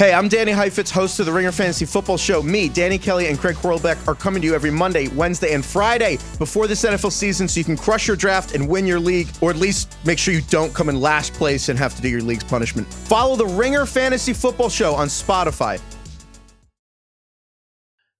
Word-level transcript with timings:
Hey, 0.00 0.14
I'm 0.14 0.28
Danny 0.28 0.50
Heifetz, 0.50 0.90
host 0.90 1.20
of 1.20 1.26
the 1.26 1.32
Ringer 1.32 1.52
Fantasy 1.52 1.84
Football 1.84 2.16
Show. 2.16 2.42
Me, 2.42 2.70
Danny 2.70 2.96
Kelly, 2.96 3.26
and 3.26 3.38
Craig 3.38 3.56
Horlbeck 3.56 4.08
are 4.08 4.14
coming 4.14 4.40
to 4.40 4.48
you 4.48 4.54
every 4.54 4.70
Monday, 4.70 5.08
Wednesday, 5.08 5.52
and 5.52 5.62
Friday 5.62 6.16
before 6.38 6.66
this 6.66 6.86
NFL 6.86 7.12
season 7.12 7.46
so 7.46 7.60
you 7.60 7.64
can 7.64 7.76
crush 7.76 8.08
your 8.08 8.16
draft 8.16 8.54
and 8.54 8.66
win 8.66 8.86
your 8.86 8.98
league, 8.98 9.28
or 9.42 9.50
at 9.50 9.56
least 9.56 9.94
make 10.06 10.18
sure 10.18 10.32
you 10.32 10.40
don't 10.48 10.72
come 10.72 10.88
in 10.88 10.98
last 10.98 11.34
place 11.34 11.68
and 11.68 11.78
have 11.78 11.94
to 11.96 12.00
do 12.00 12.08
your 12.08 12.22
league's 12.22 12.44
punishment. 12.44 12.88
Follow 12.88 13.36
the 13.36 13.44
Ringer 13.44 13.84
Fantasy 13.84 14.32
Football 14.32 14.70
Show 14.70 14.94
on 14.94 15.08
Spotify. 15.08 15.78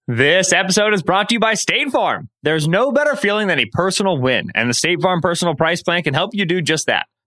This 0.07 0.53
episode 0.53 0.93
is 0.93 1.01
brought 1.01 1.29
to 1.29 1.33
you 1.33 1.39
by 1.39 1.55
State 1.55 1.89
Farm. 1.89 2.29
There's 2.43 2.67
no 2.67 2.91
better 2.91 3.15
feeling 3.15 3.47
than 3.47 3.57
a 3.57 3.65
personal 3.65 4.19
win, 4.19 4.51
and 4.53 4.69
the 4.69 4.75
State 4.75 5.01
Farm 5.01 5.19
Personal 5.19 5.55
Price 5.55 5.81
Plan 5.81 6.03
can 6.03 6.13
help 6.13 6.29
you 6.35 6.45
do 6.45 6.61
just 6.61 6.85
that. 6.85 7.07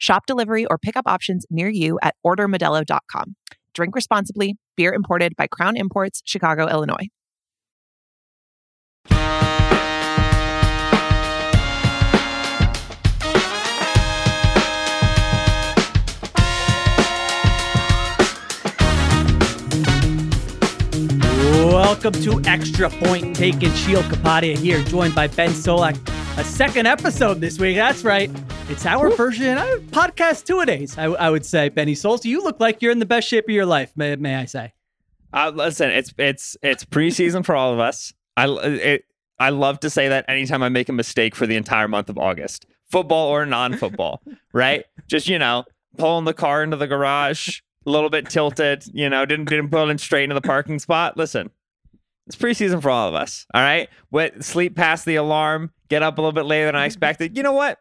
Shop 0.00 0.24
delivery 0.26 0.64
or 0.64 0.78
pickup 0.78 1.06
options 1.06 1.44
near 1.50 1.68
you 1.68 1.98
at 2.02 2.16
ordermodelo.com. 2.26 3.36
Drink 3.74 3.94
responsibly. 3.94 4.56
Beer 4.76 4.94
imported 4.94 5.36
by 5.36 5.46
Crown 5.46 5.76
Imports, 5.76 6.22
Chicago, 6.24 6.66
Illinois. 6.68 7.08
Welcome 21.62 22.14
to 22.22 22.40
Extra 22.46 22.88
Point 22.88 23.36
Taken. 23.36 23.70
Sheil 23.74 24.00
Kapadia 24.04 24.56
here, 24.56 24.82
joined 24.84 25.14
by 25.14 25.26
Ben 25.26 25.50
Solak. 25.50 26.19
A 26.36 26.44
second 26.44 26.86
episode 26.86 27.40
this 27.40 27.58
week. 27.58 27.76
That's 27.76 28.02
right. 28.02 28.30
It's 28.68 28.86
our 28.86 29.10
version, 29.10 29.58
of 29.58 29.82
podcast 29.90 30.44
two 30.44 30.60
a 30.60 30.66
days, 30.66 30.96
I, 30.96 31.04
I 31.04 31.30
would 31.30 31.44
say. 31.44 31.68
Benny 31.68 31.94
Souls, 31.94 32.24
you 32.24 32.42
look 32.42 32.60
like 32.60 32.80
you're 32.80 32.92
in 32.92 32.98
the 32.98 33.06
best 33.06 33.28
shape 33.28 33.44
of 33.44 33.50
your 33.50 33.66
life, 33.66 33.92
may, 33.96 34.16
may 34.16 34.36
I 34.36 34.46
say? 34.46 34.72
Uh, 35.32 35.52
listen, 35.54 35.90
it's 35.90 36.12
it's 36.18 36.56
it's 36.62 36.84
preseason 36.84 37.44
for 37.44 37.54
all 37.54 37.72
of 37.72 37.78
us. 37.78 38.12
I 38.36 38.46
it, 38.48 39.04
I 39.38 39.50
love 39.50 39.80
to 39.80 39.90
say 39.90 40.08
that 40.08 40.24
anytime 40.28 40.62
I 40.62 40.68
make 40.68 40.88
a 40.88 40.92
mistake 40.92 41.34
for 41.34 41.46
the 41.46 41.56
entire 41.56 41.88
month 41.88 42.08
of 42.08 42.18
August, 42.18 42.66
football 42.90 43.28
or 43.28 43.44
non-football, 43.46 44.22
right? 44.52 44.84
Just 45.08 45.28
you 45.28 45.38
know, 45.38 45.64
pulling 45.98 46.24
the 46.24 46.34
car 46.34 46.62
into 46.62 46.76
the 46.76 46.86
garage, 46.86 47.60
a 47.86 47.90
little 47.90 48.10
bit 48.10 48.28
tilted, 48.30 48.84
you 48.92 49.08
know, 49.08 49.26
didn't 49.26 49.48
didn't 49.48 49.70
pull 49.70 49.90
in 49.90 49.98
straight 49.98 50.24
into 50.24 50.34
the 50.34 50.40
parking 50.40 50.78
spot. 50.78 51.16
Listen, 51.16 51.50
it's 52.26 52.36
preseason 52.36 52.80
for 52.80 52.90
all 52.90 53.08
of 53.08 53.14
us. 53.14 53.46
All 53.52 53.62
right, 53.62 53.88
Wet, 54.10 54.42
sleep 54.44 54.74
past 54.74 55.04
the 55.04 55.16
alarm, 55.16 55.70
get 55.90 56.02
up 56.02 56.16
a 56.16 56.20
little 56.20 56.32
bit 56.32 56.46
later 56.46 56.66
than 56.66 56.76
I 56.76 56.86
expected. 56.86 57.36
You 57.36 57.42
know 57.42 57.52
what? 57.52 57.78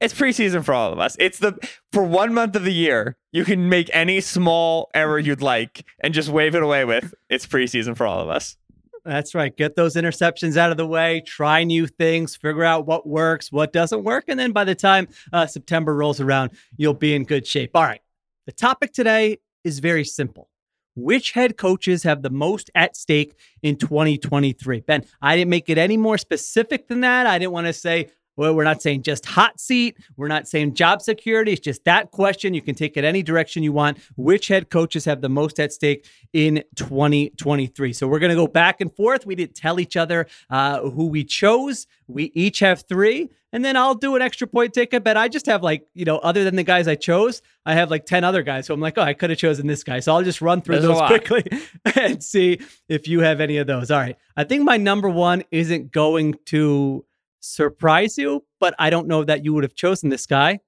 It's 0.00 0.14
preseason 0.14 0.64
for 0.64 0.72
all 0.72 0.92
of 0.92 0.98
us. 0.98 1.14
It's 1.20 1.38
the 1.38 1.58
for 1.92 2.02
one 2.02 2.32
month 2.32 2.56
of 2.56 2.64
the 2.64 2.72
year, 2.72 3.16
you 3.32 3.44
can 3.44 3.68
make 3.68 3.90
any 3.92 4.20
small 4.22 4.90
error 4.94 5.18
you'd 5.18 5.42
like 5.42 5.84
and 6.00 6.14
just 6.14 6.30
wave 6.30 6.54
it 6.54 6.62
away 6.62 6.86
with. 6.86 7.14
It's 7.28 7.46
preseason 7.46 7.96
for 7.96 8.06
all 8.06 8.20
of 8.20 8.30
us. 8.30 8.56
That's 9.04 9.34
right. 9.34 9.54
Get 9.54 9.76
those 9.76 9.96
interceptions 9.96 10.56
out 10.56 10.70
of 10.70 10.76
the 10.76 10.86
way, 10.86 11.22
try 11.26 11.64
new 11.64 11.86
things, 11.86 12.36
figure 12.36 12.64
out 12.64 12.86
what 12.86 13.06
works, 13.06 13.52
what 13.52 13.72
doesn't 13.72 14.04
work. 14.04 14.24
And 14.28 14.38
then 14.38 14.52
by 14.52 14.64
the 14.64 14.74
time 14.74 15.08
uh, 15.32 15.46
September 15.46 15.94
rolls 15.94 16.20
around, 16.20 16.50
you'll 16.76 16.94
be 16.94 17.14
in 17.14 17.24
good 17.24 17.46
shape. 17.46 17.70
All 17.74 17.82
right. 17.82 18.00
The 18.46 18.52
topic 18.52 18.92
today 18.92 19.38
is 19.64 19.78
very 19.78 20.04
simple. 20.04 20.48
Which 20.96 21.32
head 21.32 21.56
coaches 21.56 22.02
have 22.02 22.22
the 22.22 22.30
most 22.30 22.70
at 22.74 22.96
stake 22.96 23.34
in 23.62 23.76
2023? 23.76 24.80
Ben, 24.80 25.04
I 25.22 25.36
didn't 25.36 25.50
make 25.50 25.68
it 25.68 25.78
any 25.78 25.96
more 25.96 26.18
specific 26.18 26.88
than 26.88 27.00
that. 27.00 27.26
I 27.26 27.38
didn't 27.38 27.52
want 27.52 27.68
to 27.68 27.72
say, 27.72 28.08
well, 28.40 28.54
we're 28.54 28.64
not 28.64 28.80
saying 28.80 29.02
just 29.02 29.26
hot 29.26 29.60
seat. 29.60 29.98
We're 30.16 30.28
not 30.28 30.48
saying 30.48 30.72
job 30.72 31.02
security. 31.02 31.52
It's 31.52 31.60
just 31.60 31.84
that 31.84 32.10
question. 32.10 32.54
You 32.54 32.62
can 32.62 32.74
take 32.74 32.96
it 32.96 33.04
any 33.04 33.22
direction 33.22 33.62
you 33.62 33.74
want. 33.74 33.98
Which 34.16 34.48
head 34.48 34.70
coaches 34.70 35.04
have 35.04 35.20
the 35.20 35.28
most 35.28 35.60
at 35.60 35.74
stake 35.74 36.06
in 36.32 36.64
2023? 36.76 37.92
So 37.92 38.08
we're 38.08 38.18
going 38.18 38.30
to 38.30 38.36
go 38.36 38.46
back 38.46 38.80
and 38.80 38.90
forth. 38.96 39.26
We 39.26 39.34
didn't 39.34 39.56
tell 39.56 39.78
each 39.78 39.94
other 39.94 40.26
uh, 40.48 40.80
who 40.80 41.08
we 41.08 41.22
chose. 41.22 41.86
We 42.06 42.32
each 42.34 42.60
have 42.60 42.84
three. 42.88 43.28
And 43.52 43.62
then 43.62 43.76
I'll 43.76 43.94
do 43.94 44.16
an 44.16 44.22
extra 44.22 44.46
point 44.46 44.72
ticket. 44.72 45.04
But 45.04 45.18
I 45.18 45.28
just 45.28 45.44
have 45.44 45.62
like, 45.62 45.86
you 45.92 46.06
know, 46.06 46.16
other 46.16 46.42
than 46.42 46.56
the 46.56 46.62
guys 46.62 46.88
I 46.88 46.94
chose, 46.94 47.42
I 47.66 47.74
have 47.74 47.90
like 47.90 48.06
10 48.06 48.24
other 48.24 48.42
guys. 48.42 48.64
So 48.64 48.72
I'm 48.72 48.80
like, 48.80 48.96
oh, 48.96 49.02
I 49.02 49.12
could 49.12 49.28
have 49.28 49.38
chosen 49.38 49.66
this 49.66 49.84
guy. 49.84 50.00
So 50.00 50.14
I'll 50.14 50.22
just 50.22 50.40
run 50.40 50.62
through 50.62 50.80
There's 50.80 50.86
those 50.86 51.08
quickly 51.08 51.44
and 51.94 52.24
see 52.24 52.60
if 52.88 53.06
you 53.06 53.20
have 53.20 53.42
any 53.42 53.58
of 53.58 53.66
those. 53.66 53.90
All 53.90 54.00
right. 54.00 54.16
I 54.34 54.44
think 54.44 54.64
my 54.64 54.78
number 54.78 55.10
one 55.10 55.44
isn't 55.50 55.92
going 55.92 56.36
to 56.46 57.04
surprise 57.40 58.16
you, 58.18 58.44
but 58.60 58.74
I 58.78 58.90
don't 58.90 59.08
know 59.08 59.24
that 59.24 59.44
you 59.44 59.52
would 59.54 59.64
have 59.64 59.74
chosen 59.74 60.10
this 60.10 60.26
guy. 60.26 60.60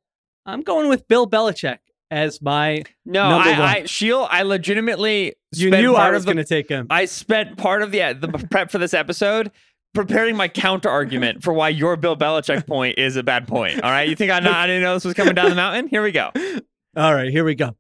I'm 0.45 0.63
going 0.63 0.89
with 0.89 1.07
Bill 1.07 1.29
Belichick 1.29 1.79
as 2.11 2.43
my 2.43 2.83
no. 3.05 3.23
I, 3.23 3.79
I 3.79 3.85
Sheil, 3.85 4.27
I 4.31 4.43
legitimately 4.43 5.35
you 5.55 5.69
spent 5.69 5.83
knew 5.83 5.95
I 5.95 6.11
was 6.11 6.25
going 6.25 6.37
to 6.39 6.45
take 6.45 6.69
him. 6.69 6.87
I 6.91 7.05
spent 7.05 7.57
part 7.57 7.83
of 7.83 7.91
the 7.93 8.13
the 8.13 8.29
prep 8.51 8.71
for 8.71 8.79
this 8.79 8.95
episode 8.95 9.53
preparing 9.95 10.37
my 10.37 10.49
counter 10.49 10.89
argument 10.89 11.43
for 11.43 11.53
why 11.53 11.69
your 11.69 11.97
Bill 11.97 12.17
Belichick 12.17 12.67
point 12.67 12.99
is 12.99 13.17
a 13.17 13.23
bad 13.23 13.47
point. 13.47 13.83
All 13.83 13.91
right, 13.91 14.09
you 14.09 14.17
think 14.17 14.31
I, 14.31 14.39
I 14.39 14.67
didn't 14.67 14.83
know 14.83 14.95
this 14.95 15.05
was 15.05 15.15
coming 15.15 15.35
down 15.35 15.51
the 15.51 15.57
mountain? 15.57 15.89
Here 15.89 16.03
we 16.03 16.13
go. 16.13 16.31
All 16.97 17.15
right, 17.15 17.31
here 17.31 17.45
we 17.45 17.55
go. 17.55 17.77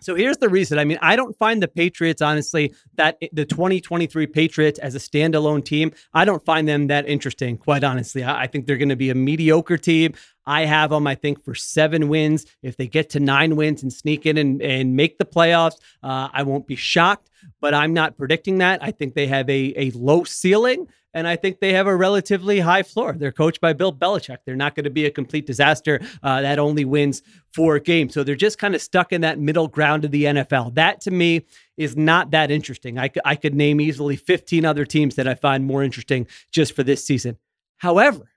So 0.00 0.14
here's 0.14 0.36
the 0.36 0.48
reason. 0.48 0.78
I 0.78 0.84
mean, 0.84 0.98
I 1.02 1.16
don't 1.16 1.36
find 1.36 1.60
the 1.60 1.66
Patriots, 1.66 2.22
honestly, 2.22 2.72
that 2.94 3.18
the 3.32 3.44
2023 3.44 4.26
Patriots 4.28 4.78
as 4.78 4.94
a 4.94 4.98
standalone 4.98 5.64
team, 5.64 5.92
I 6.14 6.24
don't 6.24 6.44
find 6.44 6.68
them 6.68 6.86
that 6.86 7.08
interesting, 7.08 7.58
quite 7.58 7.82
honestly. 7.82 8.24
I, 8.24 8.46
think 8.46 8.66
they're 8.66 8.76
going 8.76 8.90
to 8.90 8.96
be 8.96 9.10
a 9.10 9.14
mediocre 9.14 9.76
team. 9.76 10.14
I 10.46 10.66
have 10.66 10.90
them, 10.90 11.06
I 11.06 11.16
think, 11.16 11.44
for 11.44 11.54
seven 11.54 12.08
wins. 12.08 12.46
If 12.62 12.76
they 12.76 12.86
get 12.86 13.10
to 13.10 13.20
nine 13.20 13.56
wins 13.56 13.82
and 13.82 13.92
sneak 13.92 14.24
in 14.24 14.38
and, 14.38 14.62
and 14.62 14.94
make 14.94 15.18
the 15.18 15.24
playoffs, 15.24 15.76
uh, 16.02 16.28
I 16.32 16.44
won't 16.44 16.68
be 16.68 16.76
shocked, 16.76 17.28
but 17.60 17.74
I'm 17.74 17.92
not 17.92 18.16
predicting 18.16 18.58
that. 18.58 18.82
I 18.82 18.92
think 18.92 19.14
they 19.14 19.26
have 19.26 19.50
a, 19.50 19.74
a 19.76 19.90
low 19.90 20.22
ceiling. 20.22 20.86
And 21.14 21.26
I 21.26 21.36
think 21.36 21.60
they 21.60 21.72
have 21.72 21.86
a 21.86 21.96
relatively 21.96 22.60
high 22.60 22.82
floor. 22.82 23.14
They're 23.14 23.32
coached 23.32 23.60
by 23.60 23.72
Bill 23.72 23.92
Belichick. 23.92 24.38
They're 24.44 24.56
not 24.56 24.74
going 24.74 24.84
to 24.84 24.90
be 24.90 25.06
a 25.06 25.10
complete 25.10 25.46
disaster 25.46 26.00
uh, 26.22 26.42
that 26.42 26.58
only 26.58 26.84
wins 26.84 27.22
four 27.54 27.78
games. 27.78 28.12
So 28.12 28.22
they're 28.22 28.34
just 28.34 28.58
kind 28.58 28.74
of 28.74 28.82
stuck 28.82 29.12
in 29.12 29.22
that 29.22 29.38
middle 29.38 29.68
ground 29.68 30.04
of 30.04 30.10
the 30.10 30.24
NFL. 30.24 30.74
That 30.74 31.00
to 31.02 31.10
me 31.10 31.46
is 31.76 31.96
not 31.96 32.30
that 32.32 32.50
interesting. 32.50 32.98
I, 32.98 33.10
I 33.24 33.36
could 33.36 33.54
name 33.54 33.80
easily 33.80 34.16
15 34.16 34.64
other 34.64 34.84
teams 34.84 35.14
that 35.14 35.26
I 35.26 35.34
find 35.34 35.64
more 35.64 35.82
interesting 35.82 36.26
just 36.52 36.74
for 36.74 36.82
this 36.82 37.04
season. 37.04 37.38
However, 37.78 38.30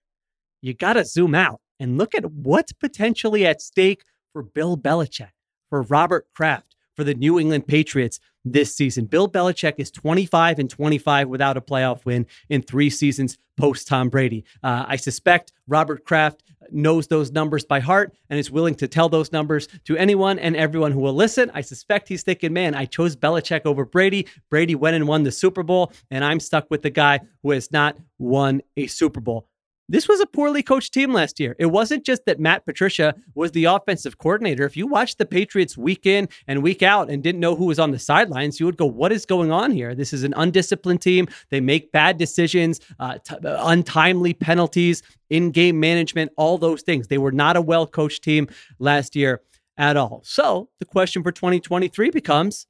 you 0.62 0.74
got 0.74 0.94
to 0.94 1.04
zoom 1.04 1.36
out 1.36 1.60
and 1.80 1.98
look 1.98 2.16
at 2.16 2.32
what's 2.32 2.72
potentially 2.72 3.46
at 3.46 3.62
stake 3.62 4.04
for 4.32 4.44
Bill 4.44 4.78
Belichick, 4.78 5.32
for 5.70 5.82
Robert 5.82 6.28
Kraft, 6.34 6.71
for 6.96 7.04
the 7.04 7.14
New 7.14 7.40
England 7.40 7.68
Patriots 7.68 8.20
this 8.44 8.76
season. 8.76 9.06
Bill 9.06 9.30
Belichick 9.30 9.76
is 9.78 9.92
25 9.92 10.60
and 10.60 10.70
25 10.70 11.28
without 11.28 11.58
a 11.58 11.62
playoff 11.62 12.06
win 12.06 12.26
in 12.50 12.62
three 12.62 12.90
seasons 12.90 13.38
post 13.58 13.88
Tom 13.88 14.10
Brady. 14.10 14.44
Uh, 14.64 14.86
I 14.88 14.96
suspect 14.96 15.54
Robert 15.68 16.04
Kraft 16.04 16.44
knows 16.72 17.08
those 17.08 17.32
numbers 17.32 17.66
by 17.66 17.80
heart 17.80 18.14
and 18.30 18.40
is 18.40 18.50
willing 18.50 18.76
to 18.76 18.88
tell 18.88 19.10
those 19.10 19.32
numbers 19.32 19.68
to 19.86 19.98
anyone 19.98 20.40
and 20.40 20.56
everyone 20.56 20.92
who 20.92 21.00
will 21.00 21.14
listen. 21.14 21.52
I 21.54 21.62
suspect 21.62 22.08
he's 22.08 22.24
thinking, 22.24 22.54
man, 22.54 22.76
I 22.76 22.86
chose 22.86 23.16
Belichick 23.16 23.62
over 23.66 23.86
Brady. 23.86 24.28
Brady 24.50 24.76
went 24.76 24.96
and 24.96 25.08
won 25.08 25.24
the 25.24 25.32
Super 25.32 25.64
Bowl, 25.64 25.92
and 26.10 26.24
I'm 26.24 26.40
stuck 26.40 26.70
with 26.70 26.82
the 26.82 26.90
guy 26.90 27.20
who 27.44 27.52
has 27.52 27.72
not 27.72 27.98
won 28.18 28.62
a 28.78 28.88
Super 28.88 29.20
Bowl. 29.20 29.48
This 29.90 30.08
was 30.08 30.22
a 30.22 30.26
poorly 30.26 30.64
coached 30.64 30.94
team 30.94 31.12
last 31.12 31.40
year. 31.40 31.56
It 31.60 31.66
wasn't 31.66 32.06
just 32.06 32.26
that 32.26 32.40
Matt 32.40 32.66
Patricia 32.66 33.14
was 33.36 33.52
the 33.52 33.66
offensive 33.66 34.18
coordinator. 34.18 34.64
If 34.64 34.78
you 34.78 34.88
watched 34.88 35.18
the 35.18 35.26
Patriots 35.26 35.78
week 35.78 36.06
in 36.06 36.30
and 36.48 36.64
week 36.64 36.82
out 36.82 37.10
and 37.10 37.22
didn't 37.22 37.42
know 37.42 37.56
who 37.56 37.66
was 37.66 37.78
on 37.80 37.92
the 37.92 38.00
sidelines, 38.00 38.60
you 38.60 38.66
would 38.66 38.78
go, 38.78 38.86
What 38.86 39.12
is 39.12 39.26
going 39.26 39.52
on 39.52 39.72
here? 39.72 39.94
This 39.94 40.14
is 40.14 40.24
an 40.24 40.34
undisciplined 40.38 41.02
team. 41.02 41.28
They 41.50 41.60
make 41.60 41.92
bad 41.92 42.18
decisions, 42.18 42.80
uh, 43.00 43.18
t- 43.18 43.36
untimely 43.44 44.34
penalties, 44.34 45.04
in 45.30 45.52
game 45.52 45.80
management, 45.80 46.32
all 46.38 46.58
those 46.58 46.82
things. 46.84 47.08
They 47.08 47.18
were 47.18 47.32
not 47.32 47.58
a 47.58 47.62
well 47.62 47.88
coached 47.88 48.24
team 48.24 48.48
last 48.80 49.16
year 49.16 49.42
at 49.78 49.98
all. 49.98 50.22
So 50.24 50.70
the 50.80 50.86
question 50.86 51.24
for 51.24 51.32
2023 51.32 52.12
becomes 52.12 52.68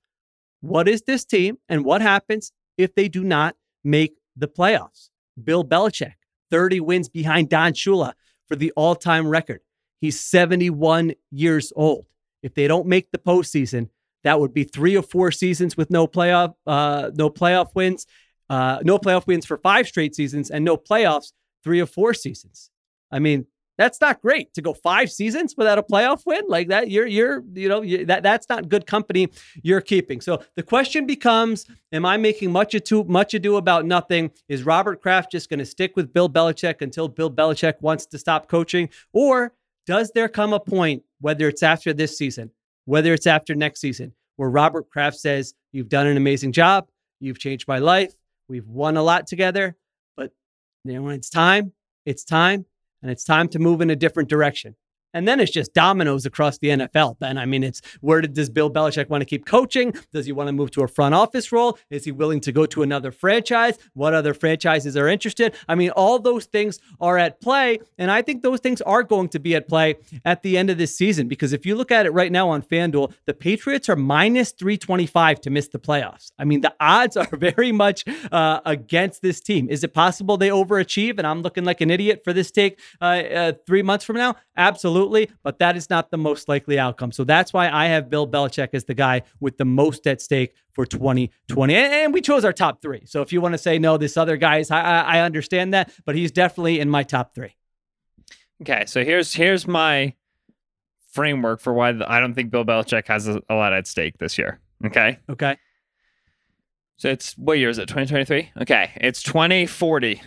what 0.61 0.87
is 0.87 1.01
this 1.03 1.25
team 1.25 1.57
and 1.69 1.83
what 1.83 2.01
happens 2.01 2.51
if 2.77 2.95
they 2.95 3.09
do 3.09 3.23
not 3.23 3.55
make 3.83 4.15
the 4.35 4.47
playoffs? 4.47 5.09
Bill 5.43 5.63
Belichick 5.63 6.13
30 6.51 6.81
wins 6.81 7.09
behind 7.09 7.49
Don 7.49 7.73
Shula 7.73 8.13
for 8.47 8.55
the 8.55 8.71
all 8.75 8.95
time 8.95 9.27
record. 9.27 9.61
He's 9.99 10.19
71 10.19 11.13
years 11.31 11.73
old. 11.75 12.05
If 12.43 12.53
they 12.53 12.67
don't 12.67 12.87
make 12.87 13.11
the 13.11 13.17
postseason, 13.17 13.89
that 14.23 14.39
would 14.39 14.53
be 14.53 14.63
three 14.63 14.95
or 14.95 15.03
four 15.03 15.31
seasons 15.31 15.77
with 15.77 15.89
no 15.89 16.07
playoff, 16.07 16.53
uh, 16.67 17.11
no 17.13 17.29
playoff 17.29 17.73
wins, 17.73 18.05
uh, 18.49 18.79
no 18.83 18.99
playoff 18.99 19.25
wins 19.25 19.45
for 19.45 19.57
five 19.57 19.87
straight 19.87 20.15
seasons, 20.15 20.51
and 20.51 20.65
no 20.65 20.77
playoffs 20.77 21.31
three 21.63 21.79
or 21.79 21.85
four 21.85 22.13
seasons. 22.13 22.69
I 23.11 23.19
mean, 23.19 23.47
that's 23.81 23.99
not 23.99 24.21
great 24.21 24.53
to 24.53 24.61
go 24.61 24.73
five 24.73 25.11
seasons 25.11 25.55
without 25.57 25.79
a 25.79 25.83
playoff 25.83 26.23
win 26.27 26.43
like 26.47 26.67
that. 26.67 26.91
You're 26.91 27.07
you're 27.07 27.43
you 27.53 27.67
know 27.67 27.81
you, 27.81 28.05
that 28.05 28.21
that's 28.21 28.47
not 28.47 28.69
good 28.69 28.85
company 28.85 29.29
you're 29.63 29.81
keeping. 29.81 30.21
So 30.21 30.43
the 30.55 30.61
question 30.61 31.07
becomes: 31.07 31.65
Am 31.91 32.05
I 32.05 32.17
making 32.17 32.51
much 32.51 32.75
ado 32.75 33.03
much 33.05 33.33
ado 33.33 33.55
about 33.57 33.85
nothing? 33.85 34.29
Is 34.47 34.63
Robert 34.63 35.01
Kraft 35.01 35.31
just 35.31 35.49
going 35.49 35.59
to 35.59 35.65
stick 35.65 35.95
with 35.95 36.13
Bill 36.13 36.29
Belichick 36.29 36.81
until 36.81 37.07
Bill 37.07 37.31
Belichick 37.31 37.81
wants 37.81 38.05
to 38.07 38.19
stop 38.19 38.47
coaching, 38.47 38.87
or 39.13 39.53
does 39.87 40.11
there 40.13 40.29
come 40.29 40.53
a 40.53 40.59
point, 40.59 41.01
whether 41.19 41.47
it's 41.47 41.63
after 41.63 41.91
this 41.91 42.15
season, 42.15 42.51
whether 42.85 43.13
it's 43.13 43.25
after 43.25 43.55
next 43.55 43.81
season, 43.81 44.13
where 44.35 44.49
Robert 44.49 44.91
Kraft 44.91 45.17
says, 45.17 45.55
"You've 45.71 45.89
done 45.89 46.05
an 46.05 46.17
amazing 46.17 46.51
job. 46.51 46.87
You've 47.19 47.39
changed 47.39 47.67
my 47.67 47.79
life. 47.79 48.13
We've 48.47 48.67
won 48.67 48.95
a 48.95 49.01
lot 49.01 49.25
together, 49.25 49.75
but 50.15 50.31
you 50.83 50.93
know, 50.93 51.01
when 51.01 51.15
it's 51.15 51.31
time, 51.31 51.73
it's 52.05 52.23
time." 52.23 52.65
And 53.01 53.11
it's 53.11 53.23
time 53.23 53.47
to 53.49 53.59
move 53.59 53.81
in 53.81 53.89
a 53.89 53.95
different 53.95 54.29
direction. 54.29 54.75
And 55.13 55.27
then 55.27 55.39
it's 55.39 55.51
just 55.51 55.73
dominoes 55.73 56.25
across 56.25 56.57
the 56.57 56.69
NFL. 56.69 57.17
Then, 57.19 57.37
I 57.37 57.45
mean, 57.45 57.63
it's 57.63 57.81
where 58.01 58.21
does 58.21 58.49
Bill 58.49 58.71
Belichick 58.71 59.09
want 59.09 59.21
to 59.21 59.25
keep 59.25 59.45
coaching? 59.45 59.93
Does 60.13 60.25
he 60.25 60.31
want 60.31 60.47
to 60.47 60.53
move 60.53 60.71
to 60.71 60.83
a 60.83 60.87
front 60.87 61.15
office 61.15 61.51
role? 61.51 61.77
Is 61.89 62.05
he 62.05 62.11
willing 62.11 62.39
to 62.41 62.51
go 62.51 62.65
to 62.67 62.83
another 62.83 63.11
franchise? 63.11 63.77
What 63.93 64.13
other 64.13 64.33
franchises 64.33 64.95
are 64.95 65.07
interested? 65.07 65.55
I 65.67 65.75
mean, 65.75 65.89
all 65.91 66.19
those 66.19 66.45
things 66.45 66.79
are 66.99 67.17
at 67.17 67.41
play. 67.41 67.79
And 67.97 68.09
I 68.09 68.21
think 68.21 68.41
those 68.41 68.59
things 68.59 68.81
are 68.81 69.03
going 69.03 69.29
to 69.29 69.39
be 69.39 69.55
at 69.55 69.67
play 69.67 69.95
at 70.23 70.43
the 70.43 70.57
end 70.57 70.69
of 70.69 70.77
this 70.77 70.95
season 70.95 71.27
because 71.27 71.53
if 71.53 71.65
you 71.65 71.75
look 71.75 71.91
at 71.91 72.05
it 72.05 72.11
right 72.11 72.31
now 72.31 72.49
on 72.49 72.61
FanDuel, 72.61 73.13
the 73.25 73.33
Patriots 73.33 73.89
are 73.89 73.95
minus 73.95 74.51
325 74.51 75.41
to 75.41 75.49
miss 75.49 75.67
the 75.67 75.79
playoffs. 75.79 76.31
I 76.39 76.45
mean, 76.45 76.61
the 76.61 76.73
odds 76.79 77.17
are 77.17 77.27
very 77.35 77.71
much 77.71 78.05
uh, 78.31 78.61
against 78.65 79.21
this 79.21 79.41
team. 79.41 79.67
Is 79.69 79.83
it 79.83 79.93
possible 79.93 80.37
they 80.37 80.49
overachieve 80.49 81.17
and 81.17 81.27
I'm 81.27 81.41
looking 81.41 81.65
like 81.65 81.81
an 81.81 81.91
idiot 81.91 82.21
for 82.23 82.33
this 82.33 82.51
take 82.51 82.79
uh, 83.01 83.05
uh, 83.05 83.53
three 83.65 83.81
months 83.81 84.05
from 84.05 84.15
now? 84.15 84.35
Absolutely 84.55 85.00
absolutely, 85.01 85.35
but 85.43 85.59
that 85.59 85.75
is 85.75 85.89
not 85.89 86.11
the 86.11 86.17
most 86.17 86.47
likely 86.47 86.77
outcome. 86.77 87.11
So 87.11 87.23
that's 87.23 87.53
why 87.53 87.69
I 87.69 87.87
have 87.87 88.09
Bill 88.09 88.27
Belichick 88.27 88.69
as 88.73 88.85
the 88.85 88.93
guy 88.93 89.23
with 89.39 89.57
the 89.57 89.65
most 89.65 90.05
at 90.05 90.21
stake 90.21 90.53
for 90.73 90.85
2020. 90.85 91.75
And 91.75 92.13
we 92.13 92.21
chose 92.21 92.45
our 92.45 92.53
top 92.53 92.81
three. 92.81 93.03
So 93.05 93.21
if 93.21 93.33
you 93.33 93.41
want 93.41 93.53
to 93.53 93.57
say, 93.57 93.79
no, 93.79 93.97
this 93.97 94.17
other 94.17 94.37
guy 94.37 94.57
is, 94.57 94.69
I, 94.69 94.81
I 95.01 95.19
understand 95.21 95.73
that, 95.73 95.91
but 96.05 96.15
he's 96.15 96.31
definitely 96.31 96.79
in 96.79 96.89
my 96.89 97.03
top 97.03 97.33
three. 97.33 97.55
Okay. 98.61 98.85
So 98.85 99.03
here's, 99.03 99.33
here's 99.33 99.67
my 99.67 100.13
framework 101.11 101.59
for 101.59 101.73
why 101.73 101.89
I 101.89 102.19
don't 102.19 102.35
think 102.35 102.51
Bill 102.51 102.63
Belichick 102.63 103.07
has 103.07 103.27
a, 103.27 103.41
a 103.49 103.55
lot 103.55 103.73
at 103.73 103.87
stake 103.87 104.19
this 104.19 104.37
year. 104.37 104.59
Okay. 104.85 105.17
Okay. 105.29 105.57
So 106.97 107.09
it's 107.09 107.35
what 107.37 107.57
year 107.57 107.69
is 107.69 107.79
it? 107.79 107.87
2023? 107.87 108.51
Okay. 108.61 108.91
It's 108.97 109.23
2040. 109.23 110.21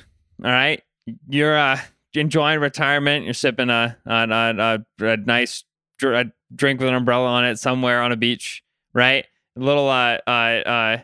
All 0.44 0.50
right. 0.50 0.82
You're 1.29 1.56
uh 1.56 1.79
enjoying 2.14 2.61
retirement. 2.61 3.25
You're 3.25 3.34
sipping 3.34 3.70
a 3.70 3.96
a, 4.06 4.84
a, 5.00 5.05
a 5.05 5.16
nice 5.19 5.64
a 6.02 6.26
drink 6.55 6.81
with 6.81 6.88
an 6.88 6.94
umbrella 6.94 7.26
on 7.26 7.44
it 7.44 7.58
somewhere 7.58 8.02
on 8.02 8.12
a 8.12 8.16
beach, 8.16 8.62
right? 8.93 9.25
A 9.56 9.61
little 9.61 9.88
uh, 9.88 10.19
uh, 10.26 10.31
uh, 10.31 10.99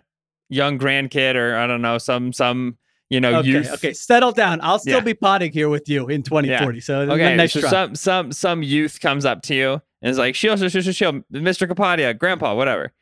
young 0.48 0.78
grandkid 0.78 1.36
or 1.36 1.56
I 1.56 1.66
don't 1.66 1.82
know 1.82 1.98
some 1.98 2.32
some 2.32 2.76
you 3.08 3.20
know 3.20 3.36
okay, 3.36 3.48
youth. 3.48 3.72
Okay, 3.74 3.92
settle 3.92 4.32
down. 4.32 4.60
I'll 4.62 4.78
still 4.78 4.98
yeah. 4.98 5.00
be 5.00 5.14
potting 5.14 5.52
here 5.52 5.68
with 5.68 5.88
you 5.88 6.08
in 6.08 6.22
2040. 6.22 6.78
Yeah. 6.78 6.82
So 6.82 7.00
okay, 7.00 7.46
so 7.46 7.60
some 7.60 7.94
some 7.94 8.32
some 8.32 8.62
youth 8.62 9.00
comes 9.00 9.24
up 9.24 9.42
to 9.42 9.54
you 9.54 9.82
and 10.02 10.10
is 10.10 10.18
like, 10.18 10.34
"Sheil, 10.34 10.56
Sheil, 10.56 10.68
Sheil, 10.68 10.92
Sheil, 10.92 11.12
Mr. 11.32 11.68
Kapadia, 11.68 12.16
Grandpa, 12.16 12.54
whatever." 12.54 12.92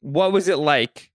What 0.00 0.32
was 0.32 0.48
it 0.48 0.58
like 0.58 1.10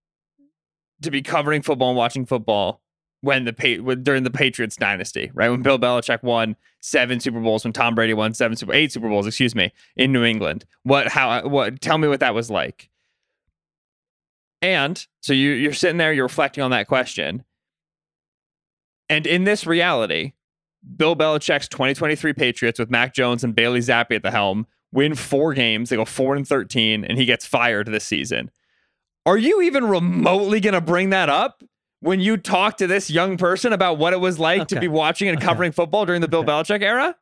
to 1.01 1.11
be 1.11 1.21
covering 1.21 1.61
football 1.61 1.89
and 1.89 1.97
watching 1.97 2.25
football 2.25 2.81
when 3.25 3.43
the 3.43 3.97
during 4.03 4.23
the 4.23 4.29
Patriots 4.29 4.75
dynasty, 4.75 5.31
right? 5.33 5.49
When 5.49 5.63
Bill 5.63 5.79
Belichick 5.79 6.21
won 6.21 6.55
seven 6.81 7.19
Super 7.19 7.39
Bowls, 7.39 7.63
when 7.63 7.73
Tom 7.73 7.95
Brady 7.95 8.13
won 8.13 8.35
seven 8.35 8.55
Super 8.55 8.71
eight 8.71 8.91
Super 8.91 9.09
Bowls, 9.09 9.25
excuse 9.25 9.55
me, 9.55 9.73
in 9.95 10.11
New 10.11 10.23
England. 10.23 10.63
What 10.83 11.07
how 11.07 11.47
what 11.47 11.81
tell 11.81 11.97
me 11.97 12.07
what 12.07 12.19
that 12.19 12.35
was 12.35 12.51
like. 12.51 12.91
And 14.61 15.03
so 15.21 15.33
you 15.33 15.51
you're 15.53 15.73
sitting 15.73 15.97
there, 15.97 16.13
you're 16.13 16.25
reflecting 16.25 16.63
on 16.63 16.69
that 16.69 16.87
question. 16.87 17.43
And 19.09 19.25
in 19.25 19.43
this 19.43 19.65
reality, 19.65 20.33
Bill 20.95 21.15
Belichick's 21.15 21.67
2023 21.67 22.33
Patriots 22.33 22.77
with 22.77 22.91
Mac 22.91 23.15
Jones 23.15 23.43
and 23.43 23.55
Bailey 23.55 23.79
Zappe 23.79 24.15
at 24.15 24.21
the 24.21 24.31
helm 24.31 24.67
win 24.91 25.15
four 25.15 25.55
games. 25.55 25.89
They 25.89 25.95
go 25.95 26.05
four 26.05 26.35
and 26.35 26.47
13, 26.47 27.03
and 27.03 27.17
he 27.17 27.25
gets 27.25 27.45
fired 27.45 27.87
this 27.87 28.05
season. 28.05 28.51
Are 29.25 29.37
you 29.37 29.63
even 29.63 29.85
remotely 29.85 30.59
going 30.59 30.75
to 30.75 30.81
bring 30.81 31.09
that 31.09 31.27
up? 31.27 31.63
When 32.05 32.19
you 32.19 32.37
talk 32.37 32.77
to 32.77 32.87
this 32.87 33.09
young 33.09 33.35
person 33.35 33.73
about 33.73 33.97
what 33.97 34.13
it 34.13 34.19
was 34.19 34.37
like 34.37 34.61
okay. 34.61 34.75
to 34.75 34.79
be 34.79 34.87
watching 34.87 35.27
and 35.27 35.37
okay. 35.37 35.45
covering 35.45 35.71
football 35.71 36.05
during 36.05 36.21
the 36.21 36.27
Bill 36.27 36.41
okay. 36.41 36.51
Belichick 36.51 36.83
era? 36.83 37.15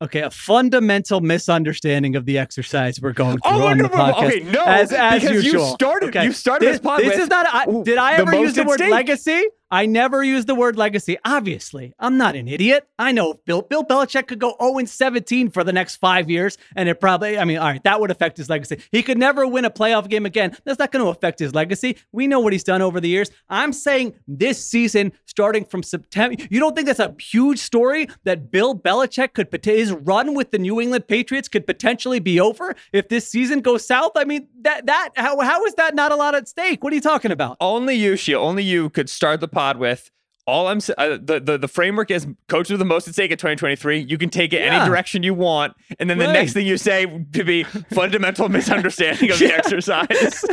Okay, 0.00 0.20
a 0.20 0.30
fundamental 0.30 1.20
misunderstanding 1.20 2.14
of 2.14 2.24
the 2.24 2.38
exercise 2.38 3.00
we're 3.00 3.12
going 3.12 3.40
oh, 3.44 3.50
through 3.50 3.64
oh, 3.64 3.66
on 3.66 3.78
no, 3.78 3.82
the 3.82 3.88
podcast. 3.88 4.26
Okay, 4.26 4.40
no, 4.40 4.64
as, 4.64 4.92
as 4.92 5.22
because 5.22 5.44
usual. 5.44 5.66
you 5.66 5.70
started. 5.72 6.08
Okay. 6.10 6.24
You 6.24 6.30
started 6.30 6.68
this, 6.68 6.78
this 6.78 6.88
podcast. 6.88 6.98
This 6.98 7.18
is 7.18 7.28
not. 7.28 7.46
I, 7.52 7.82
did 7.82 7.98
I 7.98 8.14
ever 8.14 8.36
use 8.36 8.54
the 8.54 8.62
word 8.62 8.78
legacy? 8.78 9.44
I 9.70 9.84
never 9.84 10.24
use 10.24 10.46
the 10.46 10.54
word 10.54 10.76
legacy. 10.76 11.18
Obviously, 11.24 11.92
I'm 11.98 12.16
not 12.16 12.36
an 12.36 12.48
idiot. 12.48 12.88
I 12.98 13.12
know 13.12 13.34
Bill 13.44 13.60
Bill 13.60 13.84
Belichick 13.84 14.26
could 14.26 14.38
go 14.38 14.56
0 14.60 14.86
17 14.86 15.50
for 15.50 15.62
the 15.62 15.72
next 15.72 15.96
five 15.96 16.30
years, 16.30 16.56
and 16.74 16.88
it 16.88 17.00
probably, 17.00 17.38
I 17.38 17.44
mean, 17.44 17.58
all 17.58 17.66
right, 17.66 17.82
that 17.84 18.00
would 18.00 18.10
affect 18.10 18.38
his 18.38 18.48
legacy. 18.48 18.80
He 18.90 19.02
could 19.02 19.18
never 19.18 19.46
win 19.46 19.66
a 19.66 19.70
playoff 19.70 20.08
game 20.08 20.24
again. 20.24 20.56
That's 20.64 20.78
not 20.78 20.90
going 20.90 21.04
to 21.04 21.10
affect 21.10 21.38
his 21.38 21.54
legacy. 21.54 21.98
We 22.12 22.26
know 22.26 22.40
what 22.40 22.54
he's 22.54 22.64
done 22.64 22.80
over 22.80 22.98
the 22.98 23.08
years. 23.08 23.30
I'm 23.50 23.72
saying 23.72 24.14
this 24.26 24.64
season, 24.64 25.12
starting 25.26 25.64
from 25.64 25.82
September, 25.82 26.36
you 26.50 26.60
don't 26.60 26.74
think 26.74 26.86
that's 26.86 26.98
a 26.98 27.14
huge 27.20 27.58
story 27.58 28.08
that 28.24 28.50
Bill 28.50 28.74
Belichick 28.74 29.34
could, 29.34 29.48
his 29.64 29.92
run 29.92 30.34
with 30.34 30.50
the 30.50 30.58
New 30.58 30.80
England 30.80 31.08
Patriots 31.08 31.48
could 31.48 31.66
potentially 31.66 32.20
be 32.20 32.40
over 32.40 32.74
if 32.92 33.08
this 33.08 33.28
season 33.28 33.60
goes 33.60 33.86
south? 33.86 34.12
I 34.16 34.24
mean, 34.24 34.48
that, 34.62 34.86
that, 34.86 35.10
how, 35.16 35.38
how 35.40 35.64
is 35.66 35.74
that 35.74 35.94
not 35.94 36.10
a 36.10 36.16
lot 36.16 36.34
at 36.34 36.48
stake? 36.48 36.82
What 36.82 36.92
are 36.92 36.96
you 36.96 37.02
talking 37.02 37.32
about? 37.32 37.58
Only 37.60 37.96
you, 37.96 38.16
Sheil, 38.16 38.40
only 38.40 38.62
you 38.62 38.88
could 38.88 39.10
start 39.10 39.40
the 39.40 39.48
pod 39.58 39.76
with 39.78 40.10
all 40.48 40.68
I'm 40.68 40.78
uh, 40.96 41.18
the, 41.20 41.40
the 41.44 41.58
the 41.58 41.68
framework 41.68 42.10
is 42.10 42.26
coach 42.48 42.70
with 42.70 42.78
the 42.78 42.84
most 42.86 43.06
at 43.06 43.12
stake 43.12 43.30
at 43.30 43.38
2023. 43.38 43.98
You 43.98 44.16
can 44.16 44.30
take 44.30 44.54
it 44.54 44.62
yeah. 44.62 44.76
any 44.80 44.88
direction 44.88 45.22
you 45.22 45.34
want, 45.34 45.74
and 45.98 46.08
then 46.08 46.18
right. 46.18 46.26
the 46.26 46.32
next 46.32 46.54
thing 46.54 46.66
you 46.66 46.78
say 46.78 47.04
to 47.32 47.44
be 47.44 47.64
fundamental 47.92 48.48
misunderstanding 48.48 49.30
of 49.30 49.38
the 49.38 49.54
exercise. 49.54 50.08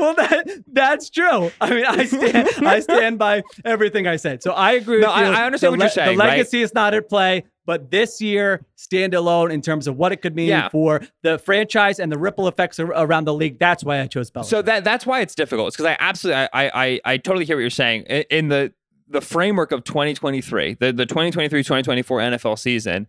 well, 0.00 0.14
that 0.14 0.64
that's 0.72 1.08
true. 1.08 1.52
I 1.60 1.70
mean, 1.70 1.84
I 1.86 2.04
stand 2.04 2.48
I 2.66 2.80
stand 2.80 3.18
by 3.20 3.44
everything 3.64 4.08
I 4.08 4.16
said. 4.16 4.42
So 4.42 4.50
I 4.50 4.72
agree. 4.72 5.00
No, 5.00 5.10
I, 5.10 5.24
I, 5.24 5.44
understand 5.44 5.74
the, 5.74 5.78
what 5.78 5.84
you're 5.84 5.90
saying. 5.90 6.18
The 6.18 6.24
legacy 6.24 6.58
right? 6.58 6.64
is 6.64 6.74
not 6.74 6.94
at 6.94 7.08
play. 7.08 7.44
But 7.66 7.90
this 7.90 8.20
year, 8.20 8.64
standalone 8.78 9.52
in 9.52 9.60
terms 9.60 9.86
of 9.86 9.96
what 9.96 10.12
it 10.12 10.22
could 10.22 10.34
mean 10.34 10.48
yeah. 10.48 10.68
for 10.68 11.02
the 11.22 11.38
franchise 11.38 11.98
and 11.98 12.10
the 12.10 12.18
ripple 12.18 12.46
effects 12.48 12.78
around 12.78 13.24
the 13.24 13.34
league. 13.34 13.58
That's 13.58 13.84
why 13.84 14.00
I 14.00 14.06
chose 14.06 14.30
Belichick. 14.30 14.44
So 14.46 14.62
that 14.62 14.84
that's 14.84 15.04
why 15.04 15.20
it's 15.20 15.34
difficult. 15.34 15.68
It's 15.68 15.76
because 15.76 15.90
I 15.90 15.96
absolutely 15.98 16.48
I, 16.52 16.70
I 16.84 17.00
I 17.04 17.16
totally 17.18 17.44
hear 17.44 17.56
what 17.56 17.62
you're 17.62 17.70
saying. 17.70 18.02
In 18.02 18.48
the 18.48 18.72
the 19.08 19.20
framework 19.20 19.72
of 19.72 19.84
2023, 19.84 20.74
the, 20.80 20.92
the 20.92 21.06
2023-2024 21.06 22.04
NFL 22.04 22.58
season, 22.58 23.06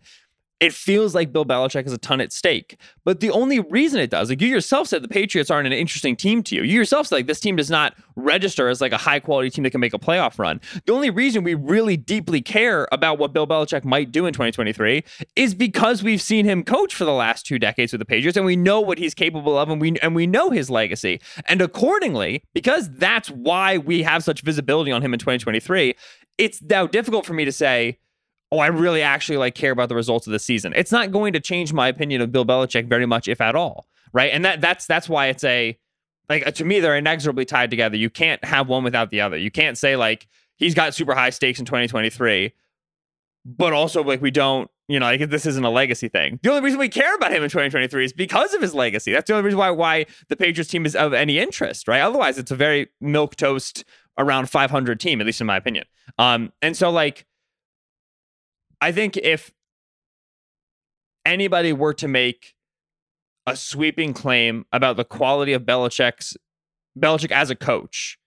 it 0.60 0.74
feels 0.74 1.14
like 1.14 1.32
Bill 1.32 1.46
Belichick 1.46 1.84
has 1.84 1.94
a 1.94 1.98
ton 1.98 2.20
at 2.20 2.34
stake. 2.34 2.80
But 3.06 3.20
the 3.20 3.30
only 3.30 3.60
reason 3.60 4.00
it 4.00 4.10
does, 4.10 4.30
like 4.30 4.42
you 4.42 4.48
yourself 4.48 4.88
said, 4.88 5.04
the 5.04 5.08
Patriots 5.08 5.52
aren't 5.52 5.68
an 5.68 5.74
interesting 5.74 6.16
team 6.16 6.42
to 6.44 6.56
you. 6.56 6.64
You 6.64 6.74
yourself 6.74 7.08
said, 7.08 7.18
like, 7.18 7.28
this 7.28 7.40
team 7.40 7.56
does 7.56 7.70
not 7.70 7.96
register 8.16 8.68
as 8.68 8.82
like 8.82 8.92
a 8.92 8.98
high 8.98 9.20
quality 9.20 9.52
team 9.52 9.64
that 9.64 9.70
can 9.70 9.80
make 9.80 9.94
a 9.94 10.00
playoff 10.00 10.40
run. 10.40 10.60
The 10.86 10.94
only 10.94 11.12
reason 11.12 11.44
we 11.44 11.54
really 11.54 11.96
deeply 11.96 12.42
care 12.42 12.88
about 12.92 13.20
what 13.20 13.34
Bill 13.34 13.46
Belichick 13.46 13.86
might 13.86 14.12
do 14.12 14.26
in 14.26 14.34
2023 14.34 15.04
is 15.36 15.54
because 15.54 16.02
we've 16.02 16.22
seen 16.22 16.46
him 16.46 16.64
coach 16.64 16.96
for 16.96 17.06
the 17.06 17.14
last 17.14 17.46
two 17.46 17.60
decades 17.60 17.92
with 17.92 18.00
the 18.00 18.06
Patriots 18.06 18.38
and 18.38 18.46
we 18.46 18.56
know 18.56 18.82
what 18.82 18.98
he's 18.98 19.14
capable 19.14 19.58
of 19.58 19.70
and 19.70 19.80
we 19.80 19.98
and 20.02 20.16
we 20.16 20.26
know 20.26 20.50
his 20.50 20.70
legacy. 20.70 21.22
And 21.46 21.62
accordingly, 21.62 22.44
because 22.54 22.90
that's 22.94 23.30
why 23.30 23.78
we 23.78 24.02
have 24.02 24.24
such 24.24 24.42
visibility 24.42 24.92
on 24.92 25.04
him 25.04 25.14
in 25.14 25.20
2023, 25.20 25.94
it's 26.38 26.62
now 26.62 26.88
difficult 26.88 27.26
for 27.26 27.34
me 27.34 27.46
to 27.46 27.52
say, 27.52 28.00
oh, 28.52 28.60
I 28.60 28.68
really 28.68 29.02
actually 29.02 29.38
like 29.38 29.56
care 29.56 29.72
about 29.72 29.90
the 29.90 29.96
results 29.96 30.28
of 30.28 30.34
the 30.34 30.40
season. 30.40 30.74
It's 30.76 30.92
not 30.92 31.12
going 31.12 31.34
to 31.34 31.40
change 31.40 31.74
my 31.74 31.88
opinion 31.88 32.22
of 32.22 32.32
Bill 32.32 32.46
Belichick 32.46 32.88
very 32.88 33.06
much, 33.06 33.28
if 33.28 33.42
at 33.42 33.56
all. 33.56 33.88
Right. 34.14 34.32
And 34.32 34.46
that 34.46 34.62
that's 34.62 34.86
that's 34.86 35.10
why 35.10 35.28
it's 35.28 35.44
a 35.44 35.78
like 36.30 36.54
to 36.56 36.66
me, 36.66 36.80
they're 36.80 36.96
inexorably 36.96 37.46
tied 37.46 37.70
together. 37.70 37.98
You 37.98 38.10
can't 38.10 38.44
have 38.44 38.68
one 38.68 38.84
without 38.84 39.12
the 39.12 39.22
other. 39.22 39.38
You 39.38 39.52
can't 39.52 39.78
say 39.78 39.96
like 39.96 40.28
he's 40.56 40.74
got 40.74 40.94
super 40.94 41.14
high 41.14 41.30
stakes 41.30 41.60
in 41.60 41.66
2023, 41.66 42.54
but 43.46 43.74
also 43.74 44.04
like 44.04 44.22
we 44.22 44.32
don't, 44.32 44.70
you 44.88 45.00
know, 45.00 45.06
like 45.06 45.30
this 45.30 45.46
isn't 45.46 45.64
a 45.64 45.70
legacy 45.70 46.08
thing. 46.08 46.40
The 46.42 46.50
only 46.50 46.62
reason 46.62 46.80
we 46.80 46.90
care 46.90 47.16
about 47.16 47.32
him 47.32 47.44
in 47.44 47.50
2023 47.50 48.06
is 48.06 48.14
because 48.14 48.54
of 48.54 48.62
his 48.62 48.74
legacy. 48.74 49.12
That's 49.12 49.28
the 49.28 49.34
only 49.34 49.46
reason 49.46 49.60
why 49.60 49.72
why 49.72 50.06
the 50.30 50.36
Patriots 50.36 50.70
team 50.70 50.86
is 50.86 50.96
of 50.96 51.14
any 51.14 51.38
interest, 51.40 51.88
right? 51.88 52.02
Otherwise, 52.02 52.38
it's 52.38 52.52
a 52.52 52.56
very 52.56 52.88
milk 53.02 53.36
toast 53.36 53.84
around 54.18 54.50
500 54.50 55.00
team, 55.00 55.22
at 55.22 55.28
least 55.28 55.42
in 55.42 55.48
my 55.48 55.58
opinion. 55.58 55.86
Um, 56.18 56.52
and 56.62 56.76
so 56.76 56.90
like 56.90 57.26
I 58.82 58.92
think 58.92 59.18
if 59.18 59.52
anybody 61.26 61.74
were 61.74 61.94
to 61.96 62.08
make 62.08 62.56
a 63.48 63.56
sweeping 63.56 64.14
claim 64.14 64.66
about 64.72 64.98
the 64.98 65.06
quality 65.06 65.54
of 65.54 65.64
Belichick's 65.64 66.36
Belichick 67.00 67.32
as 67.32 67.50
a 67.50 67.56
coach. 67.56 68.18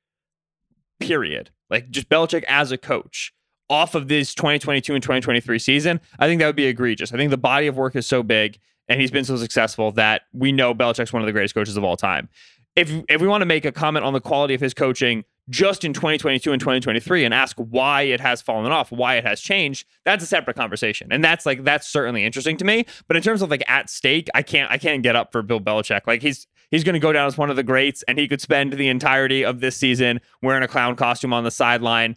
Period. 0.98 1.50
Like 1.68 1.90
just 1.90 2.08
Belichick 2.08 2.44
as 2.48 2.72
a 2.72 2.78
coach 2.78 3.32
off 3.68 3.94
of 3.94 4.08
this 4.08 4.34
2022 4.34 4.94
and 4.94 5.02
2023 5.02 5.58
season, 5.58 6.00
I 6.18 6.26
think 6.26 6.40
that 6.40 6.46
would 6.46 6.56
be 6.56 6.66
egregious. 6.66 7.12
I 7.12 7.16
think 7.16 7.30
the 7.30 7.36
body 7.36 7.66
of 7.66 7.76
work 7.76 7.94
is 7.94 8.06
so 8.06 8.22
big 8.22 8.58
and 8.88 9.00
he's 9.00 9.10
been 9.10 9.24
so 9.24 9.36
successful 9.36 9.92
that 9.92 10.22
we 10.32 10.52
know 10.52 10.74
Belichick's 10.74 11.12
one 11.12 11.22
of 11.22 11.26
the 11.26 11.32
greatest 11.32 11.54
coaches 11.54 11.76
of 11.76 11.84
all 11.84 11.96
time. 11.96 12.28
If 12.74 12.90
if 13.08 13.20
we 13.20 13.28
want 13.28 13.42
to 13.42 13.46
make 13.46 13.64
a 13.64 13.72
comment 13.72 14.04
on 14.04 14.12
the 14.12 14.20
quality 14.20 14.54
of 14.54 14.60
his 14.60 14.74
coaching 14.74 15.24
just 15.50 15.84
in 15.84 15.92
2022 15.92 16.52
and 16.52 16.60
2023 16.60 17.24
and 17.24 17.34
ask 17.34 17.56
why 17.56 18.02
it 18.02 18.20
has 18.20 18.40
fallen 18.40 18.70
off, 18.70 18.90
why 18.92 19.16
it 19.16 19.26
has 19.26 19.40
changed, 19.40 19.86
that's 20.04 20.22
a 20.22 20.26
separate 20.26 20.56
conversation. 20.56 21.08
And 21.10 21.22
that's 21.22 21.44
like 21.44 21.64
that's 21.64 21.86
certainly 21.86 22.24
interesting 22.24 22.56
to 22.58 22.64
me. 22.64 22.86
But 23.08 23.16
in 23.16 23.22
terms 23.22 23.42
of 23.42 23.50
like 23.50 23.64
at 23.68 23.90
stake, 23.90 24.28
I 24.34 24.42
can't 24.42 24.70
I 24.70 24.78
can't 24.78 25.02
get 25.02 25.16
up 25.16 25.32
for 25.32 25.42
Bill 25.42 25.60
Belichick. 25.60 26.06
Like 26.06 26.22
he's 26.22 26.46
he's 26.70 26.84
going 26.84 26.94
to 26.94 27.00
go 27.00 27.12
down 27.12 27.26
as 27.26 27.36
one 27.36 27.50
of 27.50 27.56
the 27.56 27.62
greats 27.62 28.02
and 28.04 28.18
he 28.18 28.28
could 28.28 28.40
spend 28.40 28.72
the 28.74 28.88
entirety 28.88 29.44
of 29.44 29.60
this 29.60 29.76
season 29.76 30.20
wearing 30.40 30.62
a 30.62 30.68
clown 30.68 30.94
costume 30.94 31.32
on 31.32 31.44
the 31.44 31.50
sideline 31.50 32.16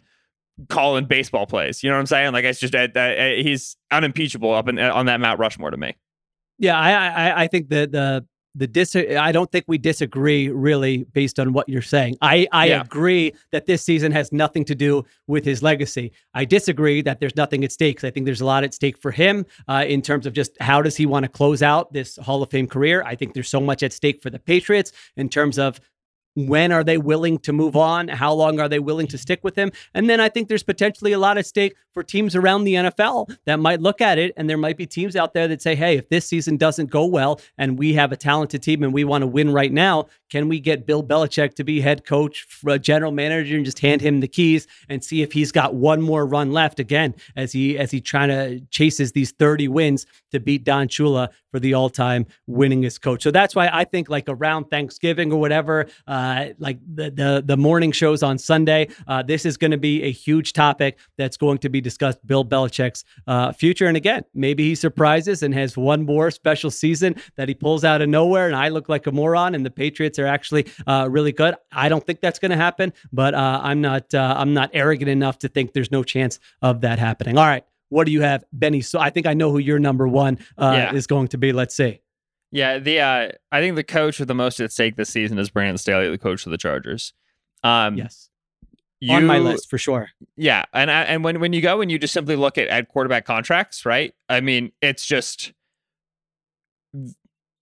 calling 0.68 1.04
baseball 1.04 1.46
plays. 1.46 1.82
You 1.82 1.90
know 1.90 1.96
what 1.96 2.00
I'm 2.00 2.06
saying? 2.06 2.32
Like 2.32 2.44
it's 2.44 2.60
just 2.60 2.74
uh, 2.74 2.88
uh, 2.94 3.30
he's 3.36 3.76
unimpeachable 3.90 4.54
up 4.54 4.68
in, 4.68 4.78
on 4.78 5.06
that 5.06 5.20
Mount 5.20 5.40
Rushmore 5.40 5.70
to 5.70 5.76
me. 5.76 5.96
Yeah, 6.58 6.78
I 6.78 6.92
I, 6.92 7.42
I 7.42 7.46
think 7.48 7.68
that 7.70 7.90
the 7.90 8.24
the 8.54 8.66
dis 8.66 8.94
I 8.94 9.32
don't 9.32 9.50
think 9.50 9.64
we 9.66 9.78
disagree 9.78 10.48
really 10.48 11.04
based 11.12 11.38
on 11.38 11.52
what 11.52 11.68
you're 11.68 11.82
saying. 11.82 12.16
I 12.20 12.46
I 12.52 12.66
yeah. 12.66 12.80
agree 12.82 13.32
that 13.52 13.66
this 13.66 13.82
season 13.82 14.12
has 14.12 14.32
nothing 14.32 14.64
to 14.66 14.74
do 14.74 15.04
with 15.26 15.44
his 15.44 15.62
legacy. 15.62 16.12
I 16.34 16.44
disagree 16.44 17.02
that 17.02 17.20
there's 17.20 17.36
nothing 17.36 17.64
at 17.64 17.72
stake. 17.72 18.02
I 18.04 18.10
think 18.10 18.26
there's 18.26 18.40
a 18.40 18.46
lot 18.46 18.64
at 18.64 18.74
stake 18.74 18.98
for 18.98 19.10
him 19.10 19.46
uh, 19.68 19.84
in 19.86 20.02
terms 20.02 20.26
of 20.26 20.32
just 20.32 20.56
how 20.60 20.82
does 20.82 20.96
he 20.96 21.06
want 21.06 21.24
to 21.24 21.28
close 21.28 21.62
out 21.62 21.92
this 21.92 22.16
Hall 22.16 22.42
of 22.42 22.50
Fame 22.50 22.66
career. 22.66 23.02
I 23.04 23.14
think 23.14 23.34
there's 23.34 23.48
so 23.48 23.60
much 23.60 23.82
at 23.82 23.92
stake 23.92 24.22
for 24.22 24.30
the 24.30 24.38
Patriots 24.38 24.92
in 25.16 25.28
terms 25.28 25.58
of 25.58 25.80
when 26.34 26.72
are 26.72 26.84
they 26.84 26.98
willing 26.98 27.38
to 27.38 27.52
move 27.52 27.76
on? 27.76 28.08
How 28.08 28.32
long 28.32 28.60
are 28.60 28.68
they 28.68 28.78
willing 28.78 29.06
to 29.08 29.18
stick 29.18 29.42
with 29.42 29.56
him? 29.56 29.70
And 29.94 30.08
then 30.08 30.20
I 30.20 30.28
think 30.28 30.48
there's 30.48 30.62
potentially 30.62 31.12
a 31.12 31.18
lot 31.18 31.38
of 31.38 31.46
stake 31.46 31.74
for 31.92 32.02
teams 32.02 32.34
around 32.34 32.64
the 32.64 32.74
NFL 32.74 33.36
that 33.46 33.60
might 33.60 33.80
look 33.80 34.00
at 34.00 34.18
it. 34.18 34.32
And 34.36 34.50
there 34.50 34.58
might 34.58 34.76
be 34.76 34.86
teams 34.86 35.16
out 35.16 35.32
there 35.32 35.48
that 35.48 35.62
say, 35.62 35.74
hey, 35.74 35.96
if 35.98 36.08
this 36.08 36.26
season 36.26 36.56
doesn't 36.56 36.90
go 36.90 37.06
well 37.06 37.40
and 37.56 37.78
we 37.78 37.94
have 37.94 38.12
a 38.12 38.16
talented 38.16 38.62
team 38.62 38.82
and 38.82 38.92
we 38.92 39.04
want 39.04 39.22
to 39.22 39.26
win 39.26 39.52
right 39.52 39.72
now, 39.72 40.06
can 40.34 40.48
we 40.48 40.58
get 40.58 40.84
Bill 40.84 41.00
Belichick 41.00 41.54
to 41.54 41.62
be 41.62 41.80
head 41.80 42.04
coach, 42.04 42.44
general 42.80 43.12
manager, 43.12 43.54
and 43.54 43.64
just 43.64 43.78
hand 43.78 44.00
him 44.00 44.18
the 44.18 44.26
keys 44.26 44.66
and 44.88 45.04
see 45.04 45.22
if 45.22 45.30
he's 45.30 45.52
got 45.52 45.76
one 45.76 46.02
more 46.02 46.26
run 46.26 46.50
left 46.50 46.80
again 46.80 47.14
as 47.36 47.52
he 47.52 47.78
as 47.78 47.92
he 47.92 48.00
trying 48.00 48.30
to 48.30 48.58
chases 48.68 49.12
these 49.12 49.30
30 49.30 49.68
wins 49.68 50.06
to 50.32 50.40
beat 50.40 50.64
Don 50.64 50.88
Shula 50.88 51.28
for 51.52 51.60
the 51.60 51.72
all-time 51.72 52.26
winningest 52.50 53.00
coach. 53.00 53.22
So 53.22 53.30
that's 53.30 53.54
why 53.54 53.70
I 53.72 53.84
think 53.84 54.08
like 54.08 54.24
around 54.26 54.64
Thanksgiving 54.64 55.32
or 55.32 55.38
whatever, 55.38 55.86
uh, 56.08 56.46
like 56.58 56.80
the, 56.84 57.12
the 57.12 57.44
the 57.46 57.56
morning 57.56 57.92
shows 57.92 58.24
on 58.24 58.36
Sunday, 58.38 58.88
uh, 59.06 59.22
this 59.22 59.46
is 59.46 59.56
going 59.56 59.70
to 59.70 59.78
be 59.78 60.02
a 60.02 60.10
huge 60.10 60.52
topic 60.52 60.98
that's 61.16 61.36
going 61.36 61.58
to 61.58 61.68
be 61.68 61.80
discussed. 61.80 62.18
Bill 62.26 62.44
Belichick's 62.44 63.04
uh, 63.28 63.52
future, 63.52 63.86
and 63.86 63.96
again, 63.96 64.24
maybe 64.34 64.64
he 64.64 64.74
surprises 64.74 65.44
and 65.44 65.54
has 65.54 65.76
one 65.76 66.04
more 66.04 66.32
special 66.32 66.72
season 66.72 67.14
that 67.36 67.46
he 67.46 67.54
pulls 67.54 67.84
out 67.84 68.02
of 68.02 68.08
nowhere, 68.08 68.48
and 68.48 68.56
I 68.56 68.70
look 68.70 68.88
like 68.88 69.06
a 69.06 69.12
moron, 69.12 69.54
and 69.54 69.64
the 69.64 69.70
Patriots 69.70 70.18
are 70.18 70.23
actually 70.26 70.66
uh, 70.86 71.08
really 71.10 71.32
good. 71.32 71.54
I 71.72 71.88
don't 71.88 72.04
think 72.04 72.20
that's 72.20 72.38
going 72.38 72.50
to 72.50 72.56
happen, 72.56 72.92
but 73.12 73.34
uh, 73.34 73.60
I'm 73.62 73.80
not 73.80 74.12
uh, 74.14 74.34
I'm 74.36 74.54
not 74.54 74.70
arrogant 74.72 75.08
enough 75.08 75.38
to 75.40 75.48
think 75.48 75.72
there's 75.72 75.90
no 75.90 76.02
chance 76.02 76.38
of 76.62 76.80
that 76.82 76.98
happening. 76.98 77.38
All 77.38 77.46
right. 77.46 77.64
What 77.90 78.06
do 78.06 78.12
you 78.12 78.22
have, 78.22 78.44
Benny? 78.52 78.80
So 78.80 78.98
I 78.98 79.10
think 79.10 79.26
I 79.26 79.34
know 79.34 79.52
who 79.52 79.58
your 79.58 79.78
number 79.78 80.08
one 80.08 80.38
uh, 80.58 80.72
yeah. 80.74 80.94
is 80.94 81.06
going 81.06 81.28
to 81.28 81.38
be. 81.38 81.52
Let's 81.52 81.74
see. 81.74 82.00
Yeah, 82.50 82.78
the 82.78 83.00
uh, 83.00 83.28
I 83.50 83.60
think 83.60 83.74
the 83.74 83.82
coach 83.82 84.20
with 84.20 84.28
the 84.28 84.34
most 84.34 84.60
at 84.60 84.70
stake 84.70 84.94
this 84.94 85.10
season 85.10 85.38
is 85.38 85.50
Brandon 85.50 85.76
Staley, 85.76 86.08
the 86.08 86.18
coach 86.18 86.46
of 86.46 86.52
the 86.52 86.56
Chargers. 86.56 87.12
Um, 87.64 87.96
yes, 87.96 88.30
you, 89.00 89.12
on 89.12 89.26
my 89.26 89.38
list 89.38 89.68
for 89.68 89.76
sure. 89.76 90.10
Yeah, 90.36 90.64
and 90.72 90.88
I, 90.88 91.02
and 91.02 91.24
when 91.24 91.40
when 91.40 91.52
you 91.52 91.60
go 91.60 91.80
and 91.80 91.90
you 91.90 91.98
just 91.98 92.14
simply 92.14 92.36
look 92.36 92.56
at 92.56 92.68
at 92.68 92.88
quarterback 92.88 93.24
contracts, 93.24 93.84
right? 93.84 94.14
I 94.28 94.40
mean, 94.40 94.70
it's 94.80 95.04
just 95.04 95.52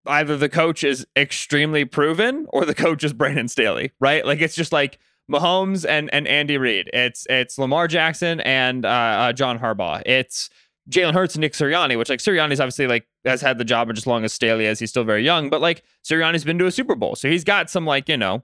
either 0.07 0.37
the 0.37 0.49
coach 0.49 0.85
is 0.85 1.07
extremely 1.17 1.85
proven 1.85 2.47
or 2.51 2.65
the 2.65 2.75
coach 2.75 3.05
is 3.05 3.13
Brandon 3.13 3.49
Staley, 3.49 3.93
right? 4.01 4.25
Like 4.25 4.41
it's 4.41 4.55
just 4.55 4.73
like 4.73 4.99
Mahomes 5.31 5.89
and 5.89 6.13
and 6.13 6.27
Andy 6.27 6.59
Reid. 6.59 6.91
It's 6.93 7.27
it's 7.31 7.59
Lamar 7.59 7.89
Jackson 7.89 8.41
and 8.41 8.85
uh, 8.85 8.89
uh, 8.89 9.33
John 9.33 9.59
Harbaugh. 9.59 10.03
It's 10.05 10.51
Jalen 10.91 11.15
Hurts 11.15 11.35
and 11.35 11.41
Nick 11.41 11.53
Sirianni, 11.53 11.97
which 11.97 12.09
like 12.09 12.19
Sirianni's 12.19 12.61
obviously 12.61 12.87
like 12.87 13.07
has 13.25 13.41
had 13.41 13.59
the 13.59 13.65
job 13.65 13.89
just 13.89 13.99
as 14.03 14.07
long 14.07 14.25
as 14.25 14.33
Staley 14.33 14.67
as 14.67 14.79
he's 14.79 14.91
still 14.91 15.05
very 15.05 15.25
young, 15.25 15.49
but 15.49 15.61
like 15.61 15.83
Sirianni's 16.05 16.45
been 16.45 16.59
to 16.59 16.67
a 16.67 16.73
Super 16.73 16.95
Bowl, 16.95 17.15
so 17.15 17.29
he's 17.29 17.45
got 17.45 17.71
some 17.71 17.87
like 17.87 18.09
you 18.09 18.17
know 18.17 18.43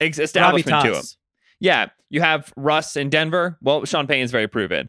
ex- 0.00 0.18
establishment 0.18 0.84
to 0.84 0.94
him. 0.96 1.04
Yeah, 1.60 1.90
you 2.10 2.20
have 2.20 2.52
Russ 2.56 2.96
in 2.96 3.10
Denver. 3.10 3.58
Well, 3.60 3.84
Sean 3.84 4.06
Payton's 4.06 4.30
very 4.30 4.48
proven. 4.48 4.88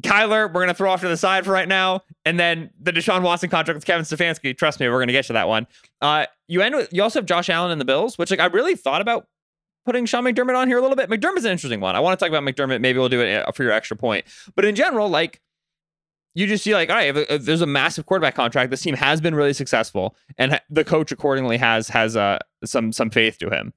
Kyler, 0.00 0.52
we're 0.52 0.60
gonna 0.60 0.74
throw 0.74 0.90
off 0.90 1.00
to 1.02 1.08
the 1.08 1.16
side 1.16 1.44
for 1.44 1.52
right 1.52 1.68
now, 1.68 2.02
and 2.24 2.38
then 2.38 2.70
the 2.80 2.92
Deshaun 2.92 3.22
Watson 3.22 3.48
contract 3.48 3.76
with 3.76 3.84
Kevin 3.84 4.04
Stefanski. 4.04 4.56
Trust 4.56 4.80
me, 4.80 4.88
we're 4.88 4.98
gonna 5.00 5.12
get 5.12 5.24
to 5.26 5.32
that 5.34 5.48
one. 5.48 5.66
Uh, 6.00 6.26
you 6.48 6.62
end 6.62 6.74
with 6.74 6.92
you 6.92 7.02
also 7.02 7.20
have 7.20 7.26
Josh 7.26 7.48
Allen 7.48 7.70
and 7.70 7.80
the 7.80 7.84
Bills, 7.84 8.18
which 8.18 8.30
like 8.30 8.40
I 8.40 8.46
really 8.46 8.74
thought 8.74 9.00
about 9.00 9.28
putting 9.84 10.06
Sean 10.06 10.24
McDermott 10.24 10.56
on 10.56 10.68
here 10.68 10.78
a 10.78 10.82
little 10.82 10.96
bit. 10.96 11.08
McDermott's 11.10 11.44
an 11.44 11.52
interesting 11.52 11.80
one. 11.80 11.94
I 11.94 12.00
want 12.00 12.18
to 12.18 12.24
talk 12.24 12.34
about 12.34 12.42
McDermott. 12.42 12.80
Maybe 12.80 12.98
we'll 12.98 13.08
do 13.08 13.20
it 13.20 13.46
uh, 13.46 13.52
for 13.52 13.62
your 13.62 13.72
extra 13.72 13.96
point. 13.96 14.24
But 14.56 14.64
in 14.64 14.74
general, 14.74 15.08
like 15.08 15.40
you 16.34 16.46
just 16.46 16.64
see 16.64 16.74
like, 16.74 16.90
all 16.90 16.96
right, 16.96 17.12
there's 17.40 17.60
a 17.60 17.66
massive 17.66 18.06
quarterback 18.06 18.34
contract, 18.34 18.70
this 18.70 18.82
team 18.82 18.94
has 18.94 19.20
been 19.20 19.34
really 19.34 19.52
successful, 19.52 20.16
and 20.36 20.60
the 20.68 20.84
coach 20.84 21.12
accordingly 21.12 21.56
has 21.56 21.88
has 21.88 22.16
uh, 22.16 22.38
some 22.64 22.92
some 22.92 23.10
faith 23.10 23.38
to 23.38 23.50
him. 23.50 23.72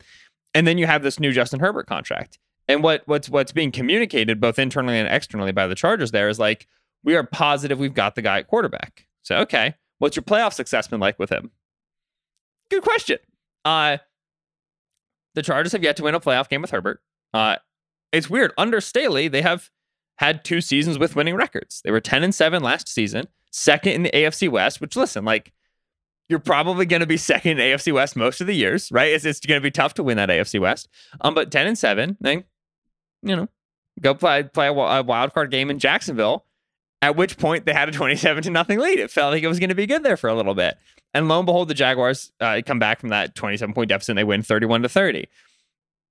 And 0.53 0.65
then 0.65 0.77
you 0.77 0.87
have 0.87 1.03
this 1.03 1.19
new 1.19 1.31
Justin 1.31 1.59
Herbert 1.59 1.85
contract. 1.85 2.39
And 2.67 2.83
what 2.83 3.03
what's 3.05 3.29
what's 3.29 3.51
being 3.51 3.71
communicated 3.71 4.41
both 4.41 4.59
internally 4.59 4.97
and 4.97 5.07
externally 5.07 5.51
by 5.51 5.67
the 5.67 5.75
Chargers 5.75 6.11
there 6.11 6.29
is 6.29 6.39
like 6.39 6.67
we 7.03 7.15
are 7.15 7.23
positive 7.23 7.79
we've 7.79 7.93
got 7.93 8.15
the 8.15 8.21
guy 8.21 8.39
at 8.39 8.47
quarterback. 8.47 9.05
So 9.23 9.37
okay, 9.37 9.75
what's 9.99 10.15
your 10.15 10.23
playoff 10.23 10.53
success 10.53 10.87
been 10.87 10.99
like 10.99 11.17
with 11.19 11.31
him? 11.31 11.51
Good 12.69 12.83
question. 12.83 13.19
Uh, 13.63 13.97
the 15.35 15.43
Chargers 15.43 15.71
have 15.71 15.83
yet 15.83 15.95
to 15.97 16.03
win 16.03 16.15
a 16.15 16.19
playoff 16.19 16.49
game 16.49 16.61
with 16.61 16.71
Herbert. 16.71 17.01
Uh, 17.33 17.57
it's 18.11 18.29
weird. 18.29 18.53
Under 18.57 18.81
Staley, 18.81 19.27
they 19.27 19.41
have 19.41 19.69
had 20.17 20.43
two 20.43 20.61
seasons 20.61 20.97
with 20.97 21.15
winning 21.15 21.35
records. 21.35 21.81
They 21.83 21.91
were 21.91 21.99
10 21.99 22.23
and 22.23 22.33
7 22.33 22.63
last 22.63 22.89
season, 22.89 23.27
second 23.51 23.93
in 23.93 24.03
the 24.03 24.11
AFC 24.11 24.49
West, 24.49 24.81
which 24.81 24.95
listen, 24.95 25.25
like 25.25 25.53
you're 26.29 26.39
probably 26.39 26.85
going 26.85 26.99
to 27.01 27.07
be 27.07 27.17
second 27.17 27.59
in 27.59 27.77
AFC 27.77 27.93
West 27.93 28.15
most 28.15 28.41
of 28.41 28.47
the 28.47 28.55
years, 28.55 28.91
right? 28.91 29.11
It's, 29.11 29.25
it's 29.25 29.39
going 29.39 29.61
to 29.61 29.63
be 29.63 29.71
tough 29.71 29.93
to 29.95 30.03
win 30.03 30.17
that 30.17 30.29
AFC 30.29 30.59
West. 30.59 30.89
Um, 31.21 31.33
but 31.33 31.51
10 31.51 31.67
and 31.67 31.77
7, 31.77 32.17
then, 32.19 32.43
you 33.27 33.35
know, 33.35 33.47
go 34.01 34.13
play 34.13 34.43
play 34.43 34.67
a, 34.67 34.71
a 34.71 35.03
wild 35.03 35.33
card 35.33 35.51
game 35.51 35.69
in 35.69 35.79
Jacksonville. 35.79 36.45
At 36.99 37.15
which 37.15 37.37
point 37.37 37.65
they 37.65 37.73
had 37.73 37.87
a 37.89 37.91
27 37.91 38.43
to 38.43 38.49
nothing 38.49 38.79
lead. 38.79 38.97
It 38.97 39.11
felt 39.11 39.31
like 39.31 39.43
it 39.43 39.47
was 39.47 39.59
going 39.59 39.69
to 39.69 39.75
be 39.75 39.85
good 39.85 40.01
there 40.01 40.17
for 40.17 40.29
a 40.29 40.33
little 40.33 40.55
bit. 40.55 40.77
And 41.13 41.27
lo 41.27 41.37
and 41.39 41.45
behold, 41.45 41.67
the 41.67 41.73
Jaguars 41.73 42.31
uh, 42.39 42.61
come 42.65 42.79
back 42.79 42.99
from 42.99 43.09
that 43.09 43.35
27 43.35 43.73
point 43.73 43.89
deficit 43.89 44.09
and 44.09 44.17
they 44.17 44.23
win 44.23 44.41
31 44.41 44.81
to 44.81 44.89
30. 44.89 45.27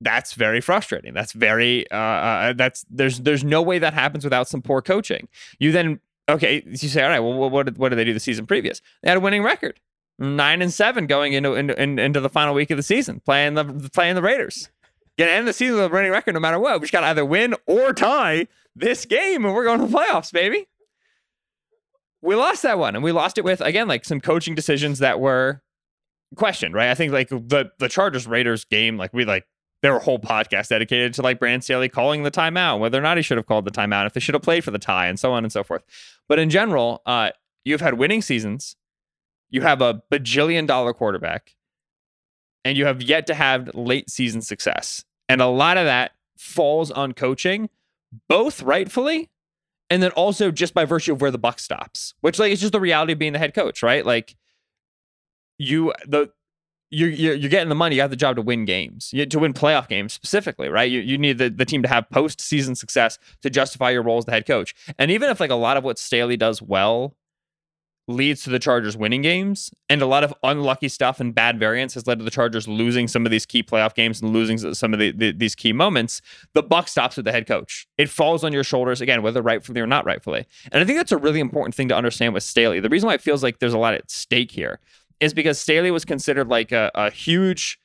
That's 0.01 0.35
very 0.35 0.61
frustrating. 0.61 1.15
That's 1.15 1.33
very 1.33 1.91
uh, 1.91 1.97
uh, 1.97 2.53
that's 2.53 2.85
there's 2.91 3.21
there's 3.21 3.43
no 3.43 3.63
way 3.63 3.79
that 3.79 3.95
happens 3.95 4.25
without 4.25 4.47
some 4.47 4.63
poor 4.63 4.83
coaching. 4.83 5.27
You 5.59 5.73
then 5.73 6.01
okay, 6.29 6.63
you 6.67 6.77
say 6.77 7.03
all 7.03 7.09
right, 7.09 7.21
well 7.21 7.51
what 7.51 7.67
did, 7.67 7.79
what 7.79 7.89
did 7.89 7.97
they 7.97 8.05
do 8.05 8.13
the 8.13 8.21
season 8.21 8.47
previous? 8.47 8.83
They 9.03 9.09
had 9.09 9.17
a 9.17 9.21
winning 9.21 9.43
record, 9.43 9.81
nine 10.19 10.61
and 10.61 10.73
seven 10.73 11.07
going 11.07 11.33
into 11.33 11.55
into, 11.55 11.81
into 11.81 12.21
the 12.21 12.29
final 12.29 12.53
week 12.53 12.71
of 12.71 12.77
the 12.77 12.83
season, 12.83 13.21
playing 13.21 13.55
the 13.55 13.91
playing 13.95 14.17
the 14.17 14.23
Raiders. 14.23 14.69
Gonna 15.19 15.31
end 15.31 15.49
the 15.49 15.53
season 15.53 15.77
with 15.77 15.87
a 15.87 15.89
winning 15.89 16.13
record 16.13 16.35
no 16.35 16.41
matter 16.41 16.59
what. 16.59 16.75
We 16.75 16.85
just 16.85 16.93
got 16.93 17.01
to 17.01 17.07
either 17.07 17.25
win 17.25 17.55
or 17.67 17.93
tie 17.93 18.49
this 18.75 19.07
game, 19.07 19.45
and 19.45 19.55
we're 19.55 19.65
going 19.65 19.81
to 19.81 19.87
the 19.87 19.97
playoffs, 19.97 20.33
baby 20.33 20.67
we 22.23 22.35
lost 22.35 22.63
that 22.63 22.79
one 22.79 22.95
and 22.95 23.05
we 23.05 23.13
lost 23.13 23.39
it 23.39 23.45
with 23.45 23.61
again 23.61 23.87
like 23.89 24.05
some 24.05 24.21
coaching 24.21 24.55
decisions 24.55 24.99
that 24.99 25.21
were 25.21 25.63
questioned 26.35 26.75
right 26.75 26.91
i 26.91 26.95
think 26.95 27.13
like 27.13 27.29
the 27.29 27.71
the 27.79 27.89
chargers 27.89 28.27
raiders 28.27 28.65
game 28.65 28.97
like 28.97 29.13
we 29.15 29.25
like 29.25 29.47
there 29.83 29.93
were 29.93 30.01
whole 30.01 30.19
podcast 30.19 30.69
dedicated 30.69 31.13
to 31.13 31.23
like 31.23 31.39
Brand 31.39 31.63
Staley 31.63 31.91
calling 31.91 32.23
the 32.23 32.31
timeout, 32.31 32.81
whether 32.81 32.99
or 32.99 33.03
not 33.03 33.19
he 33.19 33.23
should 33.23 33.37
have 33.37 33.47
called 33.47 33.67
the 33.67 33.71
timeout, 33.71 34.07
if 34.07 34.15
they 34.15 34.21
should 34.21 34.35
have 34.35 34.43
played 34.43 34.65
for 34.65 34.71
the 34.71 34.79
tie, 34.79 35.07
and 35.07 35.21
so 35.21 35.33
on 35.33 35.45
and 35.45 35.53
so 35.53 35.63
forth. 35.63 35.83
But 36.29 36.39
in 36.39 36.49
general, 36.49 37.03
uh, 37.05 37.31
you've 37.63 37.83
had 37.83 37.95
winning 37.95 38.23
seasons, 38.23 38.75
you 39.51 39.61
have 39.61 39.83
a 39.83 40.03
bajillion 40.11 40.67
dollar 40.67 40.95
quarterback, 40.95 41.55
and 42.65 42.79
you 42.79 42.87
have 42.87 43.03
yet 43.03 43.27
to 43.27 43.35
have 43.35 43.71
late 43.75 44.09
season 44.09 44.41
success. 44.41 45.05
And 45.29 45.41
a 45.41 45.47
lot 45.47 45.77
of 45.77 45.85
that 45.87 46.13
falls 46.37 46.91
on 46.91 47.13
coaching, 47.13 47.69
both 48.29 48.63
rightfully 48.63 49.31
and 49.91 50.03
then 50.03 50.11
also 50.13 50.51
just 50.51 50.75
by 50.75 50.85
virtue 50.85 51.13
of 51.13 51.21
where 51.21 51.31
the 51.31 51.39
buck 51.39 51.59
stops, 51.59 52.15
which 52.21 52.39
like 52.39 52.53
it's 52.53 52.61
just 52.61 52.73
the 52.73 52.81
reality 52.81 53.13
of 53.13 53.19
being 53.19 53.33
the 53.33 53.39
head 53.39 53.55
coach, 53.55 53.83
right? 53.83 54.05
Like 54.05 54.37
you 55.59 55.93
the 56.07 56.31
you're, 56.91 57.11
you're 57.11 57.51
getting 57.51 57.69
the 57.69 57.75
money. 57.75 57.97
You 57.97 58.01
have 58.03 58.11
the 58.11 58.17
job 58.17 58.37
to 58.37 58.43
win 58.43 58.65
games, 58.65 59.11
you, 59.13 59.27
to 59.27 59.39
win 59.41 59.53
playoff 59.53 59.89
games 59.89 60.13
specifically, 60.13 60.69
right? 60.69 60.91
You, 60.91 61.01
you 61.01 61.19
need 61.19 61.39
the, 61.39 61.51
the 61.51 61.65
team 61.65 61.83
to 61.83 61.89
have 61.89 62.09
postseason 62.13 62.77
success 62.77 63.19
to 63.43 63.51
justify 63.51 63.91
your 63.91 64.03
role 64.03 64.19
as 64.19 64.25
the 64.25 64.31
head 64.31 64.47
coach. 64.47 64.75
And 64.97 65.11
even 65.11 65.29
if 65.29 65.41
like 65.41 65.51
a 65.51 65.57
lot 65.57 65.77
of 65.77 65.83
what 65.83 65.99
Staley 65.99 66.37
does 66.37 66.63
well 66.63 67.17
leads 68.09 68.45
to 68.45 68.51
the 68.51 68.59
Chargers 68.59 68.97
winning 68.97 69.23
games, 69.23 69.71
and 69.89 70.01
a 70.01 70.07
lot 70.07 70.23
of 70.23 70.33
unlucky 70.43 70.89
stuff 70.89 71.19
and 71.19 71.35
bad 71.35 71.59
variance 71.59 71.95
has 71.95 72.07
led 72.07 72.19
to 72.19 72.25
the 72.25 72.31
Chargers 72.31 72.69
losing 72.69 73.09
some 73.09 73.25
of 73.25 73.31
these 73.31 73.45
key 73.45 73.63
playoff 73.63 73.95
games 73.95 74.23
and 74.23 74.33
losing 74.33 74.59
some 74.75 74.93
of 74.93 75.01
the, 75.01 75.11
the, 75.11 75.33
these 75.33 75.55
key 75.55 75.73
moments. 75.73 76.23
The 76.53 76.63
buck 76.63 76.89
stops 76.89 77.17
with 77.17 77.25
the 77.25 77.33
head 77.33 77.47
coach. 77.47 77.87
It 77.99 78.09
falls 78.09 78.45
on 78.45 78.53
your 78.53 78.65
shoulders 78.65 79.01
again, 79.01 79.23
whether 79.23 79.43
rightfully 79.43 79.81
or 79.81 79.87
not 79.87 80.05
rightfully. 80.05 80.47
And 80.71 80.83
I 80.83 80.87
think 80.87 80.99
that's 80.99 81.13
a 81.13 81.17
really 81.17 81.41
important 81.41 81.75
thing 81.75 81.89
to 81.89 81.97
understand 81.97 82.35
with 82.35 82.43
Staley. 82.45 82.81
The 82.81 82.89
reason 82.89 83.09
why 83.09 83.15
it 83.15 83.23
feels 83.23 83.43
like 83.43 83.59
there's 83.59 83.75
a 83.75 83.79
lot 83.79 83.95
at 83.95 84.11
stake 84.11 84.53
here 84.53 84.79
is 85.19 85.35
because 85.35 85.59
Staley 85.59 85.91
was 85.91 86.05
considered 86.05 86.49
like 86.49 86.73
a, 86.73 86.91
a 86.95 87.11
huge 87.11 87.81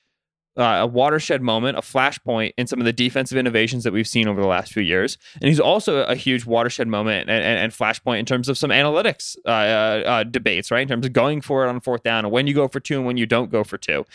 uh, 0.58 0.80
a 0.82 0.88
watershed 0.88 1.42
moment, 1.42 1.78
a 1.78 1.82
flashpoint 1.82 2.54
in 2.58 2.68
some 2.68 2.80
of 2.80 2.86
the 2.86 2.94
defensive 2.94 3.38
innovations 3.38 3.84
that 3.84 3.94
we've 3.94 4.08
seen 4.08 4.28
over 4.28 4.42
the 4.42 4.48
last 4.48 4.74
few 4.74 4.84
years. 4.84 5.18
And 5.36 5.48
he's 5.48 5.60
also 5.60 6.04
a 6.04 6.16
huge 6.16 6.46
watershed 6.46 6.88
moment 6.88 7.30
and, 7.30 7.44
and, 7.44 7.60
and 7.60 7.72
flashpoint 7.72 8.20
in 8.20 8.26
terms 8.26 8.50
of 8.50 8.58
some 8.58 8.70
analytics 8.70 9.38
uh, 9.46 9.50
uh, 9.50 10.04
uh, 10.06 10.24
debates, 10.24 10.70
right? 10.70 10.82
In 10.82 10.88
terms 10.88 11.06
of 11.06 11.14
going 11.14 11.42
for 11.42 11.66
it 11.66 11.70
on 11.70 11.80
fourth 11.80 12.04
down 12.04 12.26
and 12.26 12.32
when 12.32 12.48
you 12.48 12.54
go 12.54 12.68
for 12.68 12.80
two 12.80 12.98
and 12.98 13.06
when 13.06 13.18
you 13.18 13.26
don't 13.26 13.50
go 13.50 13.64
for 13.64 13.78
two. 13.78 14.06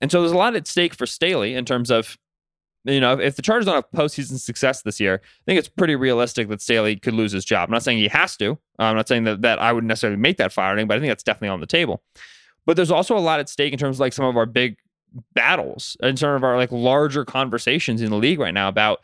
And 0.00 0.10
so 0.10 0.20
there's 0.20 0.32
a 0.32 0.36
lot 0.36 0.54
at 0.54 0.66
stake 0.66 0.94
for 0.94 1.06
Staley 1.06 1.54
in 1.54 1.64
terms 1.64 1.90
of, 1.90 2.18
you 2.84 3.00
know, 3.00 3.18
if 3.18 3.34
the 3.34 3.42
Chargers 3.42 3.64
don't 3.64 3.74
have 3.74 3.90
postseason 3.90 4.38
success 4.38 4.82
this 4.82 5.00
year, 5.00 5.20
I 5.24 5.44
think 5.46 5.58
it's 5.58 5.68
pretty 5.68 5.96
realistic 5.96 6.48
that 6.48 6.60
Staley 6.60 6.96
could 6.96 7.14
lose 7.14 7.32
his 7.32 7.44
job. 7.44 7.68
I'm 7.68 7.72
not 7.72 7.82
saying 7.82 7.98
he 7.98 8.08
has 8.08 8.36
to. 8.36 8.58
I'm 8.78 8.94
not 8.96 9.08
saying 9.08 9.24
that, 9.24 9.40
that 9.42 9.58
I 9.58 9.72
would 9.72 9.82
necessarily 9.82 10.18
make 10.18 10.36
that 10.36 10.52
firing, 10.52 10.86
but 10.86 10.98
I 10.98 11.00
think 11.00 11.10
that's 11.10 11.24
definitely 11.24 11.48
on 11.48 11.60
the 11.60 11.66
table. 11.66 12.02
But 12.66 12.76
there's 12.76 12.90
also 12.90 13.16
a 13.16 13.20
lot 13.20 13.40
at 13.40 13.48
stake 13.48 13.72
in 13.72 13.78
terms 13.78 13.96
of 13.96 14.00
like 14.00 14.12
some 14.12 14.26
of 14.26 14.36
our 14.36 14.46
big 14.46 14.76
battles 15.34 15.96
in 16.00 16.16
terms 16.16 16.38
of 16.38 16.44
our 16.44 16.56
like 16.56 16.72
larger 16.72 17.24
conversations 17.24 18.02
in 18.02 18.10
the 18.10 18.16
league 18.16 18.38
right 18.38 18.54
now 18.54 18.68
about 18.68 19.00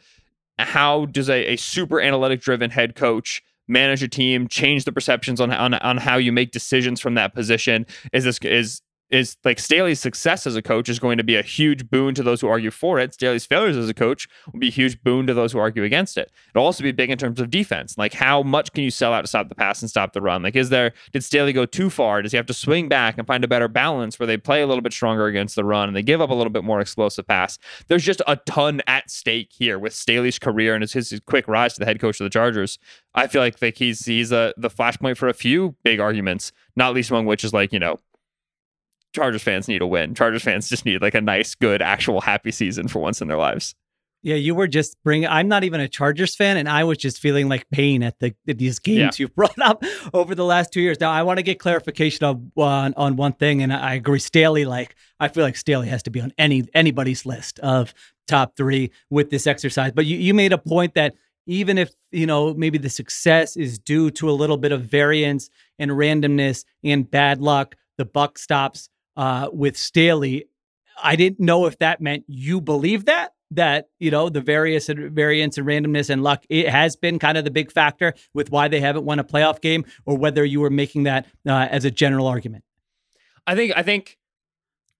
how 0.59 1.07
does 1.07 1.29
a, 1.29 1.53
a 1.53 1.57
super 1.57 2.01
analytic 2.01 2.41
driven 2.41 2.71
head 2.71 2.95
coach 2.95 3.43
manage 3.69 4.03
a 4.03 4.09
team, 4.09 4.49
change 4.49 4.85
the 4.85 4.93
perceptions 4.93 5.41
on, 5.41 5.51
on 5.51 5.75
on 5.75 5.97
how 5.97 6.17
you 6.17 6.33
make 6.33 6.53
decisions 6.53 7.01
from 7.01 7.15
that 7.15 7.35
position? 7.35 7.87
Is 8.13 8.25
this 8.25 8.39
is 8.43 8.83
is 9.13 9.37
like 9.45 9.59
Staley's 9.59 10.01
success 10.01 10.47
as 10.47 10.57
a 10.57 10.63
coach 10.63 10.89
is 10.89 10.99
going 10.99 11.19
to 11.19 11.25
be 11.25 11.37
a 11.37 11.43
huge 11.43 11.91
boon 11.91 12.15
to 12.15 12.23
those 12.23 12.41
who 12.41 12.49
argue 12.49 12.71
for 12.71 12.99
it. 12.99 13.13
Staley's 13.13 13.45
failures 13.45 13.77
as 13.77 13.89
a 13.89 13.95
coach 13.95 14.27
will 14.51 14.59
be 14.59 14.69
a 14.69 14.73
huge 14.73 15.03
boon 15.03 15.27
to 15.27 15.35
those 15.35 15.53
who 15.53 15.59
argue 15.59 15.85
against 15.85 16.17
it. 16.17 16.33
It'll 16.55 16.65
also 16.65 16.83
be 16.83 16.93
big 16.93 17.11
in 17.11 17.19
terms 17.19 17.39
of 17.39 17.51
defense. 17.51 17.99
Like 17.99 18.15
how 18.15 18.43
much 18.43 18.73
can 18.73 18.85
you 18.85 18.91
sell 18.91 19.13
out 19.13 19.21
to 19.21 19.27
stop 19.27 19.51
the 19.51 19.55
pass 19.55 19.83
and 19.83 19.91
stop 19.91 20.15
the 20.15 20.23
run? 20.23 20.43
Like 20.43 20.57
is 20.57 20.71
there 20.71 20.93
did 21.13 21.23
Staley 21.23 21.53
go 21.53 21.67
too 21.67 21.91
far? 21.91 22.23
Does 22.23 22.33
he 22.33 22.37
have 22.37 22.47
to 22.47 22.55
swing 22.55 22.89
back 22.89 23.19
and 23.19 23.27
find 23.27 23.45
a 23.45 23.49
better 23.49 23.69
balance 23.69 24.19
where 24.19 24.27
they 24.27 24.39
play 24.39 24.63
a 24.63 24.67
little 24.67 24.83
bit 24.83 24.95
stronger 24.95 25.27
against 25.27 25.57
the 25.57 25.65
run 25.65 25.89
and 25.89 25.97
they 25.97 26.03
give 26.03 26.23
up 26.23 26.31
a 26.31 26.35
little 26.35 26.51
bit 26.51 26.65
more 26.65 26.81
explosive 26.81 27.27
pass? 27.27 27.59
There's 27.89 28.05
just 28.05 28.23
a 28.27 28.37
ton 28.37 28.81
at 28.87 29.11
stake 29.11 29.51
here 29.53 29.79
with 29.79 29.93
Staley's 29.93 30.39
career 30.39 30.75
and 30.75 30.83
his, 30.83 30.95
his 30.95 31.21
quick 31.27 31.47
rise 31.49 31.75
to 31.75 31.81
the 31.81 31.87
head 31.87 32.01
coach 32.01 32.19
of 32.19 32.25
the 32.25 32.31
Chargers. 32.31 32.79
I 33.15 33.27
feel 33.27 33.43
like 33.43 33.61
like 33.61 33.77
he's 33.77 34.07
he's 34.07 34.33
a 34.33 34.55
the 34.57 34.71
flashpoint 34.71 35.19
for 35.19 35.29
a 35.29 35.35
few 35.35 35.77
big 35.83 36.01
arguments, 36.01 36.51
not 36.77 36.95
least 36.95 37.11
among 37.11 37.27
which 37.27 37.45
is 37.45 37.53
like, 37.53 37.75
you 37.75 37.79
know, 37.79 37.99
Chargers 39.13 39.43
fans 39.43 39.69
need 39.69 39.83
a 39.83 39.87
win. 39.87 40.15
Chargers 40.15 40.43
fans 40.43 40.69
just 40.71 40.85
need 40.85 41.03
like 41.03 41.15
a 41.15 41.21
nice, 41.21 41.55
good, 41.55 41.83
actual 41.83 42.21
happy 42.21 42.51
season 42.51 42.89
for 42.89 42.99
once 42.99 43.21
in 43.21 43.29
their 43.29 43.39
lives. 43.39 43.75
Yeah, 44.25 44.37
you 44.37 44.55
were 44.55 44.69
just 44.69 44.97
bringing. 45.03 45.29
I'm 45.29 45.49
not 45.49 45.65
even 45.65 45.81
a 45.81 45.89
Chargers 45.89 46.37
fan, 46.37 46.57
and 46.57 46.69
I 46.69 46.85
was 46.85 46.97
just 46.97 47.19
feeling 47.19 47.49
like 47.49 47.69
pain 47.71 48.05
at 48.05 48.21
the 48.21 48.35
these 48.45 48.79
games 48.79 49.19
yeah. 49.19 49.25
you've 49.25 49.35
brought 49.35 49.59
up 49.61 49.83
over 50.15 50.37
the 50.37 50.45
last 50.45 50.73
two 50.73 50.81
years. 50.81 51.01
Now, 51.01 51.11
I 51.11 51.25
want 51.25 51.39
to 51.39 51.43
get 51.43 51.59
clarification 51.59 52.25
on 52.25 52.53
on, 52.57 52.95
on 52.97 53.17
one 53.17 53.33
thing, 53.33 53.63
and 53.63 53.73
I 53.73 53.95
agree. 53.95 54.21
Staley, 54.21 54.65
like 54.65 54.95
I 55.19 55.27
feel 55.27 55.43
like 55.43 55.57
Staley 55.57 55.89
has 55.89 56.05
to 56.05 56.11
be 56.11 56.21
on 56.21 56.33
any 56.39 56.69
anybody's 56.73 57.27
list 57.27 57.59
of 57.61 57.93
top 58.29 58.57
three 58.57 58.93
with 59.11 59.31
this 59.31 59.49
exercise. 59.49 59.91
But 59.91 60.07
you 60.07 60.17
you 60.17 60.35
made 60.35 60.53
a 60.53 60.59
point 60.59 60.95
that 60.95 61.17
even 61.47 61.77
if 61.77 61.91
you 62.13 62.27
know 62.27 62.55
maybe 62.55 62.79
the 62.79 62.91
success 62.91 63.57
is 63.57 63.77
due 63.77 64.09
to 64.13 64.31
a 64.31 64.33
little 64.33 64.57
bit 64.57 64.71
of 64.71 64.83
variance 64.83 65.51
and 65.81 65.91
randomness 65.91 66.65
and 66.85 67.11
bad 67.11 67.41
luck, 67.41 67.75
the 67.99 68.05
buck 68.05 68.39
stops 68.39 68.89
uh, 69.17 69.49
with 69.53 69.77
Staley. 69.77 70.47
I 71.03 71.17
didn't 71.17 71.41
know 71.41 71.67
if 71.67 71.79
that 71.79 72.01
meant 72.01 72.25
you 72.29 72.61
believe 72.61 73.07
that 73.07 73.35
that 73.51 73.89
you 73.99 74.11
know 74.11 74.29
the 74.29 74.41
various 74.41 74.89
variance 74.89 75.59
and 75.59 75.67
randomness 75.67 76.09
and 76.09 76.23
luck 76.23 76.45
it 76.49 76.69
has 76.69 76.97
been 76.97 77.19
kind 77.19 77.37
of 77.37 77.45
the 77.45 77.51
big 77.51 77.71
factor 77.71 78.15
with 78.33 78.51
why 78.51 78.67
they 78.67 78.81
haven't 78.81 79.05
won 79.05 79.19
a 79.19 79.25
playoff 79.25 79.61
game, 79.61 79.85
or 80.07 80.17
whether 80.17 80.45
you 80.45 80.61
were 80.61 80.71
making 80.71 81.05
that 81.05 81.27
uh, 81.47 81.69
as 81.71 81.85
a 81.85 81.91
general 81.91 82.27
argument. 82.27 82.65
I 83.47 83.55
think 83.55 83.73
I 83.77 83.83
think 83.83 84.19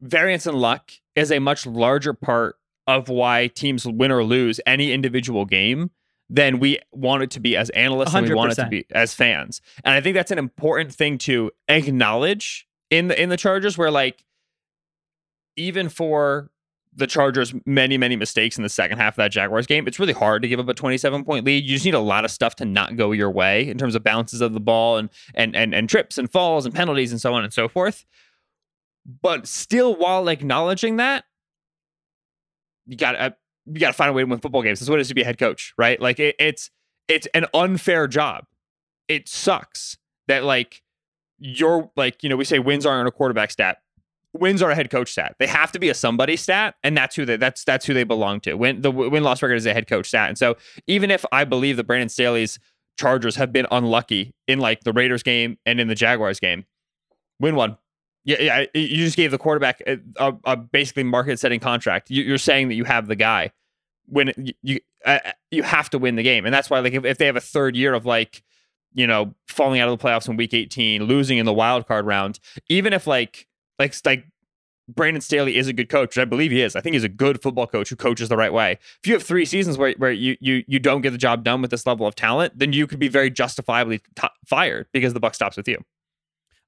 variance 0.01 0.47
and 0.47 0.59
luck 0.59 0.93
is 1.15 1.31
a 1.31 1.39
much 1.39 1.67
larger 1.67 2.13
part 2.13 2.57
of 2.87 3.09
why 3.09 3.47
teams 3.47 3.87
win 3.87 4.11
or 4.11 4.25
lose 4.25 4.61
any 4.67 4.93
individual 4.93 5.45
game 5.45 5.91
than 6.29 6.59
we 6.59 6.79
want 6.93 7.23
it 7.23 7.31
to 7.31 7.41
be 7.41 7.57
as 7.57 7.71
analysts 7.71 8.13
100%. 8.13 8.19
and 8.19 8.29
we 8.29 8.35
want 8.35 8.53
it 8.53 8.55
to 8.57 8.67
be 8.67 8.87
as 8.91 9.15
fans. 9.15 9.61
And 9.85 9.95
I 9.95 10.01
think 10.01 10.15
that's 10.15 10.31
an 10.31 10.39
important 10.39 10.93
thing 10.95 11.19
to 11.19 11.51
acknowledge 11.69 12.67
in 12.93 13.09
the 13.09 13.21
in 13.21 13.31
the 13.31 13.39
Chargers 13.39 13.79
where 13.79 13.91
like 13.91 14.23
even 15.57 15.89
for 15.89 16.51
the 16.95 17.07
Chargers 17.07 17.55
many 17.65 17.97
many 17.97 18.17
mistakes 18.17 18.59
in 18.59 18.63
the 18.63 18.69
second 18.69 18.99
half 18.99 19.15
of 19.15 19.17
that 19.17 19.33
Jaguars 19.33 19.67
game, 19.67 19.89
it's 19.89 19.99
really 19.99 20.13
hard 20.13 20.43
to 20.43 20.49
give 20.49 20.61
up 20.61 20.69
a 20.69 20.75
27 20.75 21.25
point 21.25 21.47
lead. 21.47 21.65
You 21.65 21.75
just 21.75 21.87
need 21.87 21.95
a 21.95 22.01
lot 22.01 22.27
of 22.27 22.31
stuff 22.31 22.55
to 22.57 22.67
not 22.67 22.97
go 22.97 23.13
your 23.13 23.31
way 23.31 23.67
in 23.69 23.79
terms 23.79 23.95
of 23.95 24.05
bounces 24.05 24.43
of 24.43 24.53
the 24.53 24.61
ball 24.61 24.99
and 24.99 25.09
and 25.35 25.57
and 25.57 25.75
and 25.75 25.89
trips 25.89 26.19
and 26.19 26.31
falls 26.31 26.67
and 26.67 26.75
penalties 26.75 27.11
and 27.11 27.21
so 27.21 27.33
on 27.33 27.43
and 27.43 27.53
so 27.53 27.67
forth. 27.67 28.05
But 29.23 29.49
still 29.49 29.97
while 29.97 30.29
acknowledging 30.29 30.97
that, 30.97 31.25
you 32.87 32.99
got 32.99 33.13
to 33.13 33.23
uh, 33.23 33.31
you 33.67 33.81
got 33.81 33.89
to 33.89 33.95
find 33.95 34.11
a 34.11 34.13
way 34.13 34.23
to 34.23 34.27
win 34.27 34.39
football 34.39 34.63
games. 34.63 34.81
That's 34.81 34.91
what 34.91 34.99
it 34.99 35.03
is 35.03 35.09
to 35.09 35.15
be 35.15 35.23
a 35.23 35.25
head 35.25 35.39
coach, 35.39 35.73
right? 35.79 35.99
Like 35.99 36.21
it, 36.21 36.37
it's 36.39 36.71
it's 37.09 37.27
an 37.29 37.47
unfair 37.55 38.07
job. 38.07 38.45
It 39.09 39.31
sucks 39.31 39.97
that 40.29 40.45
like 40.45 40.82
you're 41.43 41.91
like, 41.97 42.23
you 42.23 42.29
know, 42.29 42.37
we 42.37 42.45
say 42.45 42.61
wins 42.61 42.87
aren't 42.87 43.09
a 43.09 43.11
quarterback 43.11 43.51
stat. 43.51 43.79
Wins 44.33 44.63
are 44.63 44.71
a 44.71 44.75
head 44.75 44.91
coach 44.91 45.11
stat. 45.11 45.35
They 45.39 45.47
have 45.47 45.73
to 45.73 45.79
be 45.79 45.89
a 45.89 45.95
somebody 45.95 46.37
stat, 46.37 46.77
and 46.83 46.97
that's 46.97 47.17
who 47.17 47.27
they 47.27 47.37
that's 47.37 47.65
that's 47.65 47.85
who 47.85 47.93
they 47.93 48.05
belong 48.05 48.41
to. 48.43 48.55
Win 48.55 48.81
the 48.81 48.91
win 48.91 49.23
loss 49.23 49.43
record 49.43 49.57
is 49.57 49.67
a 49.67 49.75
head 49.75 49.89
coach 49.89 50.07
stat. 50.07 50.29
And 50.29 50.39
so 50.39 50.57
even 50.87 51.11
if 51.11 51.25
I 51.33 51.45
believe 51.45 51.77
that 51.77 51.85
Brandon 51.85 52.09
Staley's 52.09 52.59
Chargers 52.99 53.37
have 53.37 53.53
been 53.53 53.67
unlucky 53.71 54.35
in 54.47 54.59
like 54.59 54.85
the 54.85 54.93
Raiders 54.93 55.23
game 55.23 55.59
and 55.67 55.81
in 55.81 55.89
the 55.89 55.95
Jaguars 55.95 56.41
game, 56.41 56.65
win 57.41 57.57
one. 57.57 57.77
Yeah, 58.25 58.41
yeah 58.41 58.65
you 58.73 59.05
just 59.05 59.17
gave 59.17 59.33
the 59.33 59.39
quarterback 59.39 59.83
a, 59.87 59.99
a, 60.17 60.35
a 60.45 60.57
basically 60.57 61.03
market 61.03 61.39
setting 61.39 61.61
contract. 61.61 62.11
You, 62.11 62.33
are 62.33 62.39
saying 62.39 62.69
that 62.69 62.75
you 62.75 62.85
have 62.85 63.09
the 63.09 63.17
guy. 63.17 63.51
When 64.07 64.33
you 64.37 64.53
you, 64.63 64.81
uh, 65.05 65.19
you 65.51 65.63
have 65.63 65.91
to 65.91 65.99
win 65.99 66.17
the 66.17 66.23
game, 66.23 66.45
and 66.47 66.55
that's 66.55 66.71
why 66.71 66.79
like 66.79 66.93
if, 66.93 67.05
if 67.05 67.19
they 67.19 67.27
have 67.27 67.37
a 67.37 67.41
third 67.41 67.77
year 67.77 67.93
of 67.93 68.07
like 68.07 68.43
you 68.95 69.07
know, 69.07 69.35
falling 69.49 69.81
out 69.81 69.89
of 69.89 69.99
the 69.99 70.05
playoffs 70.05 70.29
in 70.29 70.37
week 70.37 70.55
18, 70.55 71.05
losing 71.05 71.39
in 71.39 71.47
the 71.47 71.53
wild 71.53 71.87
card 71.87 72.07
round, 72.07 72.39
even 72.69 72.93
if 72.93 73.07
like 73.07 73.47
like 73.79 73.95
like 74.05 74.27
Brandon 74.89 75.21
Staley 75.21 75.57
is 75.57 75.69
a 75.69 75.73
good 75.73 75.89
coach, 75.89 76.19
I 76.19 76.25
believe 76.25 76.51
he 76.51 76.61
is. 76.61 76.77
I 76.77 76.81
think 76.81 76.95
he's 76.95 77.05
a 77.05 77.09
good 77.09 77.41
football 77.41 77.67
coach 77.67 77.89
who 77.89 77.97
coaches 77.97 78.29
the 78.29 78.37
right 78.37 78.53
way. 78.53 78.73
If 78.73 79.07
you 79.07 79.15
have 79.15 79.23
three 79.23 79.45
seasons 79.45 79.79
where, 79.79 79.95
where 79.99 80.13
you 80.13 80.37
you 80.41 80.65
you 80.67 80.79
don't 80.79 81.01
get 81.01 81.11
the 81.11 81.19
job 81.19 81.45
done 81.45 81.63
with 81.63 81.71
this 81.71 81.87
level 81.87 82.07
of 82.07 82.15
talent, 82.15 82.59
then 82.59 82.73
you 82.73 82.87
could 82.87 82.99
be 82.99 83.09
very 83.09 83.31
justifiably 83.31 84.01
t- 84.17 84.29
fired 84.47 84.87
because 84.93 85.15
the 85.15 85.21
buck 85.21 85.35
stops 85.35 85.57
with 85.57 85.69
you. 85.69 85.83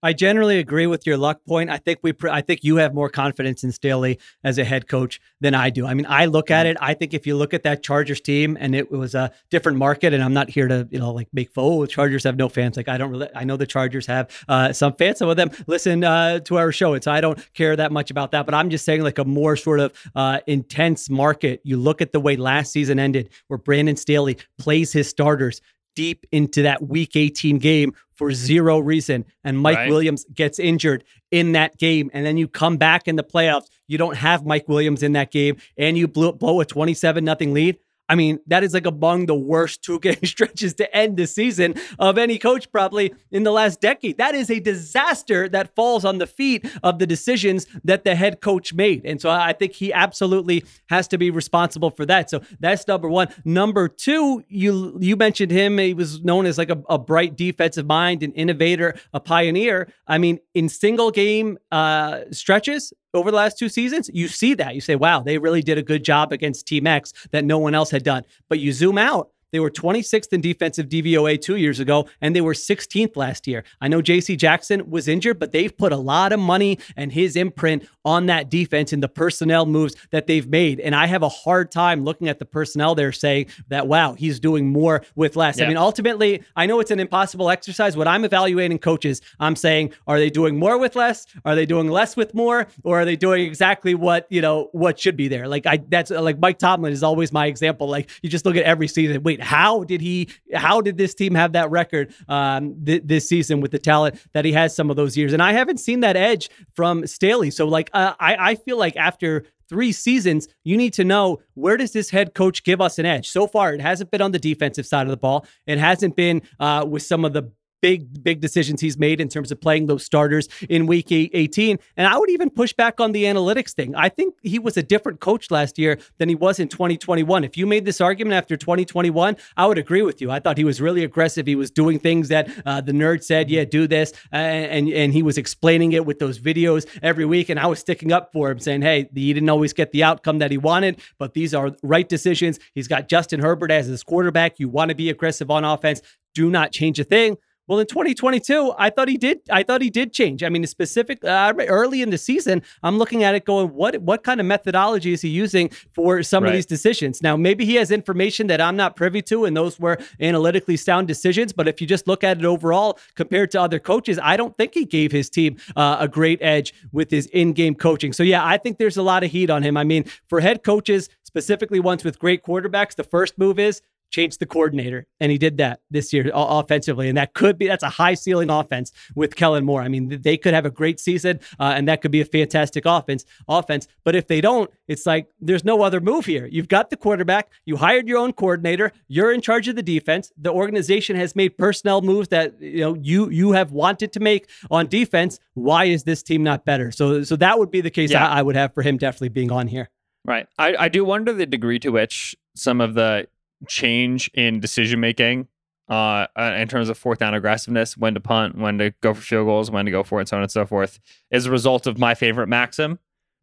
I 0.05 0.13
generally 0.13 0.59
agree 0.59 0.87
with 0.87 1.07
your 1.07 1.17
luck 1.17 1.41
point. 1.49 1.71
I 1.71 1.79
think 1.79 2.01
we, 2.03 2.13
I 2.31 2.43
think 2.43 2.63
you 2.63 2.77
have 2.77 2.93
more 2.93 3.09
confidence 3.09 3.65
in 3.65 3.73
Staley 3.73 4.19
as 4.45 4.59
a 4.59 4.65
head 4.65 4.87
coach 4.87 5.19
than 5.41 5.55
I 5.55 5.71
do. 5.71 5.87
I 5.87 5.95
mean, 5.95 6.05
I 6.07 6.27
look 6.27 6.51
at 6.51 6.67
mm-hmm. 6.67 6.73
it. 6.73 6.77
I 6.83 6.93
think 6.93 7.15
if 7.15 7.27
you 7.27 7.37
look 7.37 7.55
at 7.55 7.63
that 7.63 7.83
Chargers 7.83 8.21
team, 8.21 8.59
and 8.61 8.75
it 8.75 8.91
was 8.91 9.15
a 9.15 9.33
different 9.51 9.79
market, 9.79 10.13
and 10.13 10.23
I'm 10.23 10.35
not 10.35 10.51
here 10.51 10.69
to, 10.69 10.87
you 10.91 10.99
know, 10.99 11.11
like 11.11 11.29
make 11.33 11.49
oh, 11.57 11.87
Chargers 11.87 12.25
have 12.25 12.37
no 12.37 12.51
fans. 12.51 12.77
Like 12.77 12.87
I 12.87 12.99
don't 12.99 13.11
really. 13.11 13.29
I 13.35 13.45
know 13.45 13.57
the 13.57 13.67
Chargers 13.67 14.07
have 14.07 14.31
uh, 14.47 14.75
some 14.75 14.93
fans. 14.93 15.21
Some 15.21 15.31
of 15.31 15.39
them 15.39 15.51
listen 15.67 16.05
uh, 16.05 16.41
to 16.41 16.59
our 16.59 16.71
show, 16.71 16.93
and 16.93 17.03
so 17.03 17.11
I 17.11 17.23
don't 17.23 17.39
care 17.55 17.75
that 17.75 17.91
much 17.91 18.11
about 18.11 18.33
that. 18.33 18.45
But 18.45 18.55
I'm 18.55 18.69
just 18.69 18.85
saying, 18.85 19.03
like 19.03 19.19
a 19.19 19.25
more 19.25 19.57
sort 19.57 19.81
of 19.81 19.93
uh, 20.15 20.41
intense 20.47 21.09
market. 21.09 21.63
You 21.65 21.79
look 21.79 22.03
at 22.03 22.13
the 22.13 22.21
way 22.21 22.37
last 22.37 22.73
season 22.73 22.99
ended, 22.99 23.31
where 23.49 23.57
Brandon 23.57 23.97
Staley 23.97 24.37
plays 24.59 24.93
his 24.93 25.09
starters 25.09 25.63
deep 25.95 26.27
into 26.33 26.63
that 26.63 26.87
week 26.87 27.17
18 27.17 27.59
game 27.59 27.95
for 28.15 28.33
zero 28.33 28.79
reason 28.79 29.25
and 29.43 29.59
Mike 29.59 29.77
right. 29.77 29.89
Williams 29.89 30.25
gets 30.33 30.59
injured 30.59 31.05
in 31.31 31.53
that 31.53 31.77
game 31.79 32.11
and 32.13 32.25
then 32.25 32.37
you 32.37 32.47
come 32.49 32.77
back 32.77 33.09
in 33.09 33.17
the 33.17 33.25
playoffs 33.25 33.69
you 33.87 33.99
don't 33.99 34.17
have 34.17 34.47
Mike 34.47 34.69
Williams 34.69 35.03
in 35.03 35.13
that 35.13 35.31
game 35.31 35.57
and 35.77 35.99
you 35.99 36.07
blow, 36.07 36.33
blow 36.33 36.61
a 36.61 36.65
27 36.65 37.25
nothing 37.25 37.53
lead 37.53 37.79
I 38.09 38.15
mean, 38.17 38.39
that 38.49 38.63
is 38.63 38.75
like 38.75 38.87
among 38.87 39.27
the 39.27 39.35
worst 39.35 39.83
two 39.83 39.99
game 39.99 40.19
stretches 40.25 40.75
to 40.75 40.97
end 40.97 41.17
the 41.17 41.27
season 41.27 41.75
of 41.99 42.19
any 42.19 42.39
coach, 42.39 42.71
probably 42.71 43.15
in 43.31 43.45
the 43.45 43.51
last 43.51 43.81
decade. 43.81 44.19
That 44.19 44.35
is 44.35 44.51
a 44.51 44.61
disaster 44.61 45.49
that 45.49 45.75
falls 45.75 46.05
on 46.05 46.19
the 46.19 46.27
feet 46.27 46.67
of 46.83 46.99
the 46.99 47.07
decisions 47.07 47.67
that 47.83 48.05
the 48.05 48.15
head 48.15 48.41
coach 48.41 48.75
made. 48.75 49.07
And 49.07 49.21
so 49.21 49.31
I 49.31 49.53
think 49.53 49.73
he 49.73 49.93
absolutely 49.93 50.65
has 50.89 51.09
to 51.09 51.19
be 51.19 51.31
responsible 51.31 51.91
for 51.91 52.05
that. 52.07 52.29
So 52.29 52.43
that's 52.61 52.87
number 52.87 53.09
one. 53.09 53.29
Number 53.45 53.89
two, 53.89 54.45
you 54.49 54.99
you 55.01 55.17
mentioned 55.17 55.51
him. 55.51 55.79
He 55.79 55.95
was 55.95 56.23
known 56.23 56.47
as 56.47 56.59
like 56.59 56.71
a, 56.71 56.83
a 56.89 56.99
bright 56.99 57.37
defensive 57.37 57.87
mind, 57.87 58.23
an 58.23 58.33
innovator, 58.33 58.95
a 59.13 59.21
pioneer. 59.21 59.93
I 60.07 60.19
mean, 60.19 60.41
in 60.55 60.69
single 60.69 61.11
game 61.11 61.59
uh, 61.73 62.21
stretches, 62.33 62.93
over 63.15 63.31
the 63.31 63.37
last 63.37 63.59
two 63.59 63.69
seasons, 63.69 64.11
you 64.13 64.29
see 64.29 64.55
that. 64.55 64.75
You 64.75 64.81
say, 64.81 64.97
wow, 64.97 65.21
they 65.21 65.39
really 65.39 65.63
did 65.63 65.79
a 65.79 65.83
good 65.83 66.05
job 66.05 66.33
against 66.33 66.67
Team 66.67 66.87
X 66.87 67.13
that 67.31 67.45
no 67.45 67.59
one 67.59 67.75
else 67.75 67.91
had 67.91 68.03
done. 68.03 68.25
But 68.49 68.59
you 68.59 68.73
zoom 68.73 68.99
out, 68.99 69.31
They 69.55 69.61
were 69.61 69.71
26th 69.71 70.33
in 70.33 70.41
defensive 70.41 70.89
DVOA 70.89 71.41
two 71.41 71.55
years 71.55 71.79
ago, 71.79 72.09
and 72.21 72.35
they 72.35 72.41
were 72.41 72.55
16th 72.55 73.15
last 73.15 73.47
year. 73.47 73.63
I 73.81 73.87
know 73.87 74.03
J.C. 74.03 74.35
Jackson 74.35 74.91
was 74.91 75.07
injured, 75.07 75.39
but 75.39 75.53
they've 75.53 75.75
put 75.75 75.93
a 75.93 75.97
lot 75.97 76.33
of 76.33 76.41
money 76.41 76.81
and 76.97 77.13
his 77.13 77.37
imprint 77.37 77.87
on 78.05 78.27
that 78.27 78.51
defense 78.51 78.93
and 78.93 79.01
the 79.01 79.09
personnel 79.09 79.65
moves 79.65 79.95
that 80.11 80.27
they've 80.27 80.49
made. 80.49 80.81
And 80.81 80.93
I 80.93 81.07
have 81.07 81.23
a 81.23 81.29
hard 81.29 81.71
time 81.71 82.05
looking 82.05 82.29
at 82.29 82.41
the 82.41 82.45
personnel 82.45 82.97
there 82.97 83.13
saying 83.13 83.47
that, 83.69 83.87
wow, 83.87 84.15
he's 84.15 84.41
doing 84.41 84.67
more 84.67 85.05
with 85.15 85.37
less. 85.37 85.59
Yeah. 85.59 85.67
I 85.67 85.69
mean, 85.69 85.77
ultimately, 85.77 86.43
I 86.57 86.67
know 86.67 86.81
it's 86.81 86.91
an 86.91 86.99
impossible 86.99 87.49
exercise. 87.49 87.97
When 87.97 88.09
I'm 88.09 88.25
evaluating 88.25 88.81
coaches, 88.81 89.21
I'm 89.39 89.55
saying, 89.55 89.93
are 90.09 90.19
they 90.19 90.31
doing 90.31 90.59
more 90.59 90.79
with 90.79 90.97
less? 90.97 91.27
Are 91.45 91.55
they 91.55 91.65
doing 91.65 91.89
less 91.89 92.17
with 92.17 92.35
more? 92.35 92.67
Or 92.83 93.03
are 93.03 93.05
they 93.05 93.15
doing 93.15 93.47
exactly 93.47 93.95
what, 93.95 94.27
you 94.31 94.41
know, 94.41 94.69
what 94.73 94.99
should 94.99 95.17
be 95.17 95.29
there? 95.29 95.47
Like 95.47 95.65
I 95.65 95.77
that's 95.77 96.11
like 96.11 96.41
Mike 96.41 96.59
Tomlin 96.59 96.93
is 96.93 97.05
always 97.05 97.33
my 97.33 97.47
example. 97.47 97.89
Like 97.89 98.11
you 98.21 98.29
just 98.29 98.45
look 98.45 98.57
at 98.57 98.65
every 98.65 98.89
season. 98.89 99.23
Wait, 99.23 99.44
how 99.45 99.85
did 99.85 100.01
he 100.01 100.29
how 100.53 100.81
did 100.81 100.97
this 100.97 101.15
team 101.15 101.35
have 101.35 101.53
that 101.53 101.71
record 101.71 102.13
um, 102.29 102.85
th- 102.85 103.03
this 103.05 103.29
season 103.29 103.61
with 103.61 103.71
the 103.71 103.79
talent 103.79 104.21
that 104.33 104.45
he 104.45 104.53
has 104.53 104.75
some 104.75 104.91
of 104.91 104.97
those 104.97 105.17
years? 105.17 105.33
And 105.33 105.43
I 105.43 105.53
haven't 105.53 105.79
seen 105.79 106.01
that 106.01 106.17
edge 106.17 106.51
from 106.75 107.07
Staley. 107.07 107.51
So 107.51 107.67
like 107.69 107.91
uh, 107.93 108.15
I 108.19 108.53
I 108.53 108.55
feel 108.57 108.79
like 108.79 108.97
after 108.97 109.45
three 109.69 109.93
seasons, 109.93 110.49
you 110.65 110.77
need 110.77 110.93
to 110.95 111.05
know 111.05 111.41
where 111.55 111.77
does 111.77 111.93
this 111.93 112.11
head 112.11 112.35
coach 112.35 112.65
give 112.65 112.81
us 112.81 112.99
an 112.99 113.07
edge? 113.07 113.29
So 113.29 113.47
far, 113.47 113.75
it 113.75 113.81
hasn't 113.81 114.11
been 114.11 114.23
on 114.23 114.33
the 114.33 114.39
defensive 114.39 114.87
side 114.87 115.07
of 115.07 115.11
the 115.11 115.17
ball. 115.17 115.47
It 115.67 115.79
hasn't 115.79 116.17
been 116.17 116.43
uh, 116.61 116.85
with 116.89 117.03
some 117.03 117.25
of 117.25 117.33
the 117.33 117.51
big, 117.85 118.25
big 118.25 118.41
decisions 118.41 118.81
he's 118.81 118.97
made 118.97 119.21
in 119.21 119.29
terms 119.29 119.53
of 119.53 119.61
playing 119.61 119.85
those 119.85 120.03
starters 120.03 120.49
in 120.71 120.87
week 120.87 121.13
18. 121.13 121.79
And 121.99 122.07
I 122.07 122.17
would 122.17 122.31
even 122.31 122.49
push 122.49 122.73
back 122.73 122.99
on 122.99 123.13
the 123.13 123.25
analytics 123.25 123.73
thing. 123.73 123.95
I 123.95 124.09
think 124.09 124.37
he 124.43 124.59
was 124.59 124.79
a 124.79 124.83
different 124.83 125.21
coach 125.21 125.51
last 125.51 125.79
year 125.79 125.99
than 126.17 126.31
he 126.31 126.35
was 126.35 126.59
in 126.59 126.69
2021. 126.69 127.45
If 127.45 127.59
you 127.59 127.67
made 127.67 127.85
this 127.85 128.01
argument 128.01 128.37
after 128.37 128.57
2021, 128.57 129.37
I 129.59 129.67
would 129.67 129.77
agree 129.77 130.01
with 130.01 130.23
you. 130.23 130.31
I 130.31 130.41
thought 130.41 130.57
he 130.57 130.65
was 130.65 130.81
really 130.81 131.05
aggressive. 131.05 131.47
He 131.47 131.57
was 131.57 131.71
doing 131.71 131.99
things 131.99 132.29
that 132.29 132.49
uh, 132.65 132.81
the 132.81 132.93
nerd 132.93 133.23
said, 133.23 133.51
yeah, 133.51 133.67
do 133.67 133.87
this. 133.87 134.15
And, 134.33 134.65
and, 134.65 134.89
and 134.89 135.13
he 135.13 135.23
was 135.23 135.37
explaining 135.37 135.93
it 135.93 136.07
with 136.07 136.21
those 136.21 136.39
videos 136.39 136.87
every 137.03 137.27
week. 137.27 137.51
And 137.51 137.61
I 137.61 137.67
was 137.67 137.81
sticking 137.81 138.13
up 138.13 138.33
for 138.33 138.51
him, 138.51 138.61
saying, 138.61 138.81
hey, 138.81 139.11
he 139.15 139.35
didn't 139.35 139.51
always 139.51 139.75
get 139.75 139.93
the 139.93 140.05
outcome 140.05 140.39
that 140.39 140.51
he 140.51 140.57
wanted, 140.57 141.03
but 141.19 141.35
these 141.35 141.53
are 141.53 141.73
right 141.83 142.09
decisions. 142.09 142.59
He's 142.75 142.89
got 142.89 143.11
Justin 143.11 143.41
Herbert 143.41 143.71
as 143.71 143.89
his 143.89 144.03
quarterback. 144.03 144.59
You 144.59 144.71
want 144.71 144.89
to 144.89 144.95
be 144.95 145.11
aggressive 145.11 145.51
on 145.51 145.65
offense. 145.65 146.01
Do 146.35 146.49
not 146.49 146.73
change 146.73 146.99
a 146.99 147.05
thing. 147.05 147.37
Well, 147.67 147.79
in 147.79 147.87
2022, 147.87 148.75
I 148.77 148.91
thought 148.91 149.09
he 149.09 149.17
did. 149.17 149.41
I 149.51 149.63
thought 149.63 149.81
he 149.81 149.89
did 149.89 150.13
change. 150.13 150.43
I 150.43 150.51
mean, 150.51 150.67
specific 150.67 151.25
uh, 151.25 151.55
early 151.69 152.03
in 152.03 152.11
the 152.11 152.19
season, 152.19 152.63
I'm 152.83 152.99
looking 152.99 153.23
at 153.23 153.35
it 153.35 153.47
going, 153.47 153.69
what 153.69 153.97
what 154.03 154.23
kind 154.23 154.39
of 154.39 154.47
methodology 154.47 155.13
is 155.15 155.23
he 155.23 155.31
using 155.31 155.71
for 155.93 156.23
some 156.23 156.45
right. 156.45 156.51
of 156.51 156.55
these 156.55 156.67
decisions? 156.67 157.23
Now, 157.23 157.37
maybe 157.37 157.65
he 157.65 157.77
has 157.77 157.91
information 157.91 158.49
that 158.49 158.61
I'm 158.61 158.77
not 158.77 158.97
privy 158.97 159.23
to, 159.23 159.47
and 159.47 159.57
those 159.57 159.81
were 159.81 159.99
analytically 160.21 160.77
sound 160.77 161.09
decisions. 161.09 161.55
But 161.55 161.67
if 161.67 161.81
you 161.81 161.87
just 161.87 162.07
look 162.07 162.23
at 162.23 162.39
it 162.39 162.45
overall 162.45 162.99
compared 163.15 163.51
to 163.53 163.63
other 163.63 163.79
coaches, 163.79 164.19
I 164.23 164.37
don't 164.37 164.55
think 164.59 164.75
he 164.75 164.85
gave 164.85 165.11
his 165.11 165.31
team 165.31 165.57
uh, 165.75 165.97
a 166.01 166.09
great 166.09 166.43
edge 166.43 166.75
with 166.93 167.11
his 167.11 167.27
in-game 167.29 167.77
coaching. 167.77 168.13
So 168.13 168.23
yeah, 168.23 168.45
I 168.45 168.59
think 168.59 168.77
there's 168.77 168.99
a 168.99 169.03
lot 169.03 169.25
of 169.25 169.31
heat 169.31 169.49
on 169.49 169.63
him. 169.63 169.79
I 169.79 169.85
mean, 169.85 170.05
for 170.29 170.41
head 170.41 170.65
coaches, 170.65 171.09
specifically 171.23 171.81
ones 171.81 172.05
with 172.05 172.19
great 172.19 172.45
quarterbacks, 172.45 172.95
the 172.95 173.05
first 173.05 173.39
move 173.39 173.59
is 173.59 173.81
change 174.15 174.39
the 174.39 174.47
coordinator. 174.47 175.07
And 175.19 175.33
he 175.33 175.39
did 175.39 175.57
that 175.59 175.81
this 175.91 176.13
year 176.13 176.31
offensively. 176.33 177.09
And 177.09 177.19
that 177.19 177.35
could 177.35 177.59
be, 177.59 177.67
that's 177.67 177.83
a 177.83 177.89
high 177.89 178.15
ceiling 178.15 178.49
offense 178.49 178.93
with 179.17 179.35
Kellen 179.35 179.65
Moore. 179.65 179.83
I 179.83 179.89
mean, 179.89 180.21
they 180.23 180.37
could 180.37 180.55
have 180.55 180.65
a 180.65 180.71
great 180.71 181.01
season 181.01 181.41
uh, 181.59 181.73
and 181.77 181.89
that 181.89 182.01
could 182.01 182.13
be 182.13 182.21
a 182.21 182.25
fantastic 182.25 182.85
offense 182.87 183.25
offense. 183.49 183.89
But 184.05 184.15
if 184.15 184.29
they 184.29 184.41
don't, 184.41 184.71
it's 184.87 185.05
like 185.05 185.27
there's 185.41 185.65
no 185.65 185.83
other 185.83 186.01
move 186.01 186.27
here. 186.27 186.47
You've 186.47 186.69
got 186.69 186.91
the 186.91 186.97
quarterback, 186.97 187.51
you 187.67 187.77
hired 187.77 188.07
your 188.07 188.19
own 188.19 188.33
coordinator, 188.33 188.93
you're 189.09 189.33
in 189.33 189.41
charge 189.41 189.67
of 189.67 189.75
the 189.75 189.83
defense. 189.83 190.31
The 190.37 190.53
organization 190.53 191.17
has 191.17 191.35
made 191.35 191.59
personnel 191.59 192.01
moves 192.01 192.29
that, 192.29 192.61
you 192.61 192.81
know, 192.81 192.95
you, 192.95 193.31
you 193.31 193.53
have 193.53 193.73
wanted 193.73 194.13
to 194.13 194.21
make 194.21 194.49
on 194.71 194.87
defense. 194.87 195.41
Why 195.55 195.87
is 195.87 196.05
this 196.05 196.23
team 196.23 196.45
not 196.45 196.65
better? 196.65 196.93
So, 196.93 197.25
so 197.25 197.35
that 197.37 197.59
would 197.59 197.73
be 197.73 197.81
the 197.81 197.91
case 197.91 198.13
yeah. 198.13 198.29
I, 198.29 198.39
I 198.39 198.43
would 198.43 198.55
have 198.55 198.73
for 198.75 198.83
him 198.83 198.97
definitely 198.97 199.31
being 199.31 199.51
on 199.51 199.67
here. 199.67 199.91
Right. 200.25 200.47
I, 200.59 200.77
I 200.79 200.89
do 200.89 201.05
wonder 201.05 201.33
the 201.33 201.47
degree 201.47 201.79
to 201.81 201.91
which 201.91 202.35
some 202.55 202.81
of 202.81 202.95
the 202.95 203.27
change 203.65 204.31
in 204.35 204.61
decision 204.61 205.01
making 205.01 205.49
uh, 205.89 206.27
uh, 206.37 206.57
in 206.59 206.69
terms 206.69 206.89
of 206.89 206.97
fourth 206.97 207.19
down 207.19 207.35
aggressiveness, 207.35 207.97
when 207.97 208.15
to 208.15 208.21
punt, 208.21 208.57
when 208.57 208.79
to 208.79 208.93
go 209.01 209.13
for 209.15 209.21
field 209.21 209.47
goals, 209.47 209.71
when 209.71 209.85
to 209.85 209.91
go 209.91 210.03
for 210.03 210.21
it, 210.21 210.29
so 210.29 210.37
on 210.37 210.43
and 210.43 210.51
so 210.51 210.65
forth, 210.65 210.99
is 211.31 211.47
a 211.47 211.51
result 211.51 211.87
of 211.87 211.99
my 211.99 212.15
favorite 212.15 212.49
maxim. 212.49 212.99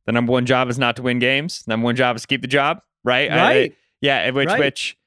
The 0.06 0.12
number 0.12 0.32
one 0.32 0.46
job 0.46 0.70
is 0.70 0.80
not 0.80 0.96
to 0.96 1.04
win 1.04 1.20
games. 1.20 1.64
Number 1.68 1.86
one 1.86 1.96
job 1.96 2.16
is 2.16 2.24
to 2.24 2.28
keep 2.28 2.42
the 2.42 2.48
job. 2.48 2.82
Right. 3.04 3.30
Right. 3.30 3.72
I, 3.72 3.76
yeah. 4.02 4.30
Which, 4.32 4.48
right. 4.48 4.60
which, 4.60 4.98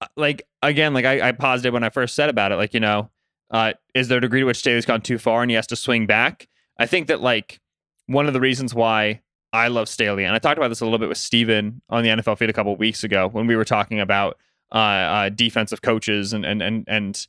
uh, 0.00 0.06
like, 0.16 0.46
again, 0.62 0.94
like 0.94 1.04
I, 1.04 1.28
I 1.28 1.32
posited 1.32 1.74
when 1.74 1.84
I 1.84 1.90
first 1.90 2.14
said 2.14 2.30
about 2.30 2.52
it, 2.52 2.56
like, 2.56 2.72
you 2.72 2.80
know, 2.80 3.10
uh, 3.50 3.74
is 3.94 4.08
there 4.08 4.18
a 4.18 4.20
degree 4.22 4.40
to 4.40 4.46
which 4.46 4.56
Staley's 4.56 4.86
gone 4.86 5.02
too 5.02 5.18
far 5.18 5.42
and 5.42 5.50
he 5.50 5.54
has 5.56 5.66
to 5.66 5.76
swing 5.76 6.06
back? 6.06 6.48
I 6.78 6.86
think 6.86 7.08
that, 7.08 7.20
like, 7.20 7.60
one 8.06 8.26
of 8.26 8.32
the 8.32 8.40
reasons 8.40 8.74
why 8.74 9.20
I 9.52 9.68
love 9.68 9.88
Staley. 9.88 10.24
And 10.24 10.34
I 10.34 10.38
talked 10.38 10.58
about 10.58 10.68
this 10.68 10.80
a 10.80 10.84
little 10.84 10.98
bit 10.98 11.08
with 11.08 11.18
Steven 11.18 11.82
on 11.90 12.02
the 12.02 12.08
NFL 12.08 12.38
feed 12.38 12.50
a 12.50 12.54
couple 12.54 12.74
weeks 12.76 13.04
ago 13.04 13.28
when 13.28 13.46
we 13.46 13.56
were 13.56 13.64
talking 13.64 14.00
about 14.00 14.38
uh, 14.72 14.78
uh, 14.78 15.28
defensive 15.28 15.82
coaches 15.82 16.32
and, 16.32 16.46
and, 16.46 16.62
and, 16.62 16.84
and, 16.88 17.26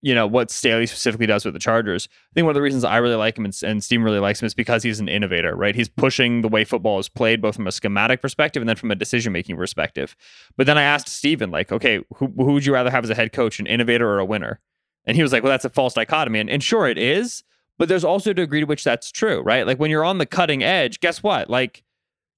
you 0.00 0.14
know, 0.14 0.26
what 0.26 0.50
Staley 0.50 0.86
specifically 0.86 1.26
does 1.26 1.44
with 1.44 1.52
the 1.52 1.60
Chargers. 1.60 2.08
I 2.10 2.32
think 2.34 2.46
one 2.46 2.52
of 2.52 2.54
the 2.54 2.62
reasons 2.62 2.84
I 2.84 2.96
really 2.96 3.16
like 3.16 3.36
him 3.36 3.44
and, 3.44 3.56
and 3.62 3.84
Steven 3.84 4.02
really 4.02 4.18
likes 4.18 4.40
him 4.40 4.46
is 4.46 4.54
because 4.54 4.82
he's 4.82 4.98
an 4.98 5.08
innovator, 5.08 5.54
right? 5.54 5.76
He's 5.76 5.90
pushing 5.90 6.40
the 6.40 6.48
way 6.48 6.64
football 6.64 6.98
is 6.98 7.08
played, 7.08 7.42
both 7.42 7.56
from 7.56 7.66
a 7.66 7.72
schematic 7.72 8.22
perspective 8.22 8.62
and 8.62 8.68
then 8.68 8.76
from 8.76 8.90
a 8.90 8.96
decision 8.96 9.32
making 9.32 9.56
perspective. 9.56 10.16
But 10.56 10.66
then 10.66 10.78
I 10.78 10.82
asked 10.82 11.08
Steven, 11.08 11.50
like, 11.50 11.70
okay, 11.70 12.00
who, 12.16 12.32
who 12.36 12.54
would 12.54 12.64
you 12.64 12.72
rather 12.72 12.90
have 12.90 13.04
as 13.04 13.10
a 13.10 13.14
head 13.14 13.32
coach, 13.32 13.60
an 13.60 13.66
innovator 13.66 14.08
or 14.08 14.18
a 14.18 14.24
winner? 14.24 14.58
And 15.04 15.16
he 15.16 15.22
was 15.22 15.32
like, 15.32 15.42
well, 15.42 15.50
that's 15.52 15.64
a 15.64 15.70
false 15.70 15.94
dichotomy. 15.94 16.40
And, 16.40 16.48
and 16.50 16.62
sure, 16.62 16.88
it 16.88 16.98
is. 16.98 17.44
But 17.78 17.88
there's 17.88 18.04
also 18.04 18.30
a 18.30 18.34
degree 18.34 18.60
to 18.60 18.66
which 18.66 18.84
that's 18.84 19.10
true, 19.10 19.40
right? 19.40 19.66
Like 19.66 19.78
when 19.78 19.90
you're 19.90 20.04
on 20.04 20.18
the 20.18 20.26
cutting 20.26 20.62
edge, 20.62 21.00
guess 21.00 21.22
what? 21.22 21.50
Like 21.50 21.82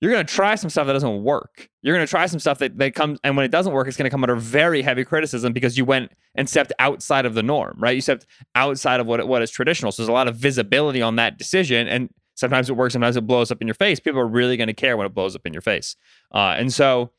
you're 0.00 0.12
going 0.12 0.26
to 0.26 0.32
try 0.32 0.54
some 0.54 0.70
stuff 0.70 0.86
that 0.86 0.92
doesn't 0.92 1.22
work. 1.22 1.68
You're 1.82 1.94
going 1.94 2.06
to 2.06 2.10
try 2.10 2.26
some 2.26 2.38
stuff 2.38 2.58
that, 2.58 2.78
that 2.78 2.94
comes, 2.94 3.18
and 3.24 3.36
when 3.36 3.44
it 3.44 3.50
doesn't 3.50 3.72
work, 3.72 3.88
it's 3.88 3.96
going 3.96 4.04
to 4.04 4.10
come 4.10 4.22
under 4.22 4.36
very 4.36 4.82
heavy 4.82 5.04
criticism 5.04 5.52
because 5.52 5.78
you 5.78 5.84
went 5.84 6.12
and 6.34 6.48
stepped 6.48 6.72
outside 6.78 7.26
of 7.26 7.34
the 7.34 7.42
norm, 7.42 7.76
right? 7.78 7.94
You 7.94 8.00
stepped 8.00 8.26
outside 8.54 9.00
of 9.00 9.06
what, 9.06 9.26
what 9.26 9.42
is 9.42 9.50
traditional. 9.50 9.92
So 9.92 10.02
there's 10.02 10.08
a 10.08 10.12
lot 10.12 10.28
of 10.28 10.36
visibility 10.36 11.00
on 11.00 11.16
that 11.16 11.38
decision. 11.38 11.88
And 11.88 12.10
sometimes 12.34 12.68
it 12.68 12.74
works, 12.74 12.92
sometimes 12.92 13.16
it 13.16 13.26
blows 13.26 13.50
up 13.50 13.60
in 13.60 13.66
your 13.66 13.74
face. 13.74 13.98
People 13.98 14.20
are 14.20 14.26
really 14.26 14.56
going 14.56 14.66
to 14.66 14.74
care 14.74 14.96
when 14.96 15.06
it 15.06 15.14
blows 15.14 15.34
up 15.34 15.46
in 15.46 15.52
your 15.52 15.62
face. 15.62 15.96
Uh, 16.34 16.54
and 16.58 16.72
so 16.72 17.10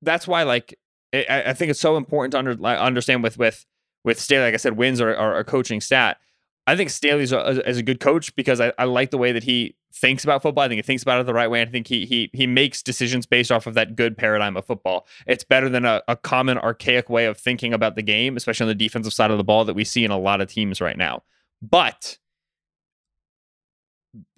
that's 0.00 0.26
why, 0.26 0.42
like, 0.42 0.78
it, 1.12 1.30
I 1.30 1.52
think 1.52 1.70
it's 1.70 1.80
so 1.80 1.96
important 1.96 2.32
to 2.32 2.38
under, 2.38 2.54
like, 2.54 2.78
understand 2.78 3.22
with, 3.22 3.38
with, 3.38 3.64
with 4.02 4.18
Staley, 4.18 4.46
like 4.46 4.54
I 4.54 4.56
said, 4.56 4.76
wins 4.76 5.00
are, 5.00 5.14
are 5.14 5.38
a 5.38 5.44
coaching 5.44 5.80
stat 5.80 6.18
I 6.66 6.76
think 6.76 6.90
Staley's 6.90 7.32
a, 7.32 7.62
a 7.64 7.82
good 7.82 7.98
coach 7.98 8.34
because 8.36 8.60
I, 8.60 8.72
I 8.78 8.84
like 8.84 9.10
the 9.10 9.18
way 9.18 9.32
that 9.32 9.42
he 9.42 9.74
thinks 9.92 10.22
about 10.22 10.42
football. 10.42 10.64
I 10.64 10.68
think 10.68 10.78
he 10.78 10.82
thinks 10.82 11.02
about 11.02 11.20
it 11.20 11.26
the 11.26 11.34
right 11.34 11.50
way. 11.50 11.60
And 11.60 11.68
I 11.68 11.72
think 11.72 11.88
he 11.88 12.06
he 12.06 12.30
he 12.32 12.46
makes 12.46 12.82
decisions 12.82 13.26
based 13.26 13.50
off 13.50 13.66
of 13.66 13.74
that 13.74 13.96
good 13.96 14.16
paradigm 14.16 14.56
of 14.56 14.64
football. 14.64 15.06
It's 15.26 15.42
better 15.42 15.68
than 15.68 15.84
a, 15.84 16.02
a 16.06 16.16
common 16.16 16.58
archaic 16.58 17.10
way 17.10 17.26
of 17.26 17.36
thinking 17.36 17.74
about 17.74 17.96
the 17.96 18.02
game, 18.02 18.36
especially 18.36 18.64
on 18.64 18.68
the 18.68 18.74
defensive 18.74 19.12
side 19.12 19.30
of 19.30 19.38
the 19.38 19.44
ball 19.44 19.64
that 19.64 19.74
we 19.74 19.84
see 19.84 20.04
in 20.04 20.12
a 20.12 20.18
lot 20.18 20.40
of 20.40 20.48
teams 20.48 20.80
right 20.80 20.96
now. 20.96 21.24
But 21.60 22.18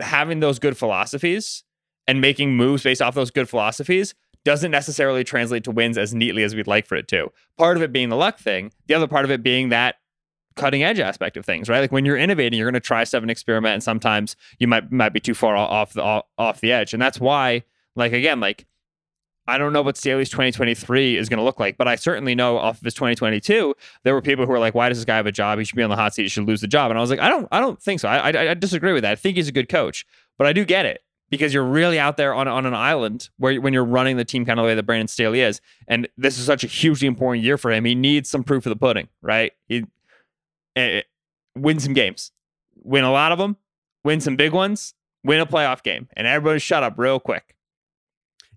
having 0.01 0.41
those 0.41 0.59
good 0.59 0.77
philosophies 0.77 1.65
and 2.07 2.21
making 2.21 2.57
moves 2.57 2.83
based 2.83 3.03
off 3.03 3.15
those 3.15 3.31
good 3.31 3.49
philosophies 3.49 4.15
doesn't 4.45 4.71
necessarily 4.71 5.25
translate 5.25 5.65
to 5.65 5.71
wins 5.71 5.99
as 5.99 6.15
neatly 6.15 6.43
as 6.43 6.55
we'd 6.55 6.67
like 6.67 6.87
for 6.87 6.97
it 6.97 7.09
to. 7.09 7.31
Part 7.59 7.77
of 7.77 7.83
it 7.83 7.93
being 7.93 8.11
the 8.11 8.17
luck 8.17 8.39
thing, 8.39 8.73
the 8.87 8.95
other 8.95 9.09
part 9.09 9.25
of 9.25 9.31
it 9.31 9.43
being 9.43 9.71
that 9.71 9.97
cutting 10.57 10.83
edge 10.83 11.01
aspect 11.01 11.37
of 11.37 11.45
things, 11.45 11.69
right? 11.69 11.81
Like 11.81 11.93
when 11.93 12.05
you're 12.05 12.17
innovating, 12.17 12.59
you're 12.59 12.71
going 12.71 12.81
to 12.81 12.87
try 12.87 13.05
stuff 13.05 13.23
and 13.23 13.31
experiment, 13.31 13.75
and 13.75 13.83
sometimes 13.83 14.37
you 14.59 14.69
might 14.69 14.91
might 14.91 15.13
be 15.13 15.21
too 15.21 15.35
far 15.35 15.57
off 15.57 15.93
the 15.93 16.23
off 16.39 16.61
the 16.61 16.73
edge, 16.73 16.93
and 16.93 17.03
that's 17.03 17.21
why, 17.21 17.65
like 17.97 18.13
again, 18.13 18.41
like 18.41 18.67
I 19.47 19.59
don't 19.59 19.73
know 19.73 19.83
what 19.83 19.97
Staley's 19.97 20.31
2023 20.31 21.17
is 21.17 21.29
going 21.29 21.39
to 21.39 21.45
look 21.45 21.61
like, 21.61 21.77
but 21.77 21.87
I 21.87 21.97
certainly 21.97 22.35
know 22.35 22.57
off 22.57 22.79
of 22.79 22.85
his 22.85 22.95
2022, 22.95 23.75
there 24.03 24.15
were 24.15 24.23
people 24.23 24.47
who 24.47 24.53
were 24.53 24.59
like, 24.59 24.75
"Why 24.75 24.89
does 24.89 24.99
this 24.99 25.05
guy 25.05 25.17
have 25.17 25.27
a 25.27 25.33
job? 25.33 25.59
He 25.59 25.65
should 25.65 25.77
be 25.77 25.83
on 25.83 25.91
the 25.91 25.97
hot 25.97 26.15
seat. 26.15 26.23
He 26.23 26.29
should 26.29 26.47
lose 26.47 26.61
the 26.63 26.69
job." 26.69 26.91
And 26.91 26.99
I 26.99 27.01
was 27.01 27.11
like, 27.11 27.21
"I 27.21 27.29
don't, 27.29 27.47
I 27.53 27.61
don't 27.61 27.81
think 27.81 28.01
so. 28.01 28.09
I, 28.09 28.31
I, 28.31 28.51
I 28.51 28.55
disagree 28.55 28.93
with 28.93 29.03
that. 29.03 29.13
I 29.13 29.17
think 29.17 29.37
he's 29.37 29.49
a 29.49 29.53
good 29.53 29.69
coach, 29.69 30.07
but 30.39 30.47
I 30.47 30.53
do 30.53 30.65
get 30.65 30.87
it 30.87 31.03
because 31.31 31.53
you're 31.53 31.65
really 31.65 31.99
out 31.99 32.17
there 32.17 32.33
on 32.33 32.49
on 32.49 32.65
an 32.65 32.75
island 32.75 33.29
where 33.39 33.61
when 33.61 33.73
you're 33.73 33.85
running 33.85 34.17
the 34.17 34.25
team 34.25 34.45
kind 34.45 34.59
of 34.59 34.65
the 34.65 34.69
way 34.69 34.75
that 34.75 34.85
Brandon 34.85 35.09
Staley 35.09 35.41
is, 35.41 35.61
and 35.89 36.09
this 36.17 36.39
is 36.39 36.47
such 36.47 36.65
a 36.65 36.67
hugely 36.67 37.07
important 37.07 37.45
year 37.45 37.59
for 37.59 37.71
him. 37.71 37.85
He 37.85 37.95
needs 37.95 38.31
some 38.31 38.45
proof 38.45 38.65
of 38.67 38.71
the 38.71 38.77
pudding, 38.77 39.09
right? 39.21 39.53
He 39.67 39.85
win 41.57 41.81
some 41.81 41.93
games, 41.93 42.33
win 42.83 43.05
a 43.05 43.13
lot 43.13 43.33
of 43.33 43.39
them, 43.39 43.57
win 44.05 44.21
some 44.21 44.37
big 44.37 44.53
ones, 44.53 44.95
win 45.23 45.41
a 45.41 45.47
playoff 45.47 45.83
game, 45.83 46.09
and 46.17 46.27
everybody 46.27 46.59
shut 46.59 46.83
up 46.83 46.95
real 46.99 47.21
quick. 47.21 47.55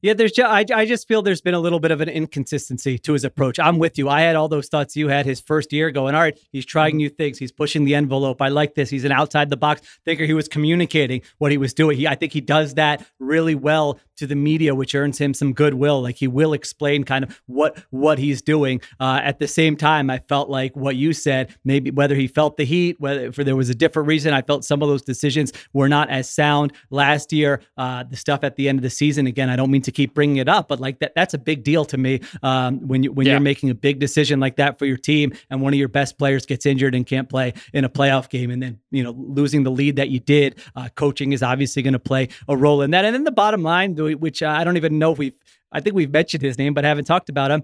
Yeah, 0.01 0.13
there's 0.13 0.31
just, 0.31 0.47
I, 0.47 0.63
I 0.75 0.85
just 0.85 1.07
feel 1.07 1.23
there's 1.23 1.41
been 1.41 1.55
a 1.55 1.59
little 1.59 1.79
bit 1.79 1.89
of 1.89 2.01
an 2.01 2.09
inconsistency 2.09 2.99
to 2.99 3.13
his 3.13 3.23
approach. 3.23 3.59
I'm 3.59 3.79
with 3.79 3.97
you. 3.97 4.09
I 4.09 4.21
had 4.21 4.35
all 4.35 4.47
those 4.47 4.67
thoughts 4.67 4.95
you 4.95 5.07
had 5.07 5.25
his 5.25 5.39
first 5.39 5.73
year 5.73 5.89
going, 5.89 6.13
all 6.13 6.21
right, 6.21 6.39
he's 6.51 6.65
trying 6.65 6.91
mm-hmm. 6.91 6.97
new 6.97 7.09
things. 7.09 7.39
He's 7.39 7.51
pushing 7.51 7.83
the 7.83 7.95
envelope. 7.95 8.41
I 8.41 8.49
like 8.49 8.75
this. 8.75 8.91
He's 8.91 9.05
an 9.05 9.11
outside 9.11 9.49
the 9.49 9.57
box 9.57 9.81
thinker. 10.05 10.25
He 10.25 10.33
was 10.33 10.47
communicating 10.47 11.23
what 11.39 11.51
he 11.51 11.57
was 11.57 11.73
doing. 11.73 11.97
He, 11.97 12.07
I 12.07 12.13
think 12.13 12.31
he 12.31 12.41
does 12.41 12.75
that 12.75 13.07
really 13.19 13.55
well 13.55 13.99
to 14.17 14.27
the 14.27 14.35
media, 14.35 14.75
which 14.75 14.93
earns 14.95 15.17
him 15.17 15.33
some 15.33 15.53
goodwill. 15.53 16.01
Like 16.01 16.17
he 16.17 16.27
will 16.27 16.53
explain 16.53 17.03
kind 17.03 17.23
of 17.23 17.41
what 17.45 17.77
what 17.89 18.19
he's 18.19 18.41
doing. 18.41 18.81
Uh, 18.99 19.21
at 19.23 19.39
the 19.39 19.47
same 19.47 19.75
time, 19.75 20.09
I 20.09 20.19
felt 20.19 20.49
like 20.49 20.75
what 20.75 20.95
you 20.95 21.13
said, 21.13 21.55
maybe 21.63 21.91
whether 21.91 22.15
he 22.15 22.27
felt 22.27 22.57
the 22.57 22.65
heat, 22.65 22.99
whether 22.99 23.27
if 23.27 23.35
there 23.35 23.55
was 23.55 23.69
a 23.69 23.75
different 23.75 24.07
reason, 24.07 24.33
I 24.33 24.41
felt 24.41 24.65
some 24.65 24.81
of 24.81 24.89
those 24.89 25.01
decisions 25.01 25.53
were 25.73 25.89
not 25.89 26.09
as 26.09 26.29
sound 26.29 26.73
last 26.89 27.31
year. 27.31 27.61
Uh, 27.77 28.03
the 28.03 28.17
stuff 28.17 28.43
at 28.43 28.55
the 28.55 28.67
end 28.67 28.79
of 28.79 28.83
the 28.83 28.89
season, 28.89 29.27
again, 29.27 29.49
I 29.49 29.55
don't 29.55 29.71
mean 29.71 29.81
to 29.83 29.91
keep 29.91 30.13
bringing 30.13 30.37
it 30.37 30.49
up, 30.49 30.67
but 30.67 30.79
like 30.79 30.99
that 30.99 31.13
that's 31.15 31.33
a 31.33 31.37
big 31.37 31.63
deal 31.63 31.85
to 31.85 31.97
me 31.97 32.21
um, 32.43 32.87
when 32.87 33.03
you 33.03 33.11
when 33.11 33.25
yeah. 33.25 33.33
you're 33.33 33.39
making 33.39 33.69
a 33.69 33.75
big 33.75 33.99
decision 33.99 34.39
like 34.39 34.57
that 34.57 34.79
for 34.79 34.85
your 34.85 34.97
team, 34.97 35.33
and 35.49 35.61
one 35.61 35.73
of 35.73 35.79
your 35.79 35.87
best 35.87 36.17
players 36.17 36.45
gets 36.45 36.65
injured 36.65 36.95
and 36.95 37.05
can't 37.05 37.29
play 37.29 37.53
in 37.73 37.85
a 37.85 37.89
playoff 37.89 38.29
game, 38.29 38.51
and 38.51 38.61
then 38.61 38.79
you 38.91 39.03
know 39.03 39.11
losing 39.11 39.63
the 39.63 39.71
lead 39.71 39.97
that 39.97 40.09
you 40.09 40.19
did. 40.19 40.59
Uh, 40.75 40.89
coaching 40.95 41.31
is 41.31 41.43
obviously 41.43 41.81
going 41.81 41.93
to 41.93 41.99
play 41.99 42.29
a 42.47 42.57
role 42.57 42.81
in 42.81 42.91
that, 42.91 43.05
and 43.05 43.13
then 43.13 43.23
the 43.23 43.31
bottom 43.31 43.63
line, 43.63 43.95
which 44.15 44.43
uh, 44.43 44.49
I 44.49 44.63
don't 44.63 44.77
even 44.77 44.99
know 44.99 45.11
if 45.13 45.17
we've 45.17 45.39
I 45.71 45.81
think 45.81 45.95
we've 45.95 46.11
mentioned 46.11 46.43
his 46.43 46.57
name, 46.57 46.73
but 46.73 46.85
haven't 46.85 47.05
talked 47.05 47.29
about 47.29 47.51
him 47.51 47.63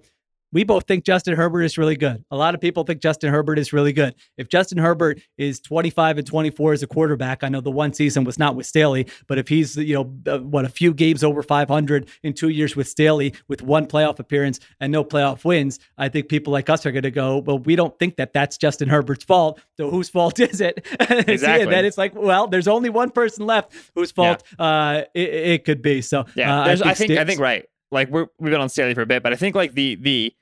we 0.53 0.63
both 0.63 0.85
think 0.87 1.03
Justin 1.03 1.35
Herbert 1.35 1.63
is 1.63 1.77
really 1.77 1.95
good. 1.95 2.23
A 2.29 2.37
lot 2.37 2.53
of 2.53 2.61
people 2.61 2.83
think 2.83 3.01
Justin 3.01 3.33
Herbert 3.33 3.57
is 3.57 3.73
really 3.73 3.91
good. 3.91 4.13
If 4.37 4.49
Justin 4.49 4.77
Herbert 4.77 5.19
is 5.37 5.59
25 5.59 6.19
and 6.19 6.27
24 6.27 6.73
as 6.73 6.83
a 6.83 6.87
quarterback, 6.87 7.43
I 7.43 7.49
know 7.49 7.59
the 7.59 7.71
one 7.71 7.91
season 7.91 8.23
was 8.23 8.37
not 8.37 8.55
with 8.55 8.67
Staley, 8.67 9.07
but 9.27 9.39
if 9.39 9.47
he's, 9.47 9.75
you 9.75 9.95
know, 9.95 10.13
uh, 10.31 10.39
what, 10.39 10.63
a 10.63 10.69
few 10.69 10.93
games 10.93 11.23
over 11.23 11.41
500 11.41 12.07
in 12.21 12.33
two 12.33 12.49
years 12.49 12.75
with 12.75 12.87
Staley 12.87 13.33
with 13.47 13.63
one 13.63 13.87
playoff 13.87 14.19
appearance 14.19 14.59
and 14.79 14.91
no 14.91 15.03
playoff 15.03 15.43
wins, 15.43 15.79
I 15.97 16.07
think 16.07 16.29
people 16.29 16.53
like 16.53 16.69
us 16.69 16.85
are 16.85 16.91
going 16.91 17.03
to 17.03 17.11
go, 17.11 17.39
well, 17.39 17.57
we 17.57 17.75
don't 17.75 17.97
think 17.97 18.17
that 18.17 18.31
that's 18.31 18.55
Justin 18.57 18.89
Herbert's 18.89 19.25
fault. 19.25 19.59
So 19.75 19.89
whose 19.89 20.09
fault 20.09 20.39
is 20.39 20.61
it? 20.61 20.85
Exactly. 21.33 21.63
and 21.63 21.71
then 21.71 21.85
it's 21.85 21.97
like, 21.97 22.13
well, 22.15 22.47
there's 22.47 22.67
only 22.67 22.89
one 22.89 23.09
person 23.09 23.45
left 23.45 23.73
whose 23.95 24.11
fault 24.11 24.43
yeah. 24.59 24.65
uh, 24.65 25.03
it, 25.13 25.29
it, 25.29 25.65
could 25.65 25.81
be. 25.81 26.01
So 26.01 26.25
yeah, 26.35 26.61
uh, 26.61 26.63
I 26.63 26.75
think, 26.75 26.85
I 26.85 26.93
think, 26.93 27.11
I 27.11 27.25
think 27.25 27.39
right. 27.39 27.65
Like 27.91 28.09
we're, 28.09 28.27
we've 28.39 28.51
been 28.51 28.61
on 28.61 28.69
Staley 28.69 28.93
for 28.93 29.01
a 29.01 29.05
bit, 29.05 29.23
but 29.23 29.33
I 29.33 29.35
think 29.35 29.55
like 29.55 29.73
the 29.73 29.95
the 29.95 30.33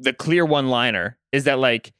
the 0.00 0.12
clear 0.12 0.44
one 0.44 0.68
liner 0.68 1.16
is 1.32 1.44
that 1.44 1.58
like 1.58 1.92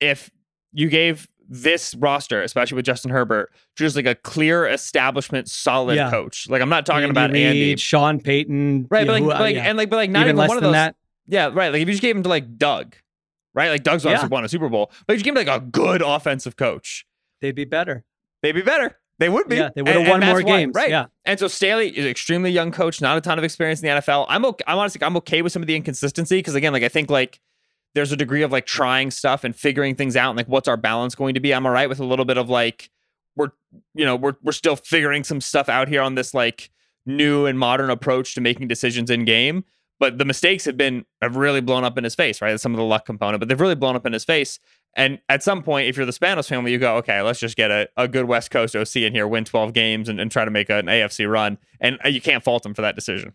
if 0.00 0.30
you 0.72 0.88
gave 0.88 1.28
this 1.48 1.94
roster, 1.96 2.42
especially 2.42 2.76
with 2.76 2.84
Justin 2.84 3.10
Herbert, 3.10 3.52
just 3.76 3.96
like 3.96 4.06
a 4.06 4.14
clear 4.14 4.66
establishment, 4.66 5.48
solid 5.48 5.96
yeah. 5.96 6.10
coach. 6.10 6.48
Like 6.48 6.62
I'm 6.62 6.68
not 6.68 6.86
talking 6.86 7.04
Andy 7.04 7.10
about 7.10 7.30
Reid, 7.32 7.46
Andy, 7.46 7.76
Sean 7.76 8.20
Payton, 8.20 8.86
right? 8.90 9.06
But 9.06 9.12
like, 9.12 9.22
who, 9.22 9.32
uh, 9.32 9.38
like 9.40 9.56
yeah. 9.56 9.64
and 9.64 9.76
like, 9.76 9.90
but 9.90 9.96
like 9.96 10.10
not 10.10 10.22
even, 10.22 10.36
even 10.36 10.48
one 10.48 10.56
of 10.56 10.62
those. 10.62 10.72
That. 10.72 10.96
Yeah, 11.26 11.50
right. 11.52 11.72
Like 11.72 11.82
if 11.82 11.88
you 11.88 11.94
just 11.94 12.02
gave 12.02 12.16
him 12.16 12.22
to 12.22 12.28
like 12.28 12.56
Doug, 12.56 12.96
right? 13.54 13.70
Like 13.70 13.82
Doug's 13.82 14.04
obviously 14.06 14.26
yeah. 14.26 14.34
won 14.34 14.44
a 14.44 14.48
Super 14.48 14.68
Bowl, 14.68 14.90
but 15.06 15.14
if 15.14 15.20
you 15.20 15.24
gave 15.24 15.36
him 15.36 15.46
like 15.46 15.62
a 15.62 15.64
good 15.64 16.02
offensive 16.02 16.56
coach, 16.56 17.06
they'd 17.40 17.54
be 17.54 17.64
better. 17.64 18.04
They'd 18.42 18.52
be 18.52 18.62
better. 18.62 18.98
They 19.18 19.28
would 19.28 19.48
be. 19.48 19.56
Yeah, 19.56 19.70
they 19.74 19.82
would 19.82 19.94
have 19.94 20.08
won 20.08 20.20
more 20.20 20.42
games. 20.42 20.74
Right. 20.74 20.90
Yeah. 20.90 21.06
And 21.24 21.38
so 21.38 21.46
Staley 21.46 21.96
is 21.96 22.04
an 22.04 22.10
extremely 22.10 22.50
young 22.50 22.72
coach, 22.72 23.00
not 23.00 23.16
a 23.16 23.20
ton 23.20 23.38
of 23.38 23.44
experience 23.44 23.80
in 23.80 23.88
the 23.88 24.00
NFL. 24.00 24.26
I'm 24.28 24.44
okay. 24.44 24.64
I'm 24.66 24.78
honestly 24.78 25.00
I'm 25.02 25.16
okay 25.18 25.42
with 25.42 25.52
some 25.52 25.62
of 25.62 25.68
the 25.68 25.76
inconsistency 25.76 26.38
because 26.38 26.54
again, 26.54 26.72
like 26.72 26.82
I 26.82 26.88
think 26.88 27.10
like 27.10 27.40
there's 27.94 28.10
a 28.10 28.16
degree 28.16 28.42
of 28.42 28.50
like 28.50 28.66
trying 28.66 29.10
stuff 29.10 29.44
and 29.44 29.54
figuring 29.54 29.94
things 29.94 30.16
out 30.16 30.30
and 30.30 30.36
like 30.36 30.48
what's 30.48 30.66
our 30.66 30.76
balance 30.76 31.14
going 31.14 31.34
to 31.34 31.40
be. 31.40 31.54
I'm 31.54 31.64
all 31.64 31.72
right 31.72 31.88
with 31.88 32.00
a 32.00 32.04
little 32.04 32.24
bit 32.24 32.38
of 32.38 32.48
like 32.48 32.90
we're 33.36 33.50
you 33.94 34.04
know 34.04 34.16
we're 34.16 34.34
we're 34.42 34.52
still 34.52 34.76
figuring 34.76 35.22
some 35.22 35.40
stuff 35.40 35.68
out 35.68 35.88
here 35.88 36.02
on 36.02 36.16
this 36.16 36.34
like 36.34 36.70
new 37.06 37.46
and 37.46 37.58
modern 37.58 37.90
approach 37.90 38.34
to 38.34 38.40
making 38.40 38.68
decisions 38.68 39.10
in 39.10 39.24
game. 39.24 39.64
But 40.00 40.18
the 40.18 40.24
mistakes 40.24 40.64
have 40.64 40.76
been 40.76 41.04
have 41.22 41.36
really 41.36 41.60
blown 41.60 41.84
up 41.84 41.96
in 41.96 42.02
his 42.02 42.16
face, 42.16 42.42
right? 42.42 42.50
That's 42.50 42.62
some 42.62 42.72
of 42.72 42.78
the 42.78 42.84
luck 42.84 43.06
component, 43.06 43.38
but 43.38 43.48
they've 43.48 43.60
really 43.60 43.76
blown 43.76 43.94
up 43.94 44.06
in 44.06 44.12
his 44.12 44.24
face. 44.24 44.58
And 44.96 45.18
at 45.28 45.42
some 45.42 45.62
point, 45.62 45.88
if 45.88 45.96
you're 45.96 46.06
the 46.06 46.12
Spanos 46.12 46.48
family, 46.48 46.72
you 46.72 46.78
go, 46.78 46.96
okay, 46.96 47.20
let's 47.20 47.40
just 47.40 47.56
get 47.56 47.70
a, 47.70 47.88
a 47.96 48.06
good 48.06 48.26
West 48.26 48.50
Coast 48.50 48.76
OC 48.76 48.96
in 48.96 49.12
here, 49.12 49.26
win 49.26 49.44
12 49.44 49.72
games, 49.72 50.08
and, 50.08 50.20
and 50.20 50.30
try 50.30 50.44
to 50.44 50.50
make 50.50 50.70
an 50.70 50.86
AFC 50.86 51.28
run. 51.30 51.58
And 51.80 51.98
uh, 52.04 52.08
you 52.08 52.20
can't 52.20 52.44
fault 52.44 52.62
them 52.62 52.74
for 52.74 52.82
that 52.82 52.94
decision. 52.94 53.32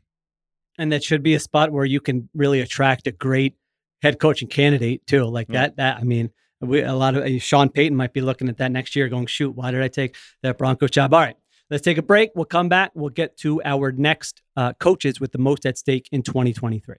And 0.78 0.91
that 0.93 1.04
should 1.04 1.22
be 1.22 1.34
a 1.34 1.39
spot 1.39 1.72
where 1.72 1.84
you 1.84 2.00
can 2.00 2.30
really 2.34 2.62
attract 2.62 3.08
a 3.08 3.12
great 3.12 3.56
head 4.02 4.19
coaching 4.19 4.48
candidate 4.48 5.06
too. 5.06 5.26
Like 5.26 5.50
mm. 5.50 5.54
that, 5.54 5.76
that 5.76 5.98
I 5.98 6.04
mean, 6.04 6.30
we, 6.62 6.82
a 6.82 6.93
lot 6.93 7.15
of 7.15 7.24
uh, 7.24 7.39
Sean 7.39 7.69
Payton 7.69 7.95
might 7.95 8.13
be 8.13 8.22
looking 8.22 8.50
at 8.50 8.58
that 8.58 8.72
next 8.72 8.95
year, 8.95 9.08
going, 9.10 9.26
"Shoot, 9.28 9.56
why 9.56 9.72
did 9.72 9.82
I 9.82 9.88
take 9.88 10.15
that 10.43 10.58
Broncos 10.58 10.91
job?" 10.91 11.13
All 11.13 11.22
right, 11.22 11.36
let's 11.69 11.84
take 11.84 11.98
a 11.98 12.02
break. 12.02 12.32
We'll 12.36 12.45
come 12.45 12.69
back. 12.69 12.91
We'll 12.95 13.10
get 13.10 13.38
to 13.38 13.62
our 13.63 13.91
next 13.91 14.41
uh, 14.58 14.74
coaches 14.74 15.19
with 15.22 15.32
the 15.32 15.38
most 15.38 15.65
at 15.65 15.78
stake 15.78 16.10
in 16.12 16.22
2023. 16.22 16.98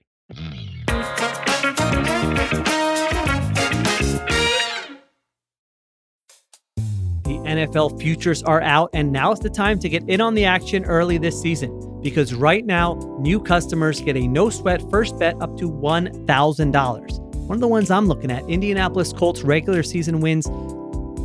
NFL 7.51 8.01
futures 8.01 8.43
are 8.45 8.63
out, 8.63 8.91
and 8.93 9.13
now's 9.13 9.41
the 9.41 9.51
time 9.51 9.79
to 9.81 9.89
get 9.89 10.09
in 10.09 10.21
on 10.21 10.35
the 10.35 10.45
action 10.45 10.85
early 10.85 11.19
this 11.19 11.41
season 11.41 12.01
because 12.01 12.35
right 12.35 12.65
now, 12.65 12.95
new 13.21 13.41
customers 13.41 14.01
get 14.01 14.17
a 14.17 14.27
no 14.27 14.51
sweat 14.51 14.83
first 14.91 15.19
bet 15.19 15.41
up 15.41 15.57
to 15.59 15.71
$1,000. 15.71 17.21
One 17.47 17.57
of 17.57 17.61
the 17.61 17.69
ones 17.69 17.91
I'm 17.91 18.07
looking 18.07 18.31
at, 18.31 18.49
Indianapolis 18.49 19.13
Colts 19.13 19.43
regular 19.43 19.83
season 19.83 20.21
wins 20.21 20.47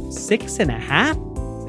six 0.09 0.59
and 0.59 0.71
a 0.71 0.79
half. 0.79 1.15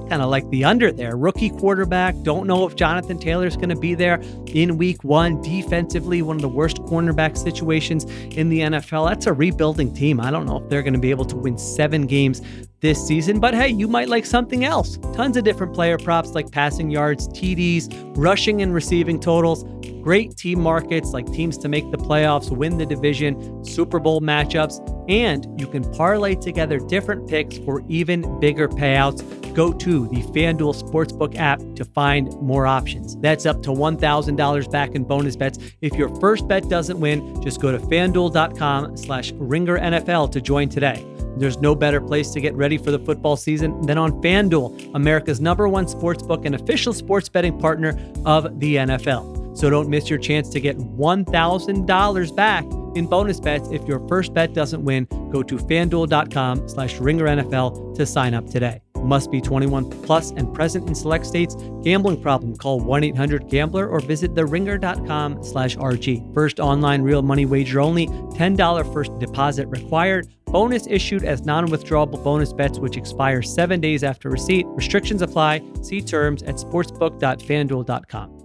Kind 0.08 0.22
of 0.22 0.30
like 0.30 0.48
the 0.50 0.64
under 0.64 0.92
there. 0.92 1.16
Rookie 1.16 1.50
quarterback. 1.50 2.14
Don't 2.22 2.46
know 2.46 2.64
if 2.64 2.76
Jonathan 2.76 3.18
Taylor's 3.18 3.56
going 3.56 3.70
to 3.70 3.76
be 3.76 3.94
there 3.94 4.22
in 4.46 4.78
week 4.78 5.02
one. 5.02 5.42
Defensively, 5.42 6.22
one 6.22 6.36
of 6.36 6.42
the 6.42 6.48
worst 6.48 6.76
cornerback 6.82 7.36
situations 7.36 8.04
in 8.36 8.48
the 8.48 8.60
NFL. 8.60 9.08
That's 9.08 9.26
a 9.26 9.32
rebuilding 9.32 9.92
team. 9.92 10.20
I 10.20 10.30
don't 10.30 10.46
know 10.46 10.58
if 10.58 10.68
they're 10.68 10.82
going 10.82 10.94
to 10.94 11.00
be 11.00 11.10
able 11.10 11.24
to 11.24 11.36
win 11.36 11.58
seven 11.58 12.06
games 12.06 12.40
this 12.86 13.04
season. 13.04 13.40
But 13.40 13.52
hey, 13.52 13.68
you 13.68 13.88
might 13.88 14.08
like 14.08 14.24
something 14.24 14.64
else. 14.64 14.96
Tons 15.12 15.36
of 15.36 15.42
different 15.42 15.74
player 15.74 15.98
props 15.98 16.30
like 16.30 16.52
passing 16.52 16.88
yards, 16.88 17.26
TDs, 17.28 18.14
rushing 18.16 18.62
and 18.62 18.72
receiving 18.72 19.18
totals. 19.18 19.64
Great 20.06 20.36
team 20.36 20.60
markets 20.60 21.10
like 21.10 21.26
teams 21.32 21.58
to 21.58 21.68
make 21.68 21.90
the 21.90 21.98
playoffs, 21.98 22.48
win 22.48 22.78
the 22.78 22.86
division, 22.86 23.64
Super 23.64 23.98
Bowl 23.98 24.20
matchups, 24.20 24.78
and 25.10 25.48
you 25.58 25.66
can 25.66 25.82
parlay 25.94 26.36
together 26.36 26.78
different 26.78 27.28
picks 27.28 27.58
for 27.58 27.82
even 27.88 28.38
bigger 28.38 28.68
payouts. 28.68 29.24
Go 29.52 29.72
to 29.72 30.06
the 30.06 30.22
FanDuel 30.22 30.80
Sportsbook 30.80 31.34
app 31.34 31.58
to 31.74 31.84
find 31.84 32.32
more 32.40 32.68
options. 32.68 33.16
That's 33.16 33.46
up 33.46 33.64
to 33.64 33.70
$1,000 33.70 34.70
back 34.70 34.94
in 34.94 35.02
bonus 35.02 35.34
bets. 35.34 35.58
If 35.80 35.94
your 35.94 36.14
first 36.20 36.46
bet 36.46 36.68
doesn't 36.68 37.00
win, 37.00 37.42
just 37.42 37.60
go 37.60 37.72
to 37.72 37.78
fanduel.com 37.80 38.96
slash 38.96 39.32
ringer 39.32 39.76
NFL 39.76 40.30
to 40.30 40.40
join 40.40 40.68
today. 40.68 41.04
There's 41.36 41.58
no 41.58 41.74
better 41.74 42.00
place 42.00 42.30
to 42.30 42.40
get 42.40 42.54
ready 42.54 42.78
for 42.78 42.92
the 42.92 43.00
football 43.00 43.36
season 43.36 43.80
than 43.82 43.98
on 43.98 44.12
FanDuel, 44.22 44.94
America's 44.94 45.40
number 45.40 45.66
one 45.66 45.86
sportsbook 45.86 46.46
and 46.46 46.54
official 46.54 46.92
sports 46.92 47.28
betting 47.28 47.58
partner 47.58 47.98
of 48.24 48.60
the 48.60 48.76
NFL. 48.76 49.45
So 49.56 49.70
don't 49.70 49.88
miss 49.88 50.10
your 50.10 50.18
chance 50.18 50.50
to 50.50 50.60
get 50.60 50.76
$1,000 50.76 52.36
back 52.36 52.64
in 52.94 53.06
bonus 53.06 53.40
bets 53.40 53.70
if 53.70 53.88
your 53.88 54.06
first 54.06 54.34
bet 54.34 54.52
doesn't 54.52 54.84
win. 54.84 55.06
Go 55.30 55.42
to 55.42 55.56
fanduel.com 55.56 56.68
slash 56.68 56.98
ringer 56.98 57.24
NFL 57.24 57.96
to 57.96 58.04
sign 58.04 58.34
up 58.34 58.46
today. 58.46 58.82
Must 58.96 59.30
be 59.30 59.40
21 59.40 59.88
plus 60.02 60.32
and 60.32 60.52
present 60.52 60.88
in 60.88 60.94
select 60.94 61.24
states. 61.24 61.56
Gambling 61.82 62.20
problem? 62.20 62.56
Call 62.56 62.82
1-800-GAMBLER 62.82 63.88
or 63.88 64.00
visit 64.00 64.34
theringer.com 64.34 65.42
slash 65.42 65.76
RG. 65.76 66.34
First 66.34 66.60
online 66.60 67.00
real 67.02 67.22
money 67.22 67.46
wager 67.46 67.80
only. 67.80 68.08
$10 68.08 68.92
first 68.92 69.18
deposit 69.18 69.68
required. 69.68 70.28
Bonus 70.46 70.86
issued 70.86 71.24
as 71.24 71.46
non-withdrawable 71.46 72.22
bonus 72.22 72.52
bets 72.52 72.78
which 72.78 72.96
expire 72.96 73.40
seven 73.42 73.80
days 73.80 74.04
after 74.04 74.28
receipt. 74.28 74.66
Restrictions 74.68 75.22
apply. 75.22 75.62
See 75.82 76.02
terms 76.02 76.42
at 76.42 76.56
sportsbook.fanduel.com. 76.56 78.35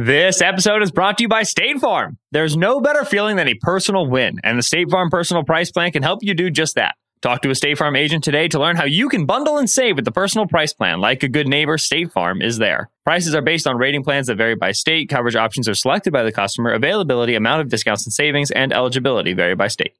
This 0.00 0.40
episode 0.40 0.84
is 0.84 0.92
brought 0.92 1.18
to 1.18 1.24
you 1.24 1.28
by 1.28 1.42
State 1.42 1.80
Farm. 1.80 2.18
There's 2.30 2.56
no 2.56 2.80
better 2.80 3.04
feeling 3.04 3.34
than 3.34 3.48
a 3.48 3.54
personal 3.54 4.06
win, 4.06 4.38
and 4.44 4.56
the 4.56 4.62
State 4.62 4.92
Farm 4.92 5.10
Personal 5.10 5.42
Price 5.42 5.72
Plan 5.72 5.90
can 5.90 6.04
help 6.04 6.20
you 6.22 6.34
do 6.34 6.50
just 6.52 6.76
that. 6.76 6.94
Talk 7.20 7.42
to 7.42 7.50
a 7.50 7.54
State 7.56 7.78
Farm 7.78 7.96
agent 7.96 8.22
today 8.22 8.46
to 8.46 8.60
learn 8.60 8.76
how 8.76 8.84
you 8.84 9.08
can 9.08 9.26
bundle 9.26 9.58
and 9.58 9.68
save 9.68 9.96
with 9.96 10.04
the 10.04 10.12
personal 10.12 10.46
price 10.46 10.72
plan. 10.72 11.00
Like 11.00 11.24
a 11.24 11.28
good 11.28 11.48
neighbor, 11.48 11.76
State 11.78 12.12
Farm 12.12 12.40
is 12.40 12.58
there. 12.58 12.90
Prices 13.04 13.34
are 13.34 13.42
based 13.42 13.66
on 13.66 13.76
rating 13.76 14.04
plans 14.04 14.28
that 14.28 14.36
vary 14.36 14.54
by 14.54 14.70
state. 14.70 15.08
Coverage 15.08 15.34
options 15.34 15.68
are 15.68 15.74
selected 15.74 16.12
by 16.12 16.22
the 16.22 16.30
customer. 16.30 16.70
Availability, 16.70 17.34
amount 17.34 17.62
of 17.62 17.68
discounts 17.68 18.06
and 18.06 18.12
savings, 18.12 18.52
and 18.52 18.72
eligibility 18.72 19.32
vary 19.32 19.56
by 19.56 19.66
state. 19.66 19.96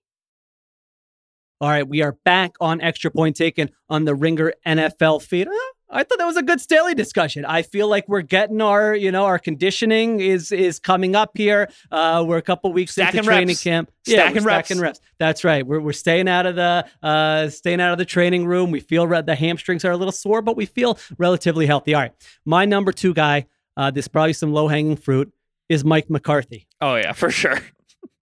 All 1.61 1.71
right, 1.71 1.89
we 1.89 2.03
are 2.03 2.13
back 2.25 2.53
on 2.61 2.81
Extra 2.81 3.11
Point 3.11 3.35
Taken 3.35 3.71
on 3.91 4.05
the 4.05 4.15
Ringer 4.15 4.53
NFL 4.65 5.23
feed. 5.23 5.49
Ah, 5.51 5.71
I 5.91 6.03
thought 6.05 6.19
that 6.19 6.27
was 6.27 6.37
a 6.37 6.43
good 6.43 6.61
Staley 6.61 6.95
discussion. 6.95 7.45
I 7.47 7.63
feel 7.63 7.89
like 7.89 8.07
we're 8.09 8.23
getting 8.23 8.61
our, 8.61 8.95
you 8.95 9.11
know, 9.11 9.25
our 9.25 9.39
conditioning 9.39 10.21
is 10.21 10.53
is 10.53 10.79
coming 10.79 11.17
up 11.17 11.31
here. 11.35 11.71
Uh, 11.91 12.25
we're 12.27 12.37
a 12.37 12.43
couple 12.43 12.73
weeks 12.73 12.93
stacking 12.93 13.19
into 13.19 13.29
training 13.29 13.49
reps. 13.49 13.63
camp. 13.63 13.91
Stacking 14.07 14.43
yeah, 14.43 14.49
reps. 14.49 14.67
stacking 14.69 14.83
reps. 14.83 15.01
That's 15.19 15.45
right. 15.45 15.67
We're, 15.67 15.81
we're 15.81 15.93
staying 15.93 16.29
out 16.29 16.47
of 16.47 16.57
the 16.57 16.87
uh, 17.03 17.49
staying 17.49 17.81
out 17.81 17.93
of 17.93 17.99
the 17.99 18.05
training 18.05 18.47
room. 18.47 18.71
We 18.71 18.81
feel 18.81 19.07
re- 19.07 19.23
the 19.23 19.35
hamstrings 19.35 19.85
are 19.85 19.93
a 19.93 19.97
little 19.97 20.13
sore, 20.13 20.43
but 20.43 20.57
we 20.57 20.67
feel 20.67 20.99
relatively 21.17 21.67
healthy. 21.67 21.95
All 21.95 22.03
right, 22.03 22.13
my 22.45 22.65
number 22.65 22.93
two 22.93 23.15
guy. 23.15 23.47
Uh, 23.77 23.91
this 23.91 24.09
probably 24.09 24.33
some 24.33 24.53
low 24.53 24.69
hanging 24.69 24.97
fruit 24.97 25.33
is 25.69 25.85
Mike 25.85 26.11
McCarthy. 26.11 26.67
Oh 26.81 26.97
yeah, 26.97 27.13
for 27.13 27.31
sure. 27.31 27.61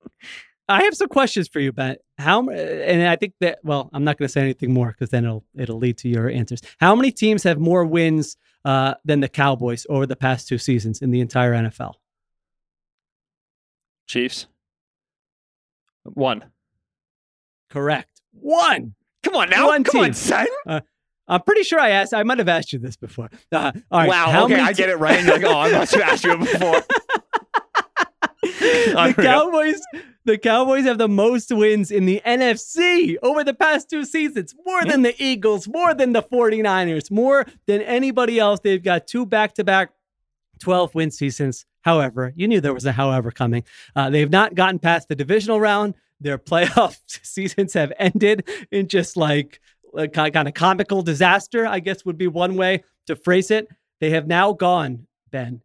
I 0.69 0.85
have 0.85 0.95
some 0.95 1.09
questions 1.09 1.49
for 1.49 1.61
you, 1.61 1.73
Ben. 1.73 1.97
How 2.19 2.49
and 2.49 3.07
I 3.07 3.17
think 3.17 3.35
that 3.41 3.59
well, 3.63 3.91
I'm 3.93 4.05
not 4.05 4.17
going 4.17 4.27
to 4.27 4.33
say 4.33 4.41
anything 4.41 4.73
more 4.73 4.89
because 4.89 5.11
then 5.11 5.25
it'll 5.25 5.45
it'll 5.55 5.79
lead 5.79 5.99
to 5.99 6.09
your 6.09 6.31
answers. 6.31 6.61
How 6.79 6.95
many 6.95 7.11
teams 7.11 7.43
have 7.43 7.59
more 7.59 7.85
wins 7.85 8.37
uh, 8.65 8.95
than 9.05 9.21
the 9.21 9.29
Cowboys 9.29 9.87
over 9.91 10.07
the 10.07 10.17
past 10.17 10.49
two 10.49 10.59
seasons 10.59 11.03
in 11.03 11.11
the 11.11 11.21
entire 11.21 11.53
NFL? 11.53 11.95
Chiefs. 14.07 14.47
One. 16.05 16.45
Correct. 17.71 18.23
One. 18.33 18.95
Come 19.23 19.35
on 19.35 19.51
now. 19.51 19.67
One 19.67 19.85
Come 19.85 20.01
on, 20.01 20.05
team. 20.07 20.15
son. 20.15 20.47
I'm 21.29 21.43
pretty 21.43 21.65
sure 21.65 21.81
I 21.81 21.91
asked. 21.91 22.15
I 22.15 22.23
might 22.23 22.39
have 22.39 22.49
asked 22.49 22.73
you 22.73 22.79
this 22.79 22.97
before. 22.97 23.29
Uh, 23.51 23.73
all 23.91 24.01
right. 24.01 24.09
wow. 24.09 24.31
how 24.31 24.45
okay, 24.45 24.55
many 24.55 24.69
I 24.69 24.73
get 24.73 24.89
it 24.89 24.97
right. 24.97 25.19
And 25.19 25.27
you're 25.27 25.39
like, 25.39 25.47
oh, 25.47 25.59
I 25.59 25.73
must 25.73 25.95
have 25.95 26.03
asked 26.03 26.25
you 26.25 26.37
before. 26.39 26.83
the. 28.43 29.15
Cowboys, 29.17 29.81
the 30.27 30.37
Cowboys 30.37 30.85
have 30.85 30.99
the 30.99 31.09
most 31.09 31.51
wins 31.53 31.91
in 31.91 32.05
the 32.05 32.21
NFC 32.27 33.17
over 33.23 33.45
the 33.45 33.55
past 33.55 33.89
two 33.89 34.05
seasons, 34.05 34.55
more 34.67 34.85
than 34.85 35.03
the 35.03 35.15
Eagles, 35.23 35.69
more 35.69 35.95
than 35.95 36.13
the 36.13 36.23
49ers, 36.23 37.11
more 37.11 37.47
than 37.67 37.81
anybody 37.83 38.39
else. 38.39 38.61
They've 38.61 38.83
got 38.83 39.07
two 39.07 39.25
back-to-back 39.25 39.93
12 40.61 40.95
win 40.95 41.11
seasons. 41.13 41.65
However, 41.83 42.33
you 42.35 42.49
knew 42.49 42.61
there 42.61 42.75
was 42.75 42.85
a 42.85 42.93
however 42.93 43.31
coming. 43.31 43.63
Uh, 43.95 44.11
they've 44.11 44.31
not 44.31 44.57
gotten 44.57 44.81
past 44.81 45.09
the 45.09 45.15
divisional 45.15 45.61
round. 45.61 45.95
Their 46.21 46.39
playoff 46.51 46.99
seasons 47.07 47.73
have 47.75 47.93
ended 47.99 48.49
in 48.73 48.89
just 48.89 49.17
like 49.17 49.61
a 49.97 50.09
kind 50.09 50.37
of 50.37 50.55
comical 50.55 51.03
disaster, 51.03 51.67
I 51.67 51.79
guess 51.79 52.05
would 52.05 52.19
be 52.19 52.27
one 52.27 52.57
way 52.57 52.83
to 53.07 53.15
phrase 53.15 53.53
it. 53.53 53.69
They 54.01 54.11
have 54.11 54.27
now 54.27 54.53
gone, 54.53 55.07
Ben, 55.31 55.63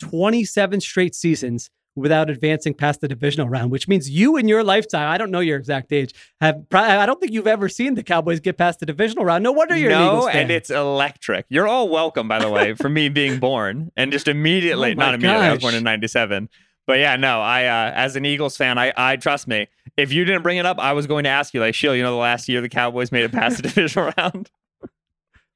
27 0.00 0.80
straight 0.80 1.16
seasons 1.16 1.68
without 1.96 2.30
advancing 2.30 2.74
past 2.74 3.00
the 3.00 3.08
divisional 3.08 3.48
round, 3.48 3.70
which 3.70 3.88
means 3.88 4.08
you 4.08 4.36
in 4.36 4.48
your 4.48 4.62
lifetime, 4.62 5.08
I 5.08 5.18
don't 5.18 5.30
know 5.30 5.40
your 5.40 5.58
exact 5.58 5.92
age, 5.92 6.14
have 6.40 6.62
I 6.72 7.06
don't 7.06 7.20
think 7.20 7.32
you've 7.32 7.46
ever 7.46 7.68
seen 7.68 7.94
the 7.94 8.02
Cowboys 8.02 8.40
get 8.40 8.56
past 8.56 8.80
the 8.80 8.86
divisional 8.86 9.24
round. 9.24 9.42
No 9.42 9.52
wonder 9.52 9.76
you're 9.76 9.90
no, 9.90 10.28
and 10.28 10.50
it's 10.50 10.70
electric. 10.70 11.46
You're 11.48 11.68
all 11.68 11.88
welcome, 11.88 12.28
by 12.28 12.38
the 12.38 12.50
way, 12.50 12.74
for 12.80 12.88
me 12.88 13.08
being 13.08 13.38
born 13.38 13.90
and 13.96 14.12
just 14.12 14.28
immediately, 14.28 14.92
oh 14.92 14.94
not 14.94 15.14
immediately, 15.14 15.46
I 15.46 15.52
was 15.52 15.62
born 15.62 15.74
in 15.74 15.84
'97. 15.84 16.48
But 16.86 17.00
yeah, 17.00 17.16
no, 17.16 17.42
I 17.42 17.66
uh, 17.66 17.92
as 17.94 18.16
an 18.16 18.24
Eagles 18.24 18.56
fan, 18.56 18.78
I, 18.78 18.94
I 18.96 19.16
trust 19.16 19.46
me. 19.46 19.68
If 19.98 20.10
you 20.10 20.24
didn't 20.24 20.42
bring 20.42 20.56
it 20.56 20.64
up, 20.64 20.78
I 20.78 20.94
was 20.94 21.06
going 21.06 21.24
to 21.24 21.30
ask 21.30 21.52
you, 21.52 21.60
like, 21.60 21.74
Sheil, 21.74 21.94
you 21.94 22.02
know, 22.02 22.12
the 22.12 22.16
last 22.16 22.48
year 22.48 22.62
the 22.62 22.68
Cowboys 22.70 23.12
made 23.12 23.24
it 23.24 23.32
past 23.32 23.58
the 23.58 23.62
divisional 23.68 24.12
round. 24.16 24.50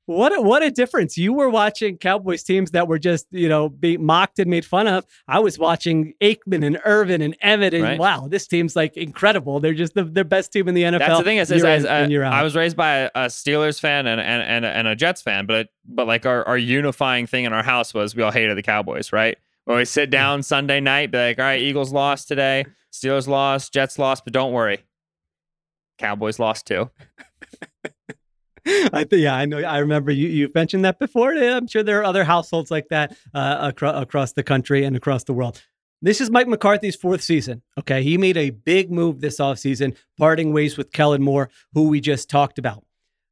What 0.06 0.36
a, 0.36 0.40
what 0.40 0.64
a 0.64 0.70
difference. 0.70 1.16
You 1.16 1.32
were 1.32 1.48
watching 1.48 1.96
Cowboys 1.96 2.42
teams 2.42 2.72
that 2.72 2.88
were 2.88 2.98
just, 2.98 3.26
you 3.30 3.48
know, 3.48 3.68
being 3.68 4.04
mocked 4.04 4.40
and 4.40 4.50
made 4.50 4.64
fun 4.64 4.88
of. 4.88 5.06
I 5.28 5.38
was 5.38 5.60
watching 5.60 6.14
Aikman 6.20 6.66
and 6.66 6.80
Irvin 6.84 7.22
and 7.22 7.38
Emmitt 7.38 7.72
and 7.72 7.82
Right. 7.82 7.98
wow, 7.98 8.26
this 8.28 8.48
team's 8.48 8.74
like 8.74 8.96
incredible. 8.96 9.60
They're 9.60 9.74
just 9.74 9.94
the, 9.94 10.02
the 10.02 10.24
best 10.24 10.52
team 10.52 10.66
in 10.68 10.74
the 10.74 10.82
NFL. 10.82 10.98
That's 10.98 11.18
the 11.18 11.24
thing 11.24 11.38
is, 11.38 11.50
is, 11.52 11.62
in 11.62 11.86
and. 11.86 12.24
I 12.24 12.42
was 12.42 12.56
raised 12.56 12.76
by 12.76 12.94
a, 12.96 13.10
a 13.14 13.26
Steelers 13.26 13.78
fan 13.78 14.06
and, 14.06 14.20
and 14.20 14.42
and 14.42 14.64
and 14.64 14.88
a 14.88 14.96
Jets 14.96 15.22
fan, 15.22 15.46
but 15.46 15.68
but 15.84 16.06
like 16.08 16.26
our, 16.26 16.46
our 16.48 16.58
unifying 16.58 17.26
thing 17.26 17.44
in 17.44 17.52
our 17.52 17.62
house 17.62 17.94
was 17.94 18.16
we 18.16 18.22
all 18.22 18.32
hated 18.32 18.56
the 18.56 18.62
Cowboys, 18.62 19.12
right? 19.12 19.38
When 19.66 19.76
we 19.76 19.84
sit 19.84 20.10
down 20.10 20.42
Sunday 20.42 20.80
night, 20.80 21.12
be 21.12 21.18
like, 21.18 21.38
all 21.38 21.44
right, 21.44 21.60
Eagles 21.60 21.92
lost 21.92 22.26
today, 22.26 22.64
Steelers 22.92 23.28
lost, 23.28 23.72
Jets 23.72 23.98
lost, 23.98 24.24
but 24.24 24.32
don't 24.32 24.52
worry, 24.52 24.84
Cowboys 25.98 26.40
lost 26.40 26.66
too. 26.66 26.90
I 28.92 29.04
think, 29.04 29.22
yeah, 29.22 29.34
I 29.34 29.44
know. 29.44 29.58
I 29.58 29.78
remember 29.78 30.10
you, 30.12 30.28
you 30.28 30.50
mentioned 30.54 30.84
that 30.84 30.98
before. 30.98 31.34
Yeah, 31.34 31.56
I'm 31.56 31.66
sure 31.66 31.82
there 31.82 32.00
are 32.00 32.04
other 32.04 32.24
households 32.24 32.70
like 32.70 32.88
that 32.90 33.16
uh, 33.34 33.70
acro- 33.72 34.00
across 34.00 34.32
the 34.32 34.42
country 34.42 34.84
and 34.84 34.96
across 34.96 35.24
the 35.24 35.32
world. 35.32 35.60
This 36.00 36.20
is 36.20 36.30
Mike 36.30 36.48
McCarthy's 36.48 36.96
fourth 36.96 37.22
season. 37.22 37.62
Okay. 37.78 38.02
He 38.02 38.18
made 38.18 38.36
a 38.36 38.50
big 38.50 38.90
move 38.90 39.20
this 39.20 39.38
offseason, 39.38 39.96
parting 40.18 40.52
ways 40.52 40.76
with 40.76 40.92
Kellen 40.92 41.22
Moore, 41.22 41.48
who 41.74 41.88
we 41.88 42.00
just 42.00 42.28
talked 42.28 42.58
about. 42.58 42.84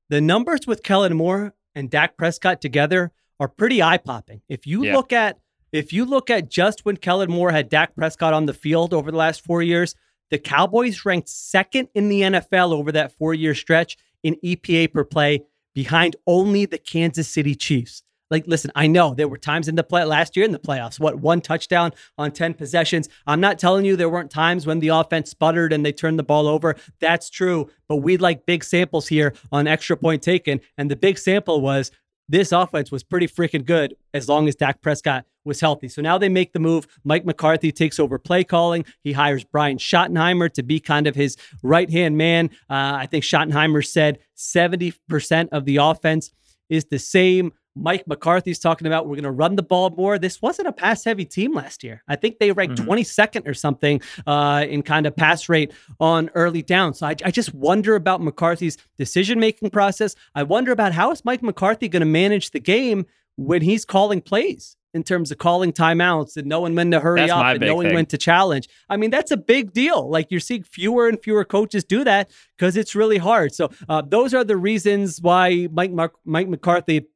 The 0.09 0.21
numbers 0.21 0.67
with 0.67 0.83
Kellen 0.83 1.17
Moore 1.17 1.55
and 1.75 1.91
Dak 1.91 2.17
Prescott 2.17 2.61
together 2.61 3.11
are 3.39 3.49
pretty 3.49 3.83
eye 3.83 3.99
popping. 3.99 4.43
If 4.49 4.67
you 4.67 4.85
Yeah. 4.85 4.97
look 4.97 5.13
at 5.13 5.39
if 5.73 5.93
you 5.93 6.05
look 6.05 6.31
at 6.31 6.51
just 6.51 6.85
when 6.85 6.97
Kellen 6.97 7.31
Moore 7.31 7.53
had 7.53 7.69
Dak 7.69 7.95
Prescott 7.95 8.35
on 8.35 8.47
the 8.47 8.53
field 8.55 8.93
over 8.93 9.13
the 9.13 9.17
last 9.17 9.45
four 9.45 9.63
years, 9.63 9.95
the 10.29 10.39
Cowboys 10.39 11.05
ranked 11.05 11.29
second 11.29 11.89
in 11.95 12.09
the 12.09 12.23
NFL 12.23 12.73
over 12.73 12.91
that 12.91 13.13
four 13.17 13.35
year 13.35 13.55
stretch 13.55 13.97
in 14.23 14.37
EPA 14.45 14.93
per 14.93 15.05
play, 15.05 15.45
behind 15.75 16.17
only 16.27 16.67
the 16.67 16.79
Kansas 16.79 17.29
City 17.29 17.55
Chiefs. 17.55 18.03
Like, 18.31 18.47
listen, 18.47 18.71
I 18.77 18.87
know 18.87 19.13
there 19.13 19.29
were 19.29 19.39
times 19.39 19.67
in 19.67 19.75
the 19.75 19.83
play 19.83 20.05
last 20.05 20.37
year 20.37 20.45
in 20.45 20.53
the 20.53 20.59
playoffs. 20.59 21.01
What 21.01 21.17
one 21.17 21.41
touchdown 21.41 21.93
on 22.17 22.31
10 22.31 22.55
possessions. 22.55 23.09
I'm 23.27 23.41
not 23.41 23.59
telling 23.59 23.85
you 23.85 23.97
there 23.97 24.09
weren't 24.09 24.31
times 24.31 24.67
when 24.67 24.79
the 24.79 24.89
offense 24.89 25.31
sputtered 25.31 25.73
and 25.73 25.85
they 25.85 25.93
turned 25.93 26.19
the 26.19 26.25
ball 26.25 26.47
over. 26.47 26.77
That's 27.01 27.29
true. 27.29 27.69
But 27.89 27.97
we'd 27.97 28.21
like 28.21 28.47
big 28.47 28.63
samples 28.63 29.09
here 29.09 29.35
on 29.51 29.67
extra 29.67 29.97
point 29.97 30.23
taken. 30.23 30.61
And 30.79 30.91
the 30.91 30.97
big 30.97 31.19
sample 31.19 31.61
was 31.61 31.91
this 32.29 32.53
offense 32.53 32.93
was 32.93 33.03
pretty 33.03 33.27
freaking 33.27 33.65
good 33.65 33.97
as 34.15 34.29
long 34.29 34.47
as 34.47 34.55
Dak 34.55 34.81
Prescott 34.81 35.27
was 35.45 35.61
healthy. 35.61 35.89
So 35.89 36.03
now 36.03 36.19
they 36.19 36.29
make 36.29 36.53
the 36.53 36.59
move. 36.59 36.87
Mike 37.05 37.25
McCarthy 37.25 37.73
takes 37.73 37.99
over 37.99 38.19
play 38.19 38.45
calling. 38.45 38.85
He 39.03 39.13
hires 39.13 39.45
Brian 39.45 39.79
Schottenheimer 39.79 40.53
to 40.53 40.63
be 40.63 40.81
kind 40.81 41.07
of 41.07 41.15
his 41.15 41.37
right 41.63 41.91
hand 41.91 42.17
man. 42.19 42.51
Uh, 42.69 42.99
I 43.01 43.07
think 43.07 43.25
Schottenheimer 43.25 43.85
said 43.87 44.19
70% 44.37 45.49
of 45.53 45.65
the 45.65 45.77
offense 45.79 46.31
is 46.69 46.85
the 46.87 46.99
same. 46.99 47.53
Mike 47.77 48.07
McCarthy's 48.07 48.59
talking 48.59 48.87
about 48.89 49.07
we're 49.07 49.15
going 49.15 49.23
to 49.25 49.31
run 49.31 49.55
the 49.57 49.63
ball 49.63 49.91
more. 49.91 50.19
This 50.19 50.43
wasn't 50.43 50.69
a 50.69 50.73
pass 50.73 51.05
heavy 51.05 51.25
team 51.25 51.55
last 51.55 51.85
year. 51.85 52.03
I 52.09 52.17
think 52.17 52.39
they 52.39 52.51
ranked 52.53 52.81
Mhm. 52.81 52.85
22nd 52.87 53.47
or 53.49 53.55
something 53.55 54.01
uh, 54.27 54.67
in 54.69 54.83
kind 54.83 55.07
of 55.07 55.15
pass 55.17 55.49
rate 55.49 55.73
on 56.01 56.31
early 56.35 56.63
down. 56.63 56.95
So 56.95 57.07
I, 57.07 57.15
I 57.25 57.31
just 57.31 57.55
wonder 57.55 57.95
about 57.95 58.21
McCarthy's 58.23 58.77
decision 58.99 59.39
making 59.39 59.71
process. 59.71 60.17
I 60.35 60.43
wonder 60.43 60.73
about 60.73 60.93
how 60.93 61.13
is 61.13 61.25
Mike 61.25 61.43
McCarthy 61.43 61.89
going 61.89 62.01
to 62.01 62.07
manage 62.07 62.51
the 62.51 62.61
game 62.61 63.07
when 63.37 63.63
he's 63.63 63.85
calling 63.85 64.21
plays 64.21 64.77
in 64.93 65.03
terms 65.05 65.31
of 65.31 65.39
calling 65.39 65.73
timeouts 65.73 66.37
and 66.37 66.47
knowing 66.47 66.75
when 66.75 66.91
to 66.91 67.01
hurry 67.01 67.21
That's 67.21 67.33
up 67.33 67.45
and 67.45 67.61
knowing 67.61 67.89
thing. 67.89 67.95
when 67.95 68.07
to 68.07 68.19
challenge. 68.19 68.69
I 68.89 68.97
mean, 68.97 69.11
that's 69.11 69.31
a 69.31 69.37
big 69.37 69.73
deal. 69.73 70.09
Like 70.09 70.31
you're 70.31 70.41
seeing 70.41 70.65
fewer 70.65 71.09
and 71.09 71.21
fewer 71.23 71.45
coaches 71.45 71.85
do 71.85 72.03
that 72.05 72.31
because 72.57 72.77
it's 72.77 72.95
really 72.95 73.19
hard. 73.19 73.55
So 73.55 73.71
uh, 73.89 74.03
those 74.03 74.35
are 74.35 74.45
the 74.45 74.57
reasons 74.57 75.21
why 75.21 75.69
Mike 75.73 75.93
Mark, 75.93 76.15
Mike 76.25 76.49
McCarthy 76.49 77.07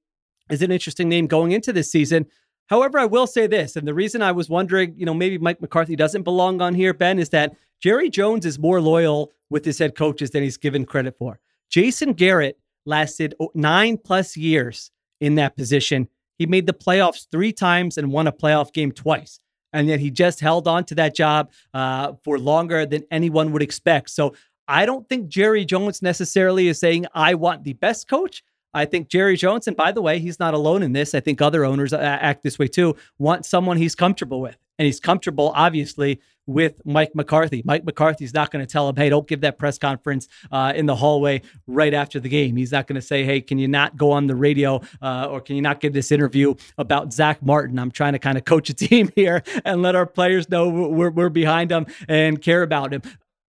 is 0.51 0.63
an 0.63 0.71
interesting 0.71 1.09
name 1.09 1.27
going 1.27 1.53
into 1.53 1.73
this 1.73 1.91
season. 1.91 2.27
However, 2.67 2.99
I 2.99 3.05
will 3.05 3.27
say 3.27 3.47
this, 3.47 3.77
and 3.77 3.87
the 3.87 3.93
reason 3.93 4.23
I 4.23 4.33
was 4.33 4.49
wondering, 4.49 4.95
you 4.97 5.05
know, 5.05 5.13
maybe 5.13 5.37
Mike 5.37 5.61
McCarthy 5.61 5.97
doesn't 5.97 6.23
belong 6.23 6.63
on 6.63 6.75
here, 6.75 6.95
Ben, 6.95 7.19
is 7.19 7.29
that 7.31 7.55
Jerry 7.83 8.09
Jones 8.09 8.47
is 8.47 8.59
more 8.59 8.81
loyal 8.81 9.33
with 9.51 9.65
his 9.65 9.79
head 9.79 9.95
coaches 9.95 10.31
than 10.31 10.43
he's 10.43 10.57
given 10.57 10.87
credit 10.87 11.17
for. 11.19 11.41
Jason 11.69 12.15
Garrett 12.15 12.59
lasted 12.87 13.35
nine 13.55 13.99
plus 13.99 14.37
years 14.37 14.91
in 15.21 15.35
that 15.35 15.57
position. 15.57 16.09
He 16.39 16.47
made 16.47 16.67
the 16.67 16.73
playoffs 16.73 17.27
three 17.31 17.53
times 17.53 17.99
and 17.99 18.11
won 18.11 18.27
a 18.27 18.33
playoff 18.33 18.73
game 18.73 18.93
twice. 18.93 19.39
And 19.73 19.89
yet 19.89 20.01
he 20.01 20.11
just 20.11 20.41
held 20.41 20.69
on 20.69 20.85
to 20.85 20.95
that 20.97 21.17
job 21.17 21.51
uh, 21.73 22.13
for 22.23 22.39
longer 22.39 22.87
than 22.87 23.05
anyone 23.11 23.53
would 23.53 23.63
expect. 23.63 24.11
So 24.11 24.35
I 24.69 24.87
don't 24.87 25.09
think 25.09 25.29
Jerry 25.29 25.65
Jones 25.65 26.01
necessarily 26.01 26.69
is 26.69 26.79
saying, 26.79 27.07
I 27.15 27.35
want 27.35 27.65
the 27.65 27.73
best 27.75 28.09
coach. 28.09 28.43
I 28.73 28.85
think 28.85 29.09
Jerry 29.09 29.37
Jones, 29.37 29.69
and 29.69 29.77
by 29.77 29.93
the 29.93 30.03
way, 30.03 30.19
he's 30.19 30.41
not 30.41 30.55
alone 30.55 30.83
in 30.83 30.93
this. 30.93 31.15
I 31.15 31.21
think 31.21 31.41
other 31.41 31.65
owners 31.65 31.93
uh, 31.93 31.99
act 31.99 32.43
this 32.43 32.59
way 32.59 32.67
too, 32.67 32.97
want 33.19 33.47
someone 33.47 33.77
he's 33.77 33.95
comfortable 33.95 34.41
with. 34.41 34.57
And 34.79 34.87
he's 34.87 34.99
comfortable, 34.99 35.53
obviously, 35.55 36.21
with 36.47 36.81
Mike 36.85 37.15
McCarthy. 37.15 37.63
Mike 37.65 37.85
McCarthy's 37.85 38.35
not 38.35 38.51
going 38.51 38.65
to 38.65 38.71
tell 38.71 38.89
him, 38.89 38.97
hey, 38.97 39.09
don't 39.09 39.27
give 39.27 39.41
that 39.43 39.59
press 39.59 39.79
conference 39.79 40.29
uh, 40.53 40.73
in 40.75 40.87
the 40.87 40.97
hallway 40.97 41.43
right 41.67 41.95
after 41.95 42.21
the 42.21 42.29
game. 42.29 42.57
He's 42.57 42.73
not 42.73 42.87
going 42.87 42.97
to 42.97 43.07
say, 43.07 43.25
hey, 43.25 43.41
can 43.41 43.59
you 43.59 43.69
not 43.69 43.97
go 43.97 44.13
on 44.13 44.27
the 44.27 44.35
radio 44.35 44.81
uh, 45.01 45.29
or 45.31 45.41
can 45.41 45.57
you 45.57 45.63
not 45.63 45.81
give 45.81 45.93
this 45.93 46.13
interview 46.13 46.55
about 46.79 47.13
Zach 47.13 47.43
Martin? 47.43 47.79
I'm 47.79 47.91
trying 47.91 48.13
to 48.13 48.19
kind 48.19 48.37
of 48.39 48.45
coach 48.45 48.71
a 48.71 48.75
team 48.85 49.11
here 49.15 49.43
and 49.65 49.83
let 49.83 49.95
our 49.95 50.07
players 50.07 50.49
know 50.49 50.69
we're, 50.69 51.11
we're 51.11 51.29
behind 51.29 51.71
them 51.71 51.87
and 52.09 52.41
care 52.41 52.63
about 52.63 52.93
him. 52.93 53.03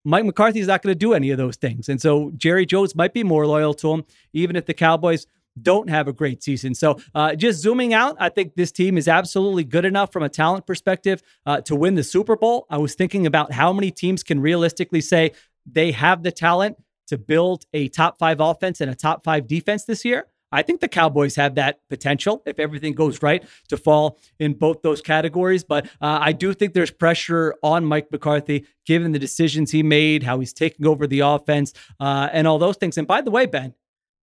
Mike 0.07 0.23
McCarthy's 0.23 0.67
not 0.67 0.83
going 0.83 0.91
to 0.91 0.97
do 0.97 1.13
any 1.13 1.31
of 1.31 1.37
those 1.37 1.55
things. 1.55 1.89
And 1.89 1.99
so 1.99 2.31
Jerry 2.37 2.65
Jones 2.65 2.95
might 2.95 3.13
be 3.13 3.23
more 3.23 3.47
loyal 3.47 3.73
to 3.75 3.91
him, 3.91 4.05
even 4.33 4.55
if 4.55 4.67
the 4.67 4.73
Cowboys 4.73 5.25
don't 5.61 5.89
have 5.89 6.07
a 6.07 6.13
great 6.13 6.43
season. 6.43 6.75
So 6.75 6.99
uh, 7.13 7.35
just 7.35 7.61
zooming 7.61 7.93
out, 7.93 8.15
I 8.19 8.29
think 8.29 8.55
this 8.55 8.71
team 8.71 8.97
is 8.97 9.07
absolutely 9.07 9.63
good 9.63 9.85
enough 9.85 10.11
from 10.11 10.23
a 10.23 10.29
talent 10.29 10.67
perspective 10.67 11.21
uh, 11.45 11.61
to 11.61 11.75
win 11.75 11.95
the 11.95 12.03
Super 12.03 12.35
Bowl. 12.35 12.65
I 12.69 12.77
was 12.77 12.95
thinking 12.95 13.25
about 13.25 13.51
how 13.51 13.71
many 13.73 13.91
teams 13.91 14.23
can 14.23 14.39
realistically 14.39 15.01
say 15.01 15.31
they 15.65 15.91
have 15.91 16.23
the 16.23 16.31
talent 16.31 16.77
to 17.07 17.17
build 17.17 17.65
a 17.73 17.87
top 17.89 18.17
five 18.17 18.39
offense 18.39 18.81
and 18.81 18.89
a 18.89 18.95
top 18.95 19.23
five 19.23 19.47
defense 19.47 19.85
this 19.85 20.03
year. 20.03 20.27
I 20.51 20.61
think 20.61 20.79
the 20.79 20.87
Cowboys 20.87 21.35
have 21.35 21.55
that 21.55 21.79
potential 21.89 22.41
if 22.45 22.59
everything 22.59 22.93
goes 22.93 23.21
right 23.21 23.43
to 23.67 23.77
fall 23.77 24.17
in 24.39 24.53
both 24.53 24.81
those 24.83 25.01
categories. 25.01 25.63
But 25.63 25.87
uh, 26.01 26.19
I 26.21 26.31
do 26.31 26.53
think 26.53 26.73
there's 26.73 26.91
pressure 26.91 27.55
on 27.61 27.83
Mike 27.83 28.09
McCarthy 28.11 28.65
given 28.85 29.11
the 29.11 29.19
decisions 29.19 29.71
he 29.71 29.83
made, 29.83 30.23
how 30.23 30.39
he's 30.39 30.53
taking 30.53 30.87
over 30.87 31.07
the 31.07 31.21
offense, 31.21 31.73
uh, 31.99 32.29
and 32.31 32.47
all 32.47 32.57
those 32.57 32.77
things. 32.77 32.97
And 32.97 33.07
by 33.07 33.21
the 33.21 33.31
way, 33.31 33.45
Ben, 33.47 33.73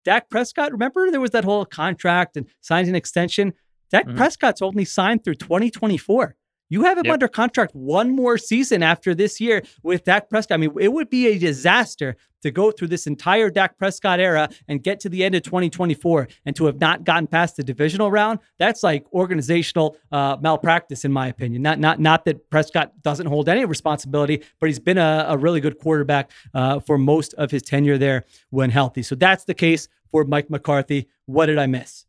Dak 0.07 0.31
Prescott, 0.31 0.71
remember 0.71 1.11
there 1.11 1.21
was 1.21 1.33
that 1.33 1.45
whole 1.45 1.65
contract 1.65 2.37
and 2.37 2.47
signed 2.61 2.87
an 2.89 2.95
extension. 2.95 3.53
Dak 3.91 4.07
Mhm. 4.07 4.17
Prescott's 4.17 4.63
only 4.63 4.85
signed 4.85 5.25
through 5.25 5.35
2024. 5.35 6.37
You 6.69 6.83
have 6.83 6.99
him 6.99 7.05
Yep. 7.07 7.13
under 7.13 7.29
contract 7.29 7.75
one 7.75 8.11
more 8.11 8.39
season 8.39 8.83
after 8.83 9.15
this 9.15 9.41
year 9.41 9.63
with 9.83 10.05
Dak 10.05 10.29
Prescott. 10.29 10.55
I 10.55 10.59
mean, 10.59 10.73
it 10.81 10.93
would 10.93 11.09
be 11.11 11.29
a 11.29 11.39
disaster 11.39 12.17
to 12.43 12.51
go 12.51 12.71
through 12.71 12.89
this 12.89 13.07
entire 13.07 13.51
Dak 13.51 13.77
Prescott 13.79 14.21
era 14.21 14.49
and 14.69 14.83
get 14.83 15.01
to 15.01 15.09
the 15.09 15.25
end 15.25 15.35
of 15.35 15.43
2024 15.43 16.29
and 16.45 16.55
to 16.57 16.67
have 16.67 16.81
not 16.81 17.05
gotten 17.05 17.27
past 17.27 17.57
the 17.57 17.65
divisional 17.65 18.11
round. 18.11 18.39
That's 18.59 18.83
like 18.83 19.05
organizational 19.13 19.97
uh, 20.13 20.37
malpractice, 20.41 21.05
in 21.05 21.13
my 21.13 21.29
opinion. 21.29 21.63
Not 21.63 21.79
not 21.79 22.01
not 22.01 22.25
that 22.25 22.49
Prescott 22.51 22.93
doesn't 23.03 23.27
hold 23.27 23.49
any 23.49 23.65
responsibility, 23.65 24.43
but 24.61 24.67
he's 24.67 24.79
been 24.79 24.99
a, 24.99 25.27
a 25.29 25.37
really 25.39 25.61
good 25.61 25.79
quarterback 25.79 26.31
uh, 26.55 26.81
for 26.81 26.99
most 26.99 27.35
of 27.35 27.51
his 27.51 27.63
tenure 27.63 27.99
there 27.99 28.25
when 28.51 28.71
healthy. 28.71 29.03
So 29.03 29.15
that's 29.15 29.45
the 29.45 29.55
case 29.55 29.89
for 30.11 30.25
Mike 30.25 30.51
McCarthy. 30.51 31.09
What 31.27 31.47
did 31.47 31.59
I 31.59 31.67
miss? 31.67 32.07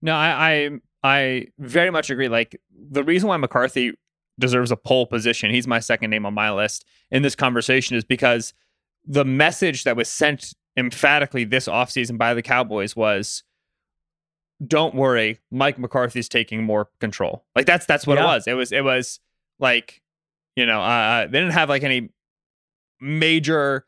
No, 0.00 0.14
I, 0.14 0.52
I 0.52 0.70
I 1.04 1.48
very 1.58 1.90
much 1.90 2.08
agree. 2.10 2.28
Like 2.28 2.58
the 2.74 3.04
reason 3.04 3.28
why 3.28 3.36
McCarthy 3.36 3.92
deserves 4.40 4.72
a 4.72 4.76
pole 4.76 5.06
position, 5.06 5.50
he's 5.50 5.66
my 5.66 5.78
second 5.78 6.10
name 6.10 6.24
on 6.26 6.34
my 6.34 6.50
list 6.50 6.84
in 7.10 7.22
this 7.22 7.36
conversation, 7.36 7.96
is 7.96 8.04
because 8.04 8.54
the 9.06 9.24
message 9.24 9.84
that 9.84 9.96
was 9.96 10.08
sent 10.08 10.54
emphatically 10.76 11.44
this 11.44 11.68
offseason 11.68 12.16
by 12.18 12.32
the 12.32 12.42
Cowboys 12.42 12.96
was 12.96 13.44
don't 14.66 14.94
worry, 14.94 15.40
Mike 15.50 15.78
McCarthy's 15.78 16.28
taking 16.28 16.64
more 16.64 16.88
control. 17.00 17.44
Like 17.54 17.66
that's 17.66 17.84
that's 17.86 18.06
what 18.06 18.18
it 18.18 18.24
was. 18.24 18.46
It 18.46 18.54
was 18.54 18.72
it 18.72 18.82
was 18.82 19.20
like, 19.58 20.00
you 20.56 20.64
know, 20.64 20.80
uh, 20.80 21.26
they 21.26 21.38
didn't 21.38 21.52
have 21.52 21.68
like 21.68 21.82
any 21.82 22.08
major 23.00 23.84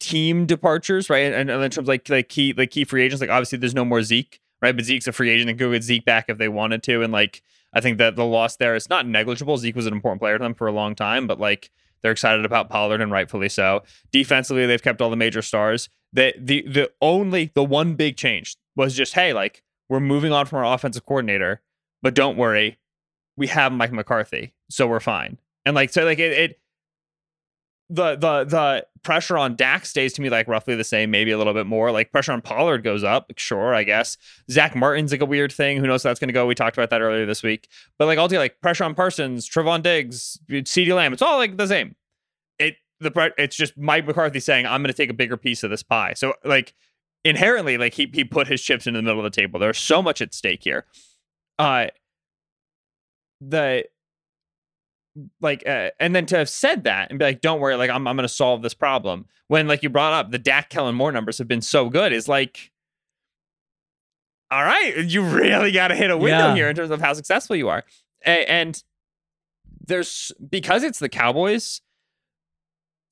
team 0.00 0.46
departures, 0.46 1.10
right? 1.10 1.32
And, 1.32 1.50
and 1.50 1.62
in 1.62 1.70
terms 1.70 1.78
of 1.78 1.88
like 1.88 2.08
like 2.08 2.30
key 2.30 2.54
like 2.56 2.70
key 2.70 2.84
free 2.84 3.02
agents, 3.02 3.20
like 3.20 3.28
obviously 3.28 3.58
there's 3.58 3.74
no 3.74 3.84
more 3.84 4.02
Zeke, 4.02 4.40
right? 4.64 4.74
But 4.74 4.86
Zeke's 4.86 5.06
a 5.06 5.12
free 5.12 5.28
agent 5.28 5.50
and 5.50 5.58
go 5.58 5.70
get 5.70 5.82
Zeke 5.82 6.06
back 6.06 6.24
if 6.28 6.38
they 6.38 6.48
wanted 6.48 6.82
to. 6.84 7.02
And 7.02 7.12
like 7.12 7.42
I 7.74 7.82
think 7.82 7.98
that 7.98 8.16
the 8.16 8.24
loss 8.24 8.56
there 8.56 8.74
is 8.74 8.88
not 8.88 9.06
negligible. 9.06 9.58
Zeke 9.58 9.76
was 9.76 9.86
an 9.86 9.92
important 9.92 10.22
player 10.22 10.38
to 10.38 10.42
them 10.42 10.54
for 10.54 10.66
a 10.66 10.72
long 10.72 10.94
time, 10.94 11.26
but 11.26 11.38
like 11.38 11.70
they're 12.00 12.12
excited 12.12 12.46
about 12.46 12.70
Pollard 12.70 13.02
and 13.02 13.12
rightfully 13.12 13.50
so. 13.50 13.82
Defensively, 14.10 14.64
they've 14.64 14.82
kept 14.82 15.02
all 15.02 15.10
the 15.10 15.16
major 15.16 15.42
stars. 15.42 15.90
The 16.14 16.32
the 16.38 16.62
the 16.62 16.90
only 17.02 17.52
the 17.54 17.62
one 17.62 17.94
big 17.94 18.16
change 18.16 18.56
was 18.74 18.94
just 18.94 19.12
hey, 19.12 19.34
like 19.34 19.62
we're 19.90 20.00
moving 20.00 20.32
on 20.32 20.46
from 20.46 20.60
our 20.60 20.74
offensive 20.74 21.04
coordinator, 21.04 21.60
but 22.00 22.14
don't 22.14 22.38
worry, 22.38 22.78
we 23.36 23.48
have 23.48 23.70
Mike 23.70 23.92
McCarthy, 23.92 24.54
so 24.70 24.86
we're 24.86 24.98
fine. 24.98 25.38
And 25.66 25.74
like 25.74 25.90
so, 25.90 26.04
like 26.04 26.18
it, 26.18 26.32
it 26.32 26.60
the 27.94 28.16
the 28.16 28.44
the 28.44 28.86
pressure 29.02 29.38
on 29.38 29.54
Dak 29.54 29.86
stays 29.86 30.12
to 30.14 30.22
me 30.22 30.28
like 30.28 30.48
roughly 30.48 30.74
the 30.74 30.84
same, 30.84 31.10
maybe 31.10 31.30
a 31.30 31.38
little 31.38 31.54
bit 31.54 31.66
more. 31.66 31.92
Like 31.92 32.10
pressure 32.10 32.32
on 32.32 32.40
Pollard 32.40 32.82
goes 32.82 33.04
up, 33.04 33.32
sure, 33.36 33.74
I 33.74 33.84
guess. 33.84 34.16
Zach 34.50 34.74
Martin's 34.74 35.12
like 35.12 35.20
a 35.20 35.26
weird 35.26 35.52
thing. 35.52 35.78
Who 35.78 35.86
knows 35.86 36.02
how 36.02 36.10
that's 36.10 36.18
going 36.18 36.28
to 36.28 36.34
go? 36.34 36.46
We 36.46 36.54
talked 36.54 36.76
about 36.76 36.90
that 36.90 37.00
earlier 37.00 37.24
this 37.24 37.42
week. 37.42 37.68
But 37.98 38.06
like 38.06 38.18
ultimately, 38.18 38.44
like 38.44 38.60
pressure 38.60 38.84
on 38.84 38.94
Parsons, 38.94 39.48
Trevon 39.48 39.82
Diggs, 39.82 40.38
CeeDee 40.50 40.94
Lamb, 40.94 41.12
it's 41.12 41.22
all 41.22 41.36
like 41.36 41.56
the 41.56 41.68
same. 41.68 41.94
It 42.58 42.76
the 42.98 43.32
it's 43.38 43.56
just 43.56 43.78
Mike 43.78 44.06
McCarthy 44.06 44.40
saying 44.40 44.66
I'm 44.66 44.82
going 44.82 44.92
to 44.92 44.96
take 44.96 45.10
a 45.10 45.14
bigger 45.14 45.36
piece 45.36 45.62
of 45.62 45.70
this 45.70 45.84
pie. 45.84 46.14
So 46.14 46.34
like 46.44 46.74
inherently, 47.24 47.78
like 47.78 47.94
he 47.94 48.10
he 48.12 48.24
put 48.24 48.48
his 48.48 48.60
chips 48.60 48.88
into 48.88 48.98
the 48.98 49.02
middle 49.02 49.24
of 49.24 49.32
the 49.32 49.40
table. 49.40 49.60
There's 49.60 49.78
so 49.78 50.02
much 50.02 50.20
at 50.20 50.34
stake 50.34 50.64
here. 50.64 50.84
Uh, 51.60 51.86
the 53.40 53.84
like 55.40 55.62
uh, 55.66 55.90
and 56.00 56.14
then 56.14 56.26
to 56.26 56.36
have 56.36 56.48
said 56.48 56.84
that 56.84 57.10
and 57.10 57.18
be 57.18 57.24
like 57.24 57.40
don't 57.40 57.60
worry 57.60 57.76
like 57.76 57.90
i'm, 57.90 58.06
I'm 58.08 58.16
going 58.16 58.26
to 58.26 58.34
solve 58.34 58.62
this 58.62 58.74
problem 58.74 59.26
when 59.48 59.68
like 59.68 59.82
you 59.82 59.88
brought 59.90 60.12
up 60.12 60.30
the 60.32 60.38
dak 60.38 60.70
kellen 60.70 60.94
moore 60.94 61.12
numbers 61.12 61.38
have 61.38 61.46
been 61.48 61.60
so 61.60 61.88
good 61.88 62.12
is 62.12 62.26
like 62.28 62.72
all 64.50 64.62
right 64.64 64.96
you 65.04 65.22
really 65.28 65.72
got 65.72 65.88
to 65.88 65.94
hit 65.94 66.10
a 66.10 66.16
window 66.16 66.48
Yeah. 66.48 66.54
here 66.54 66.68
in 66.68 66.76
terms 66.76 66.90
of 66.90 67.00
how 67.00 67.12
successful 67.14 67.56
you 67.56 67.68
are. 67.68 67.84
A- 68.26 68.50
and 68.50 68.82
there's 69.86 70.32
because 70.50 70.82
it's 70.82 70.98
the 70.98 71.08
cowboys 71.08 71.80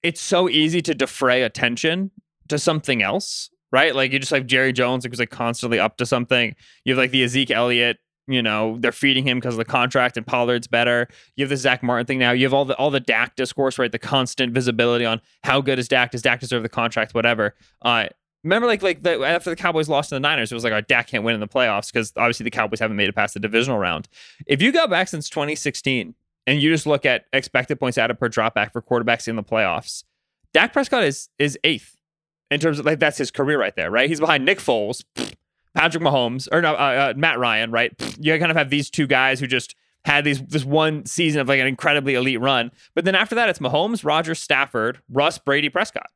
it's 0.03 0.21
so 0.21 0.49
easy 0.49 0.83
to 0.83 0.95
defray 0.95 1.43
attention 1.43 2.11
to 2.49 2.59
something 2.59 3.03
else 3.03 3.51
right? 3.71 3.95
Like 3.95 4.13
you 4.13 4.19
just 4.19 4.33
have 4.33 4.47
jerry 4.47 4.73
jones 4.75 5.05
who's 5.07 5.19
like 5.19 5.31
constantly 5.31 5.79
up 5.79 5.97
to 5.97 6.05
something. 6.05 6.55
You 6.85 6.93
have 6.93 6.99
like 6.99 7.11
the 7.11 7.23
Ezekiel 7.25 7.57
Elliott 7.57 7.97
you 8.33 8.43
know 8.43 8.77
they're 8.81 8.93
feeding 8.93 9.27
him 9.27 9.39
because 9.39 9.55
of 9.55 9.59
the 9.59 9.65
contract 9.65 10.17
and 10.17 10.27
Pollard's 10.27 10.67
better. 10.67 11.09
You 11.37 11.45
have 11.45 11.51
the 11.51 11.57
Zach 11.57 11.83
Martin 11.83 12.07
thing 12.07 12.19
now. 12.19 12.33
You 12.33 12.45
have 12.45 12.55
all 12.55 12.65
the 12.65 12.77
all 12.77 12.91
the 12.91 13.01
Dak 13.01 13.37
discourse, 13.37 13.79
right? 13.79 13.91
The 13.91 13.99
constant 13.99 14.53
visibility 14.53 15.05
on 15.05 15.21
how 15.45 15.61
good 15.61 15.79
is 15.79 15.89
Dak? 15.89 16.11
Does 16.11 16.23
Dak 16.23 16.41
deserve 16.41 16.63
the 16.63 16.69
contract? 16.69 17.15
Whatever. 17.15 17.55
Uh, 17.83 18.07
remember, 18.45 18.67
like 18.67 18.83
like 18.83 19.03
the, 19.03 19.23
after 19.23 19.51
the 19.51 19.57
Cowboys 19.57 19.89
lost 19.89 20.11
to 20.11 20.17
the 20.17 20.21
Niners, 20.21 20.51
it 20.53 20.55
was 20.55 20.65
like, 20.65 20.73
our 20.73 20.83
Dak 20.83 21.09
can't 21.09 21.25
win 21.25 21.35
in 21.35 21.41
the 21.41 21.49
playoffs 21.49 21.93
because 21.93 22.13
obviously 22.17 22.45
the 22.45 22.51
Cowboys 22.51 22.81
haven't 22.81 22.97
made 22.97 23.09
it 23.09 23.15
past 23.15 23.35
the 23.35 23.41
divisional 23.41 23.79
round. 23.79 24.09
If 24.47 24.63
you 24.63 24.73
go 24.73 24.87
back 24.87 25.09
since 25.09 25.29
2016 25.29 26.15
and 26.47 26.63
you 26.63 26.71
just 26.71 26.87
look 26.87 27.07
at 27.07 27.25
expected 27.33 27.79
points 27.79 27.99
added 27.99 28.19
per 28.19 28.29
dropback 28.29 28.73
for 28.73 28.83
quarterbacks 28.83 29.29
in 29.29 29.37
the 29.37 29.43
playoffs, 29.43 30.05
Dak 30.53 30.73
Prescott 30.73 31.05
is 31.05 31.29
is 31.39 31.59
eighth 31.65 31.99
in 32.51 32.61
terms 32.61 32.79
of 32.79 32.87
like 32.87 32.99
that's 32.99 33.19
his 33.19 33.31
career 33.31 33.59
right 33.59 33.75
there, 33.77 33.91
right? 33.91 34.09
He's 34.09 34.21
behind 34.21 34.45
Nick 34.45 34.59
Foles, 34.59 35.05
Patrick 35.75 36.03
Mahomes, 36.03 36.49
or 36.53 36.61
no, 36.61 36.75
uh, 36.75 37.13
uh, 37.13 37.15
Matt 37.17 37.39
Ryan, 37.39 37.71
right? 37.71 37.93
You 38.19 38.39
kind 38.39 38.51
of 38.51 38.57
have 38.57 38.71
these 38.71 38.91
two 38.91 39.07
guys 39.07 39.41
who 39.41 39.47
just 39.47 39.75
had 40.05 40.25
these 40.25 40.43
this 40.43 40.65
one 40.65 41.07
season 41.07 41.41
of 41.41 41.49
like 41.49 41.61
an 41.61 41.67
incredibly 41.67 42.15
elite 42.15 42.41
run, 42.41 42.71
but 42.95 43.05
then 43.05 43.15
after 43.15 43.35
that, 43.37 43.49
it's 43.49 43.59
Mahomes, 43.59 44.05
Rodgers, 44.05 44.39
Stafford, 44.39 45.01
Russ, 45.11 45.39
Brady, 45.39 45.69
Prescott. 45.69 46.11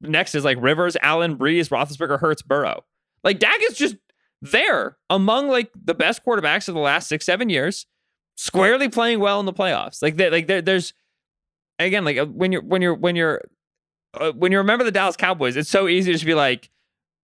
Next 0.00 0.34
is 0.34 0.44
like 0.44 0.58
Rivers, 0.60 0.96
Allen, 1.02 1.36
Brees, 1.36 1.70
Roethlisberger, 1.70 2.20
Hurts, 2.20 2.42
Burrow. 2.42 2.84
Like 3.24 3.38
Dak 3.38 3.58
is 3.62 3.76
just 3.76 3.96
there 4.42 4.96
among 5.10 5.48
like 5.48 5.70
the 5.74 5.94
best 5.94 6.24
quarterbacks 6.24 6.68
of 6.68 6.74
the 6.74 6.80
last 6.80 7.08
six, 7.08 7.26
seven 7.26 7.48
years, 7.48 7.86
squarely 8.36 8.88
playing 8.88 9.20
well 9.20 9.40
in 9.40 9.46
the 9.46 9.52
playoffs. 9.52 10.02
Like 10.02 10.16
there, 10.16 10.30
like 10.30 10.46
there, 10.46 10.62
there's 10.62 10.92
again 11.78 12.04
like 12.04 12.18
uh, 12.18 12.26
when 12.26 12.52
you're 12.52 12.62
when 12.62 12.82
you're 12.82 12.94
when 12.94 13.16
you're 13.16 13.42
uh, 14.14 14.32
when 14.32 14.52
you 14.52 14.58
remember 14.58 14.84
the 14.84 14.92
Dallas 14.92 15.16
Cowboys, 15.16 15.56
it's 15.56 15.70
so 15.70 15.88
easy 15.88 16.10
to 16.10 16.14
just 16.14 16.24
be 16.24 16.34
like, 16.34 16.70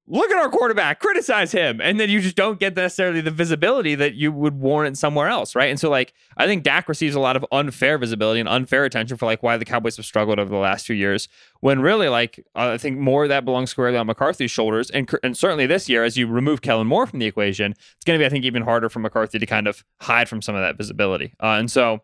look 0.07 0.31
at 0.31 0.37
our 0.37 0.51
quarterback, 0.51 1.01
criticize 1.01 1.53
him, 1.53 1.81
and 1.81 1.99
then 1.99 2.11
you 2.11 2.21
just 2.21 2.37
don't 2.37 2.61
get 2.61 2.77
necessarily 2.77 3.23
the 3.23 3.31
visibility 3.31 3.95
that 3.95 4.15
you 4.15 4.31
would 4.31 4.61
warrant 4.61 4.99
somewhere 4.99 5.29
else, 5.29 5.55
right? 5.55 5.71
And 5.71 5.81
so 5.81 5.89
like 5.89 6.13
I 6.37 6.47
think 6.47 6.63
Dak 6.63 6.89
receives 6.89 7.15
a 7.15 7.21
lot 7.21 7.37
of 7.37 7.47
unfair 7.51 7.97
visibility 7.97 8.41
and 8.41 8.49
unfair 8.49 8.85
attention 8.85 9.17
for 9.17 9.25
like 9.25 9.43
why 9.43 9.57
the 9.57 9.65
Cowboys 9.65 9.97
have 9.97 10.05
struggled 10.05 10.39
over 10.39 10.51
the 10.51 10.57
last 10.57 10.87
few 10.87 10.95
years, 10.97 11.29
when 11.61 11.81
really 11.81 12.09
like 12.09 12.45
I 12.55 12.77
think 12.77 12.99
more 12.99 13.25
of 13.25 13.31
that 13.31 13.45
belongs 13.45 13.71
squarely 13.71 13.97
on 13.97 14.07
McCarthy's 14.07 14.51
shoulders, 14.51 14.91
and 14.91 15.11
and 15.23 15.37
certainly 15.37 15.67
this 15.67 15.89
year 15.89 16.05
as 16.05 16.17
you 16.19 16.27
remove 16.27 16.61
Kellen 16.61 16.87
Moore 16.87 17.07
from 17.07 17.19
the 17.19 17.27
equation, 17.27 17.73
it's 17.73 18.05
going 18.05 18.19
to 18.19 18.23
be 18.23 18.27
I 18.27 18.31
think 18.31 18.45
even 18.45 18.63
harder 18.63 18.89
for 18.89 18.99
McCarthy 18.99 19.39
to 19.39 19.47
kind 19.47 19.67
of 19.67 19.85
hide 20.03 20.29
from 20.29 20.43
some 20.43 20.55
of 20.55 20.61
that 20.61 20.77
visibility, 20.77 21.35
uh, 21.43 21.57
and 21.59 21.71
so 21.71 22.01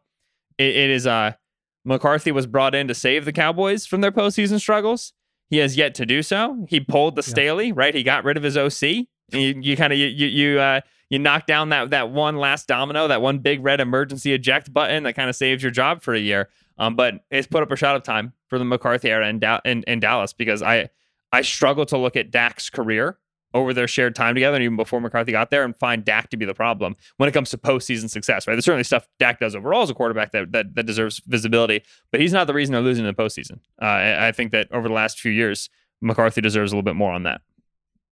it, 0.57 0.75
it 0.75 0.91
is 0.91 1.07
uh 1.07 1.33
McCarthy 1.85 2.33
was 2.33 2.47
brought 2.47 2.75
in 2.75 2.89
to 2.89 2.95
save 2.95 3.25
the 3.25 3.33
Cowboys 3.33 3.87
from 3.87 4.01
their 4.01 4.13
postseason 4.13 4.61
struggles. 4.61 5.13
He 5.51 5.59
has 5.59 5.77
yet 5.77 5.95
to 5.97 6.07
do 6.07 6.23
so. 6.23 6.65
He 6.69 6.81
pulled 6.81 7.17
the 7.17 7.21
Yeah. 7.23 7.31
Staley, 7.31 7.73
right? 7.73 7.95
He 7.95 8.03
got 8.03 8.25
rid 8.25 8.37
of 8.37 8.43
his 8.43 8.57
OC. 8.57 9.07
You, 9.33 9.61
you 9.61 9.77
kind 9.77 9.93
of 9.93 9.99
you 9.99 10.07
you 10.07 10.27
you, 10.27 10.61
uh, 10.61 10.81
you 11.11 11.19
knock 11.19 11.47
down 11.47 11.69
that 11.71 11.91
that 11.91 12.11
one 12.11 12.37
last 12.37 12.67
domino, 12.69 13.09
that 13.09 13.21
one 13.21 13.39
big 13.39 13.63
red 13.63 13.81
emergency 13.81 14.33
eject 14.33 14.73
button 14.73 15.03
that 15.03 15.15
kind 15.15 15.29
of 15.29 15.37
saves 15.37 15.63
your 15.63 15.71
job 15.73 16.03
for 16.03 16.15
a 16.15 16.19
year. 16.21 16.49
Um, 16.79 16.97
but 16.97 17.25
it's 17.31 17.47
put 17.47 17.63
up 17.63 17.71
a 17.71 17.77
shot 17.77 17.95
of 17.97 18.03
time 18.05 18.33
for 18.49 18.59
the 18.59 18.65
McCarthy 18.65 19.11
era 19.11 19.29
in, 19.29 19.39
da- 19.39 19.61
in, 19.65 19.83
in 19.87 20.01
Dallas 20.01 20.33
because 20.33 20.63
I 20.63 20.89
I 21.33 21.43
struggle 21.43 21.85
to 21.87 21.99
look 21.99 22.17
at 22.17 22.31
Dak's 22.31 22.71
career 22.71 23.19
over 23.53 23.75
their 23.75 23.89
shared 23.89 24.15
time 24.15 24.35
together, 24.35 24.57
and 24.57 24.63
even 24.65 24.77
before 24.77 25.01
McCarthy 25.01 25.33
got 25.33 25.51
there, 25.51 25.65
and 25.65 25.77
find 25.77 26.05
Dak 26.05 26.31
to 26.31 26.37
be 26.37 26.45
the 26.45 26.55
problem 26.55 26.95
when 27.17 27.29
it 27.29 27.33
comes 27.33 27.51
to 27.51 27.59
postseason 27.59 28.09
success. 28.09 28.47
Right? 28.47 28.55
There's 28.55 28.65
certainly 28.65 28.85
stuff 28.85 29.07
Dak 29.19 29.41
does 29.41 29.55
overall 29.57 29.83
as 29.83 29.91
a 29.91 29.95
quarterback 29.95 30.33
that 30.33 30.53
that, 30.53 30.75
that 30.75 30.87
deserves 30.87 31.21
visibility, 31.27 31.83
but 32.11 32.21
he's 32.21 32.33
not 32.33 32.47
the 32.47 32.55
reason 32.55 32.73
they're 32.73 32.83
losing 32.83 33.05
in 33.05 33.15
the 33.15 33.23
postseason. 33.23 33.59
Uh, 33.81 33.85
I, 33.87 34.29
I 34.29 34.33
think 34.33 34.53
that 34.53 34.71
over 34.73 34.89
the 34.89 34.95
last 34.95 35.19
few 35.21 35.33
years, 35.33 35.69
McCarthy 36.01 36.41
deserves 36.41 36.73
a 36.73 36.77
little 36.77 36.85
bit 36.85 36.97
more 36.97 37.13
on 37.13 37.25
that. 37.25 37.41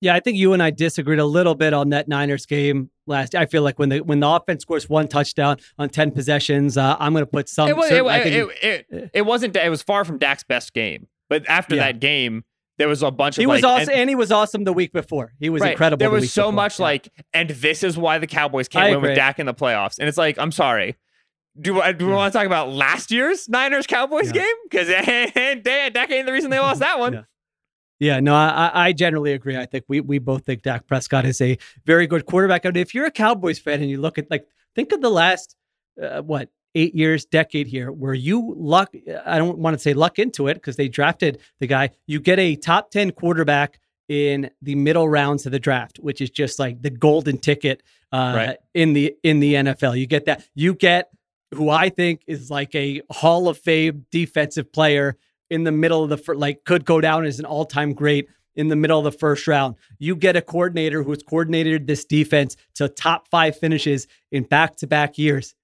Yeah, 0.02 0.14
I 0.14 0.20
think 0.20 0.36
you 0.36 0.52
and 0.52 0.62
I 0.62 0.70
disagreed 0.70 1.18
a 1.18 1.24
little 1.24 1.54
bit 1.54 1.72
on 1.72 1.88
that 1.88 2.06
Niners 2.06 2.44
game 2.44 2.90
last. 3.06 3.34
I 3.34 3.46
feel 3.46 3.62
like 3.62 3.78
when 3.78 3.88
the 3.88 4.00
when 4.00 4.20
the 4.20 4.28
offense 4.28 4.60
scores 4.62 4.90
one 4.90 5.08
touchdown 5.08 5.56
on 5.78 5.88
ten 5.88 6.10
possessions, 6.10 6.76
uh, 6.76 6.96
I'm 6.98 7.14
going 7.14 7.22
to 7.24 7.30
put 7.30 7.48
some. 7.48 7.68
it, 7.68 7.76
was, 7.76 7.88
certain- 7.88 8.04
it, 8.06 8.10
I 8.10 8.22
think 8.22 8.34
it, 8.62 8.86
it, 8.90 9.10
it 9.14 9.22
wasn't. 9.22 9.56
It 9.56 9.70
was 9.70 9.82
far 9.82 10.04
from 10.04 10.18
Dak's 10.18 10.44
best 10.44 10.74
game, 10.74 11.06
but 11.30 11.48
after 11.48 11.76
Yeah. 11.76 11.84
that 11.92 12.00
game, 12.00 12.44
there 12.78 12.88
was 12.88 13.02
a 13.02 13.10
bunch 13.10 13.38
of 13.38 13.42
he 13.42 13.46
was 13.46 13.62
like, 13.62 13.80
awesome, 13.82 13.90
and- 13.92 14.00
and, 14.02 14.10
he 14.10 14.14
was 14.16 14.30
awesome 14.32 14.64
the 14.64 14.72
week 14.72 14.92
before. 14.92 15.32
He 15.40 15.48
was 15.50 15.62
Right. 15.62 15.72
incredible. 15.72 15.98
There 15.98 16.08
the 16.08 16.14
was 16.14 16.22
week 16.22 16.30
so 16.30 16.42
before. 16.44 16.52
much 16.52 16.78
Yeah. 16.78 16.84
like, 16.84 17.08
and 17.32 17.48
this 17.50 17.82
is 17.82 17.96
why 17.96 18.18
the 18.18 18.26
Cowboys 18.26 18.68
can't 18.68 18.86
I 18.86 18.90
win 18.90 19.00
with. 19.02 19.14
Dak 19.16 19.38
in 19.38 19.46
the 19.46 19.54
playoffs. 19.54 19.98
And 19.98 20.08
it's 20.08 20.18
like, 20.18 20.38
I'm 20.38 20.52
sorry. 20.52 20.96
Do, 21.58 21.80
I- 21.80 21.92
do 21.92 22.04
we 22.06 22.10
Yeah. 22.12 22.16
want 22.16 22.32
to 22.32 22.38
talk 22.38 22.46
about 22.46 22.70
last 22.70 23.10
year's 23.10 23.48
Niners 23.48 23.86
Cowboys 23.86 24.26
Yeah. 24.26 24.32
game? 24.44 24.54
Because 24.70 24.88
Dak 25.64 26.10
ain't 26.10 26.26
the 26.26 26.32
reason 26.32 26.50
they 26.50 26.58
lost 26.58 26.80
that 26.80 26.98
one. 26.98 27.12
Yeah. 27.14 27.22
Yeah, 27.98 28.20
no, 28.20 28.34
I, 28.34 28.70
I 28.74 28.92
generally 28.92 29.32
agree. 29.32 29.56
I 29.56 29.64
think 29.64 29.84
we 29.88 30.02
we 30.02 30.18
both 30.18 30.44
think 30.44 30.60
Dak 30.60 30.86
Prescott 30.86 31.24
is 31.24 31.40
a 31.40 31.56
very 31.86 32.06
good 32.06 32.26
quarterback. 32.26 32.66
And 32.66 32.76
if 32.76 32.94
you're 32.94 33.06
a 33.06 33.10
Cowboys 33.10 33.58
fan 33.58 33.80
and 33.80 33.88
you 33.88 33.98
look 33.98 34.18
at 34.18 34.30
like 34.30 34.44
think 34.74 34.92
of 34.92 35.00
the 35.00 35.08
last 35.08 35.56
uh, 36.02 36.20
what 36.20 36.50
eight 36.76 36.94
years, 36.94 37.24
decade 37.24 37.66
here, 37.66 37.90
where 37.90 38.14
you 38.14 38.54
luck. 38.56 38.94
I 39.24 39.38
don't 39.38 39.58
want 39.58 39.74
to 39.74 39.78
say 39.82 39.94
luck 39.94 40.18
into 40.18 40.46
it 40.48 40.54
because 40.54 40.76
they 40.76 40.88
drafted 40.88 41.38
the 41.58 41.66
guy. 41.66 41.90
You 42.06 42.20
get 42.20 42.38
a 42.38 42.54
top 42.56 42.90
ten 42.90 43.10
quarterback 43.10 43.80
in 44.08 44.50
the 44.62 44.76
middle 44.76 45.08
rounds 45.08 45.46
of 45.46 45.52
the 45.52 45.58
draft, 45.58 45.96
which 45.98 46.20
is 46.20 46.30
just 46.30 46.58
like 46.60 46.80
the 46.82 46.90
golden 46.90 47.38
ticket 47.38 47.82
uh, 48.12 48.32
Right. 48.36 48.56
in 48.74 48.92
the 48.92 49.14
in 49.24 49.40
the 49.40 49.54
NFL. 49.54 49.98
You 49.98 50.06
get 50.06 50.26
that. 50.26 50.46
You 50.54 50.74
get 50.74 51.10
who 51.54 51.70
I 51.70 51.88
think 51.88 52.22
is 52.26 52.50
like 52.50 52.74
a 52.74 53.02
Hall 53.10 53.48
of 53.48 53.58
Fame 53.58 54.04
defensive 54.12 54.70
player 54.72 55.16
in 55.50 55.64
the 55.64 55.72
middle 55.72 56.02
of 56.04 56.10
the 56.10 56.18
fir- 56.18 56.34
like 56.36 56.64
could 56.64 56.84
go 56.84 57.00
down 57.00 57.24
as 57.24 57.38
an 57.38 57.44
all-time 57.44 57.94
great 57.94 58.28
in 58.56 58.68
the 58.68 58.76
middle 58.76 58.98
of 58.98 59.04
the 59.04 59.12
first 59.18 59.46
round. 59.46 59.76
You 59.98 60.16
get 60.16 60.34
a 60.34 60.42
coordinator 60.42 61.02
who's 61.02 61.22
coordinated 61.22 61.86
this 61.86 62.04
defense 62.04 62.56
to 62.74 62.88
top 62.88 63.28
5 63.28 63.56
finishes 63.58 64.06
in 64.32 64.42
back-to-back 64.44 65.18
years 65.18 65.54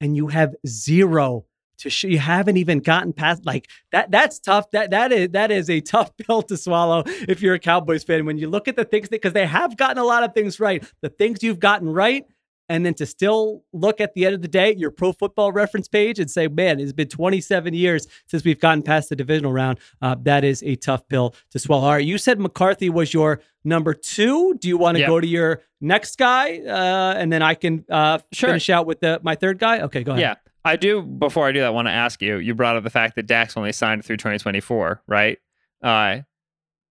and 0.00 0.16
you 0.16 0.28
have 0.28 0.54
zero 0.66 1.44
to 1.78 1.90
sh- 1.90 2.04
you 2.04 2.18
haven't 2.18 2.56
even 2.56 2.80
gotten 2.80 3.12
past 3.12 3.44
like 3.44 3.68
that 3.92 4.10
that's 4.10 4.38
tough 4.38 4.70
that 4.70 4.90
that 4.90 5.12
is 5.12 5.28
that 5.30 5.50
is 5.50 5.68
a 5.68 5.80
tough 5.80 6.16
pill 6.18 6.42
to 6.42 6.56
swallow 6.56 7.02
if 7.06 7.42
you're 7.42 7.54
a 7.54 7.58
Cowboys 7.58 8.04
fan. 8.04 8.24
When 8.24 8.38
you 8.38 8.48
look 8.48 8.68
at 8.68 8.76
the 8.76 8.84
things 8.84 9.08
that 9.08 9.22
because 9.22 9.32
they 9.32 9.46
have 9.46 9.76
gotten 9.76 9.98
a 9.98 10.04
lot 10.04 10.24
of 10.24 10.34
things 10.34 10.60
right. 10.60 10.84
The 11.02 11.08
things 11.08 11.42
you've 11.42 11.60
gotten 11.60 11.88
right 11.88 12.24
and 12.68 12.84
then 12.84 12.94
to 12.94 13.06
still 13.06 13.62
look 13.72 14.00
at 14.00 14.14
the 14.14 14.26
end 14.26 14.34
of 14.34 14.42
the 14.42 14.48
day 14.48 14.74
your 14.74 14.90
pro 14.90 15.12
football 15.12 15.52
reference 15.52 15.88
page 15.88 16.18
and 16.18 16.30
say 16.30 16.48
man 16.48 16.80
it's 16.80 16.92
been 16.92 17.08
27 17.08 17.74
years 17.74 18.06
since 18.26 18.44
we've 18.44 18.60
gotten 18.60 18.82
past 18.82 19.08
the 19.08 19.16
divisional 19.16 19.52
round 19.52 19.78
uh, 20.02 20.16
that 20.22 20.44
is 20.44 20.62
a 20.64 20.74
tough 20.76 21.06
pill 21.08 21.34
to 21.50 21.58
swallow 21.58 21.84
all 21.84 21.92
right 21.92 22.04
you 22.04 22.18
said 22.18 22.38
mccarthy 22.40 22.90
was 22.90 23.12
your 23.14 23.40
number 23.64 23.94
two 23.94 24.54
do 24.54 24.68
you 24.68 24.76
want 24.76 24.96
to 24.96 25.00
Yep. 25.00 25.08
go 25.08 25.20
to 25.20 25.26
your 25.26 25.62
next 25.80 26.18
guy 26.18 26.58
uh, 26.66 27.14
and 27.16 27.32
then 27.32 27.42
i 27.42 27.54
can 27.54 27.84
uh, 27.90 28.18
Sure. 28.32 28.48
finish 28.50 28.68
out 28.70 28.86
with 28.86 29.00
the 29.00 29.20
my 29.22 29.34
third 29.34 29.58
guy 29.58 29.80
okay 29.82 30.02
go 30.02 30.12
ahead 30.12 30.20
Yeah. 30.22 30.34
I 30.64 30.74
do, 30.74 31.00
before 31.00 31.46
I 31.46 31.52
do 31.52 31.60
that, 31.60 31.72
want 31.74 31.86
to 31.86 31.92
ask 31.92 32.20
you. 32.20 32.38
You 32.38 32.52
brought 32.52 32.74
up 32.74 32.82
the 32.82 32.90
fact 32.90 33.14
that 33.14 33.28
Dak's 33.28 33.56
only 33.56 33.70
signed 33.70 34.04
through 34.04 34.16
2024, 34.16 35.00
right? 35.06 35.38
Uh, 35.80 36.22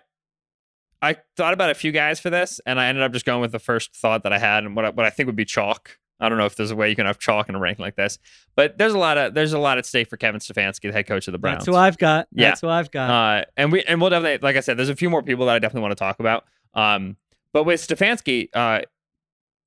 I 1.01 1.17
thought 1.37 1.55
about 1.55 1.71
a 1.71 1.75
few 1.75 1.93
guys 1.93 2.21
for 2.21 2.31
this, 2.31 2.61
and 2.67 2.81
I 2.81 2.89
ended 2.89 3.05
up 3.05 3.13
just 3.13 3.25
going 3.25 3.41
with 3.41 3.53
the 3.53 3.59
first 3.59 3.95
thought 3.95 4.23
that 4.25 4.33
I 4.33 4.39
had, 4.39 4.65
and 4.65 4.75
what 4.75 4.85
I, 4.85 4.91
what 4.91 5.07
I 5.07 5.11
think 5.11 5.27
would 5.27 5.37
be 5.37 5.45
chalk. 5.45 5.99
I 6.19 6.29
don't 6.29 6.39
know 6.39 6.47
if 6.47 6.57
there's 6.57 6.71
a 6.71 6.77
way 6.77 6.89
you 6.89 6.97
can 6.97 7.07
have 7.07 7.19
chalk 7.19 7.49
in 7.49 7.55
a 7.55 7.59
ranking 7.59 7.85
like 7.85 7.97
this, 7.97 8.19
but 8.55 8.79
there's 8.79 8.95
a 8.95 8.99
lot 8.99 9.19
of 9.19 9.35
there's 9.35 9.53
a 9.53 9.59
lot 9.59 9.79
at 9.79 9.85
stake 9.87 10.09
for 10.09 10.17
Kevin 10.17 10.41
Stefanski, 10.41 10.83
the 10.83 10.93
head 10.93 11.07
coach 11.07 11.29
of 11.29 11.33
the 11.33 11.39
Browns. 11.39 11.59
That's 11.59 11.67
who 11.67 11.77
I've 11.77 11.99
got. 11.99 12.29
Yeah. 12.33 12.49
That's 12.49 12.63
who 12.63 12.69
I've 12.69 12.91
got. 12.91 13.11
Uh, 13.11 13.45
and 13.57 13.71
we 13.71 13.83
and 13.85 14.01
we'll 14.01 14.11
definitely, 14.11 14.39
like 14.47 14.57
I 14.57 14.61
said, 14.61 14.79
there's 14.79 14.89
a 14.89 14.97
few 14.97 15.11
more 15.11 15.23
people 15.23 15.47
that 15.47 15.57
I 15.57 15.59
definitely 15.59 15.83
want 15.83 15.93
to 15.93 15.97
talk 15.97 16.19
about. 16.21 16.45
Um, 16.75 17.17
but 17.53 17.65
with 17.65 17.87
Stefanski, 17.87 18.49
uh, 18.55 18.83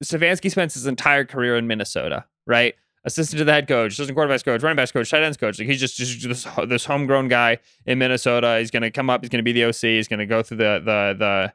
Stefanski 0.04 0.50
spends 0.52 0.74
his 0.74 0.88
entire 0.88 1.26
career 1.26 1.58
in 1.58 1.68
Minnesota, 1.68 2.26
right? 2.46 2.76
Assistant 3.06 3.40
to 3.40 3.46
the 3.46 3.54
head 3.54 3.68
coach, 3.68 3.94
assistant 3.94 4.18
quarterbacks 4.18 4.44
coach, 4.44 4.62
running 4.62 4.76
backs 4.76 4.92
coach, 4.92 5.10
tight 5.10 5.24
ends 5.24 5.38
coach. 5.38 5.58
Like 5.58 5.68
he's 5.68 5.80
just, 5.80 5.98
just 5.98 6.28
this 6.28 6.48
this 6.68 6.86
homegrown 6.86 7.28
guy 7.28 7.60
in 7.86 7.98
Minnesota. 7.98 8.58
He's 8.60 8.72
going 8.72 8.84
to 8.84 8.92
come 8.92 9.10
up. 9.10 9.22
He's 9.22 9.30
going 9.30 9.44
to 9.44 9.44
be 9.44 9.54
the 9.54 9.66
OC. 9.66 9.82
He's 9.82 10.08
going 10.08 10.20
to 10.20 10.26
go 10.26 10.44
through 10.44 10.58
the 10.58 10.82
the 10.84 11.16
the 11.18 11.54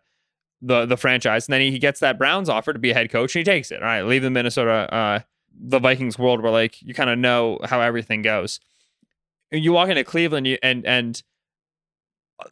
the 0.65 0.87
the 0.87 0.97
franchise, 0.97 1.47
and 1.47 1.53
then 1.53 1.61
he, 1.61 1.79
gets 1.79 2.01
that 2.01 2.19
Browns 2.19 2.49
offer 2.49 2.73
to 2.73 2.79
be 2.79 2.91
a 2.91 2.95
head 2.95 3.11
coach, 3.11 3.35
and 3.37 3.41
he 3.41 3.45
takes 3.45 3.71
it. 3.71 3.83
All 3.83 3.89
right, 3.89 4.03
leave 4.03 4.23
the 4.23 4.31
Minnesota, 4.31 4.93
uh, 4.93 5.21
the 5.59 5.79
Vikings 5.79 6.19
world, 6.19 6.43
where 6.43 6.53
like 6.53 6.81
you 6.83 6.95
kind 6.95 7.11
of 7.11 7.19
know 7.19 7.59
how 7.65 7.81
everything 7.81 8.23
goes. 8.23 8.61
You 9.53 9.73
walk 9.73 9.89
into 9.89 10.05
Cleveland, 10.05 10.47
you, 10.47 10.59
and 10.63 10.85
and 10.87 11.23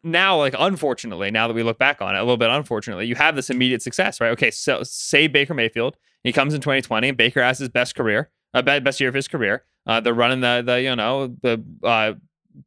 now, 0.02 0.36
like 0.38 0.54
unfortunately, 0.58 1.30
now 1.30 1.48
that 1.48 1.54
we 1.54 1.62
look 1.62 1.78
back 1.78 2.02
on 2.02 2.14
it, 2.14 2.18
a 2.18 2.22
little 2.22 2.36
bit 2.36 2.50
unfortunately, 2.50 3.06
you 3.06 3.14
have 3.14 3.34
this 3.34 3.50
immediate 3.50 3.82
success, 3.82 4.20
right? 4.20 4.30
Okay, 4.30 4.50
so 4.50 4.82
say 4.82 5.26
Baker 5.26 5.54
Mayfield, 5.54 5.96
he 6.22 6.32
comes 6.32 6.54
in 6.54 6.60
2020, 6.60 7.08
and 7.08 7.16
Baker 7.16 7.42
has 7.42 7.58
his 7.58 7.68
best 7.68 7.94
career, 7.94 8.30
uh, 8.54 8.62
be- 8.62 8.80
best 8.80 9.00
year 9.00 9.08
of 9.08 9.14
his 9.14 9.28
career. 9.28 9.64
Uh, 9.86 10.00
they're 10.00 10.14
running 10.14 10.40
the 10.40 10.62
the 10.64 10.82
you 10.82 10.94
know 10.94 11.28
the 11.42 11.62
uh, 11.82 12.12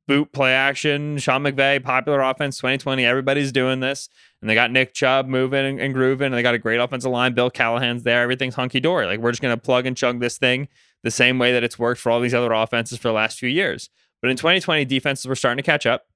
boot 0.07 0.31
play 0.31 0.53
action, 0.53 1.17
Sean 1.17 1.43
McVay, 1.43 1.83
popular 1.83 2.21
offense 2.21 2.57
2020. 2.57 3.05
Everybody's 3.05 3.51
doing 3.51 3.79
this, 3.79 4.09
and 4.41 4.49
they 4.49 4.55
got 4.55 4.71
Nick 4.71 4.93
Chubb 4.93 5.27
moving 5.27 5.79
and, 5.79 5.93
grooving, 5.93 6.27
and 6.27 6.35
they 6.35 6.43
got 6.43 6.55
a 6.55 6.59
great 6.59 6.79
offensive 6.79 7.11
line. 7.11 7.33
Bill 7.33 7.49
Callahan's 7.49 8.03
there. 8.03 8.21
Everything's 8.21 8.55
hunky 8.55 8.79
dory. 8.79 9.05
Like 9.05 9.19
we're 9.19 9.31
just 9.31 9.41
gonna 9.41 9.57
plug 9.57 9.85
and 9.85 9.97
chug 9.97 10.19
this 10.19 10.37
thing 10.37 10.67
the 11.03 11.11
same 11.11 11.37
way 11.37 11.51
that 11.51 11.63
it's 11.63 11.77
worked 11.77 12.01
for 12.01 12.11
all 12.11 12.19
these 12.19 12.33
other 12.33 12.51
offenses 12.51 12.97
for 12.97 13.07
the 13.07 13.13
last 13.13 13.39
few 13.39 13.49
years. 13.49 13.89
But 14.21 14.31
in 14.31 14.37
2020, 14.37 14.85
defenses 14.85 15.27
were 15.27 15.35
starting 15.35 15.57
to 15.57 15.63
catch 15.63 15.85
up. 15.85 16.07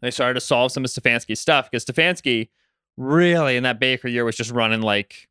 They 0.00 0.10
started 0.10 0.34
to 0.34 0.40
solve 0.40 0.72
some 0.72 0.84
of 0.84 0.90
Stefanski's 0.90 1.38
stuff 1.38 1.70
because 1.70 1.84
Stefanski 1.84 2.48
really 2.96 3.56
in 3.56 3.62
that 3.62 3.78
Baker 3.78 4.08
year 4.08 4.24
was 4.24 4.36
just 4.36 4.50
running 4.50 4.82
like 4.82 5.28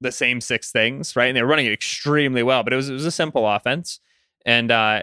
the 0.00 0.12
same 0.12 0.40
six 0.40 0.72
things, 0.72 1.14
right? 1.14 1.26
And 1.26 1.36
they 1.36 1.42
were 1.42 1.48
running 1.48 1.66
it 1.66 1.72
extremely 1.72 2.42
well, 2.42 2.64
but 2.64 2.72
it 2.72 2.76
was 2.76 2.90
it 2.90 2.94
was 2.94 3.06
a 3.06 3.12
simple 3.12 3.48
offense. 3.48 4.00
And 4.44 4.70
uh 4.70 5.02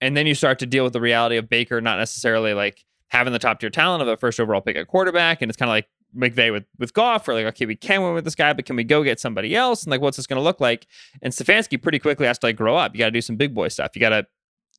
and 0.00 0.16
then 0.16 0.26
you 0.26 0.34
start 0.34 0.58
to 0.60 0.66
deal 0.66 0.84
with 0.84 0.92
the 0.92 1.00
reality 1.00 1.36
of 1.36 1.48
Baker 1.48 1.80
not 1.80 1.98
necessarily 1.98 2.54
like 2.54 2.84
having 3.08 3.32
the 3.32 3.38
top 3.38 3.60
tier 3.60 3.70
talent 3.70 4.02
of 4.02 4.08
a 4.08 4.16
first 4.16 4.40
overall 4.40 4.60
pick 4.60 4.76
at 4.76 4.86
quarterback. 4.86 5.42
And 5.42 5.50
it's 5.50 5.56
kind 5.56 5.68
of 5.68 5.72
like 5.72 5.88
McVay 6.16 6.52
with 6.52 6.64
with 6.78 6.94
Goff, 6.94 7.26
where 7.26 7.36
like, 7.36 7.46
okay, 7.54 7.66
we 7.66 7.76
can 7.76 8.02
win 8.02 8.14
with 8.14 8.24
this 8.24 8.34
guy, 8.34 8.52
but 8.52 8.66
can 8.66 8.76
we 8.76 8.84
go 8.84 9.02
get 9.04 9.20
somebody 9.20 9.54
else? 9.54 9.82
And 9.82 9.90
like, 9.90 10.00
what's 10.00 10.16
this 10.16 10.26
going 10.26 10.38
to 10.38 10.42
look 10.42 10.60
like? 10.60 10.86
And 11.22 11.32
Stefanski 11.32 11.80
pretty 11.80 11.98
quickly 11.98 12.26
has 12.26 12.38
to 12.38 12.46
like 12.46 12.56
grow 12.56 12.76
up. 12.76 12.94
You 12.94 12.98
got 12.98 13.06
to 13.06 13.10
do 13.12 13.20
some 13.20 13.36
big 13.36 13.54
boy 13.54 13.68
stuff. 13.68 13.92
You 13.94 14.00
got 14.00 14.10
to 14.10 14.26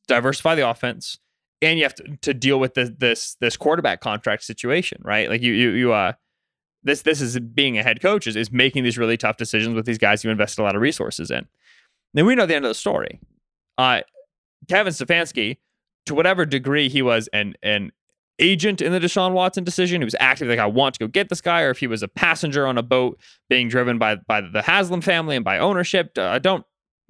diversify 0.08 0.54
the 0.54 0.68
offense, 0.68 1.18
and 1.60 1.78
you 1.78 1.84
have 1.84 1.94
to, 1.94 2.16
to 2.22 2.34
deal 2.34 2.60
with 2.60 2.74
this 2.74 2.90
this 2.98 3.36
this 3.40 3.56
quarterback 3.56 4.00
contract 4.00 4.44
situation, 4.44 5.00
right? 5.04 5.28
Like 5.28 5.42
you 5.42 5.52
you 5.52 5.70
you 5.70 5.92
uh 5.92 6.12
this 6.82 7.02
this 7.02 7.20
is 7.20 7.38
being 7.38 7.78
a 7.78 7.82
head 7.82 8.02
coach 8.02 8.26
is, 8.26 8.36
is 8.36 8.50
making 8.50 8.84
these 8.84 8.98
really 8.98 9.16
tough 9.16 9.36
decisions 9.36 9.74
with 9.74 9.86
these 9.86 9.98
guys 9.98 10.24
you 10.24 10.30
invested 10.30 10.62
a 10.62 10.64
lot 10.64 10.74
of 10.74 10.82
resources 10.82 11.30
in. 11.30 11.46
Then 12.14 12.26
we 12.26 12.34
know 12.34 12.44
the 12.44 12.54
end 12.54 12.64
of 12.64 12.70
the 12.70 12.74
story. 12.74 13.20
Uh, 13.78 14.02
Kevin 14.68 14.92
Stefanski, 14.92 15.58
to 16.06 16.14
whatever 16.14 16.44
degree 16.44 16.88
he 16.88 17.02
was 17.02 17.28
an 17.32 17.54
an 17.62 17.92
agent 18.38 18.80
in 18.80 18.92
the 18.92 18.98
Deshaun 18.98 19.32
Watson 19.32 19.62
decision, 19.62 20.00
he 20.00 20.04
was 20.04 20.16
actively 20.18 20.56
like, 20.56 20.62
I 20.62 20.66
want 20.66 20.94
to 20.94 20.98
go 20.98 21.06
get 21.06 21.28
this 21.28 21.40
guy, 21.40 21.62
or 21.62 21.70
if 21.70 21.78
he 21.78 21.86
was 21.86 22.02
a 22.02 22.08
passenger 22.08 22.66
on 22.66 22.78
a 22.78 22.82
boat 22.82 23.18
being 23.48 23.68
driven 23.68 23.98
by 23.98 24.16
by 24.16 24.40
the 24.40 24.62
Haslam 24.62 25.00
family 25.00 25.36
and 25.36 25.44
by 25.44 25.58
ownership. 25.58 26.12
Uh, 26.16 26.24
I 26.24 26.38
don't. 26.38 26.64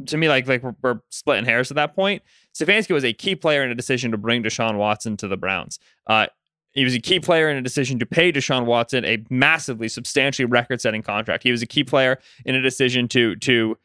To 0.07 0.17
me, 0.17 0.29
like 0.29 0.47
like 0.49 0.63
we're, 0.63 0.75
we're 0.83 1.01
splitting 1.11 1.45
hairs 1.45 1.71
at 1.71 1.77
that 1.77 1.95
point. 1.95 2.23
Stefanski 2.55 2.93
was 2.93 3.05
a 3.05 3.13
key 3.13 3.37
player 3.37 3.63
in 3.63 3.71
a 3.71 3.75
decision 3.75 4.11
to 4.11 4.19
bring 4.19 4.43
Deshaun 4.43 4.77
Watson 4.77 5.17
to 5.19 5.29
the 5.29 5.37
Browns. 5.37 5.79
Uh, 6.07 6.27
he 6.73 6.85
was 6.85 6.95
a 6.95 7.01
key 7.01 7.21
player 7.21 7.51
in 7.51 7.57
a 7.57 7.63
decision 7.63 7.99
to 7.99 8.07
pay 8.07 8.33
Deshaun 8.33 8.65
Watson 8.65 9.05
a 9.05 9.23
massively, 9.31 9.89
substantially 9.89 10.47
record-setting 10.47 11.03
contract. 11.03 11.43
He 11.43 11.51
was 11.51 11.63
a 11.63 11.67
key 11.67 11.85
player 11.85 12.19
in 12.45 12.55
a 12.55 12.63
decision 12.63 13.09
to 13.09 13.37
to 13.37 13.79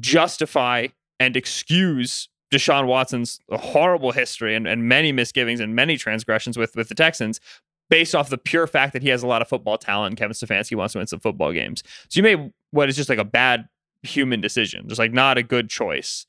justify 0.00 0.88
and 1.18 1.36
excuse 1.36 2.28
Deshaun 2.50 2.86
Watson's 2.86 3.40
horrible 3.50 4.12
history 4.12 4.54
and, 4.54 4.66
and 4.66 4.88
many 4.88 5.12
misgivings 5.12 5.60
and 5.60 5.74
many 5.74 5.96
transgressions 5.96 6.58
with 6.58 6.74
with 6.76 6.88
the 6.88 6.94
Texans 6.94 7.40
based 7.88 8.14
off 8.14 8.30
the 8.30 8.38
pure 8.38 8.66
fact 8.66 8.92
that 8.92 9.02
he 9.02 9.08
has 9.08 9.22
a 9.22 9.26
lot 9.26 9.42
of 9.42 9.48
football 9.48 9.76
talent 9.76 10.12
and 10.12 10.18
Kevin 10.18 10.32
Stefanski 10.32 10.76
wants 10.76 10.92
to 10.92 10.98
win 10.98 11.06
some 11.06 11.20
football 11.20 11.52
games. 11.52 11.82
So 12.08 12.18
you 12.18 12.22
made 12.22 12.52
what 12.70 12.88
is 12.88 12.96
just 12.96 13.08
like 13.08 13.18
a 13.18 13.24
bad 13.24 13.68
human 14.02 14.40
decision, 14.40 14.88
just 14.88 14.98
like 14.98 15.12
not 15.12 15.36
a 15.36 15.42
good 15.42 15.68
choice 15.68 16.26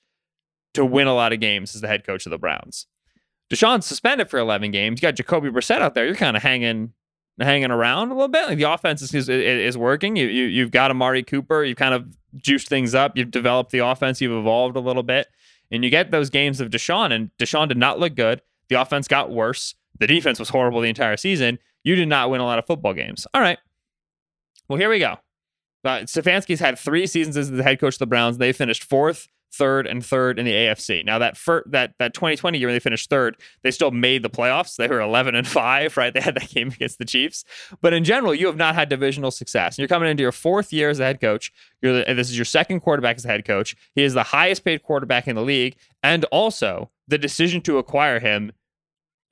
to 0.74 0.84
win 0.84 1.07
a 1.07 1.13
lot 1.13 1.34
of 1.34 1.39
games 1.39 1.76
as 1.76 1.82
the 1.82 1.88
head 1.88 2.03
coach 2.03 2.26
of 2.26 2.32
the 2.32 2.38
Browns. 2.38 2.88
Deshaun's 3.51 3.86
suspended 3.86 4.30
for 4.30 4.39
11 4.39 4.72
games. 4.72 5.01
You 5.01 5.07
got 5.07 5.15
Jacoby 5.15 5.49
Brissett 5.49 5.82
out 5.82 5.93
there. 5.93 6.05
You're 6.05 6.15
kind 6.15 6.38
of 6.38 6.43
hanging 6.43 6.93
hanging 7.39 7.72
around 7.72 8.11
a 8.11 8.13
little 8.13 8.28
bit. 8.28 8.47
Like 8.47 8.57
the 8.57 8.72
offense 8.72 9.01
is, 9.01 9.13
is, 9.13 9.28
is 9.28 9.78
working. 9.78 10.15
You, 10.15 10.28
you, 10.28 10.45
you've 10.45 10.72
got 10.72 10.91
Amari 10.91 11.24
Cooper. 11.24 11.63
You've 11.63 11.78
kind 11.78 11.93
of 11.93 12.17
juiced 12.36 12.67
things 12.67 12.93
up. 12.93 13.17
You've 13.17 13.32
developed 13.32 13.72
the 13.72 13.80
offense. 13.80 14.22
You've 14.22 14.38
evolved 14.38 14.76
a 14.76 14.80
little 14.80 15.03
bit. 15.03 15.28
And 15.72 15.84
you 15.84 15.89
get 15.89 16.11
those 16.11 16.30
games 16.30 16.59
of 16.59 16.69
Deshaun, 16.69 17.11
and 17.13 17.32
Deshaun 17.39 17.67
did 17.67 17.78
not 17.78 17.99
look 17.99 18.15
good. 18.15 18.41
The 18.69 18.80
offense 18.80 19.07
got 19.07 19.32
worse. 19.32 19.76
The 19.99 20.07
defense 20.07 20.39
was 20.39 20.49
horrible 20.49 20.82
the 20.82 20.89
entire 20.89 21.17
season. 21.17 21.59
You 21.84 21.95
did 21.95 22.07
not 22.07 22.30
win 22.30 22.41
a 22.41 22.45
lot 22.45 22.59
of 22.59 22.65
football 22.65 22.93
games. 22.93 23.26
All 23.34 23.41
right. 23.41 23.57
Well, 24.67 24.80
here 24.80 24.89
we 24.89 24.99
go. 24.99 25.17
Uh, 25.84 26.01
Stefanski's 26.01 26.59
had 26.59 26.78
three 26.78 27.07
seasons 27.07 27.38
as 27.38 27.49
the 27.49 27.63
head 27.63 27.80
coach 27.80 27.95
of 27.95 27.99
the 27.99 28.05
Browns. 28.05 28.38
They 28.38 28.53
finished 28.53 28.84
fourth, 28.84 29.28
third, 29.54 29.88
and 29.88 30.06
third 30.06 30.39
in 30.39 30.45
the 30.45 30.54
AFC. 30.54 31.04
Now 31.06 31.20
that 31.20 31.38
fir- 31.38 31.64
that 31.68 31.93
that 31.99 32.14
2020 32.14 32.58
year 32.58 32.68
when 32.68 32.76
they 32.76 32.80
finished 32.80 33.10
third, 33.10 33.38
they 33.64 33.72
still 33.72 33.91
made 33.91 34.24
the 34.24 34.30
playoffs. 34.30 34.76
They 34.76 34.88
were 34.88 35.02
11 35.02 35.36
and 35.36 35.47
five, 35.47 35.97
right? 35.97 36.14
They 36.22 36.22
had 36.22 36.36
that 36.36 36.49
game 36.49 36.68
against 36.68 36.99
the 36.99 37.06
Chiefs. 37.06 37.45
But 37.82 37.93
in 37.93 38.04
general, 38.04 38.36
you 38.36 38.47
have 38.47 38.58
not 38.58 38.76
had 38.76 38.89
divisional 38.89 39.32
success. 39.32 39.76
And 39.76 39.80
you're 39.80 39.88
coming 39.88 40.10
into 40.10 40.22
your 40.22 40.32
fourth 40.32 40.72
year 40.74 40.89
as 40.89 40.99
a 40.99 41.04
head 41.04 41.22
coach. 41.22 41.52
You're 41.82 42.04
the, 42.04 42.14
this 42.14 42.30
is 42.30 42.38
your 42.38 42.45
second 42.45 42.82
quarterback 42.82 43.16
as 43.16 43.26
a 43.26 43.30
head 43.30 43.45
coach. 43.45 43.76
He 43.95 44.04
is 44.04 44.14
the 44.14 44.24
highest 44.24 44.64
paid 44.66 44.84
quarterback 44.84 45.28
in 45.28 45.36
the 45.36 45.41
league, 45.41 45.76
and 46.04 46.26
also 46.26 46.91
the 47.08 47.18
decision 47.18 47.62
to 47.62 47.78
acquire 47.78 48.20
him 48.20 48.52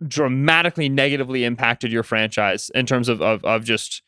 dramatically 0.08 0.90
negatively 0.90 1.44
impacted 1.44 1.92
your 1.92 2.04
franchise 2.04 2.72
in 2.74 2.86
terms 2.86 3.10
of, 3.10 3.22
of, 3.22 3.44
of 3.44 3.64
just 3.66 4.02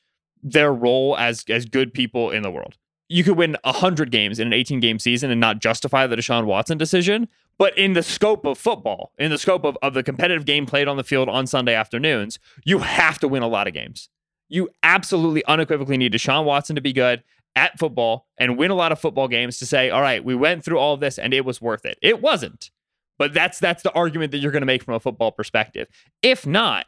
their 0.43 0.73
role 0.73 1.15
as 1.17 1.43
as 1.49 1.65
good 1.65 1.93
people 1.93 2.31
in 2.31 2.43
the 2.43 2.51
world. 2.51 2.77
You 3.11 3.25
could 3.25 3.37
win 3.37 3.57
100 3.65 4.09
games 4.09 4.39
in 4.39 4.47
an 4.47 4.53
18 4.53 4.79
game 4.79 4.97
season 4.97 5.31
and 5.31 5.41
not 5.41 5.59
justify 5.59 6.07
the 6.07 6.15
Deshaun 6.15 6.45
Watson 6.45 6.77
decision. 6.77 7.27
But 7.57 7.77
in 7.77 7.93
the 7.93 8.03
scope 8.03 8.45
of 8.45 8.57
football, 8.57 9.11
in 9.19 9.29
the 9.29 9.37
scope 9.37 9.65
of, 9.65 9.77
of 9.81 9.93
the 9.93 10.01
competitive 10.01 10.45
game 10.45 10.65
played 10.65 10.87
on 10.87 10.95
the 10.95 11.03
field 11.03 11.27
on 11.27 11.45
Sunday 11.45 11.75
afternoons, 11.75 12.39
you 12.63 12.79
have 12.79 13.19
to 13.19 13.27
win 13.27 13.43
a 13.43 13.47
lot 13.47 13.67
of 13.67 13.73
games. 13.73 14.09
You 14.47 14.69
absolutely 14.81 15.43
unequivocally 15.45 15.97
need 15.97 16.13
Deshaun 16.13 16.45
Watson 16.45 16.75
to 16.75 16.81
be 16.81 16.93
good 16.93 17.21
at 17.55 17.77
football 17.77 18.27
and 18.37 18.57
win 18.57 18.71
a 18.71 18.75
lot 18.75 18.93
of 18.93 18.99
football 18.99 19.27
games 19.27 19.59
to 19.59 19.65
say, 19.65 19.89
all 19.89 20.01
right, 20.01 20.23
we 20.23 20.33
went 20.33 20.63
through 20.63 20.79
all 20.79 20.93
of 20.93 21.01
this 21.01 21.19
and 21.19 21.33
it 21.33 21.43
was 21.43 21.61
worth 21.61 21.85
it. 21.85 21.99
It 22.01 22.21
wasn't. 22.21 22.71
But 23.19 23.33
that's 23.33 23.59
that's 23.59 23.83
the 23.83 23.91
argument 23.91 24.31
that 24.31 24.37
you're 24.37 24.53
going 24.53 24.61
to 24.61 24.65
make 24.65 24.83
from 24.83 24.95
a 24.95 24.99
football 24.99 25.31
perspective. 25.31 25.87
If 26.21 26.47
not, 26.47 26.85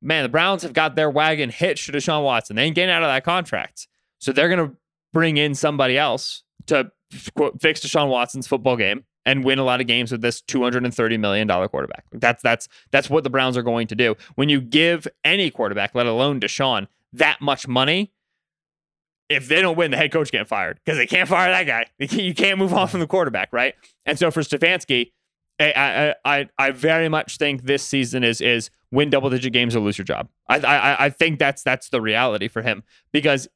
man, 0.00 0.22
the 0.22 0.28
Browns 0.30 0.62
have 0.62 0.72
got 0.72 0.96
their 0.96 1.10
wagon 1.10 1.50
hitched 1.50 1.86
to 1.86 1.92
Deshaun 1.92 2.24
Watson. 2.24 2.56
They 2.56 2.64
ain't 2.64 2.74
getting 2.74 2.92
out 2.92 3.02
of 3.02 3.08
that 3.08 3.24
contract. 3.24 3.86
So 4.18 4.32
they're 4.32 4.48
going 4.48 4.70
to 4.70 4.76
bring 5.12 5.36
in 5.36 5.54
somebody 5.54 5.98
else 5.98 6.42
to 6.66 6.90
quote, 7.34 7.60
fix 7.60 7.80
Deshaun 7.80 8.08
Watson's 8.08 8.46
football 8.46 8.76
game 8.76 9.04
and 9.24 9.44
win 9.44 9.58
a 9.58 9.64
lot 9.64 9.80
of 9.80 9.86
games 9.86 10.10
with 10.10 10.20
this 10.20 10.42
$230 10.42 11.18
million 11.18 11.48
quarterback. 11.68 12.04
That's 12.12 12.42
that's 12.42 12.68
that's 12.90 13.08
what 13.08 13.24
the 13.24 13.30
Browns 13.30 13.56
are 13.56 13.62
going 13.62 13.86
to 13.88 13.94
do. 13.94 14.16
When 14.34 14.48
you 14.48 14.60
give 14.60 15.06
any 15.24 15.50
quarterback, 15.50 15.94
let 15.94 16.06
alone 16.06 16.40
Deshaun, 16.40 16.88
that 17.12 17.40
much 17.40 17.68
money, 17.68 18.12
if 19.28 19.48
they 19.48 19.60
don't 19.60 19.76
win, 19.76 19.90
the 19.90 19.96
head 19.96 20.12
coach 20.12 20.32
can't 20.32 20.48
fired 20.48 20.80
because 20.84 20.98
they 20.98 21.06
can't 21.06 21.28
fire 21.28 21.50
that 21.50 21.64
guy. 21.64 21.86
You 21.98 22.34
can't 22.34 22.58
move 22.58 22.74
on 22.74 22.88
from 22.88 23.00
the 23.00 23.06
quarterback, 23.06 23.52
right? 23.52 23.74
And 24.04 24.18
so 24.18 24.30
for 24.30 24.40
Stefanski, 24.40 25.12
I, 25.60 26.14
I, 26.24 26.48
I 26.58 26.70
very 26.72 27.08
much 27.08 27.36
think 27.36 27.62
this 27.62 27.82
season 27.82 28.24
is 28.24 28.40
is 28.40 28.70
win 28.90 29.10
double 29.10 29.30
digit 29.30 29.52
games 29.52 29.76
or 29.76 29.80
lose 29.80 29.96
your 29.96 30.04
job. 30.04 30.28
I, 30.48 30.58
I 30.58 31.04
I 31.06 31.10
think 31.10 31.38
that's 31.38 31.62
that's 31.62 31.88
the 31.90 32.00
reality 32.00 32.48
for 32.48 32.62
him 32.62 32.82
because 33.12 33.48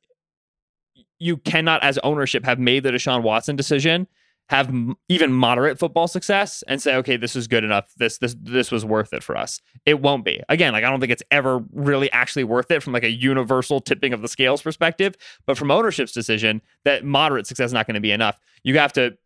you 1.18 1.36
cannot, 1.38 1.82
as 1.82 1.98
ownership, 1.98 2.44
have 2.44 2.58
made 2.58 2.82
the 2.82 2.90
Deshaun 2.90 3.22
Watson 3.22 3.56
decision, 3.56 4.06
have 4.48 4.68
m- 4.68 4.96
even 5.08 5.32
moderate 5.32 5.78
football 5.78 6.06
success, 6.06 6.62
and 6.68 6.80
say, 6.80 6.94
okay, 6.96 7.16
this 7.16 7.34
is 7.34 7.48
good 7.48 7.64
enough. 7.64 7.92
This 7.96 8.18
this 8.18 8.36
this 8.40 8.70
was 8.70 8.84
worth 8.84 9.12
it 9.12 9.22
for 9.22 9.36
us. 9.36 9.60
It 9.84 10.00
won't 10.00 10.24
be. 10.24 10.40
Again, 10.48 10.72
like 10.72 10.84
I 10.84 10.90
don't 10.90 11.00
think 11.00 11.12
it's 11.12 11.22
ever 11.30 11.64
really 11.72 12.10
actually 12.12 12.44
worth 12.44 12.70
it 12.70 12.82
from 12.82 12.92
like 12.92 13.04
a 13.04 13.10
universal 13.10 13.80
tipping 13.80 14.12
of 14.12 14.22
the 14.22 14.28
scales 14.28 14.62
perspective. 14.62 15.16
But 15.46 15.58
from 15.58 15.70
ownership's 15.70 16.12
decision, 16.12 16.62
that 16.84 17.04
moderate 17.04 17.46
success 17.46 17.66
is 17.66 17.72
not 17.72 17.86
going 17.86 17.94
to 17.94 18.00
be 18.00 18.12
enough. 18.12 18.38
You 18.62 18.78
have 18.78 18.92
to 18.94 19.16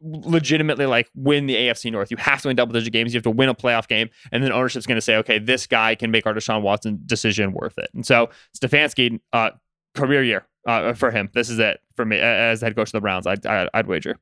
legitimately 0.00 0.86
like 0.86 1.08
win 1.14 1.46
the 1.46 1.54
AFC 1.54 1.90
North. 1.90 2.10
You 2.10 2.16
have 2.18 2.42
to 2.42 2.48
win 2.48 2.56
double 2.56 2.72
digit 2.72 2.92
games. 2.92 3.14
You 3.14 3.18
have 3.18 3.24
to 3.24 3.30
win 3.30 3.48
a 3.48 3.54
playoff 3.54 3.88
game. 3.88 4.10
And 4.32 4.42
then 4.42 4.52
ownership's 4.52 4.86
going 4.86 4.96
to 4.96 5.02
say, 5.02 5.16
okay, 5.16 5.38
this 5.38 5.66
guy 5.66 5.94
can 5.94 6.10
make 6.10 6.26
our 6.26 6.34
Deshaun 6.34 6.62
Watson 6.62 7.00
decision 7.06 7.52
worth 7.52 7.78
it. 7.78 7.88
And 7.94 8.04
so 8.04 8.28
Stefanski, 8.56 9.20
uh, 9.32 9.50
career 9.94 10.24
year 10.24 10.46
uh, 10.66 10.94
for 10.94 11.10
him. 11.10 11.30
This 11.32 11.50
is 11.50 11.58
it 11.58 11.80
for 11.94 12.04
me 12.04 12.18
as 12.18 12.60
head 12.60 12.76
coach 12.76 12.88
of 12.88 12.92
the 12.92 13.00
Browns. 13.00 13.26
I'd, 13.26 13.46
I'd 13.46 13.86
wager. 13.86 14.18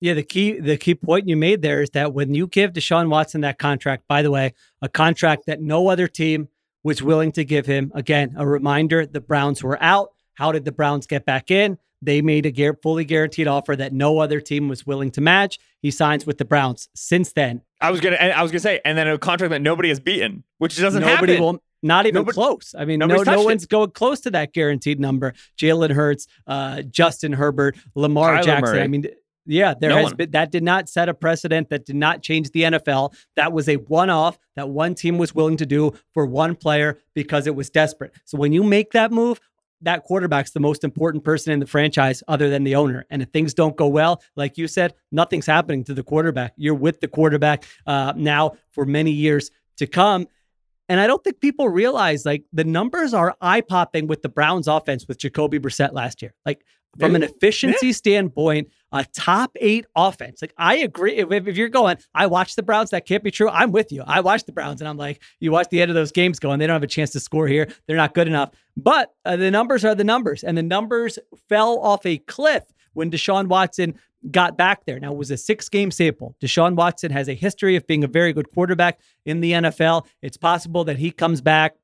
Yeah, 0.00 0.14
the 0.14 0.22
key 0.22 0.60
the 0.60 0.76
key 0.76 0.94
point 0.94 1.28
you 1.28 1.36
made 1.36 1.62
there 1.62 1.82
is 1.82 1.90
that 1.90 2.14
when 2.14 2.32
you 2.32 2.46
give 2.46 2.72
Deshaun 2.72 3.08
Watson 3.08 3.40
that 3.40 3.58
contract, 3.58 4.04
by 4.06 4.22
the 4.22 4.30
way, 4.30 4.54
a 4.80 4.88
contract 4.88 5.46
that 5.46 5.60
no 5.60 5.88
other 5.88 6.06
team 6.06 6.48
was 6.84 7.02
willing 7.02 7.32
to 7.32 7.44
give 7.44 7.66
him. 7.66 7.90
Again, 7.94 8.34
a 8.36 8.46
reminder: 8.46 9.06
the 9.06 9.20
Browns 9.20 9.62
were 9.62 9.82
out. 9.82 10.12
How 10.34 10.52
did 10.52 10.64
the 10.64 10.72
Browns 10.72 11.06
get 11.08 11.24
back 11.24 11.50
in? 11.50 11.78
They 12.00 12.22
made 12.22 12.46
a 12.46 12.74
fully 12.74 13.04
guaranteed 13.04 13.48
offer 13.48 13.74
that 13.74 13.92
no 13.92 14.20
other 14.20 14.40
team 14.40 14.68
was 14.68 14.86
willing 14.86 15.10
to 15.12 15.20
match. 15.20 15.58
He 15.82 15.90
signs 15.90 16.24
with 16.24 16.38
the 16.38 16.44
Browns. 16.44 16.88
Since 16.94 17.32
then, 17.32 17.62
I 17.80 17.90
was 17.90 18.00
gonna, 18.00 18.16
I 18.16 18.40
was 18.40 18.52
gonna 18.52 18.60
say, 18.60 18.80
and 18.84 18.96
then 18.96 19.08
a 19.08 19.18
contract 19.18 19.50
that 19.50 19.62
nobody 19.62 19.88
has 19.88 19.98
beaten, 19.98 20.44
which 20.58 20.78
doesn't 20.78 21.02
nobody 21.02 21.32
happen. 21.32 21.44
Will, 21.44 21.62
not 21.82 22.06
even 22.06 22.20
nobody, 22.20 22.34
close. 22.34 22.74
I 22.76 22.84
mean, 22.84 22.98
no, 22.98 23.06
no 23.06 23.42
one's 23.42 23.64
it. 23.64 23.68
going 23.70 23.90
close 23.90 24.20
to 24.20 24.30
that 24.32 24.52
guaranteed 24.52 24.98
number. 25.00 25.34
Jalen 25.56 25.90
Hurts, 25.92 26.26
uh, 26.46 26.82
Justin 26.82 27.32
Herbert, 27.32 27.76
Lamar 27.94 28.38
Kyler 28.38 28.44
Jackson. 28.44 28.74
Murray. 28.74 28.82
I 28.82 28.86
mean, 28.88 29.06
yeah, 29.46 29.72
there 29.72 29.90
No 29.90 29.96
has 29.96 30.04
one. 30.06 30.16
been 30.16 30.30
that 30.32 30.50
did 30.52 30.62
not 30.62 30.88
set 30.88 31.08
a 31.08 31.14
precedent. 31.14 31.70
That 31.70 31.86
did 31.86 31.96
not 31.96 32.22
change 32.22 32.50
the 32.50 32.62
NFL. 32.62 33.14
That 33.36 33.52
was 33.52 33.68
a 33.68 33.76
one-off 33.76 34.38
that 34.56 34.68
one 34.68 34.94
team 34.94 35.16
was 35.16 35.34
willing 35.34 35.56
to 35.56 35.66
do 35.66 35.94
for 36.12 36.26
one 36.26 36.54
player 36.54 36.98
because 37.14 37.46
it 37.46 37.54
was 37.54 37.70
desperate. 37.70 38.12
So 38.26 38.36
when 38.36 38.52
you 38.52 38.62
make 38.62 38.92
that 38.92 39.10
move, 39.10 39.40
that 39.80 40.02
quarterback's 40.04 40.50
the 40.50 40.60
most 40.60 40.84
important 40.84 41.24
person 41.24 41.52
in 41.52 41.60
the 41.60 41.66
franchise 41.66 42.22
other 42.28 42.50
than 42.50 42.64
the 42.64 42.74
owner. 42.74 43.06
And 43.10 43.22
if 43.22 43.28
things 43.30 43.54
don't 43.54 43.76
go 43.76 43.86
well, 43.86 44.20
like 44.36 44.58
you 44.58 44.66
said, 44.66 44.92
nothing's 45.12 45.46
happening 45.46 45.84
to 45.84 45.94
the 45.94 46.02
quarterback. 46.02 46.52
You're 46.56 46.74
with 46.74 47.00
the 47.00 47.08
quarterback 47.08 47.64
uh, 47.86 48.12
now 48.16 48.56
for 48.72 48.84
many 48.84 49.12
years 49.12 49.50
to 49.76 49.86
come. 49.86 50.26
And 50.88 51.00
I 51.00 51.06
don't 51.06 51.22
think 51.22 51.40
people 51.40 51.68
realize 51.68 52.24
like 52.24 52.44
the 52.52 52.64
numbers 52.64 53.12
are 53.12 53.36
eye 53.40 53.60
popping 53.60 54.06
with 54.06 54.22
the 54.22 54.28
Browns 54.28 54.68
offense 54.68 55.06
with 55.06 55.18
Jacoby 55.18 55.58
Brissett 55.58 55.92
last 55.92 56.22
year. 56.22 56.34
Like 56.46 56.64
from 56.98 57.14
an 57.14 57.22
efficiency 57.22 57.92
standpoint, 57.92 58.68
a 58.92 59.04
top 59.04 59.56
eight 59.60 59.86
offense. 59.94 60.40
Like 60.40 60.54
I 60.56 60.76
agree. 60.76 61.16
If, 61.16 61.30
if 61.30 61.56
you're 61.56 61.68
going, 61.68 61.98
I 62.14 62.26
watch 62.26 62.56
the 62.56 62.62
Browns. 62.62 62.90
That 62.90 63.06
can't 63.06 63.22
be 63.22 63.30
true. 63.30 63.48
I'm 63.48 63.70
with 63.70 63.92
you. 63.92 64.02
I 64.06 64.20
watch 64.20 64.44
the 64.44 64.52
Browns, 64.52 64.80
and 64.80 64.88
I'm 64.88 64.96
like, 64.96 65.22
you 65.40 65.52
watch 65.52 65.68
the 65.70 65.82
end 65.82 65.90
of 65.90 65.94
those 65.94 66.12
games 66.12 66.38
going. 66.38 66.58
They 66.58 66.66
don't 66.66 66.74
have 66.74 66.82
a 66.82 66.86
chance 66.86 67.10
to 67.10 67.20
score 67.20 67.46
here. 67.46 67.68
They're 67.86 67.96
not 67.96 68.14
good 68.14 68.26
enough. 68.26 68.50
But 68.76 69.12
uh, 69.24 69.36
the 69.36 69.50
numbers 69.50 69.84
are 69.84 69.94
the 69.94 70.04
numbers, 70.04 70.42
and 70.42 70.56
the 70.56 70.62
numbers 70.62 71.18
fell 71.48 71.78
off 71.78 72.04
a 72.06 72.18
cliff 72.18 72.64
when 72.94 73.10
Deshaun 73.10 73.46
Watson 73.46 73.94
got 74.30 74.56
back 74.56 74.84
there. 74.84 74.98
Now, 74.98 75.12
it 75.12 75.18
was 75.18 75.30
a 75.30 75.36
six 75.36 75.68
game 75.68 75.90
sample. 75.90 76.34
Deshaun 76.40 76.74
Watson 76.74 77.10
has 77.12 77.28
a 77.28 77.34
history 77.34 77.76
of 77.76 77.86
being 77.86 78.04
a 78.04 78.08
very 78.08 78.32
good 78.32 78.50
quarterback 78.52 78.98
in 79.24 79.40
the 79.40 79.52
NFL. 79.52 80.06
It's 80.22 80.36
possible 80.36 80.84
that 80.84 80.98
he 80.98 81.10
comes 81.10 81.40
back 81.40 81.76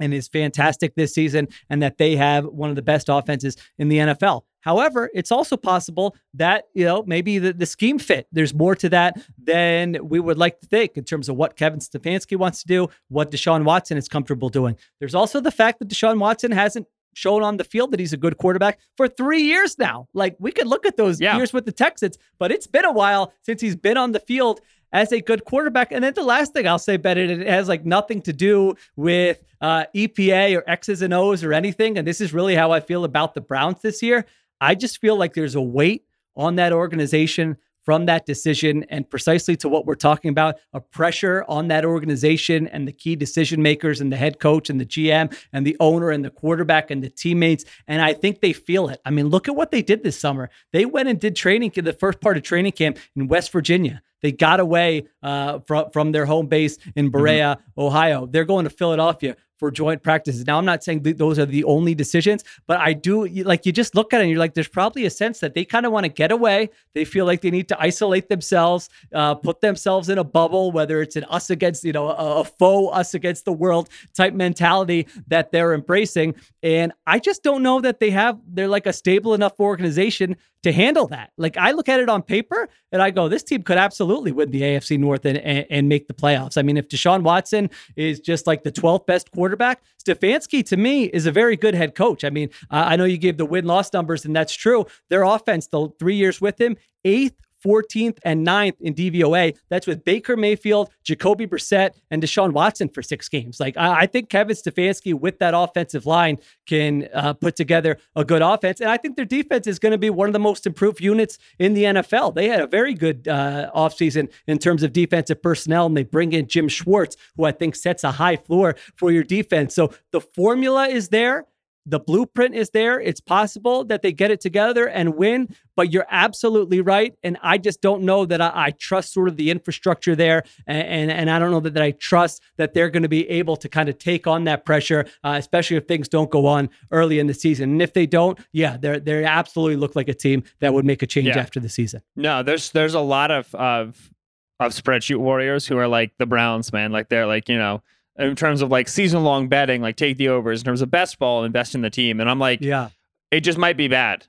and 0.00 0.12
is 0.12 0.28
fantastic 0.28 0.94
this 0.94 1.14
season 1.14 1.48
and 1.70 1.82
that 1.82 1.98
they 1.98 2.16
have 2.16 2.44
one 2.46 2.70
of 2.70 2.76
the 2.76 2.82
best 2.82 3.08
offenses 3.08 3.56
in 3.78 3.88
the 3.88 3.98
NFL. 3.98 4.42
However, 4.60 5.10
it's 5.14 5.30
also 5.30 5.56
possible 5.56 6.16
that, 6.34 6.64
you 6.74 6.84
know, 6.84 7.04
maybe 7.06 7.38
the, 7.38 7.52
the 7.52 7.66
scheme 7.66 8.00
fit. 8.00 8.26
There's 8.32 8.52
more 8.52 8.74
to 8.76 8.88
that 8.88 9.16
than 9.38 9.96
we 10.02 10.18
would 10.18 10.38
like 10.38 10.58
to 10.60 10.66
think 10.66 10.96
in 10.96 11.04
terms 11.04 11.28
of 11.28 11.36
what 11.36 11.56
Kevin 11.56 11.78
Stefanski 11.78 12.36
wants 12.36 12.62
to 12.62 12.66
do, 12.66 12.88
what 13.08 13.30
Deshaun 13.30 13.62
Watson 13.62 13.96
is 13.96 14.08
comfortable 14.08 14.48
doing. 14.48 14.76
There's 14.98 15.14
also 15.14 15.40
the 15.40 15.52
fact 15.52 15.78
that 15.78 15.88
Deshaun 15.88 16.18
Watson 16.18 16.50
hasn't 16.50 16.88
shown 17.16 17.42
on 17.42 17.56
the 17.56 17.64
field 17.64 17.90
that 17.92 17.98
he's 18.00 18.12
a 18.12 18.16
good 18.18 18.36
quarterback 18.36 18.78
for 18.96 19.08
three 19.08 19.40
years 19.42 19.78
now. 19.78 20.06
Like 20.12 20.36
we 20.38 20.52
could 20.52 20.66
look 20.66 20.84
at 20.84 20.96
those 20.98 21.18
Yeah. 21.18 21.36
years 21.36 21.50
with 21.52 21.64
the 21.64 21.72
Texans, 21.72 22.18
but 22.38 22.52
it's 22.52 22.66
been 22.66 22.84
a 22.84 22.92
while 22.92 23.32
since 23.40 23.62
he's 23.62 23.74
been 23.74 23.96
on 23.96 24.12
the 24.12 24.20
field 24.20 24.60
as 24.92 25.12
a 25.12 25.20
good 25.22 25.44
quarterback. 25.46 25.92
And 25.92 26.04
then 26.04 26.12
the 26.14 26.22
last 26.22 26.52
thing 26.52 26.68
I'll 26.68 26.78
say, 26.78 26.98
Bennett, 26.98 27.30
it 27.30 27.46
has 27.46 27.68
like 27.68 27.86
nothing 27.86 28.20
to 28.22 28.34
do 28.34 28.74
with 28.96 29.42
uh, 29.62 29.84
EPA 29.94 30.58
or 30.58 30.62
X's 30.68 31.00
and 31.00 31.14
O's 31.14 31.42
or 31.42 31.54
anything. 31.54 31.96
And 31.96 32.06
this 32.06 32.20
is 32.20 32.34
really 32.34 32.54
how 32.54 32.70
I 32.70 32.80
feel 32.80 33.04
about 33.04 33.34
the 33.34 33.40
Browns 33.40 33.80
this 33.80 34.02
year. 34.02 34.26
I 34.60 34.74
just 34.74 34.98
feel 35.00 35.16
like 35.16 35.32
there's 35.32 35.54
a 35.54 35.62
weight 35.62 36.04
on 36.36 36.56
that 36.56 36.72
organization 36.72 37.56
from 37.86 38.04
that 38.06 38.26
decision 38.26 38.84
and 38.90 39.08
precisely 39.08 39.56
to 39.56 39.68
what 39.68 39.86
we're 39.86 39.94
talking 39.94 40.28
about 40.28 40.56
a 40.74 40.80
pressure 40.80 41.44
on 41.48 41.68
that 41.68 41.84
organization 41.84 42.66
and 42.66 42.86
the 42.86 42.92
key 42.92 43.16
decision 43.16 43.62
makers 43.62 44.00
and 44.00 44.12
the 44.12 44.16
head 44.16 44.40
coach 44.40 44.68
and 44.68 44.78
the 44.78 44.84
GM 44.84 45.34
and 45.52 45.64
the 45.64 45.76
owner 45.80 46.10
and 46.10 46.24
the 46.24 46.30
quarterback 46.30 46.90
and 46.90 47.02
the 47.02 47.08
teammates 47.08 47.64
and 47.86 48.02
I 48.02 48.12
think 48.12 48.40
they 48.40 48.52
feel 48.52 48.88
it. 48.88 49.00
I 49.06 49.10
mean 49.10 49.28
look 49.28 49.48
at 49.48 49.56
what 49.56 49.70
they 49.70 49.82
did 49.82 50.02
this 50.02 50.18
summer. 50.18 50.50
They 50.72 50.84
went 50.84 51.08
and 51.08 51.18
did 51.18 51.36
training 51.36 51.72
the 51.76 51.92
first 51.92 52.20
part 52.20 52.36
of 52.36 52.42
training 52.42 52.72
camp 52.72 52.98
in 53.14 53.28
West 53.28 53.52
Virginia. 53.52 54.02
They 54.22 54.32
got 54.32 54.60
away 54.60 55.06
uh, 55.22 55.60
from 55.60 55.90
from 55.92 56.10
their 56.10 56.26
home 56.26 56.48
base 56.48 56.78
in 56.96 57.10
Berea, 57.10 57.58
Ohio. 57.78 58.26
They're 58.26 58.44
going 58.44 58.64
to 58.64 58.70
Philadelphia 58.70 59.36
for 59.58 59.70
joint 59.70 60.02
practices. 60.02 60.46
Now, 60.46 60.58
I'm 60.58 60.64
not 60.64 60.84
saying 60.84 61.02
th- 61.02 61.16
those 61.16 61.38
are 61.38 61.46
the 61.46 61.64
only 61.64 61.94
decisions, 61.94 62.44
but 62.66 62.78
I 62.78 62.92
do 62.92 63.26
like 63.26 63.66
you 63.66 63.72
just 63.72 63.94
look 63.94 64.12
at 64.12 64.20
it 64.20 64.24
and 64.24 64.30
you're 64.30 64.38
like, 64.38 64.54
there's 64.54 64.68
probably 64.68 65.06
a 65.06 65.10
sense 65.10 65.40
that 65.40 65.54
they 65.54 65.64
kind 65.64 65.86
of 65.86 65.92
want 65.92 66.04
to 66.04 66.08
get 66.08 66.30
away. 66.30 66.70
They 66.94 67.04
feel 67.04 67.24
like 67.24 67.40
they 67.40 67.50
need 67.50 67.68
to 67.68 67.80
isolate 67.80 68.28
themselves, 68.28 68.88
uh, 69.14 69.34
put 69.34 69.60
themselves 69.60 70.08
in 70.08 70.18
a 70.18 70.24
bubble, 70.24 70.72
whether 70.72 71.00
it's 71.02 71.16
an 71.16 71.24
us 71.24 71.50
against, 71.50 71.84
you 71.84 71.92
know, 71.92 72.08
a, 72.08 72.42
a 72.42 72.86
us 72.86 73.14
against 73.14 73.44
the 73.44 73.52
world 73.52 73.88
type 74.14 74.34
mentality 74.34 75.06
that 75.28 75.52
they're 75.52 75.74
embracing. 75.74 76.34
And 76.62 76.92
I 77.06 77.18
just 77.18 77.42
don't 77.42 77.62
know 77.62 77.80
that 77.80 78.00
they 78.00 78.10
have, 78.10 78.38
they're 78.46 78.68
like 78.68 78.86
a 78.86 78.92
stable 78.92 79.34
enough 79.34 79.58
organization 79.60 80.36
to 80.66 80.72
handle 80.72 81.06
that. 81.06 81.30
Like 81.38 81.56
I 81.56 81.70
look 81.70 81.88
at 81.88 82.00
it 82.00 82.08
on 82.08 82.22
paper 82.22 82.68
and 82.90 83.00
I 83.00 83.10
go, 83.10 83.28
this 83.28 83.44
team 83.44 83.62
could 83.62 83.78
absolutely 83.78 84.32
win 84.32 84.50
the 84.50 84.62
AFC 84.62 84.98
North 84.98 85.24
and, 85.24 85.38
and, 85.38 85.64
and 85.70 85.88
make 85.88 86.08
the 86.08 86.14
playoffs. 86.14 86.58
I 86.58 86.62
mean, 86.62 86.76
if 86.76 86.88
Deshaun 86.88 87.22
Watson 87.22 87.70
is 87.94 88.18
just 88.18 88.48
like 88.48 88.64
the 88.64 88.72
12th 88.72 89.06
best 89.06 89.30
quarterback 89.30 89.80
Stefanski 90.04 90.64
to 90.66 90.76
me 90.76 91.04
is 91.04 91.26
a 91.26 91.32
very 91.32 91.56
good 91.56 91.74
head 91.74 91.94
coach. 91.94 92.24
I 92.24 92.30
mean, 92.30 92.50
I 92.68 92.96
know 92.96 93.04
you 93.04 93.16
gave 93.16 93.36
the 93.36 93.46
win 93.46 93.64
loss 93.64 93.92
numbers, 93.92 94.24
and 94.24 94.34
that's 94.34 94.54
true. 94.54 94.86
Their 95.08 95.22
offense, 95.22 95.68
the 95.68 95.88
three 95.98 96.16
years 96.16 96.40
with 96.40 96.60
him, 96.60 96.76
eighth 97.04 97.45
14th 97.64 98.18
and 98.24 98.46
9th 98.46 98.80
in 98.80 98.94
DVOA. 98.94 99.56
That's 99.68 99.86
with 99.86 100.04
Baker 100.04 100.36
Mayfield, 100.36 100.90
Jacoby 101.04 101.46
Brissett, 101.46 101.90
and 102.10 102.22
Deshaun 102.22 102.52
Watson 102.52 102.88
for 102.88 103.02
six 103.02 103.28
games. 103.28 103.60
Like, 103.60 103.76
I, 103.76 104.00
I 104.00 104.06
think 104.06 104.28
Kevin 104.28 104.56
Stefanski 104.56 105.14
with 105.14 105.38
that 105.38 105.54
offensive 105.54 106.06
line 106.06 106.38
can 106.66 107.08
uh, 107.14 107.32
put 107.32 107.56
together 107.56 107.98
a 108.14 108.24
good 108.24 108.42
offense. 108.42 108.80
And 108.80 108.90
I 108.90 108.96
think 108.96 109.16
their 109.16 109.24
defense 109.24 109.66
is 109.66 109.78
going 109.78 109.92
to 109.92 109.98
be 109.98 110.10
one 110.10 110.28
of 110.28 110.32
the 110.32 110.38
most 110.38 110.66
improved 110.66 111.00
units 111.00 111.38
in 111.58 111.74
the 111.74 111.84
NFL. 111.84 112.34
They 112.34 112.48
had 112.48 112.60
a 112.60 112.66
very 112.66 112.94
good 112.94 113.28
uh, 113.28 113.70
offseason 113.74 114.30
in 114.46 114.58
terms 114.58 114.82
of 114.82 114.92
defensive 114.92 115.42
personnel, 115.42 115.86
and 115.86 115.96
they 115.96 116.04
bring 116.04 116.32
in 116.32 116.46
Jim 116.46 116.68
Schwartz, 116.68 117.16
who 117.36 117.44
I 117.44 117.52
think 117.52 117.76
sets 117.76 118.04
a 118.04 118.12
high 118.12 118.36
floor 118.36 118.76
for 118.96 119.10
your 119.10 119.24
defense. 119.24 119.74
So 119.74 119.92
the 120.12 120.20
formula 120.20 120.88
is 120.88 121.08
there 121.08 121.46
the 121.86 122.00
blueprint 122.00 122.54
is 122.54 122.70
there. 122.70 123.00
It's 123.00 123.20
possible 123.20 123.84
that 123.84 124.02
they 124.02 124.12
get 124.12 124.30
it 124.30 124.40
together 124.40 124.88
and 124.88 125.16
win, 125.16 125.54
but 125.76 125.92
you're 125.92 126.06
absolutely 126.10 126.80
right. 126.80 127.14
And 127.22 127.38
I 127.42 127.58
just 127.58 127.80
don't 127.80 128.02
know 128.02 128.26
that 128.26 128.40
I, 128.40 128.52
I 128.54 128.70
trust 128.72 129.12
sort 129.12 129.28
of 129.28 129.36
the 129.36 129.50
infrastructure 129.50 130.16
there. 130.16 130.42
And, 130.66 130.86
and, 130.86 131.10
and, 131.10 131.30
I 131.30 131.38
don't 131.38 131.50
know 131.50 131.60
that, 131.60 131.74
that 131.74 131.82
I 131.82 131.92
trust 131.92 132.42
that 132.56 132.74
they're 132.74 132.90
going 132.90 133.04
to 133.04 133.08
be 133.08 133.28
able 133.28 133.56
to 133.56 133.68
kind 133.68 133.88
of 133.88 133.98
take 133.98 134.26
on 134.26 134.44
that 134.44 134.64
pressure, 134.64 135.06
uh, 135.22 135.36
especially 135.38 135.76
if 135.76 135.86
things 135.86 136.08
don't 136.08 136.30
go 136.30 136.46
on 136.46 136.68
early 136.90 137.18
in 137.18 137.28
the 137.28 137.34
season. 137.34 137.70
And 137.70 137.82
if 137.82 137.92
they 137.92 138.06
don't, 138.06 138.38
yeah, 138.52 138.76
they 138.76 138.98
they 138.98 139.24
absolutely 139.24 139.76
look 139.76 139.94
like 139.94 140.08
a 140.08 140.14
team 140.14 140.42
that 140.60 140.74
would 140.74 140.84
make 140.84 141.02
a 141.02 141.06
change 141.06 141.28
yeah. 141.28 141.38
after 141.38 141.60
the 141.60 141.68
season. 141.68 142.02
No, 142.16 142.42
there's 142.42 142.70
there's 142.72 142.94
a 142.94 143.00
lot 143.00 143.30
of, 143.30 143.54
of 143.54 144.10
of 144.58 144.72
spreadsheet 144.72 145.18
warriors 145.18 145.66
who 145.66 145.76
are 145.76 145.88
like 145.88 146.12
the 146.18 146.26
Browns, 146.26 146.72
man. 146.72 146.92
Like 146.92 147.08
they're 147.08 147.26
like, 147.26 147.48
you 147.48 147.58
know, 147.58 147.82
in 148.18 148.36
terms 148.36 148.62
of 148.62 148.70
like 148.70 148.88
season 148.88 149.24
long 149.24 149.48
betting, 149.48 149.82
like 149.82 149.96
take 149.96 150.16
the 150.16 150.28
overs 150.28 150.60
in 150.60 150.64
terms 150.64 150.82
of 150.82 150.90
best 150.90 151.18
ball, 151.18 151.44
invest 151.44 151.74
in 151.74 151.82
the 151.82 151.90
team. 151.90 152.20
And 152.20 152.30
I'm 152.30 152.38
like, 152.38 152.60
yeah, 152.60 152.90
it 153.30 153.40
just 153.40 153.58
might 153.58 153.76
be 153.76 153.88
bad. 153.88 154.26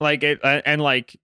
Like 0.00 0.22
it, 0.22 0.40
uh, 0.44 0.62
and 0.64 0.80
like 0.80 1.16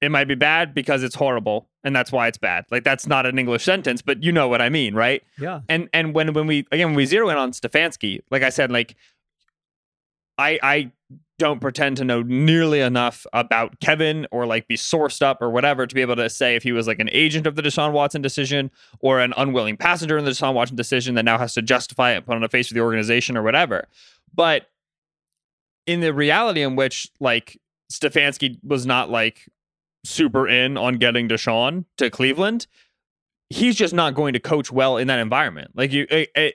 it 0.00 0.10
might 0.10 0.28
be 0.28 0.34
bad 0.34 0.74
because 0.74 1.02
it's 1.02 1.14
horrible 1.14 1.68
and 1.84 1.94
that's 1.94 2.12
why 2.12 2.28
it's 2.28 2.38
bad. 2.38 2.64
Like 2.70 2.84
that's 2.84 3.06
not 3.06 3.26
an 3.26 3.38
English 3.38 3.64
sentence, 3.64 4.02
but 4.02 4.22
you 4.22 4.32
know 4.32 4.48
what 4.48 4.62
I 4.62 4.68
mean, 4.68 4.94
right? 4.94 5.22
Yeah. 5.38 5.60
And 5.68 5.88
and 5.92 6.14
when 6.14 6.32
when 6.32 6.46
we 6.46 6.66
again 6.70 6.88
when 6.88 6.96
we 6.96 7.06
zero 7.06 7.28
in 7.28 7.36
on 7.36 7.52
Stefanski, 7.52 8.20
like 8.30 8.42
I 8.42 8.50
said, 8.50 8.70
like 8.70 8.96
I 10.42 10.58
I 10.62 10.92
don't 11.38 11.60
pretend 11.60 11.96
to 11.96 12.04
know 12.04 12.22
nearly 12.22 12.80
enough 12.80 13.26
about 13.32 13.80
Kevin 13.80 14.26
or 14.30 14.46
like 14.46 14.68
be 14.68 14.76
sourced 14.76 15.22
up 15.22 15.42
or 15.42 15.50
whatever 15.50 15.86
to 15.86 15.94
be 15.94 16.00
able 16.00 16.14
to 16.14 16.30
say 16.30 16.54
if 16.54 16.62
he 16.62 16.70
was 16.70 16.86
like 16.86 17.00
an 17.00 17.08
agent 17.10 17.46
of 17.46 17.56
the 17.56 17.62
Deshaun 17.62 17.92
Watson 17.92 18.22
decision 18.22 18.70
or 19.00 19.18
an 19.18 19.34
unwilling 19.36 19.76
passenger 19.76 20.16
in 20.16 20.24
the 20.24 20.30
Deshaun 20.30 20.54
Watson 20.54 20.76
decision 20.76 21.16
that 21.16 21.24
now 21.24 21.38
has 21.38 21.54
to 21.54 21.62
justify 21.62 22.12
it, 22.12 22.26
put 22.26 22.36
on 22.36 22.44
a 22.44 22.48
face 22.48 22.68
for 22.68 22.74
the 22.74 22.80
organization 22.80 23.36
or 23.36 23.42
whatever. 23.42 23.88
But 24.32 24.68
in 25.86 26.00
the 26.00 26.14
reality 26.14 26.62
in 26.62 26.76
which 26.76 27.10
like 27.18 27.60
Stefanski 27.92 28.58
was 28.62 28.86
not 28.86 29.10
like 29.10 29.48
super 30.04 30.46
in 30.46 30.76
on 30.76 30.94
getting 30.98 31.28
Deshaun 31.28 31.86
to 31.98 32.08
Cleveland, 32.08 32.66
he's 33.50 33.74
just 33.74 33.94
not 33.94 34.14
going 34.14 34.32
to 34.34 34.40
coach 34.40 34.70
well 34.70 34.96
in 34.96 35.08
that 35.08 35.18
environment. 35.18 35.72
Like 35.74 35.92
you, 35.92 36.06
it, 36.08 36.30
it, 36.36 36.54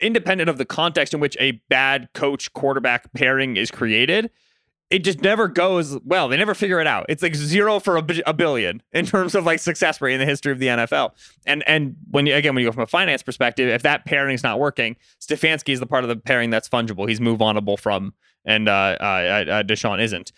independent 0.00 0.50
of 0.50 0.58
the 0.58 0.64
context 0.64 1.14
in 1.14 1.20
which 1.20 1.36
a 1.40 1.52
bad 1.68 2.08
coach 2.14 2.52
quarterback 2.52 3.12
pairing 3.14 3.56
is 3.56 3.70
created, 3.70 4.30
it 4.90 5.02
just 5.02 5.22
never 5.22 5.48
goes 5.48 5.98
well. 6.04 6.28
They 6.28 6.36
never 6.36 6.54
figure 6.54 6.80
it 6.80 6.86
out. 6.86 7.06
It's 7.08 7.22
like 7.22 7.34
zero 7.34 7.80
for 7.80 7.96
a, 7.96 8.32
billion 8.32 8.82
in 8.92 9.06
terms 9.06 9.34
of 9.34 9.44
like 9.44 9.58
success 9.58 10.00
rate 10.00 10.14
in 10.14 10.20
the 10.20 10.26
history 10.26 10.52
of 10.52 10.58
the 10.58 10.66
NFL. 10.66 11.12
And 11.46 11.64
and 11.66 11.96
when 12.10 12.26
you 12.26 12.34
again 12.34 12.54
when 12.54 12.62
you 12.62 12.68
go 12.68 12.72
from 12.72 12.82
a 12.82 12.86
finance 12.86 13.22
perspective, 13.22 13.68
if 13.68 13.82
that 13.82 14.04
pairing 14.04 14.34
is 14.34 14.42
not 14.42 14.60
working, 14.60 14.96
Stefanski 15.20 15.72
is 15.72 15.80
the 15.80 15.86
part 15.86 16.04
of 16.04 16.08
the 16.08 16.16
pairing 16.16 16.50
that's 16.50 16.68
fungible. 16.68 17.08
He's 17.08 17.20
move 17.20 17.40
onable 17.40 17.78
from, 17.78 18.14
and 18.44 18.68
uh, 18.68 18.96
uh, 19.00 19.04
uh, 19.04 19.62
Deshaun 19.62 20.00
isn't. 20.00 20.32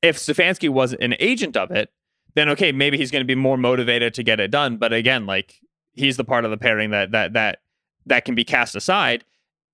If 0.00 0.16
Stefanski 0.16 0.68
was 0.68 0.94
an 0.94 1.16
agent 1.18 1.56
of 1.56 1.70
it, 1.70 1.90
then 2.34 2.48
okay, 2.50 2.72
maybe 2.72 2.96
he's 2.96 3.10
going 3.10 3.22
to 3.22 3.26
be 3.26 3.34
more 3.34 3.56
motivated 3.56 4.14
to 4.14 4.22
get 4.22 4.38
it 4.40 4.50
done. 4.50 4.76
But 4.76 4.92
again, 4.92 5.26
like 5.26 5.56
he's 5.92 6.16
the 6.16 6.24
part 6.24 6.44
of 6.44 6.50
the 6.50 6.56
pairing 6.56 6.90
that 6.90 7.10
that 7.10 7.32
that 7.32 7.58
that 8.08 8.24
can 8.24 8.34
be 8.34 8.44
cast 8.44 8.74
aside. 8.74 9.24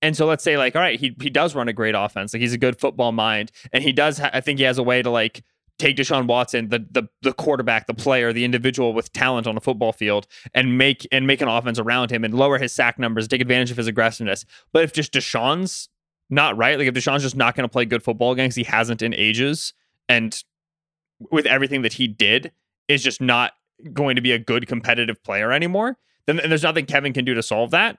And 0.03 0.17
so 0.17 0.27
let's 0.27 0.45
say 0.45 0.59
like, 0.59 0.77
all 0.77 0.83
right, 0.83 1.01
he 1.01 1.17
he 1.21 1.31
does 1.31 1.55
run 1.55 1.69
a 1.69 1.73
great 1.73 1.95
offense. 1.95 2.35
Like 2.35 2.43
he's 2.43 2.53
a 2.53 2.59
good 2.59 2.79
football 2.79 3.13
mind, 3.13 3.51
and 3.73 3.83
he 3.83 3.93
does. 3.93 4.19
Ha- 4.19 4.31
I 4.35 4.41
think 4.41 4.59
he 4.59 4.65
has 4.65 4.77
a 4.77 4.83
way 4.83 5.01
to 5.01 5.09
like 5.09 5.43
take 5.79 5.97
Deshaun 5.97 6.27
Watson, 6.27 6.69
the 6.69 6.87
the 6.91 7.09
the 7.23 7.33
quarterback, 7.33 7.87
the 7.87 7.95
player, 7.95 8.33
the 8.33 8.45
individual 8.45 8.93
with 8.93 9.13
talent 9.13 9.47
on 9.47 9.57
a 9.57 9.61
football 9.61 9.93
field, 9.93 10.27
and 10.53 10.77
make 10.77 11.07
and 11.11 11.27
make 11.27 11.41
an 11.41 11.49
offense 11.49 11.79
around 11.79 12.11
him 12.11 12.23
and 12.23 12.35
lower 12.35 12.59
his 12.59 12.73
sack 12.73 12.99
numbers, 12.99 13.27
take 13.29 13.41
advantage 13.41 13.71
of 13.71 13.77
his 13.77 13.87
aggressiveness. 13.87 14.45
But 14.73 14.85
if 14.85 14.93
just 14.93 15.13
Deshaun's 15.13 15.89
not 16.29 16.57
right, 16.57 16.79
like 16.79 16.89
if 16.89 16.95
Deshaun's 16.95 17.23
just 17.23 17.37
not 17.37 17.55
going 17.55 17.67
to 17.67 17.73
play 17.73 17.87
good 17.87 18.03
football 18.03 18.35
because 18.35 18.55
he 18.57 18.65
hasn't 18.65 19.01
in 19.01 19.15
ages, 19.15 19.73
and 20.09 20.43
with 21.31 21.47
everything 21.47 21.83
that 21.83 21.95
he 21.95 22.07
did, 22.09 22.53
is 22.89 23.03
just 23.03 23.21
not 23.21 23.53
going 23.93 24.17
to 24.17 24.23
be 24.23 24.33
a 24.33 24.39
good 24.39 24.67
competitive 24.67 25.23
player 25.23 25.51
anymore. 25.51 25.97
Then 26.27 26.41
there's 26.45 26.63
nothing 26.63 26.87
Kevin 26.87 27.13
can 27.13 27.25
do 27.25 27.35
to 27.35 27.43
solve 27.43 27.71
that 27.71 27.99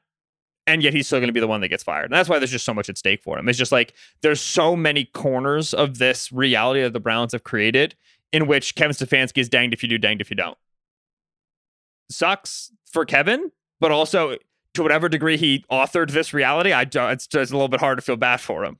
and 0.67 0.83
yet 0.83 0.93
he's 0.93 1.07
still 1.07 1.19
going 1.19 1.27
to 1.27 1.33
be 1.33 1.39
the 1.39 1.47
one 1.47 1.61
that 1.61 1.69
gets 1.69 1.83
fired. 1.83 2.05
And 2.05 2.13
that's 2.13 2.29
why 2.29 2.39
there's 2.39 2.51
just 2.51 2.65
so 2.65 2.73
much 2.73 2.89
at 2.89 2.97
stake 2.97 3.21
for 3.21 3.37
him. 3.37 3.47
It's 3.47 3.57
just 3.57 3.71
like 3.71 3.93
there's 4.21 4.41
so 4.41 4.75
many 4.75 5.05
corners 5.05 5.73
of 5.73 5.97
this 5.97 6.31
reality 6.31 6.81
that 6.81 6.93
the 6.93 6.99
Browns 6.99 7.33
have 7.33 7.43
created 7.43 7.95
in 8.31 8.47
which 8.47 8.75
Kevin 8.75 8.95
Stefanski 8.95 9.37
is 9.39 9.49
danged 9.49 9.73
if 9.73 9.83
you 9.83 9.89
do, 9.89 9.97
danged 9.97 10.21
if 10.21 10.29
you 10.29 10.35
don't. 10.35 10.57
Sucks 12.09 12.71
for 12.91 13.05
Kevin, 13.05 13.51
but 13.79 13.91
also 13.91 14.37
to 14.73 14.83
whatever 14.83 15.09
degree 15.09 15.37
he 15.37 15.63
authored 15.71 16.11
this 16.11 16.33
reality, 16.33 16.71
I 16.71 16.83
don't, 16.83 17.11
it's 17.11 17.27
just 17.27 17.51
a 17.51 17.55
little 17.55 17.69
bit 17.69 17.79
hard 17.79 17.97
to 17.97 18.01
feel 18.01 18.17
bad 18.17 18.41
for 18.41 18.65
him. 18.65 18.77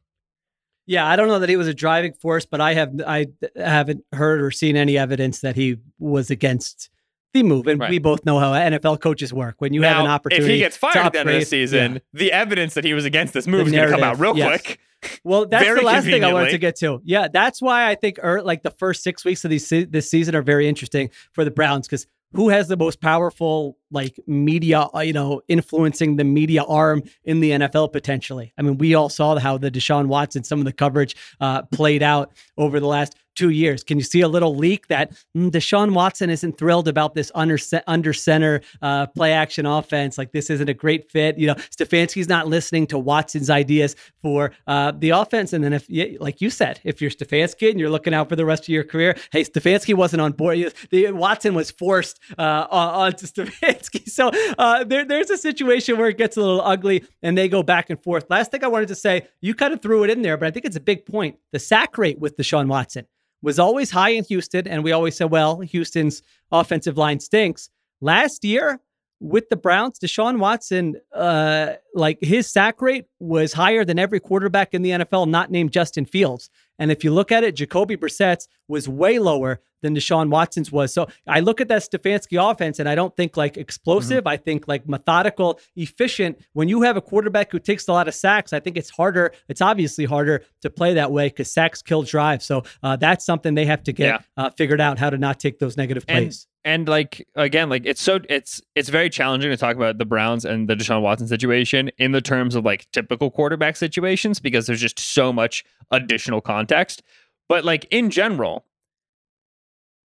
Yeah, 0.88 1.08
I 1.08 1.16
don't 1.16 1.28
know 1.28 1.40
that 1.40 1.50
he 1.50 1.58
was 1.58 1.68
a 1.68 1.74
driving 1.74 2.14
force, 2.14 2.46
but 2.46 2.62
I 2.62 2.76
have 2.76 3.02
I 3.08 3.28
haven't 3.56 4.04
heard 4.12 4.40
or 4.40 4.52
seen 4.52 4.76
any 4.76 5.00
evidence 5.00 5.42
that 5.42 5.56
he 5.56 5.78
was 5.98 6.30
against 6.30 6.92
the 7.36 7.44
move. 7.44 7.68
And 7.68 7.80
right. 7.80 7.90
we 7.90 8.00
both 8.00 8.26
know 8.26 8.40
how 8.40 8.54
NFL 8.54 9.00
coaches 9.02 9.32
work. 9.32 9.56
When 9.60 9.74
you 9.74 9.82
now, 9.82 9.96
have 9.96 10.06
an 10.06 10.12
opportunity, 10.12 10.46
if 10.46 10.52
he 10.52 10.58
gets 10.60 10.78
fired 10.78 10.98
at 10.98 11.14
the 11.14 11.20
end 11.20 11.30
of 11.30 11.36
the 11.36 11.46
season, 11.46 11.94
yeah. 11.94 12.00
the 12.14 12.32
evidence 12.32 12.74
that 12.74 12.84
he 12.84 12.94
was 12.94 13.06
against 13.06 13.34
this 13.34 13.46
move 13.46 13.66
the 13.66 13.72
is 13.72 13.72
going 13.74 13.88
to 13.88 13.94
come 13.94 14.04
out 14.04 14.20
real 14.20 14.36
yes. 14.36 14.62
quick. 14.62 14.80
Well, 15.24 15.46
that's 15.46 15.64
the 15.64 15.82
last 15.82 16.06
thing 16.06 16.24
I 16.24 16.34
wanted 16.34 16.52
to 16.52 16.58
get 16.58 16.76
to. 16.78 17.00
Yeah, 17.04 17.28
that's 17.32 17.62
why 17.62 17.88
I 17.88 17.96
think 17.96 18.18
er, 18.24 18.42
like 18.42 18.64
the 18.64 18.72
first 18.72 19.04
six 19.04 19.24
weeks 19.24 19.44
of 19.46 19.52
these 19.52 19.70
this 19.70 20.10
season 20.10 20.36
are 20.36 20.42
very 20.42 20.68
interesting 20.68 21.12
for 21.34 21.44
the 21.46 21.52
Browns 21.52 21.88
because 21.88 22.08
who 22.34 22.50
has 22.50 22.68
the 22.68 22.78
most 22.78 23.02
powerful 23.02 23.78
like 23.96 24.20
media, 24.28 24.88
uh, 24.94 25.00
you 25.00 25.14
know, 25.14 25.42
influencing 25.48 26.18
the 26.18 26.24
media 26.24 26.64
arm 26.64 27.02
in 27.24 27.40
the 27.40 27.52
NFL 27.52 27.92
potentially? 27.92 28.54
I 28.58 28.62
mean, 28.62 28.78
we 28.78 28.94
all 28.94 29.10
saw 29.10 29.40
how 29.40 29.58
the 29.58 29.72
Deshaun 29.72 30.06
Watson, 30.06 30.44
some 30.44 30.60
of 30.60 30.66
the 30.66 30.74
coverage 30.74 31.16
uh, 31.40 31.64
played 31.64 32.04
out 32.04 32.32
over 32.58 32.80
the 32.80 32.88
last 32.88 33.16
two 33.36 33.50
years. 33.50 33.84
Can 33.84 33.98
you 33.98 34.04
see 34.04 34.22
a 34.22 34.28
little 34.28 34.56
leak 34.56 34.88
that 34.88 35.12
mm, 35.36 35.52
Deshaun 35.52 35.94
Watson 35.94 36.30
isn't 36.30 36.58
thrilled 36.58 36.88
about 36.88 37.14
this 37.14 37.32
under 37.36 37.58
under 37.86 38.14
center 38.14 38.62
uh, 38.82 39.08
play 39.08 39.34
action 39.34 39.66
offense? 39.66 40.18
Like 40.18 40.32
this 40.32 40.50
isn't 40.50 40.70
a 40.70 40.74
great 40.74 41.12
fit. 41.12 41.38
You 41.38 41.48
know, 41.48 41.56
Stefanski's 41.56 42.28
not 42.28 42.48
listening 42.48 42.88
to 42.88 42.98
Watson's 42.98 43.50
ideas 43.50 43.96
for 44.22 44.52
uh, 44.68 44.94
the 44.98 45.12
offense. 45.12 45.54
And 45.54 45.64
then 45.64 45.74
if, 45.74 45.88
like 46.20 46.42
you 46.42 46.50
said, 46.50 46.80
if 46.84 47.02
you're 47.02 47.12
Stefanski 47.12 47.70
and 47.70 47.80
you're 47.80 47.90
looking 47.90 48.14
out 48.14 48.30
for 48.30 48.36
the 48.36 48.46
rest 48.46 48.64
of 48.64 48.70
your 48.70 48.84
career, 48.84 49.16
hey, 49.32 49.44
Stefanski 49.44 49.94
wasn't 49.94 50.22
on 50.22 50.32
board. 50.32 50.74
The 50.90 51.12
Watson 51.12 51.54
was 51.54 51.72
forced 51.72 52.20
uh, 52.38 52.68
on, 52.70 52.94
onto 52.96 53.28
Stefanski. 53.28 53.85
So 54.06 54.32
uh, 54.58 54.84
there, 54.84 55.04
there's 55.04 55.30
a 55.30 55.38
situation 55.38 55.98
where 55.98 56.08
it 56.08 56.18
gets 56.18 56.38
a 56.38 56.40
little 56.40 56.62
ugly 56.62 57.04
and 57.22 57.38
they 57.38 57.50
go 57.50 57.64
back 57.64 57.90
and 57.90 58.02
forth. 58.02 58.26
Last 58.30 58.52
thing 58.52 58.64
I 58.64 58.68
wanted 58.68 58.88
to 58.90 58.96
say, 58.96 59.28
you 59.42 59.54
kind 59.54 59.74
of 59.74 59.82
threw 59.82 60.04
it 60.04 60.10
in 60.10 60.22
there, 60.22 60.38
but 60.38 60.48
I 60.48 60.52
think 60.52 60.66
it's 60.66 60.78
a 60.78 60.82
big 60.82 61.06
point. 61.06 61.38
The 61.52 61.60
sack 61.60 61.98
rate 61.98 62.20
with 62.20 62.38
Deshaun 62.38 62.68
Watson 62.68 63.06
was 63.42 63.60
always 63.60 63.92
high 63.92 64.10
in 64.10 64.24
Houston. 64.26 64.68
And 64.68 64.84
we 64.84 64.92
always 64.92 65.16
said, 65.16 65.32
well, 65.32 65.60
Houston's 65.60 66.22
offensive 66.52 66.98
line 66.98 67.20
stinks. 67.20 67.70
Last 68.02 68.44
year 68.44 68.80
with 69.20 69.50
the 69.50 69.56
Browns, 69.56 70.00
Deshaun 70.00 70.40
Watson, 70.40 70.96
uh, 71.14 71.74
like 71.94 72.18
his 72.22 72.52
sack 72.52 72.82
rate 72.82 73.06
was 73.20 73.54
higher 73.54 73.86
than 73.86 74.00
every 74.00 74.20
quarterback 74.20 74.74
in 74.74 74.82
the 74.82 74.92
NFL, 74.92 75.28
not 75.28 75.52
named 75.52 75.72
Justin 75.72 76.06
Fields. 76.06 76.50
And 76.80 76.92
if 76.92 77.04
you 77.04 77.12
look 77.12 77.32
at 77.32 77.44
it, 77.44 77.56
Jacoby 77.56 77.96
Brissett's 77.96 78.48
was 78.68 78.90
way 78.90 79.20
lower 79.20 79.62
than 79.82 79.96
Deshaun 79.96 80.30
Watson's 80.30 80.72
was. 80.72 80.92
So 80.94 81.08
I 81.28 81.42
look 81.42 81.62
at 81.62 81.68
that 81.68 81.84
Stefanski 81.84 82.52
offense 82.52 82.80
and 82.80 82.90
I 82.90 82.96
don't 82.96 83.16
think 83.16 83.38
like 83.38 83.56
explosive. 83.56 84.20
Mm-hmm. 84.20 84.28
I 84.28 84.38
think 84.38 84.68
like 84.68 84.90
methodical, 84.90 85.60
efficient. 85.76 86.40
When 86.54 86.68
you 86.68 86.82
have 86.82 86.98
a 86.98 87.02
quarterback 87.02 87.52
who 87.52 87.60
takes 87.60 87.88
a 87.88 87.94
lot 87.94 88.08
of 88.08 88.16
sacks, 88.16 88.52
I 88.52 88.60
think 88.60 88.78
it's 88.78 88.90
harder. 88.90 89.32
It's 89.48 89.62
obviously 89.62 90.06
harder 90.06 90.44
to 90.62 90.70
play 90.70 90.96
that 90.96 91.12
way 91.12 91.28
because 91.28 91.52
sacks 91.52 91.82
kill 91.82 92.02
drive. 92.02 92.42
So 92.42 92.64
uh, 92.82 92.96
that's 92.96 93.26
something 93.26 93.54
they 93.54 93.66
have 93.66 93.84
to 93.84 93.94
get 93.94 94.08
yeah. 94.08 94.44
uh, 94.44 94.50
figured 94.50 94.82
out 94.82 94.98
how 94.98 95.12
to 95.12 95.18
not 95.18 95.40
take 95.40 95.60
those 95.60 95.78
negative 95.78 96.08
plays. 96.08 96.48
And, 96.66 96.88
like 96.90 97.28
again, 97.36 97.70
like 97.70 97.86
it's 97.86 98.02
so 98.02 98.20
it's 98.28 98.60
it's 98.74 98.90
very 98.90 99.10
challenging 99.10 99.52
to 99.52 99.56
talk 99.58 99.76
about 99.76 100.00
the 100.00 100.06
Browns 100.06 100.44
and 100.46 100.68
the 100.68 100.76
Deshaun 100.76 101.02
Watson 101.04 101.28
situation 101.28 101.92
in 102.00 102.12
the 102.12 102.22
terms 102.22 102.56
of 102.56 102.66
like 102.66 102.90
typical 102.92 103.30
quarterback 103.30 103.76
situations 103.78 104.40
because 104.40 104.66
there's 104.66 104.82
just 104.82 104.98
so 105.00 105.32
much 105.32 105.64
additional 105.92 106.42
context. 106.42 107.04
But 107.48 107.66
like 107.66 107.86
in 107.92 108.10
general, 108.10 108.66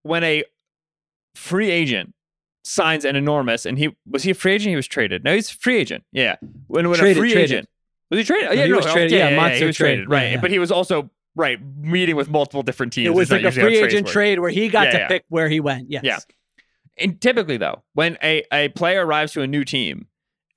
when 0.04 0.22
a 0.22 0.44
free 1.34 1.70
agent 1.70 2.14
signs 2.62 3.04
an 3.04 3.16
enormous, 3.16 3.66
and 3.66 3.76
he 3.78 3.90
was 4.08 4.22
he 4.22 4.30
a 4.30 4.34
free 4.34 4.52
agent? 4.52 4.70
He 4.70 4.76
was 4.76 4.86
traded. 4.86 5.24
No, 5.24 5.34
he's 5.34 5.50
a 5.50 5.54
free 5.54 5.78
agent. 5.78 6.04
Yeah, 6.12 6.36
when 6.68 6.88
when 6.88 6.98
Traded, 6.98 7.16
a 7.16 7.20
free 7.20 7.32
traded. 7.32 7.50
agent 7.50 7.68
was 8.10 8.18
he 8.20 8.24
traded? 8.24 8.46
Oh, 8.50 8.52
no, 8.54 8.58
yeah, 8.60 8.64
he 8.66 8.70
no, 8.70 8.76
was 8.76 8.86
oh, 8.86 8.92
traded. 8.92 9.10
Yeah, 9.10 9.18
Yeah, 9.18 9.30
yeah, 9.30 9.36
Monster 9.36 9.58
he 9.58 9.64
was 9.64 9.76
traded. 9.76 9.96
traded. 10.06 10.10
Right, 10.10 10.32
yeah. 10.34 10.40
but 10.40 10.50
he 10.52 10.58
was 10.60 10.70
also 10.70 11.10
right 11.34 11.58
meeting 11.80 12.14
with 12.14 12.28
multiple 12.30 12.62
different 12.62 12.92
teams. 12.92 13.06
It 13.06 13.10
was 13.14 13.30
It's 13.32 13.42
like 13.42 13.52
a 13.52 13.60
free 13.60 13.78
agent 13.78 14.04
work. 14.06 14.12
trade 14.12 14.38
where 14.38 14.50
he 14.50 14.68
got 14.68 14.86
Yeah, 14.86 14.92
to 14.92 14.98
yeah. 14.98 15.08
pick 15.08 15.24
where 15.30 15.48
he 15.48 15.58
went. 15.58 15.90
Yes. 15.90 16.04
Yeah. 16.04 16.18
And 16.96 17.20
typically, 17.20 17.56
though, 17.56 17.82
when 17.94 18.18
a, 18.22 18.44
a 18.52 18.68
player 18.70 19.04
arrives 19.04 19.32
to 19.32 19.42
a 19.42 19.46
new 19.46 19.64
team 19.64 20.06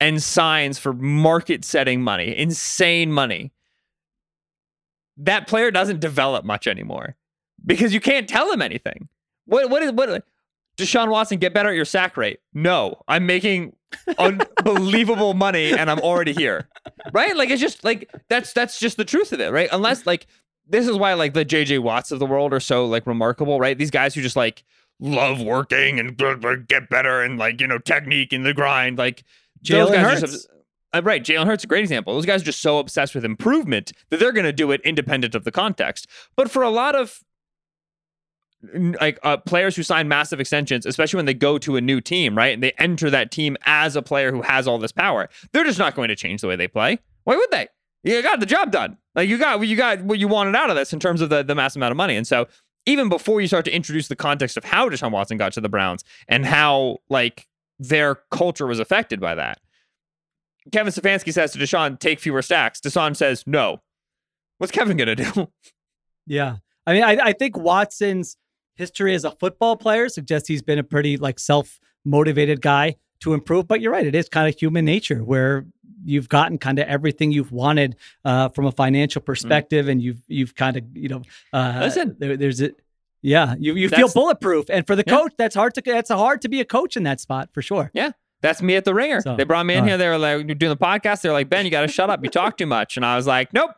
and 0.00 0.22
signs 0.22 0.78
for 0.78 0.92
market 0.92 1.64
setting 1.64 2.02
money, 2.02 2.36
insane 2.36 3.12
money, 3.12 3.52
that 5.16 5.48
player 5.48 5.70
doesn't 5.70 6.00
develop 6.00 6.44
much 6.44 6.66
anymore 6.66 7.16
because 7.66 7.92
you 7.92 8.00
can't 8.00 8.28
tell 8.28 8.50
him 8.52 8.62
anything. 8.62 9.08
What 9.46 9.68
what 9.70 9.82
is 9.82 9.92
what 9.92 10.24
Deshaun 10.76 11.10
Watson 11.10 11.38
get 11.38 11.52
better 11.52 11.70
at 11.70 11.74
your 11.74 11.84
sack 11.84 12.16
rate? 12.16 12.38
No, 12.54 13.02
I'm 13.08 13.26
making 13.26 13.74
unbelievable 14.18 15.34
money 15.34 15.72
and 15.72 15.90
I'm 15.90 15.98
already 15.98 16.32
here. 16.32 16.68
Right? 17.12 17.36
Like 17.36 17.50
it's 17.50 17.60
just 17.60 17.82
like 17.82 18.10
that's 18.28 18.52
that's 18.52 18.78
just 18.78 18.96
the 18.96 19.04
truth 19.04 19.32
of 19.32 19.40
it, 19.40 19.50
right? 19.50 19.68
Unless 19.72 20.06
like 20.06 20.26
this 20.68 20.86
is 20.86 20.96
why 20.96 21.14
like 21.14 21.34
the 21.34 21.44
JJ 21.44 21.80
Watts 21.80 22.12
of 22.12 22.18
the 22.18 22.26
world 22.26 22.52
are 22.52 22.60
so 22.60 22.86
like 22.86 23.06
remarkable, 23.06 23.58
right? 23.58 23.76
These 23.76 23.90
guys 23.90 24.14
who 24.14 24.22
just 24.22 24.36
like 24.36 24.62
love 25.00 25.40
working 25.40 25.98
and 25.98 26.16
get 26.66 26.88
better 26.90 27.22
and 27.22 27.38
like 27.38 27.60
you 27.60 27.66
know 27.66 27.78
technique 27.78 28.32
and 28.32 28.44
the 28.44 28.54
grind, 28.54 28.98
like 28.98 29.24
Jalen 29.64 30.00
Hurts. 30.00 30.20
just 30.20 30.48
uh, 30.94 31.02
right. 31.02 31.22
Jalen 31.22 31.46
Hurts 31.46 31.62
is 31.62 31.64
a 31.64 31.68
great 31.68 31.82
example. 31.82 32.14
Those 32.14 32.26
guys 32.26 32.42
are 32.42 32.46
just 32.46 32.62
so 32.62 32.78
obsessed 32.78 33.14
with 33.14 33.24
improvement 33.24 33.92
that 34.10 34.20
they're 34.20 34.32
going 34.32 34.46
to 34.46 34.52
do 34.52 34.70
it 34.70 34.80
independent 34.82 35.34
of 35.34 35.44
the 35.44 35.52
context. 35.52 36.06
But 36.36 36.50
for 36.50 36.62
a 36.62 36.70
lot 36.70 36.94
of 36.94 37.22
like 39.00 39.18
uh, 39.22 39.36
players 39.36 39.76
who 39.76 39.82
sign 39.82 40.08
massive 40.08 40.40
extensions, 40.40 40.84
especially 40.86 41.18
when 41.18 41.26
they 41.26 41.34
go 41.34 41.58
to 41.58 41.76
a 41.76 41.80
new 41.80 42.00
team, 42.00 42.36
right, 42.36 42.54
and 42.54 42.62
they 42.62 42.72
enter 42.72 43.10
that 43.10 43.30
team 43.30 43.56
as 43.66 43.96
a 43.96 44.02
player 44.02 44.32
who 44.32 44.42
has 44.42 44.66
all 44.66 44.78
this 44.78 44.92
power, 44.92 45.28
they're 45.52 45.64
just 45.64 45.78
not 45.78 45.94
going 45.94 46.08
to 46.08 46.16
change 46.16 46.40
the 46.40 46.48
way 46.48 46.56
they 46.56 46.68
play. 46.68 46.98
Why 47.24 47.36
would 47.36 47.50
they? 47.50 47.68
You 48.02 48.22
got 48.22 48.40
the 48.40 48.46
job 48.46 48.70
done. 48.70 48.96
Like 49.14 49.28
you 49.28 49.38
got 49.38 49.60
you 49.66 49.76
got 49.76 50.02
what 50.02 50.18
you 50.18 50.28
wanted 50.28 50.56
out 50.56 50.70
of 50.70 50.76
this 50.76 50.92
in 50.92 51.00
terms 51.00 51.20
of 51.20 51.28
the 51.28 51.42
the 51.42 51.54
mass 51.54 51.76
amount 51.76 51.90
of 51.90 51.96
money. 51.96 52.16
And 52.16 52.26
so 52.26 52.46
even 52.88 53.08
before 53.10 53.40
you 53.40 53.46
start 53.46 53.66
to 53.66 53.70
introduce 53.70 54.08
the 54.08 54.16
context 54.16 54.56
of 54.56 54.64
how 54.64 54.88
Deshaun 54.88 55.10
Watson 55.10 55.36
got 55.36 55.52
to 55.52 55.60
the 55.60 55.68
Browns 55.68 56.02
and 56.26 56.46
how 56.46 56.98
like 57.10 57.46
their 57.78 58.16
culture 58.30 58.66
was 58.66 58.80
affected 58.80 59.20
by 59.20 59.34
that. 59.34 59.60
Kevin 60.72 60.92
Stefanski 60.92 61.32
says 61.32 61.52
to 61.52 61.58
Deshaun, 61.58 61.98
take 61.98 62.18
fewer 62.18 62.42
stacks. 62.42 62.80
Deshaun 62.80 63.14
says, 63.14 63.44
no. 63.46 63.82
What's 64.56 64.72
Kevin 64.72 64.96
going 64.96 65.16
to 65.16 65.24
do? 65.24 65.48
Yeah. 66.30 66.56
I 66.86 66.92
mean, 66.92 67.02
I, 67.04 67.16
I 67.16 67.32
think 67.32 67.56
Watson's 67.56 68.36
history 68.74 69.14
as 69.14 69.24
a 69.24 69.30
football 69.30 69.78
player 69.78 70.10
suggests 70.10 70.46
he's 70.46 70.60
been 70.60 70.78
a 70.78 70.82
pretty 70.82 71.16
like 71.16 71.38
self 71.38 71.80
motivated 72.04 72.60
guy 72.60 72.96
to 73.20 73.34
improve. 73.34 73.66
But 73.68 73.80
you're 73.80 73.92
right. 73.92 74.06
It 74.06 74.14
is 74.14 74.28
kind 74.28 74.48
of 74.52 74.58
human 74.58 74.84
nature 74.84 75.18
where 75.24 75.66
you've 76.04 76.28
gotten 76.28 76.58
kind 76.58 76.78
of 76.78 76.86
everything 76.86 77.32
you've 77.32 77.52
wanted 77.52 77.96
uh, 78.24 78.48
from 78.50 78.66
a 78.66 78.72
financial 78.72 79.20
perspective, 79.20 79.88
and 79.88 80.00
you've 80.02 80.22
you've 80.28 80.54
kind 80.54 80.76
of 80.76 80.84
you 80.94 81.08
know 81.08 81.22
uh, 81.52 81.78
Listen. 81.80 82.16
there, 82.18 82.36
there's 82.36 82.60
it. 82.60 82.80
Yeah, 83.20 83.56
you, 83.58 83.74
you 83.74 83.88
feel 83.88 84.08
bulletproof, 84.08 84.70
and 84.70 84.86
for 84.86 84.94
the 84.94 85.02
Yeah. 85.06 85.16
coach, 85.16 85.32
that's 85.36 85.56
hard 85.56 85.74
to 85.74 85.82
that's 85.84 86.10
hard 86.10 86.40
to 86.42 86.48
be 86.48 86.60
a 86.60 86.64
coach 86.64 86.96
in 86.96 87.02
that 87.02 87.20
spot 87.20 87.50
for 87.52 87.62
sure. 87.62 87.90
Yeah. 87.92 88.12
That's 88.40 88.62
me 88.62 88.76
at 88.76 88.84
the 88.84 88.94
ringer. 88.94 89.20
So, 89.20 89.34
they 89.34 89.42
brought 89.42 89.66
me 89.66 89.74
in 89.74 89.80
all 89.80 89.86
here. 89.86 89.98
They 89.98 90.06
were 90.08 90.16
like, 90.16 90.46
you're 90.46 90.54
doing 90.54 90.70
the 90.70 90.76
podcast. 90.76 91.22
They're 91.22 91.32
like, 91.32 91.48
Ben, 91.50 91.64
you 91.64 91.72
got 91.72 91.80
to 91.80 91.88
shut 91.88 92.08
up. 92.08 92.22
You 92.22 92.30
talk 92.30 92.56
too 92.56 92.66
much. 92.66 92.96
And 92.96 93.04
I 93.04 93.16
was 93.16 93.26
like, 93.26 93.52
nope. 93.52 93.72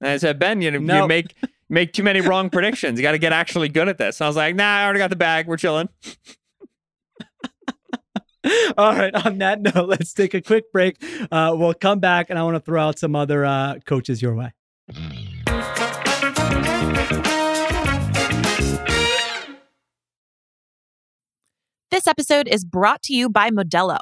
And 0.00 0.10
I 0.10 0.16
said, 0.16 0.40
Ben, 0.40 0.60
you, 0.60 0.72
you 0.72 0.80
make 1.06 1.36
make 1.68 1.92
too 1.92 2.02
many 2.02 2.20
wrong 2.20 2.50
predictions. 2.50 2.98
You 2.98 3.04
got 3.04 3.12
to 3.12 3.18
get 3.18 3.32
actually 3.32 3.68
good 3.68 3.88
at 3.88 3.98
this. 3.98 4.20
And 4.20 4.24
I 4.24 4.28
was 4.28 4.34
like, 4.34 4.56
nah, 4.56 4.64
I 4.78 4.82
already 4.84 4.98
got 4.98 5.10
the 5.10 5.16
bag. 5.16 5.46
We're 5.46 5.56
chilling. 5.58 5.88
All 8.78 8.94
right. 8.94 9.14
On 9.26 9.38
that 9.38 9.60
note, 9.74 9.88
let's 9.88 10.12
take 10.12 10.34
a 10.34 10.40
quick 10.40 10.72
break. 10.72 11.02
Uh, 11.30 11.54
we'll 11.56 11.74
come 11.74 12.00
back, 12.00 12.30
and 12.30 12.38
I 12.38 12.42
want 12.42 12.56
to 12.56 12.60
throw 12.60 12.82
out 12.82 12.98
some 12.98 13.14
other 13.14 13.44
uh, 13.44 13.78
coaches 13.86 14.22
your 14.22 14.34
way. 14.34 14.52
This 21.90 22.06
episode 22.06 22.48
is 22.48 22.64
brought 22.64 23.02
to 23.04 23.14
you 23.14 23.28
by 23.28 23.50
Modelo. 23.50 23.98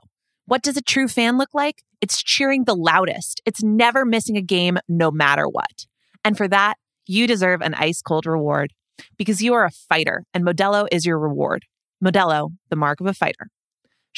What 0.46 0.62
does 0.62 0.76
a 0.76 0.82
true 0.82 1.08
fan 1.08 1.36
look 1.36 1.50
like? 1.52 1.82
It's 2.00 2.22
cheering 2.22 2.64
the 2.64 2.76
loudest. 2.76 3.40
It's 3.44 3.62
never 3.62 4.04
missing 4.04 4.36
a 4.36 4.42
game, 4.42 4.78
no 4.88 5.10
matter 5.10 5.48
what. 5.48 5.86
And 6.24 6.36
for 6.36 6.46
that, 6.48 6.76
you 7.06 7.26
deserve 7.26 7.60
an 7.60 7.74
ice 7.74 8.02
cold 8.02 8.26
reward 8.26 8.72
because 9.16 9.42
you 9.42 9.54
are 9.54 9.64
a 9.64 9.70
fighter 9.70 10.24
and 10.32 10.44
Modelo 10.44 10.86
is 10.92 11.06
your 11.06 11.18
reward. 11.18 11.64
Modelo, 12.04 12.50
the 12.68 12.76
mark 12.76 13.00
of 13.00 13.06
a 13.06 13.14
fighter. 13.14 13.48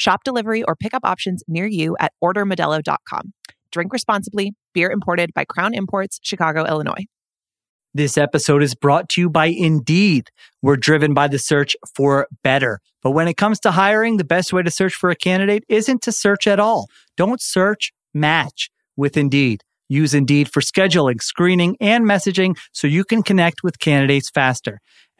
Shop 0.01 0.23
delivery 0.23 0.63
or 0.63 0.75
pickup 0.75 1.05
options 1.05 1.43
near 1.47 1.67
you 1.67 1.95
at 1.99 2.11
ordermodelo.com. 2.23 3.33
Drink 3.71 3.93
responsibly. 3.93 4.53
Beer 4.73 4.89
imported 4.89 5.31
by 5.35 5.45
Crown 5.45 5.75
Imports, 5.75 6.19
Chicago, 6.23 6.65
Illinois. 6.65 7.05
This 7.93 8.17
episode 8.17 8.63
is 8.63 8.73
brought 8.73 9.09
to 9.09 9.21
you 9.21 9.29
by 9.29 9.45
Indeed. 9.45 10.31
We're 10.59 10.77
driven 10.77 11.13
by 11.13 11.27
the 11.27 11.37
search 11.37 11.75
for 11.95 12.27
better. 12.43 12.79
But 13.03 13.11
when 13.11 13.27
it 13.27 13.37
comes 13.37 13.59
to 13.59 13.69
hiring, 13.69 14.17
the 14.17 14.23
best 14.23 14.51
way 14.51 14.63
to 14.63 14.71
search 14.71 14.95
for 14.95 15.11
a 15.11 15.15
candidate 15.15 15.65
isn't 15.69 16.01
to 16.01 16.11
search 16.11 16.47
at 16.47 16.59
all. 16.59 16.87
Don't 17.15 17.39
search, 17.39 17.91
match 18.11 18.71
with 18.97 19.15
Indeed. 19.15 19.61
Use 19.87 20.15
Indeed 20.15 20.51
for 20.51 20.61
scheduling, 20.61 21.21
screening, 21.21 21.77
and 21.79 22.05
messaging 22.05 22.57
so 22.71 22.87
you 22.87 23.03
can 23.03 23.21
connect 23.21 23.61
with 23.61 23.77
candidates 23.77 24.31
faster. 24.31 24.79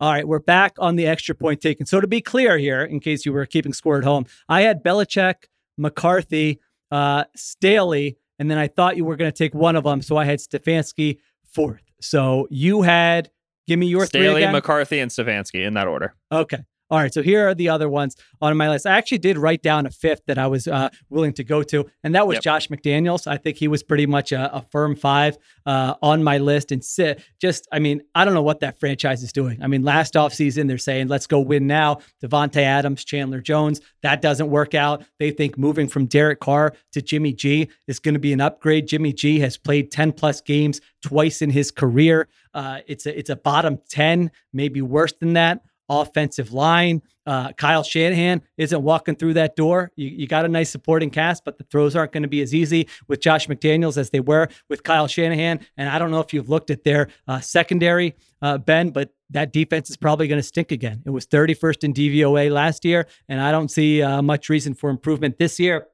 All 0.00 0.12
right, 0.12 0.26
we're 0.28 0.38
back 0.38 0.76
on 0.78 0.94
the 0.94 1.08
extra 1.08 1.34
point 1.34 1.60
taken. 1.60 1.84
So 1.84 2.00
to 2.00 2.06
be 2.06 2.20
clear 2.20 2.56
here, 2.56 2.84
in 2.84 3.00
case 3.00 3.26
you 3.26 3.32
were 3.32 3.44
keeping 3.46 3.72
score 3.72 3.98
at 3.98 4.04
home, 4.04 4.26
I 4.48 4.62
had 4.62 4.84
Belichick, 4.84 5.46
McCarthy, 5.76 6.60
uh, 6.92 7.24
Staley, 7.34 8.16
and 8.38 8.48
then 8.48 8.58
I 8.58 8.68
thought 8.68 8.96
you 8.96 9.04
were 9.04 9.16
going 9.16 9.30
to 9.30 9.36
take 9.36 9.54
one 9.54 9.74
of 9.74 9.82
them, 9.82 10.00
so 10.00 10.16
I 10.16 10.24
had 10.24 10.38
Stefanski 10.38 11.18
fourth. 11.52 11.82
So 12.00 12.46
you 12.48 12.82
had, 12.82 13.30
give 13.66 13.80
me 13.80 13.86
your 13.86 14.06
three 14.06 14.20
Staley, 14.20 14.42
again. 14.42 14.52
McCarthy, 14.52 15.00
and 15.00 15.10
Stefanski 15.10 15.66
in 15.66 15.74
that 15.74 15.88
order. 15.88 16.14
Okay. 16.30 16.58
All 16.90 16.98
right. 16.98 17.12
So 17.12 17.22
here 17.22 17.46
are 17.48 17.54
the 17.54 17.68
other 17.68 17.88
ones 17.88 18.16
on 18.40 18.56
my 18.56 18.68
list. 18.70 18.86
I 18.86 18.96
actually 18.96 19.18
did 19.18 19.36
write 19.36 19.62
down 19.62 19.84
a 19.84 19.90
fifth 19.90 20.22
that 20.26 20.38
I 20.38 20.46
was 20.46 20.66
uh, 20.66 20.88
willing 21.10 21.34
to 21.34 21.44
go 21.44 21.62
to, 21.64 21.86
and 22.02 22.14
that 22.14 22.26
was 22.26 22.36
Yep. 22.36 22.42
Josh 22.42 22.68
McDaniels. 22.68 23.26
I 23.26 23.36
think 23.36 23.56
he 23.58 23.68
was 23.68 23.82
pretty 23.82 24.06
much 24.06 24.32
a, 24.32 24.54
a 24.54 24.62
firm 24.70 24.96
five 24.96 25.36
uh, 25.66 25.94
on 26.02 26.22
my 26.22 26.38
list. 26.38 26.72
And 26.72 26.82
sit, 26.82 27.22
just, 27.40 27.66
I 27.72 27.78
mean, 27.78 28.02
I 28.14 28.24
don't 28.24 28.34
know 28.34 28.42
what 28.42 28.60
that 28.60 28.78
franchise 28.80 29.22
is 29.22 29.32
doing. 29.32 29.62
I 29.62 29.66
mean, 29.66 29.82
last 29.82 30.14
offseason, 30.14 30.68
they're 30.68 30.78
saying, 30.78 31.08
let's 31.08 31.26
go 31.26 31.40
win 31.40 31.66
now. 31.66 31.98
Davante 32.22 32.62
Adams, 32.62 33.04
Chandler 33.04 33.40
Jones. 33.40 33.80
That 34.02 34.22
doesn't 34.22 34.48
work 34.48 34.74
out. 34.74 35.04
They 35.18 35.30
think 35.30 35.58
moving 35.58 35.88
from 35.88 36.06
Derek 36.06 36.40
Carr 36.40 36.74
to 36.92 37.02
Jimmy 37.02 37.32
G 37.32 37.68
is 37.86 37.98
going 37.98 38.14
to 38.14 38.20
be 38.20 38.32
an 38.32 38.40
upgrade. 38.40 38.86
Jimmy 38.86 39.12
G 39.12 39.40
has 39.40 39.56
played 39.58 39.90
10 39.90 40.12
plus 40.12 40.40
games 40.40 40.80
twice 41.02 41.42
in 41.42 41.50
his 41.50 41.70
career. 41.70 42.28
Uh, 42.54 42.80
it's 42.86 43.04
a 43.06 43.16
it's 43.18 43.30
a 43.30 43.36
bottom 43.36 43.78
10, 43.90 44.30
maybe 44.52 44.80
worse 44.80 45.12
than 45.12 45.34
that 45.34 45.62
offensive 45.88 46.52
line. 46.52 47.02
Uh, 47.26 47.52
Kyle 47.52 47.82
Shanahan 47.82 48.42
isn't 48.56 48.82
walking 48.82 49.14
through 49.14 49.34
that 49.34 49.54
door. 49.54 49.90
You, 49.96 50.08
you 50.08 50.26
got 50.26 50.44
a 50.44 50.48
nice 50.48 50.70
supporting 50.70 51.10
cast, 51.10 51.44
but 51.44 51.58
the 51.58 51.64
throws 51.64 51.94
aren't 51.94 52.12
going 52.12 52.22
to 52.22 52.28
be 52.28 52.40
as 52.40 52.54
easy 52.54 52.88
with 53.06 53.20
Josh 53.20 53.48
McDaniels 53.48 53.98
as 53.98 54.10
they 54.10 54.20
were 54.20 54.48
with 54.70 54.82
Kyle 54.82 55.06
Shanahan. 55.06 55.60
And 55.76 55.88
I 55.88 55.98
don't 55.98 56.10
know 56.10 56.20
if 56.20 56.32
you've 56.32 56.48
looked 56.48 56.70
at 56.70 56.84
their 56.84 57.08
uh, 57.26 57.40
secondary, 57.40 58.14
uh, 58.40 58.58
Ben, 58.58 58.90
but 58.90 59.12
that 59.30 59.52
defense 59.52 59.90
is 59.90 59.96
probably 59.96 60.26
going 60.26 60.38
to 60.40 60.46
stink 60.46 60.72
again. 60.72 61.02
It 61.04 61.10
was 61.10 61.26
31st 61.26 61.84
in 61.84 61.94
DVOA 61.94 62.50
last 62.50 62.84
year, 62.84 63.06
and 63.28 63.40
I 63.40 63.50
don't 63.50 63.70
see 63.70 64.02
uh, 64.02 64.22
much 64.22 64.48
reason 64.48 64.74
for 64.74 64.88
improvement 64.88 65.38
this 65.38 65.60
year. 65.60 65.86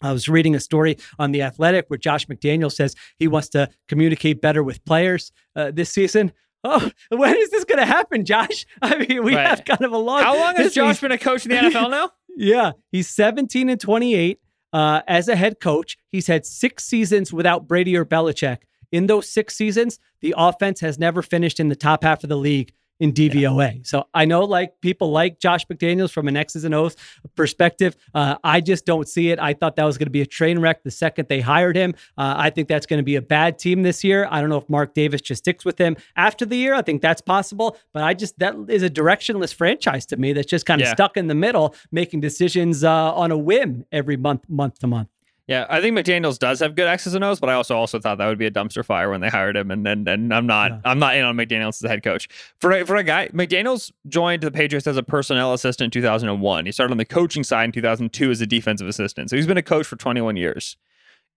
I 0.00 0.12
was 0.12 0.28
reading 0.28 0.54
a 0.54 0.60
story 0.60 0.96
on 1.18 1.32
The 1.32 1.42
Athletic 1.42 1.86
where 1.88 1.98
Josh 1.98 2.26
McDaniel 2.26 2.72
says 2.72 2.94
he 3.18 3.28
wants 3.28 3.48
to 3.50 3.68
communicate 3.88 4.40
better 4.40 4.62
with 4.62 4.84
players 4.84 5.32
uh, 5.56 5.70
this 5.72 5.90
season. 5.90 6.32
Oh, 6.64 6.90
when 7.10 7.36
is 7.36 7.50
this 7.50 7.64
going 7.64 7.78
to 7.78 7.86
happen, 7.86 8.24
Josh? 8.24 8.66
I 8.82 8.96
mean, 9.06 9.22
we 9.24 9.34
Right. 9.36 9.46
have 9.46 9.64
kind 9.64 9.82
of 9.82 9.92
a 9.92 9.98
long. 9.98 10.22
How 10.22 10.36
long 10.36 10.56
has. 10.56 10.74
Josh 10.74 11.00
been 11.00 11.12
a 11.12 11.18
coach 11.18 11.46
in 11.46 11.50
the 11.50 11.56
NFL 11.70 11.90
now? 11.90 12.10
Yeah, 12.36 12.72
he's 12.92 13.08
17 13.08 13.68
and 13.68 13.80
28 13.80 14.38
uh, 14.72 15.02
as 15.06 15.28
a 15.28 15.36
head 15.36 15.60
coach. 15.60 15.96
He's 16.10 16.26
had 16.26 16.44
six 16.46 16.84
seasons 16.84 17.32
without 17.32 17.66
Brady 17.66 17.96
or 17.96 18.04
Belichick. 18.04 18.58
In 18.92 19.06
those 19.06 19.28
six 19.28 19.54
seasons, 19.54 19.98
the 20.20 20.34
offense 20.36 20.80
has 20.80 20.98
never 20.98 21.20
finished 21.22 21.60
in 21.60 21.68
the 21.68 21.76
top 21.76 22.02
half 22.04 22.22
of 22.22 22.28
the 22.28 22.36
league 22.36 22.72
in 23.00 23.12
DVOA. 23.12 23.86
So 23.86 24.06
I 24.12 24.24
know 24.24 24.42
like 24.44 24.80
people 24.80 25.10
like 25.10 25.38
Josh 25.38 25.66
McDaniels 25.66 26.10
from 26.10 26.26
an 26.28 26.36
X's 26.36 26.64
and 26.64 26.74
O's 26.74 26.96
perspective. 27.36 27.96
Uh, 28.14 28.36
I 28.42 28.60
just 28.60 28.84
don't 28.86 29.08
see 29.08 29.30
it. 29.30 29.38
I 29.38 29.54
thought 29.54 29.76
that 29.76 29.84
was 29.84 29.98
going 29.98 30.06
to 30.06 30.10
be 30.10 30.20
a 30.20 30.26
train 30.26 30.58
wreck 30.58 30.82
the 30.82 30.90
second 30.90 31.28
they 31.28 31.40
hired 31.40 31.76
him. 31.76 31.94
Uh, 32.16 32.34
I 32.36 32.50
think 32.50 32.68
that's 32.68 32.86
going 32.86 32.98
to 32.98 33.04
be 33.04 33.16
a 33.16 33.22
bad 33.22 33.58
team 33.58 33.82
this 33.82 34.02
year. 34.02 34.26
I 34.30 34.40
don't 34.40 34.50
know 34.50 34.56
if 34.58 34.68
Mark 34.68 34.94
Davis 34.94 35.20
just 35.20 35.44
sticks 35.44 35.64
with 35.64 35.78
him 35.78 35.96
after 36.16 36.44
the 36.44 36.56
year. 36.56 36.74
I 36.74 36.82
think 36.82 37.02
that's 37.02 37.20
possible, 37.20 37.76
but 37.92 38.02
I 38.02 38.14
just 38.14 38.38
that 38.38 38.54
is 38.68 38.82
a 38.82 38.90
directionless 38.90 39.54
franchise 39.54 40.04
to 40.06 40.16
me 40.16 40.32
that's 40.32 40.48
just 40.48 40.66
kind 40.66 40.80
of 40.80 40.86
Yeah. 40.88 40.94
stuck 40.94 41.16
in 41.16 41.26
the 41.28 41.34
middle, 41.34 41.74
making 41.92 42.20
decisions 42.20 42.82
uh, 42.84 43.14
on 43.14 43.30
a 43.30 43.38
whim 43.38 43.84
every 43.92 44.16
month, 44.16 44.42
month 44.48 44.78
to 44.80 44.86
month. 44.86 45.08
Yeah, 45.48 45.64
I 45.70 45.80
think 45.80 45.96
McDaniels 45.96 46.38
does 46.38 46.60
have 46.60 46.74
good 46.74 46.86
X's 46.86 47.14
and 47.14 47.24
O's, 47.24 47.40
but 47.40 47.48
I 47.48 47.54
also 47.54 47.74
also 47.74 47.98
thought 47.98 48.18
that 48.18 48.26
would 48.26 48.36
be 48.36 48.44
a 48.44 48.50
dumpster 48.50 48.84
fire 48.84 49.10
when 49.10 49.22
they 49.22 49.30
hired 49.30 49.56
him, 49.56 49.70
and 49.70 49.86
and, 49.88 50.06
and 50.06 50.32
I'm 50.32 50.46
not 50.46 50.70
Yeah. 50.70 50.80
I'm 50.84 50.98
not 50.98 51.16
in 51.16 51.24
on 51.24 51.36
McDaniels 51.36 51.76
as 51.76 51.84
a 51.84 51.88
head 51.88 52.02
coach. 52.02 52.28
For 52.60 52.70
a, 52.70 52.84
for 52.84 52.96
a 52.96 53.02
guy, 53.02 53.28
McDaniels 53.28 53.90
joined 54.06 54.42
the 54.42 54.50
Patriots 54.50 54.86
as 54.86 54.98
a 54.98 55.02
personnel 55.02 55.54
assistant 55.54 55.86
in 55.86 56.02
2001. 56.02 56.66
He 56.66 56.72
started 56.72 56.92
on 56.92 56.98
the 56.98 57.06
coaching 57.06 57.44
side 57.44 57.64
in 57.64 57.72
2002 57.72 58.30
as 58.30 58.40
a 58.42 58.46
defensive 58.46 58.86
assistant, 58.86 59.30
so 59.30 59.36
he's 59.36 59.46
been 59.46 59.56
a 59.56 59.62
coach 59.62 59.86
for 59.86 59.96
21 59.96 60.36
years. 60.36 60.76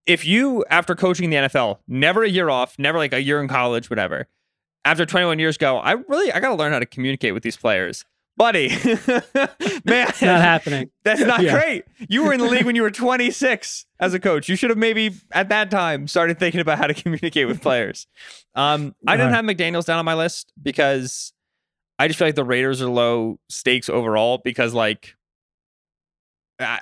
If 0.06 0.26
you, 0.26 0.66
after 0.70 0.94
coaching 0.94 1.30
the 1.30 1.38
NFL, 1.38 1.78
never 1.88 2.24
a 2.24 2.30
year 2.30 2.50
off, 2.50 2.78
never 2.78 2.98
like 2.98 3.14
a 3.14 3.22
year 3.22 3.40
in 3.40 3.48
college, 3.48 3.90
whatever, 3.90 4.28
after 4.84 5.06
21 5.06 5.40
years, 5.40 5.58
go, 5.58 5.78
I 5.78 5.94
really 5.94 6.34
I 6.34 6.42
got 6.42 6.50
to 6.50 6.56
learn 6.56 6.74
how 6.74 6.80
to 6.80 6.86
communicate 6.86 7.34
with 7.34 7.44
these 7.44 7.56
players, 7.56 8.04
buddy. 8.42 8.70
Man, 9.86 10.08
It's 10.10 10.22
not 10.22 10.42
happening. 10.42 10.90
that's 11.04 11.22
not 11.22 11.42
Yeah. 11.44 11.54
great. 11.60 11.86
You 12.10 12.24
were 12.26 12.34
in 12.34 12.40
the 12.40 12.48
league 12.48 12.66
when 12.66 12.76
you 12.76 12.82
were 12.82 12.90
26 13.06 13.86
as 14.00 14.14
a 14.16 14.20
coach. 14.20 14.50
You 14.50 14.56
should 14.56 14.72
have 14.72 14.80
maybe 14.80 15.14
at 15.32 15.50
that 15.50 15.70
time 15.70 16.08
started 16.08 16.40
thinking 16.40 16.60
about 16.60 16.78
how 16.80 16.88
to 16.88 16.94
communicate 17.02 17.48
with 17.48 17.62
players. 17.62 18.08
Um, 18.56 18.96
I 19.06 19.16
didn't 19.18 19.34
have 19.34 19.46
McDaniels 19.46 19.86
down 19.86 20.00
on 20.00 20.06
my 20.06 20.16
list 20.16 20.52
because 20.62 21.34
I 22.00 22.08
just 22.08 22.18
feel 22.18 22.28
like 22.28 22.36
the 22.36 22.44
Raiders 22.44 22.82
are 22.82 22.90
low 22.90 23.40
stakes 23.50 23.90
overall 23.90 24.40
because 24.44 24.74
like 24.74 25.16
I, 26.60 26.80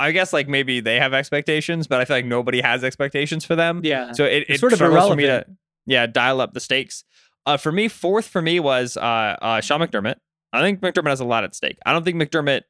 I 0.00 0.12
guess 0.12 0.32
like 0.32 0.48
maybe 0.48 0.80
they 0.80 0.98
have 0.98 1.12
expectations, 1.14 1.86
but 1.86 2.00
I 2.00 2.04
feel 2.06 2.16
like 2.16 2.24
nobody 2.26 2.60
has 2.60 2.82
expectations 2.84 3.44
for 3.44 3.54
them. 3.54 3.80
Yeah. 3.84 4.12
So 4.12 4.24
it, 4.24 4.44
It's 4.48 4.50
it 4.50 4.60
sort 4.60 4.72
of 4.72 4.78
struggles 4.78 5.08
for 5.08 5.16
me 5.16 5.24
to 5.26 5.44
yeah 5.86 6.06
dial 6.06 6.40
up 6.40 6.54
the 6.54 6.60
stakes. 6.60 7.04
Uh, 7.44 7.56
for 7.56 7.70
me, 7.72 7.88
fourth 7.88 8.26
for 8.28 8.40
me 8.40 8.60
was 8.60 8.96
uh, 8.96 9.00
uh, 9.42 9.60
Sean 9.60 9.80
McDermott. 9.80 10.14
I 10.52 10.60
think 10.60 10.80
McDermott 10.80 11.10
has 11.10 11.20
a 11.20 11.24
lot 11.24 11.44
at 11.44 11.54
stake. 11.54 11.78
I 11.86 11.92
don't 11.92 12.04
think 12.04 12.16
McDermott 12.16 12.62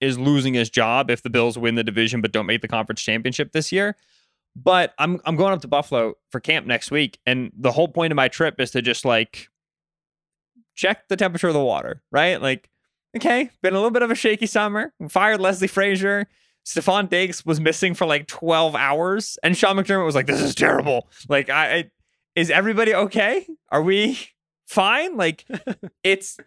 is 0.00 0.18
losing 0.18 0.54
his 0.54 0.70
job 0.70 1.10
if 1.10 1.22
the 1.22 1.30
Bills 1.30 1.58
win 1.58 1.74
the 1.74 1.84
division 1.84 2.20
but 2.20 2.32
don't 2.32 2.46
make 2.46 2.62
the 2.62 2.68
conference 2.68 3.02
championship 3.02 3.52
this 3.52 3.72
year. 3.72 3.96
But 4.54 4.94
I'm 4.98 5.20
I'm 5.26 5.36
going 5.36 5.52
up 5.52 5.60
to 5.62 5.68
Buffalo 5.68 6.14
for 6.30 6.40
camp 6.40 6.66
next 6.66 6.90
week, 6.90 7.18
and 7.26 7.52
the 7.54 7.72
whole 7.72 7.88
point 7.88 8.10
of 8.10 8.16
my 8.16 8.28
trip 8.28 8.58
is 8.58 8.70
to 8.70 8.80
just 8.80 9.04
like 9.04 9.48
check 10.74 11.08
the 11.08 11.16
temperature 11.16 11.48
of 11.48 11.54
the 11.54 11.62
water, 11.62 12.02
right? 12.10 12.40
Like, 12.40 12.70
okay, 13.14 13.50
been 13.62 13.74
a 13.74 13.76
little 13.76 13.90
bit 13.90 14.02
of 14.02 14.10
a 14.10 14.14
shaky 14.14 14.46
summer. 14.46 14.94
We 14.98 15.08
fired 15.08 15.40
Leslie 15.40 15.68
Frazier. 15.68 16.26
Stefon 16.64 17.08
Diggs 17.08 17.44
was 17.46 17.60
missing 17.60 17.94
for 17.94 18.06
like 18.06 18.26
12 18.26 18.74
hours, 18.74 19.38
and 19.42 19.56
Sean 19.56 19.76
McDermott 19.76 20.06
was 20.06 20.14
like, 20.14 20.26
"This 20.26 20.40
is 20.40 20.54
terrible." 20.54 21.08
Like, 21.28 21.50
I, 21.50 21.74
I 21.74 21.90
is 22.34 22.50
everybody 22.50 22.94
okay? 22.94 23.46
Are 23.70 23.82
we 23.82 24.18
fine? 24.66 25.16
Like, 25.18 25.44
it's 26.02 26.38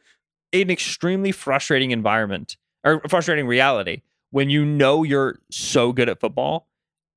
an 0.53 0.69
extremely 0.69 1.31
frustrating 1.31 1.91
environment 1.91 2.57
or 2.83 3.01
frustrating 3.07 3.47
reality 3.47 4.01
when 4.31 4.49
you 4.49 4.65
know 4.65 5.03
you're 5.03 5.39
so 5.51 5.91
good 5.91 6.09
at 6.09 6.19
football 6.19 6.67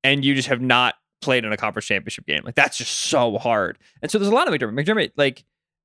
and 0.03 0.25
you 0.25 0.35
just 0.35 0.49
have 0.49 0.61
not 0.61 0.97
played 1.21 1.45
in 1.45 1.53
a 1.53 1.57
conference 1.57 1.87
championship 1.87 2.27
game. 2.27 2.43
Like 2.45 2.55
that's 2.55 2.77
just 2.77 2.93
so 2.93 3.39
hard. 3.39 3.79
And 4.03 4.11
so 4.11 4.19
there's 4.19 4.31
a 4.31 4.35
lot 4.35 4.49
of 4.49 4.55
McDermott. 4.55 4.85
McDermott, 4.85 5.13
like, 5.17 5.45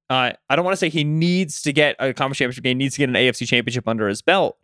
uh, 0.09 0.31
I 0.49 0.55
don't 0.55 0.65
want 0.65 0.73
to 0.73 0.77
say 0.77 0.89
he 0.89 1.03
needs 1.03 1.61
to 1.63 1.73
get 1.73 1.95
a 1.99 2.13
conference 2.13 2.37
championship 2.37 2.63
game, 2.63 2.77
needs 2.77 2.95
to 2.95 2.99
get 2.99 3.09
an 3.09 3.15
AFC 3.15 3.47
championship 3.47 3.87
under 3.87 4.07
his 4.07 4.21
belt. 4.21 4.57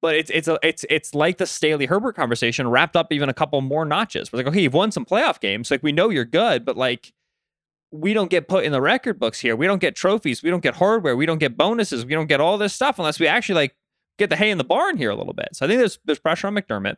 But 0.00 0.14
it's 0.14 0.30
it's 0.30 0.46
a, 0.46 0.58
it's 0.62 0.84
it's 0.88 1.12
like 1.12 1.38
the 1.38 1.46
Staley 1.46 1.86
Herbert 1.86 2.14
conversation 2.14 2.68
wrapped 2.68 2.94
up 2.94 3.12
even 3.12 3.28
a 3.28 3.34
couple 3.34 3.60
more 3.62 3.84
notches. 3.84 4.32
We're 4.32 4.38
like, 4.38 4.46
okay, 4.46 4.60
you've 4.60 4.74
won 4.74 4.92
some 4.92 5.04
playoff 5.04 5.40
games. 5.40 5.72
Like 5.72 5.82
we 5.82 5.90
know 5.90 6.08
you're 6.08 6.24
good, 6.24 6.64
but 6.64 6.76
like 6.76 7.12
we 7.90 8.12
don't 8.12 8.30
get 8.30 8.48
put 8.48 8.64
in 8.64 8.72
the 8.72 8.80
record 8.80 9.18
books 9.18 9.40
here. 9.40 9.56
We 9.56 9.66
don't 9.66 9.80
get 9.80 9.96
trophies. 9.96 10.42
We 10.42 10.50
don't 10.50 10.62
get 10.62 10.74
hardware. 10.76 11.16
We 11.16 11.26
don't 11.26 11.38
get 11.38 11.56
bonuses. 11.56 12.04
We 12.04 12.12
don't 12.12 12.26
get 12.26 12.40
all 12.40 12.58
this 12.58 12.74
stuff 12.74 12.98
unless 12.98 13.18
we 13.18 13.26
actually 13.26 13.54
like 13.56 13.76
get 14.18 14.30
the 14.30 14.36
hay 14.36 14.50
in 14.50 14.58
the 14.58 14.64
barn 14.64 14.96
here 14.96 15.10
a 15.10 15.14
little 15.14 15.32
bit. 15.32 15.48
So 15.54 15.64
I 15.64 15.68
think 15.68 15.78
there's 15.78 15.98
there's 16.04 16.18
pressure 16.18 16.46
on 16.48 16.54
McDermott. 16.54 16.96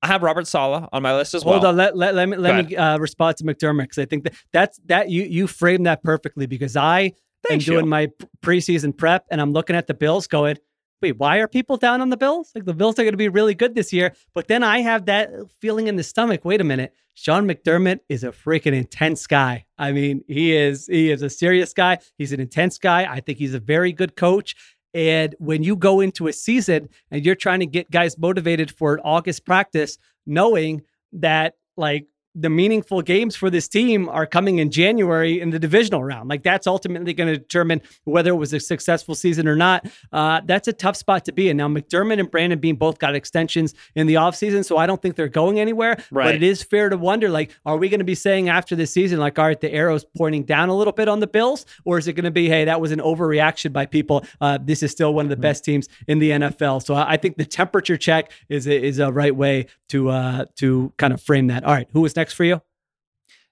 I 0.00 0.06
have 0.06 0.22
Robert 0.22 0.46
Saleh 0.46 0.88
on 0.92 1.02
my 1.02 1.14
list 1.16 1.34
as 1.34 1.44
well. 1.44 1.54
Hold 1.54 1.64
on, 1.64 1.76
let, 1.76 1.96
let, 1.96 2.14
let 2.14 2.28
me 2.28 2.36
Go 2.36 2.42
let 2.42 2.68
me 2.68 2.76
uh, 2.76 2.98
respond 2.98 3.36
to 3.38 3.44
McDermott 3.44 3.82
because 3.82 3.98
I 3.98 4.04
think 4.04 4.24
that 4.24 4.34
that's 4.52 4.78
that 4.86 5.10
you 5.10 5.24
you 5.24 5.46
framed 5.48 5.86
that 5.86 6.04
perfectly 6.04 6.46
because 6.46 6.76
I 6.76 7.14
Thanks, 7.48 7.66
am 7.66 7.74
doing 7.74 7.88
my 7.88 8.08
preseason 8.42 8.96
prep 8.96 9.24
and 9.30 9.40
I'm 9.40 9.52
looking 9.52 9.74
at 9.74 9.88
the 9.88 9.94
Bills 9.94 10.28
going, 10.28 10.56
wait, 11.00 11.18
why 11.18 11.38
are 11.38 11.48
people 11.48 11.76
down 11.76 12.00
on 12.00 12.10
the 12.10 12.16
Bills? 12.16 12.52
Like 12.54 12.64
the 12.64 12.74
Bills 12.74 12.98
are 12.98 13.02
going 13.02 13.12
to 13.12 13.18
be 13.18 13.28
really 13.28 13.54
good 13.54 13.74
this 13.74 13.92
year, 13.92 14.14
but 14.34 14.48
then 14.48 14.62
I 14.62 14.80
have 14.80 15.06
that 15.06 15.30
feeling 15.60 15.86
in 15.86 15.96
the 15.96 16.02
stomach. 16.02 16.44
Wait 16.44 16.60
a 16.60 16.64
minute, 16.64 16.92
Sean 17.14 17.46
McDermott 17.46 18.00
is 18.08 18.24
a 18.24 18.30
freaking 18.30 18.74
intense 18.74 19.26
guy. 19.26 19.64
I 19.76 19.92
mean, 19.92 20.22
he 20.28 20.54
is 20.54 20.86
he 20.86 21.10
is 21.10 21.22
a 21.22 21.30
serious 21.30 21.72
guy. 21.72 21.98
He's 22.16 22.32
an 22.32 22.40
intense 22.40 22.78
guy. 22.78 23.10
I 23.10 23.20
think 23.20 23.38
he's 23.38 23.54
a 23.54 23.60
very 23.60 23.92
good 23.92 24.16
coach. 24.16 24.54
And 24.94 25.34
when 25.38 25.62
you 25.62 25.76
go 25.76 26.00
into 26.00 26.28
a 26.28 26.32
season 26.32 26.88
and 27.10 27.24
you're 27.24 27.34
trying 27.34 27.60
to 27.60 27.66
get 27.66 27.90
guys 27.90 28.16
motivated 28.18 28.70
for 28.70 28.94
an 28.94 29.00
August 29.04 29.44
practice, 29.44 29.98
knowing 30.26 30.82
that 31.12 31.54
like 31.76 32.06
the 32.40 32.48
meaningful 32.48 33.02
games 33.02 33.36
for 33.36 33.50
this 33.50 33.68
team 33.68 34.08
are 34.08 34.26
coming 34.26 34.58
in 34.58 34.70
January 34.70 35.40
in 35.40 35.50
the 35.50 35.58
divisional 35.58 36.02
round. 36.02 36.28
Like 36.28 36.42
that's 36.42 36.66
ultimately 36.66 37.12
going 37.12 37.28
to 37.28 37.36
determine 37.36 37.82
whether 38.04 38.30
it 38.30 38.36
was 38.36 38.52
a 38.52 38.60
successful 38.60 39.14
season 39.14 39.46
or 39.46 39.56
not. 39.56 39.86
Uh, 40.12 40.40
that's 40.44 40.68
a 40.68 40.72
tough 40.72 40.96
spot 40.96 41.24
to 41.26 41.32
be 41.32 41.48
in. 41.48 41.56
Now, 41.56 41.68
McDermott 41.68 42.18
and 42.18 42.30
Brandon 42.30 42.58
Beane 42.58 42.76
both 42.76 42.98
got 42.98 43.14
extensions 43.14 43.74
in 43.94 44.06
the 44.06 44.14
offseason, 44.14 44.64
so 44.64 44.76
I 44.76 44.86
don't 44.86 45.02
think 45.02 45.16
they're 45.16 45.28
going 45.28 45.60
anywhere. 45.60 46.02
Right. 46.10 46.26
But 46.26 46.34
it 46.36 46.42
is 46.42 46.62
fair 46.62 46.88
to 46.88 46.96
wonder, 46.96 47.28
like, 47.28 47.54
are 47.66 47.76
we 47.76 47.88
going 47.88 48.00
to 48.00 48.04
be 48.04 48.14
saying 48.14 48.48
after 48.48 48.74
this 48.74 48.92
season, 48.92 49.18
like, 49.18 49.38
all 49.38 49.46
right, 49.46 49.60
the 49.60 49.72
arrow's 49.72 50.04
pointing 50.16 50.44
down 50.44 50.68
a 50.68 50.74
little 50.74 50.92
bit 50.92 51.08
on 51.08 51.20
the 51.20 51.26
Bills? 51.26 51.66
Or 51.84 51.98
is 51.98 52.08
it 52.08 52.14
going 52.14 52.24
to 52.24 52.30
be, 52.30 52.48
hey, 52.48 52.64
that 52.64 52.80
was 52.80 52.92
an 52.92 53.00
overreaction 53.00 53.72
by 53.72 53.86
people. 53.86 54.24
Uh, 54.40 54.58
this 54.62 54.82
is 54.82 54.90
still 54.90 55.12
one 55.12 55.26
of 55.26 55.30
the 55.30 55.36
best 55.36 55.64
teams 55.64 55.88
in 56.06 56.18
the 56.18 56.30
NFL. 56.30 56.84
So 56.84 56.94
I 56.94 57.18
I 57.18 57.20
think 57.20 57.36
the 57.36 57.44
temperature 57.44 57.96
check 57.96 58.30
is 58.48 58.68
a, 58.68 58.80
is 58.80 59.00
a 59.00 59.10
right 59.10 59.34
way 59.34 59.66
to 59.88 60.10
uh, 60.10 60.44
to 60.56 60.92
kind 60.98 61.12
of 61.12 61.20
frame 61.20 61.48
that. 61.48 61.64
All 61.64 61.74
right, 61.74 61.88
who 61.92 62.04
is 62.04 62.14
next 62.14 62.27
for 62.34 62.44
you? 62.44 62.62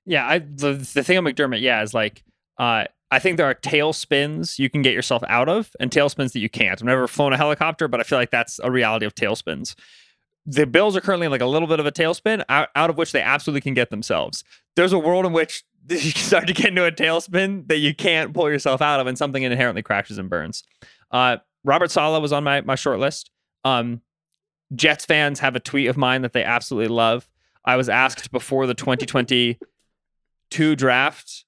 Yeah, 0.04 0.26
I 0.26 0.38
the, 0.38 0.74
the 0.94 1.02
thing 1.02 1.18
on 1.18 1.24
McDermott, 1.24 1.60
yeah, 1.60 1.82
is 1.82 1.94
like 1.94 2.24
uh 2.58 2.84
I 3.10 3.18
think 3.18 3.36
there 3.36 3.46
are 3.46 3.54
tailspins 3.54 4.58
you 4.58 4.68
can 4.68 4.82
get 4.82 4.92
yourself 4.92 5.22
out 5.28 5.48
of 5.48 5.70
and 5.78 5.90
tailspins 5.90 6.32
that 6.32 6.40
you 6.40 6.48
can't. 6.48 6.80
I've 6.80 6.86
never 6.86 7.06
flown 7.06 7.32
a 7.32 7.36
helicopter, 7.36 7.86
but 7.88 8.00
I 8.00 8.02
feel 8.02 8.18
like 8.18 8.30
that's 8.30 8.58
a 8.62 8.70
reality 8.70 9.06
of 9.06 9.14
tailspins. 9.14 9.74
The 10.44 10.66
Bills 10.66 10.96
are 10.96 11.00
currently 11.00 11.26
in 11.26 11.32
like 11.32 11.40
a 11.40 11.46
little 11.46 11.68
bit 11.68 11.80
of 11.80 11.86
a 11.86 11.92
tailspin, 11.92 12.44
out, 12.48 12.68
out 12.74 12.90
of 12.90 12.98
which 12.98 13.12
they 13.12 13.20
absolutely 13.20 13.60
can 13.60 13.74
get 13.74 13.90
themselves. 13.90 14.44
There's 14.74 14.92
a 14.92 14.98
world 14.98 15.24
in 15.24 15.32
which 15.32 15.64
you 15.88 15.98
start 15.98 16.46
to 16.48 16.52
get 16.52 16.66
into 16.66 16.84
a 16.84 16.92
tailspin 16.92 17.68
that 17.68 17.78
you 17.78 17.94
can't 17.94 18.34
pull 18.34 18.50
yourself 18.50 18.82
out 18.82 19.00
of, 19.00 19.06
and 19.06 19.16
something 19.16 19.42
inherently 19.42 19.82
crashes 19.82 20.18
and 20.18 20.28
burns. 20.28 20.64
Uh, 21.10 21.36
Robert 21.64 21.90
Saleh 21.90 22.20
was 22.20 22.32
on 22.32 22.44
my 22.44 22.60
my 22.62 22.74
short 22.74 22.98
list. 22.98 23.30
Um, 23.64 24.00
Jets 24.74 25.04
fans 25.04 25.40
have 25.40 25.54
a 25.54 25.60
tweet 25.60 25.88
of 25.88 25.96
mine 25.96 26.22
that 26.22 26.32
they 26.32 26.42
absolutely 26.42 26.92
love. 26.94 27.28
I 27.66 27.76
was 27.76 27.88
asked 27.88 28.30
before 28.30 28.66
the 28.66 28.74
2022 28.74 30.76
draft 30.76 31.46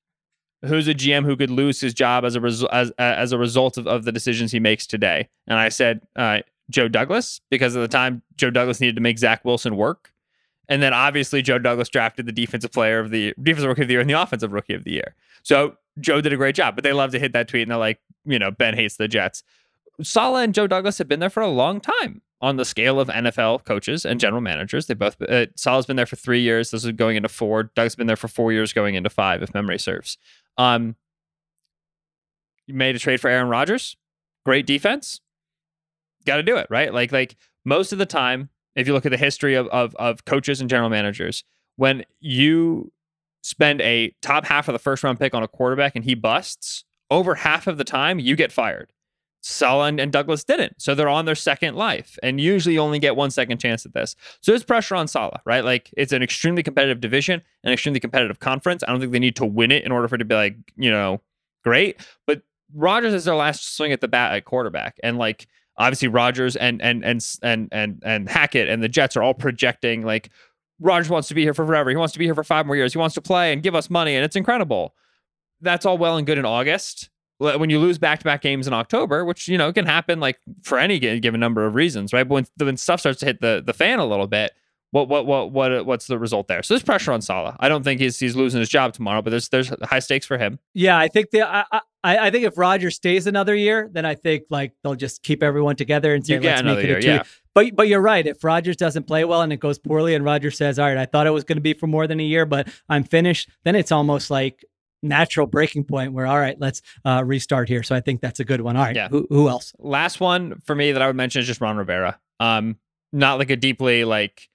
who's 0.65 0.89
a 0.89 0.95
GM 0.95 1.25
who 1.25 1.37
could 1.37 1.51
lose 1.51 1.81
his 1.81 1.95
job 1.95 2.25
as 2.25 2.35
a 2.35 2.41
result 2.41 2.73
as 2.73 2.91
as 2.99 3.33
a 3.33 3.39
result 3.39 3.77
of, 3.77 3.87
of 3.87 4.05
the 4.05 4.13
decisions 4.13 4.53
he 4.53 4.61
makes 4.61 4.87
today, 4.87 5.29
and 5.47 5.59
I 5.59 5.69
said 5.69 6.01
uh, 6.17 6.41
Joe 6.71 6.89
Douglas 6.89 7.41
because 7.51 7.77
at 7.77 7.81
the 7.81 7.89
time 7.89 8.23
Joe 8.37 8.51
Douglas 8.51 8.81
needed 8.81 8.97
to 8.97 9.03
make 9.03 9.19
Zach 9.19 9.45
Wilson 9.45 9.77
work, 9.77 10.13
and 10.69 10.83
then 10.83 10.93
obviously 10.93 11.43
Joe 11.43 11.59
Douglas 11.59 11.89
drafted 11.89 12.27
the 12.27 12.33
defensive 12.33 12.73
player 12.73 12.99
of 12.99 13.11
the 13.11 13.35
defensive 13.41 13.69
rookie 13.69 13.83
of 13.83 13.89
the 13.89 13.95
year 13.95 14.01
and 14.01 14.11
the 14.11 14.21
offensive 14.21 14.53
rookie 14.53 14.75
of 14.75 14.85
the 14.85 14.93
year. 14.93 15.15
So 15.43 15.77
Joe 16.01 16.21
did 16.21 16.33
a 16.33 16.37
great 16.37 16.55
job, 16.55 16.75
but 16.75 16.85
they 16.85 16.93
love 16.93 17.13
to 17.13 17.19
hit 17.19 17.33
that 17.33 17.49
tweet 17.49 17.63
and 17.63 17.71
they're 17.71 17.79
like, 17.79 18.01
you 18.25 18.39
know, 18.39 18.51
Ben 18.51 18.75
hates 18.75 18.97
the 18.97 19.09
Jets. 19.09 19.43
Saleh 20.03 20.45
and 20.45 20.55
Joe 20.55 20.67
Douglas 20.67 20.99
have 20.99 21.09
been 21.09 21.21
there 21.21 21.31
for 21.31 21.43
a 21.43 21.49
long 21.49 21.81
time 21.81 22.23
on 22.41 22.57
the 22.57 22.65
scale 22.65 23.01
of 23.01 23.09
NFL 23.09 23.65
coaches 23.65 24.05
and 24.05 24.21
general 24.21 24.41
managers. 24.41 24.87
They 24.87 24.95
both 24.95 25.21
uh, 25.23 25.47
Saleh's 25.57 25.87
been 25.87 25.97
there 25.97 26.07
for 26.07 26.17
three 26.17 26.41
years. 26.41 26.71
This 26.71 26.85
is 26.85 26.93
going 26.93 27.17
into 27.17 27.29
four. 27.29 27.65
Doug's 27.65 27.97
been 27.97 28.07
there 28.07 28.17
for 28.17 28.29
four 28.29 28.53
years, 28.53 28.73
going 28.73 28.95
into 28.95 29.11
five, 29.11 29.43
if 29.43 29.53
memory 29.55 29.79
serves. 29.79 30.19
Um, 30.57 30.97
you 32.67 32.75
made 32.75 32.95
a 32.95 32.99
trade 32.99 33.21
for 33.21 33.29
Aaron 33.29 33.49
Rodgers. 33.49 33.97
Great 34.45 34.67
defense. 34.67 35.21
Got 36.27 36.37
to 36.37 36.43
do 36.43 36.57
it 36.57 36.67
right. 36.71 36.93
Like 36.93 37.13
like 37.13 37.37
most 37.65 37.93
of 37.93 37.99
the 37.99 38.07
time, 38.07 38.51
if 38.77 38.87
you 38.87 38.93
look 38.93 39.07
at 39.07 39.11
the 39.11 39.19
history 39.19 39.55
of, 39.55 39.67
of 39.69 39.95
of 39.97 40.25
coaches 40.25 40.61
and 40.61 40.71
general 40.71 40.91
managers, 40.91 41.45
when 41.77 42.05
you 42.21 42.93
spend 43.43 43.81
a 43.81 44.15
top 44.21 44.45
half 44.45 44.69
of 44.69 44.73
the 44.73 44.79
first 44.79 45.03
round 45.03 45.19
pick 45.19 45.35
on 45.35 45.43
a 45.43 45.49
quarterback 45.49 45.97
and 45.97 46.05
he 46.05 46.15
busts, 46.15 46.85
over 47.11 47.35
half 47.37 47.67
of 47.67 47.79
the 47.79 47.85
time 47.85 48.19
you 48.19 48.37
get 48.37 48.53
fired. 48.53 48.93
Saleh 49.41 49.95
and, 49.99 50.13
Douglas 50.13 50.45
didn't. 50.45 50.81
So 50.81 50.95
they're 50.95 51.09
on 51.09 51.25
their 51.25 51.35
second 51.35 51.77
life. 51.77 52.19
And 52.23 52.41
usually 52.41 52.75
you 52.75 52.81
only 52.81 52.99
get 52.99 53.17
one 53.17 53.31
second 53.31 53.59
chance 53.59 53.87
at 53.87 53.95
this. 53.95 54.17
So 54.41 54.53
there's 54.53 54.65
pressure 54.65 54.97
on 54.97 55.09
Saleh, 55.09 55.41
right? 55.45 55.65
Like 55.65 55.93
it's 55.97 56.13
an 56.13 56.23
extremely 56.23 56.63
competitive 56.63 57.01
division, 57.01 57.43
an 57.65 57.73
extremely 57.73 58.01
competitive 58.01 58.41
conference. 58.41 58.83
I 58.83 58.91
don't 58.91 59.01
think 59.01 59.13
they 59.13 59.19
need 59.19 59.37
to 59.37 59.47
win 59.47 59.71
it 59.71 59.85
in 59.85 59.93
order 59.93 60.09
for 60.09 60.17
it 60.17 60.19
to 60.19 60.25
be 60.25 60.35
like, 60.35 60.57
you 60.77 60.91
know, 60.91 61.21
great. 61.65 62.01
But 62.27 62.43
Rodgers 62.75 63.15
is 63.15 63.25
their 63.25 63.35
last 63.35 63.77
swing 63.77 63.93
at 63.93 64.01
the 64.01 64.09
bat 64.09 64.35
at 64.35 64.45
quarterback, 64.45 64.99
and 65.03 65.17
like 65.19 65.47
obviously 65.77 66.09
Rodgers 66.09 66.57
and 66.57 66.83
and 66.83 67.05
and 67.05 67.25
and 67.43 67.69
and 67.73 68.03
and 68.05 68.29
Hackett 68.29 68.69
and 68.69 68.83
the 68.83 68.89
Jets 68.89 69.17
are 69.17 69.23
all 69.23 69.35
projecting 69.35 70.03
like 70.03 70.31
Rodgers 70.81 71.09
wants 71.09 71.29
to 71.29 71.35
be 71.35 71.43
here 71.43 71.55
for 71.55 71.67
forever. 71.67 71.91
He 71.91 71.97
wants 71.97 72.13
to 72.13 72.19
be 72.19 72.25
here 72.25 72.35
for 72.35 72.45
five 72.45 72.67
more 72.67 72.77
years. 72.77 72.93
He 72.93 72.99
wants 72.99 73.15
to 73.15 73.23
play 73.23 73.53
and 73.53 73.63
give 73.63 73.75
us 73.75 73.89
money, 73.91 74.15
and 74.15 74.25
it's 74.25 74.37
incredible. 74.37 74.95
That's 75.61 75.87
all 75.87 75.99
well 75.99 76.17
and 76.17 76.27
good 76.27 76.39
in 76.39 76.45
August. 76.45 77.11
When 77.39 77.71
you 77.71 77.79
lose 77.79 77.99
back-to-back 77.99 78.43
games 78.43 78.67
in 78.67 78.73
October, 78.73 79.25
which 79.25 79.47
you 79.47 79.57
know 79.57 79.73
can 79.73 79.87
happen 79.87 80.19
like 80.19 80.39
for 80.63 80.77
any 80.79 80.99
given 80.99 81.39
number 81.39 81.65
of 81.67 81.75
reasons, 81.77 82.13
right? 82.13 82.27
But 82.29 82.35
when 82.35 82.47
when 82.59 82.77
stuff 82.77 83.01
starts 83.01 83.21
to 83.21 83.27
hit 83.27 83.41
the 83.41 83.63
the 83.65 83.73
fan 83.73 84.01
a 84.01 84.05
little 84.07 84.27
bit, 84.27 84.53
what 84.91 85.09
what 85.09 85.25
what 85.27 85.53
what 85.53 85.73
uh, 85.73 85.85
what's 85.85 86.09
the 86.09 86.19
result 86.19 86.49
there? 86.49 86.63
So 86.65 86.75
there's 86.75 86.83
pressure 86.83 87.13
on 87.13 87.21
Saleh. 87.23 87.55
I 87.61 87.69
don't 87.69 87.85
think 87.85 88.01
he's 88.01 88.19
he's 88.19 88.35
losing 88.35 88.59
his 88.59 88.69
job 88.69 88.93
tomorrow, 88.93 89.23
but 89.23 89.31
there's 89.31 89.49
there's 89.51 89.73
high 89.85 90.01
stakes 90.01 90.27
for 90.27 90.37
him. 90.37 90.59
Yeah, 90.75 90.99
I 90.99 91.07
think 91.07 91.31
the 91.31 91.43
I 91.43 91.65
I, 92.03 92.19
I 92.27 92.31
think 92.31 92.45
if 92.45 92.59
Rodgers 92.59 92.97
stays 92.97 93.27
another 93.27 93.55
year, 93.55 93.89
then 93.93 94.05
I 94.05 94.15
think 94.17 94.45
like 94.51 94.73
they'll 94.83 94.95
just 94.97 95.23
keep 95.23 95.43
everyone 95.43 95.77
together 95.77 96.15
and 96.15 96.27
say 96.27 96.35
You 96.35 96.41
let's 96.41 96.63
make 96.63 96.79
it 96.79 96.85
year, 96.87 96.99
a 96.99 97.03
two. 97.03 97.09
yeah. 97.09 97.23
But 97.55 97.77
but 97.77 97.87
you're 97.87 98.01
right. 98.01 98.27
If 98.27 98.43
Rodgers 98.43 98.77
doesn't 98.77 99.05
play 99.07 99.25
well 99.25 99.43
and 99.43 99.53
it 99.53 99.61
goes 99.61 99.79
poorly, 99.79 100.15
and 100.15 100.25
Rodgers 100.25 100.57
says, 100.57 100.79
"All 100.79 100.87
right, 100.89 100.97
I 100.99 101.07
thought 101.07 101.27
it 101.27 101.31
was 101.31 101.45
going 101.45 101.57
to 101.59 101.63
be 101.63 101.75
for 101.75 101.87
more 101.87 102.07
than 102.07 102.19
a 102.19 102.25
year, 102.25 102.47
but 102.47 102.69
I'm 102.89 103.05
finished," 103.05 103.49
then 103.65 103.77
it's 103.77 103.93
almost 103.93 104.31
like 104.31 104.65
natural 105.03 105.47
breaking 105.47 105.85
point 105.85 106.13
where 106.13 106.27
all 106.27 106.39
right, 106.39 106.59
let's 106.61 106.83
uh, 107.05 107.23
restart 107.25 107.69
here. 107.69 107.83
So 107.83 107.95
I 107.95 108.01
think 108.01 108.21
that's 108.21 108.41
a 108.41 108.45
good 108.45 108.61
one. 108.61 108.77
All 108.77 108.85
right, 108.85 108.97
Yeah. 108.97 109.09
who 109.09 109.27
who 109.31 109.49
else? 109.49 109.73
Last 109.79 110.21
one 110.21 110.61
for 110.65 110.75
me 110.75 110.93
that 110.93 111.03
I 111.03 111.07
would 111.07 111.17
mention 111.17 111.41
is 111.41 111.47
just 111.47 111.61
Ron 111.61 111.77
Rivera. 111.77 112.19
Um, 112.41 112.77
not 113.13 113.39
like 113.39 113.51
a 113.51 113.57
deeply 113.57 114.05
like 114.05 114.49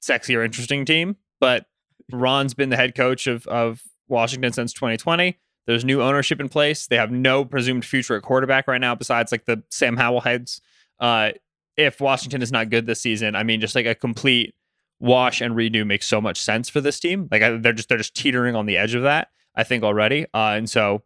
sexy 0.00 0.36
or 0.36 0.42
interesting 0.44 0.84
team, 0.84 1.16
but 1.40 1.66
Ron's 2.12 2.54
been 2.54 2.68
the 2.70 2.76
head 2.76 2.94
coach 2.94 3.26
of 3.26 3.46
of 3.46 3.82
Washington 4.08 4.52
since 4.52 4.72
2020. 4.72 5.38
There's 5.66 5.84
new 5.84 6.02
ownership 6.02 6.40
in 6.40 6.48
place. 6.50 6.86
They 6.86 6.96
have 6.96 7.10
no 7.10 7.44
presumed 7.44 7.84
future 7.86 8.16
at 8.16 8.22
quarterback 8.22 8.68
right 8.68 8.80
now, 8.80 8.94
besides 8.94 9.32
like 9.32 9.46
the 9.46 9.62
Sam 9.70 9.96
Howell 9.96 10.20
heads. 10.20 10.60
Uh, 11.00 11.30
if 11.76 12.00
Washington 12.00 12.42
is 12.42 12.52
not 12.52 12.68
good 12.70 12.86
this 12.86 13.00
season, 13.00 13.34
I 13.34 13.42
mean, 13.42 13.60
just 13.60 13.74
like 13.74 13.86
a 13.86 13.94
complete 13.94 14.54
wash 15.00 15.40
and 15.40 15.54
redo 15.56 15.84
makes 15.86 16.06
so 16.06 16.20
much 16.20 16.40
sense 16.40 16.68
for 16.68 16.80
this 16.80 17.00
team. 17.00 17.28
Like 17.32 17.42
I, 17.42 17.56
they're 17.56 17.72
just 17.72 17.88
they're 17.88 17.98
just 17.98 18.14
teetering 18.14 18.54
on 18.54 18.66
the 18.66 18.76
edge 18.76 18.94
of 18.94 19.02
that. 19.04 19.28
I 19.54 19.62
think 19.64 19.84
already, 19.84 20.26
uh, 20.34 20.54
and 20.56 20.68
so 20.68 21.02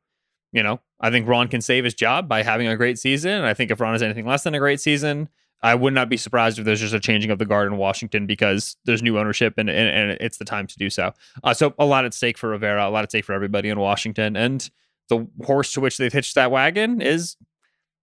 you 0.52 0.62
know, 0.62 0.80
I 0.98 1.10
think 1.10 1.28
Ron 1.28 1.48
can 1.48 1.60
save 1.60 1.84
his 1.84 1.92
job 1.92 2.26
by 2.26 2.42
having 2.42 2.66
a 2.68 2.74
great 2.76 2.98
season. 2.98 3.32
And 3.32 3.44
I 3.44 3.52
think 3.52 3.70
if 3.70 3.80
Ron 3.80 3.92
has 3.92 4.02
anything 4.02 4.24
less 4.26 4.44
than 4.44 4.54
a 4.54 4.58
great 4.58 4.80
season, 4.80 5.28
I 5.60 5.74
would 5.74 5.92
not 5.92 6.08
be 6.08 6.16
surprised 6.16 6.58
if 6.58 6.64
there's 6.64 6.80
just 6.80 6.94
a 6.94 7.00
changing 7.00 7.30
of 7.30 7.38
the 7.38 7.44
guard 7.44 7.70
in 7.70 7.76
Washington 7.76 8.26
because 8.26 8.76
there's 8.86 9.02
new 9.02 9.18
ownership 9.18 9.54
and, 9.58 9.68
and, 9.68 9.88
and 10.10 10.18
it's 10.22 10.38
the 10.38 10.46
time 10.46 10.66
to 10.66 10.78
do 10.78 10.88
so. 10.88 11.12
Uh, 11.44 11.52
so 11.52 11.74
a 11.78 11.84
lot 11.84 12.06
at 12.06 12.14
stake 12.14 12.38
for 12.38 12.48
Rivera, 12.48 12.88
a 12.88 12.90
lot 12.90 13.02
at 13.04 13.10
stake 13.10 13.26
for 13.26 13.34
everybody 13.34 13.68
in 13.68 13.78
Washington. 13.78 14.36
And 14.36 14.70
the 15.10 15.26
horse 15.44 15.70
to 15.72 15.80
which 15.82 15.98
they've 15.98 16.10
hitched 16.12 16.34
that 16.36 16.50
wagon 16.50 17.02
is 17.02 17.36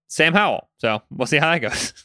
Sam 0.07 0.33
Howell. 0.33 0.69
So 0.77 1.01
we'll 1.09 1.25
see 1.25 1.37
how 1.37 1.49
that 1.51 1.59
goes. 1.59 1.93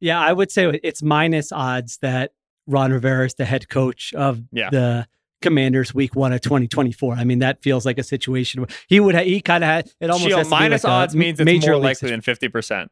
Yeah, 0.00 0.20
I 0.20 0.32
would 0.32 0.50
say 0.50 0.80
it's 0.82 1.00
minus 1.02 1.52
odds 1.52 1.98
that 2.02 2.32
Ron 2.66 2.92
Rivera 2.92 3.24
is 3.26 3.34
the 3.34 3.44
head 3.46 3.68
coach 3.68 4.12
of 4.14 4.42
Yeah. 4.52 4.68
the 4.70 5.06
Commanders 5.42 5.94
Week 5.94 6.14
One 6.16 6.32
of 6.32 6.40
2024. 6.40 7.14
I 7.14 7.24
mean, 7.24 7.40
that 7.40 7.62
feels 7.62 7.84
like 7.86 7.98
a 7.98 8.02
situation 8.02 8.60
where 8.62 8.68
he 8.88 9.00
would 9.00 9.14
ha- 9.14 9.22
he 9.24 9.40
kind 9.40 9.62
of 9.62 9.68
had 9.68 9.90
it 10.00 10.10
almost 10.10 10.34
has 10.34 10.48
minus 10.48 10.84
like 10.84 10.90
odds 10.92 11.14
means 11.16 11.38
it's 11.40 11.66
more 11.66 11.76
likely 11.76 12.10
than 12.10 12.20
50%. 12.22 12.88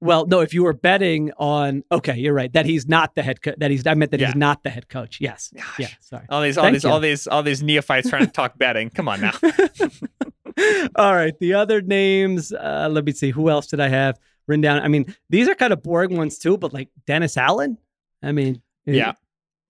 Well, 0.00 0.26
no, 0.26 0.38
if 0.40 0.54
you 0.54 0.62
were 0.62 0.74
betting 0.74 1.32
on, 1.38 1.82
okay, 1.90 2.16
you're 2.16 2.32
right 2.32 2.52
that 2.52 2.66
he's 2.66 2.86
not 2.86 3.16
the 3.16 3.22
head 3.24 3.42
coach. 3.42 3.56
That 3.58 3.72
he's, 3.72 3.84
I 3.84 3.94
meant 3.94 4.12
that 4.12 4.20
Yeah. 4.20 4.26
he's 4.28 4.36
not 4.36 4.62
the 4.62 4.70
head 4.70 4.88
coach. 4.88 5.18
Yes, 5.20 5.52
Gosh. 5.56 5.64
yeah, 5.80 5.88
sorry. 6.00 6.24
All 6.28 6.40
these, 6.40 6.56
all 6.56 6.64
Thank 6.66 6.74
these, 6.74 6.84
you. 6.84 6.90
all 6.90 7.00
these, 7.00 7.26
all 7.26 7.42
these 7.42 7.64
neophytes 7.64 8.08
trying 8.08 8.24
to 8.24 8.30
talk 8.30 8.56
betting. 8.58 8.90
Come 8.90 9.08
on 9.08 9.20
now. 9.20 9.32
All 10.96 11.14
right, 11.14 11.38
the 11.38 11.54
other 11.54 11.80
names. 11.80 12.52
Uh, 12.52 12.88
let 12.90 13.04
me 13.04 13.12
see. 13.12 13.30
Who 13.30 13.48
else 13.48 13.68
did 13.68 13.78
I 13.78 13.86
have 13.88 14.18
written 14.48 14.60
down? 14.60 14.80
I 14.82 14.88
mean, 14.88 15.14
these 15.30 15.48
are 15.48 15.54
kind 15.54 15.72
of 15.72 15.82
boring 15.84 16.16
ones 16.16 16.38
too, 16.38 16.58
but 16.58 16.72
like 16.72 16.88
Dennis 17.06 17.36
Allen. 17.36 17.78
I 18.24 18.32
mean, 18.32 18.60
Yeah. 18.84 19.12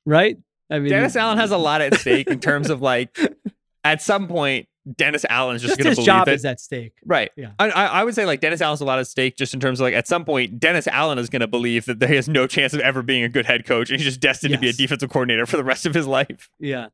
right. 0.07 0.39
I 0.71 0.79
mean, 0.79 0.91
Dennis 0.91 1.17
Allen 1.17 1.39
has 1.39 1.51
a 1.51 1.57
lot 1.59 1.81
at 1.81 1.95
stake 1.95 2.29
in 2.29 2.41
terms 2.41 2.71
of 2.71 2.83
like, 2.83 3.17
at 3.85 4.03
some 4.03 4.29
point, 4.29 4.69
Dennis 4.97 5.25
Allen's 5.29 5.61
just, 5.63 5.73
just 5.73 5.79
going 5.79 5.85
to 5.85 5.91
his 5.91 5.97
believe 5.97 6.07
job 6.07 6.29
it. 6.29 6.35
is 6.35 6.45
at 6.45 6.61
stake. 6.61 6.95
Right. 7.05 7.31
Yeah. 7.37 7.51
I, 7.59 7.69
I 7.71 7.85
I 7.87 8.05
would 8.05 8.15
say 8.15 8.25
like 8.25 8.41
Dennis 8.41 8.61
Allen's 8.63 8.81
a 8.81 8.87
lot 8.87 8.99
at 8.99 9.07
stake 9.07 9.37
just 9.37 9.53
in 9.53 9.61
terms 9.61 9.81
of 9.81 9.85
like 9.85 9.93
at 9.95 10.07
some 10.09 10.25
point 10.25 10.59
Dennis 10.59 10.87
Allen 10.87 11.19
is 11.19 11.29
going 11.29 11.41
to 11.41 11.47
believe 11.47 11.85
that 11.87 12.01
there 12.01 12.13
is 12.13 12.27
no 12.27 12.47
chance 12.47 12.73
of 12.73 12.81
ever 12.81 13.03
being 13.03 13.23
a 13.23 13.29
good 13.29 13.45
head 13.45 13.67
coach 13.67 13.91
and 13.91 13.99
he's 13.99 14.07
just 14.07 14.21
destined 14.21 14.55
to 14.55 14.59
be 14.59 14.69
a 14.69 14.73
defensive 14.73 15.11
coordinator 15.11 15.45
for 15.45 15.59
the 15.59 15.65
rest 15.65 15.85
of 15.85 15.93
his 15.93 16.07
life. 16.07 16.49
Yeah. 16.59 16.87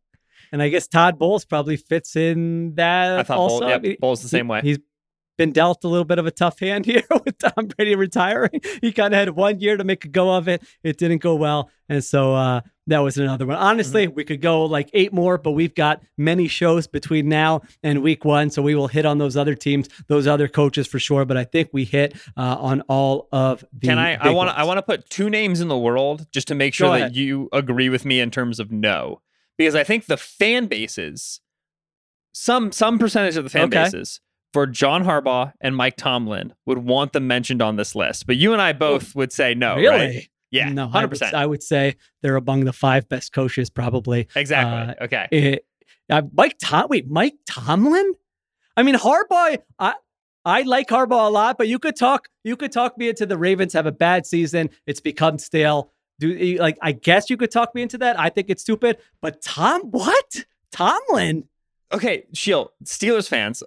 And 0.50 0.60
I 0.60 0.70
guess 0.70 0.88
Todd 0.88 1.18
Bowles 1.20 1.44
probably 1.44 1.76
fits 1.76 2.16
in 2.16 2.74
that 2.74 3.18
I 3.20 3.22
thought 3.22 3.38
also. 3.38 3.60
Bowles, 3.60 3.72
I 3.72 3.86
yep, 3.86 3.98
Bowles 4.00 4.22
the 4.22 4.28
same 4.28 4.46
he- 4.46 4.50
way. 4.50 4.60
He's 4.62 4.78
been 5.36 5.52
dealt 5.52 5.82
a 5.84 5.88
little 5.88 6.04
bit 6.04 6.18
of 6.18 6.26
a 6.26 6.30
tough 6.30 6.58
hand 6.60 6.86
here 6.92 7.02
with 7.24 7.38
Tom 7.38 7.66
Brady 7.66 7.94
retiring. 7.94 8.60
He 8.80 8.92
kind 8.92 9.12
of 9.14 9.18
had 9.18 9.30
one 9.30 9.60
year 9.60 9.76
to 9.76 9.84
make 9.84 10.04
a 10.04 10.08
go 10.08 10.34
of 10.34 10.48
it. 10.48 10.62
It 10.82 10.96
didn't 10.98 11.18
go 11.22 11.34
well. 11.34 11.70
And 11.88 12.02
so 12.02 12.34
uh, 12.34 12.60
that 12.86 13.00
was 13.00 13.18
another 13.18 13.44
one. 13.46 13.56
Honestly, 13.56 14.06
Mm-hmm. 14.06 14.14
we 14.14 14.24
could 14.24 14.40
go 14.40 14.64
like 14.64 14.88
eight 14.94 15.12
more, 15.12 15.36
but 15.36 15.50
we've 15.52 15.74
got 15.74 16.02
many 16.16 16.48
shows 16.48 16.86
between 16.86 17.28
now 17.28 17.62
and 17.82 18.02
week 18.02 18.24
one. 18.24 18.48
So 18.50 18.62
we 18.62 18.74
will 18.74 18.88
hit 18.88 19.04
on 19.04 19.18
those 19.18 19.36
other 19.36 19.54
teams, 19.54 19.88
those 20.08 20.26
other 20.26 20.48
coaches 20.48 20.86
for 20.86 20.98
sure. 20.98 21.24
But 21.24 21.36
I 21.36 21.44
think 21.44 21.68
we 21.72 21.84
hit 21.84 22.14
uh, 22.36 22.56
on 22.58 22.80
all 22.82 23.28
of 23.32 23.64
the. 23.72 23.88
Can 23.88 23.98
I? 23.98 24.14
I 24.14 24.30
want 24.30 24.50
to. 24.50 24.58
I 24.58 24.64
want 24.64 24.78
to 24.78 24.82
put 24.82 25.10
two 25.10 25.28
names 25.28 25.60
in 25.60 25.68
the 25.68 25.76
world 25.78 26.26
just 26.32 26.48
to 26.48 26.54
make 26.54 26.72
sure 26.74 26.88
Go 26.88 26.92
that 26.92 27.00
ahead. 27.00 27.16
you 27.16 27.48
agree 27.52 27.88
with 27.90 28.04
me 28.04 28.20
in 28.20 28.30
terms 28.30 28.58
of 28.60 28.70
no, 28.72 29.20
because 29.58 29.74
I 29.74 29.84
think 29.84 30.06
the 30.06 30.16
fan 30.16 30.66
bases, 30.66 31.40
some 32.32 32.72
some 32.72 32.98
percentage 32.98 33.36
of 33.36 33.44
the 33.44 33.50
fan 33.50 33.64
Okay. 33.64 33.84
bases 33.84 34.20
for 34.54 34.68
John 34.68 35.04
Harbaugh 35.04 35.52
and 35.60 35.74
Mike 35.76 35.96
Tomlin 35.96 36.54
would 36.64 36.78
want 36.78 37.12
them 37.12 37.26
mentioned 37.26 37.60
on 37.60 37.74
this 37.74 37.96
list, 37.96 38.24
but 38.26 38.36
you 38.36 38.52
and 38.52 38.62
I 38.62 38.72
both 38.72 39.14
would 39.16 39.32
say 39.32 39.52
no. 39.52 39.74
really? 39.74 39.88
Right? 40.06 40.28
Yeah. 40.52 40.68
No, 40.68 40.86
100%. 40.86 41.34
I 41.34 41.44
would 41.44 41.62
say 41.64 41.96
they're 42.22 42.36
among 42.36 42.64
the 42.64 42.72
five 42.72 43.08
best 43.08 43.32
coaches, 43.32 43.68
probably. 43.68 44.28
Exactly. 44.36 44.94
uh, 44.94 45.04
okay. 45.06 45.26
It, 45.32 45.66
uh, 46.08 46.22
Mike 46.32 46.54
Tom, 46.62 46.86
wait, 46.88 47.10
Mike 47.10 47.34
Tomlin? 47.50 48.12
I 48.76 48.84
mean, 48.84 48.94
Harbaugh. 48.94 49.58
I 49.80 49.94
I 50.44 50.62
like 50.62 50.88
Harbaugh 50.88 51.26
a 51.26 51.30
lot, 51.30 51.58
but 51.58 51.66
you 51.66 51.80
could 51.80 51.96
talk 51.96 52.28
you 52.44 52.56
could 52.56 52.70
talk 52.70 52.96
me 52.96 53.08
into 53.08 53.26
the 53.26 53.36
Ravens 53.36 53.72
have 53.72 53.86
a 53.86 53.92
bad 53.92 54.24
season. 54.24 54.70
It's 54.86 55.00
become 55.00 55.38
stale. 55.38 55.90
Do 56.20 56.28
you- 56.28 56.58
like 56.60 56.78
I 56.80 56.92
guess 56.92 57.28
you 57.28 57.36
could 57.36 57.50
talk 57.50 57.74
me 57.74 57.82
into 57.82 57.98
that. 57.98 58.20
I 58.20 58.28
think 58.28 58.50
it's 58.50 58.62
stupid, 58.62 58.98
but 59.20 59.42
Tom, 59.42 59.90
what 59.90 60.44
Tomlin? 60.70 61.48
okay, 61.92 62.24
Sheil, 62.32 62.72
Steelers 62.84 63.28
fans, 63.28 63.62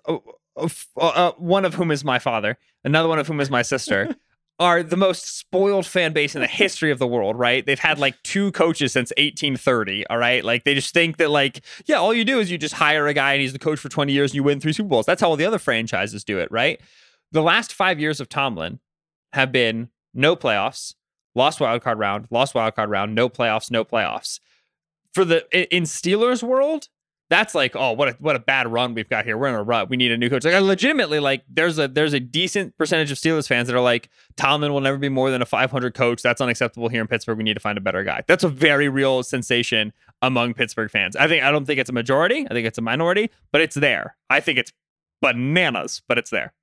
uh, 0.58 0.68
uh, 0.97 1.08
uh, 1.08 1.32
one 1.38 1.66
of 1.66 1.76
whom 1.76 1.91
is 1.91 2.03
my 2.03 2.20
father, 2.20 2.58
another 2.84 3.08
one 3.08 3.20
of 3.20 3.28
whom 3.28 3.39
is 3.39 3.49
my 3.49 3.62
sister, 3.62 4.16
are 4.60 4.82
the 4.82 4.97
most 4.97 5.38
spoiled 5.38 5.86
fan 5.86 6.14
base 6.14 6.36
in 6.36 6.41
the 6.41 6.47
history 6.64 6.91
of 6.91 6.99
the 6.99 7.08
world, 7.08 7.38
right? 7.38 7.66
They've 7.66 7.80
had 7.80 7.99
like 7.99 8.22
two 8.24 8.51
coaches 8.51 8.93
since 8.93 9.12
1830, 9.18 10.08
all 10.08 10.18
right? 10.18 10.43
Like 10.43 10.64
they 10.64 10.74
just 10.74 10.93
think 10.93 11.18
that, 11.18 11.30
like, 11.30 11.64
yeah, 11.86 11.97
all 11.97 12.14
you 12.14 12.26
do 12.26 12.39
is 12.39 12.49
you 12.49 12.58
just 12.58 12.76
hire 12.76 13.08
a 13.08 13.14
guy 13.14 13.34
and 13.34 13.41
he's 13.41 13.53
the 13.53 13.60
coach 13.60 13.80
for 13.80 13.89
20 13.89 14.12
years 14.12 14.32
and 14.32 14.36
you 14.36 14.43
win 14.43 14.60
three 14.60 14.74
Super 14.74 14.89
Bowls. 14.89 15.05
That's 15.05 15.22
how 15.22 15.30
all 15.30 15.36
the 15.36 15.45
other 15.45 15.60
franchises 15.60 16.24
do 16.24 16.39
it, 16.39 16.51
right? 16.51 16.82
The 17.32 17.43
last 17.43 17.74
five 17.74 17.99
years 17.99 18.20
of 18.20 18.30
Tomlin 18.30 18.80
have 19.34 19.51
been 19.51 19.89
no 20.14 20.36
playoffs, 20.36 20.95
lost 21.36 21.60
wild 21.60 21.84
card 21.84 21.99
round, 21.99 22.28
lost 22.32 22.55
wild 22.55 22.76
card 22.76 22.89
round, 22.89 23.14
no 23.14 23.30
playoffs, 23.30 23.70
no 23.70 23.86
playoffs. 23.86 24.39
For 25.14 25.26
the 25.26 25.45
in 25.76 25.84
Steelers 25.84 26.43
world, 26.43 26.89
that's 27.30 27.53
like, 27.53 27.75
oh, 27.75 27.91
what 27.91 28.09
a 28.09 28.11
what 28.19 28.36
a 28.36 28.39
bad 28.39 28.71
run 28.71 28.93
we've 28.93 29.09
got 29.09 29.25
here. 29.25 29.38
We're 29.38 29.47
in 29.47 29.55
a 29.55 29.63
rut. 29.63 29.89
We 29.89 29.97
need 29.97 30.11
a 30.11 30.17
new 30.17 30.30
coach. 30.30 30.45
Like, 30.45 30.53
I 30.53 30.59
legitimately, 30.59 31.19
like, 31.19 31.43
there's 31.49 31.78
a 31.78 31.88
there's 31.88 32.13
a 32.13 32.19
decent 32.19 32.78
percentage 32.78 33.11
of 33.11 33.17
Steelers 33.17 33.47
fans 33.47 33.67
that 33.67 33.75
are 33.75 33.82
like, 33.82 34.09
Tomlin 34.38 34.71
will 34.71 34.82
never 34.82 34.97
be 34.97 35.09
more 35.09 35.30
than 35.30 35.41
a 35.41 35.45
500 35.45 35.93
coach. 35.93 36.21
That's 36.21 36.39
unacceptable 36.39 36.88
here 36.88 37.01
in 37.01 37.07
Pittsburgh. 37.07 37.38
We 37.38 37.43
need 37.43 37.55
to 37.55 37.59
find 37.59 37.78
a 37.78 37.82
better 37.82 38.03
guy. 38.03 38.23
That's 38.28 38.43
a 38.43 38.49
very 38.49 38.88
real 38.88 39.23
sensation 39.23 39.91
among 40.21 40.53
Pittsburgh 40.53 40.89
fans. 40.89 41.15
I 41.15 41.28
think 41.28 41.43
I 41.43 41.51
don't 41.51 41.65
think 41.65 41.80
it's 41.80 41.89
a 41.89 41.93
majority. 41.93 42.47
I 42.49 42.53
think 42.53 42.65
it's 42.65 42.78
a 42.78 42.82
minority, 42.82 43.30
but 43.51 43.61
it's 43.61 43.75
there. 43.75 44.15
I 44.30 44.39
think 44.39 44.57
it's 44.57 44.71
bananas, 45.21 46.01
but 46.08 46.17
it's 46.17 46.29
there. 46.29 46.54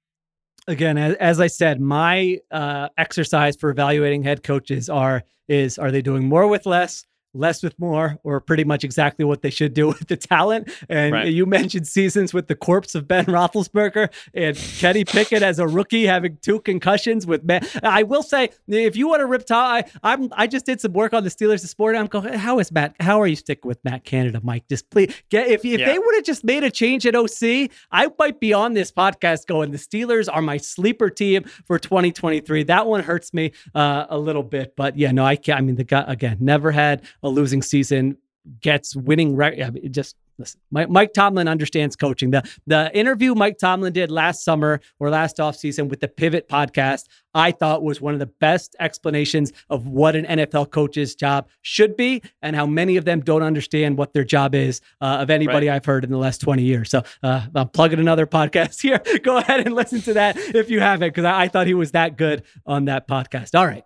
Again, 0.66 0.97
as, 0.97 1.15
as 1.16 1.41
I 1.41 1.47
said, 1.49 1.81
my 1.81 2.39
uh, 2.51 2.89
exercise 2.97 3.55
for 3.57 3.69
evaluating 3.69 4.23
head 4.23 4.43
coaches 4.43 4.89
are 4.89 5.24
is 5.47 5.78
are 5.78 5.91
they 5.91 6.01
doing 6.01 6.27
more 6.27 6.47
with 6.47 6.65
less, 6.65 7.05
less 7.35 7.62
with 7.62 7.78
more, 7.78 8.19
or 8.24 8.40
pretty 8.40 8.65
much 8.65 8.85
exactly 8.85 9.24
what 9.24 9.43
they 9.43 9.51
should 9.51 9.74
do 9.74 9.86
with 9.98 10.06
the 10.09 10.16
talent? 10.16 10.70
And 10.89 11.12
Right. 11.12 11.28
you 11.32 11.47
mentioned 11.47 11.86
seasons 11.86 12.32
with 12.35 12.48
the 12.48 12.55
corpse 12.55 12.94
of 12.94 13.06
Ben 13.09 13.24
Roethlisberger 13.27 14.12
and 14.35 14.56
Kenny 14.56 15.05
Pickett 15.05 15.43
as 15.43 15.59
a 15.59 15.66
rookie 15.66 16.06
having 16.06 16.39
two 16.43 16.61
concussions. 16.61 17.27
With 17.27 17.44
man, 17.44 17.66
I 17.82 18.02
will 18.02 18.23
say, 18.23 18.51
if 18.69 18.97
you 18.97 19.09
want 19.09 19.20
to 19.20 19.27
rip 19.27 19.44
I, 19.51 19.85
I'm 20.02 20.31
I 20.32 20.47
just 20.47 20.66
did 20.66 20.81
some 20.81 20.93
work 20.93 21.12
on 21.12 21.23
the 21.24 21.31
Steelers 21.31 21.61
this 21.62 21.78
morning. 21.78 22.01
I'm 22.01 22.06
going, 22.06 22.32
how 22.32 22.59
is 22.59 22.73
Matt? 22.73 22.94
How 23.01 23.20
are 23.20 23.27
you 23.27 23.36
sticking 23.36 23.69
with 23.69 23.78
Matt 23.85 24.05
Canada, 24.05 24.40
Mike? 24.43 24.65
Just 24.69 24.89
please 24.90 25.15
get 25.31 25.48
if 25.48 25.65
if 25.65 25.81
Yeah. 25.81 25.86
they 25.86 25.98
would 25.98 26.15
have 26.15 26.24
just 26.24 26.44
made 26.44 26.65
a 26.65 26.70
change 26.70 27.06
at 27.06 27.15
OC, 27.15 27.70
I 27.93 28.09
might 28.19 28.40
be 28.40 28.52
on 28.52 28.73
this 28.74 28.90
podcast 28.90 29.47
going. 29.47 29.70
The 29.70 29.78
Steelers 29.78 30.28
are 30.32 30.40
my 30.43 30.56
sleeper 30.56 31.11
team 31.11 31.44
for 31.66 31.78
2023. 31.78 32.62
That 32.65 32.86
one 32.86 33.02
hurts 33.02 33.32
me 33.35 33.52
uh, 33.74 34.06
a 34.09 34.19
little 34.19 34.43
bit, 34.43 34.74
but 34.77 34.97
yeah, 34.97 35.12
no, 35.12 35.24
I 35.24 35.36
can't. 35.36 35.59
I 35.59 35.61
mean, 35.62 35.77
the 35.77 35.85
guy 35.85 36.05
again 36.06 36.39
never 36.40 36.70
had 36.70 37.02
a 37.25 37.29
losing 37.29 37.63
season. 37.63 38.19
Gets 38.61 38.95
winning 38.95 39.35
record. 39.35 39.63
I 39.63 39.71
mean, 39.71 39.91
just 39.91 40.17
listen, 40.39 40.61
Mike, 40.71 40.91
Mike 40.91 41.13
Tomlin 41.15 41.49
understands 41.49 41.97
coaching. 41.97 42.31
The 42.31 42.43
the 42.67 42.95
interview 42.95 43.35
Mike 43.35 43.57
Tomlin 43.59 43.93
did 43.93 44.11
last 44.11 44.45
summer 44.45 44.81
or 44.99 45.09
last 45.09 45.39
offseason 45.39 45.89
with 45.89 46.01
the 46.01 46.09
Pivot 46.09 46.49
podcast, 46.49 47.05
I 47.35 47.53
thought 47.53 47.83
was 47.83 48.03
one 48.03 48.13
of 48.13 48.21
the 48.21 48.27
best 48.27 48.77
explanations 48.81 49.53
of 49.71 49.87
what 49.87 50.15
an 50.15 50.27
NFL 50.27 50.71
coach's 50.71 51.15
job 51.15 51.49
should 51.63 51.97
be 51.97 52.23
and 52.43 52.55
how 52.55 52.67
many 52.67 52.99
of 52.99 53.07
them 53.07 53.21
don't 53.21 53.43
understand 53.43 53.97
what 53.97 54.13
their 54.13 54.25
job 54.25 54.55
is 54.55 54.81
uh, 55.01 55.19
of 55.21 55.31
anybody 55.31 55.69
right. 55.69 55.77
I've 55.77 55.85
heard 55.85 56.05
in 56.05 56.11
the 56.11 56.19
last 56.19 56.43
20 56.43 56.63
years. 56.63 56.91
So 56.91 57.03
uh, 57.23 57.47
I'm 57.55 57.69
plugging 57.69 57.99
another 57.99 58.27
podcast 58.27 58.81
here. 58.83 59.01
Go 59.23 59.39
ahead 59.39 59.61
and 59.61 59.75
listen 59.75 60.03
to 60.03 60.15
that 60.15 60.37
if 60.37 60.69
you 60.69 60.81
haven't, 60.81 61.09
because 61.09 61.25
I, 61.25 61.43
I 61.43 61.49
thought 61.49 61.67
he 61.67 61.75
was 61.75 61.93
that 61.93 62.19
good 62.19 62.43
on 62.67 62.87
that 62.87 63.09
podcast. 63.09 63.59
All 63.59 63.67
right 63.67 63.85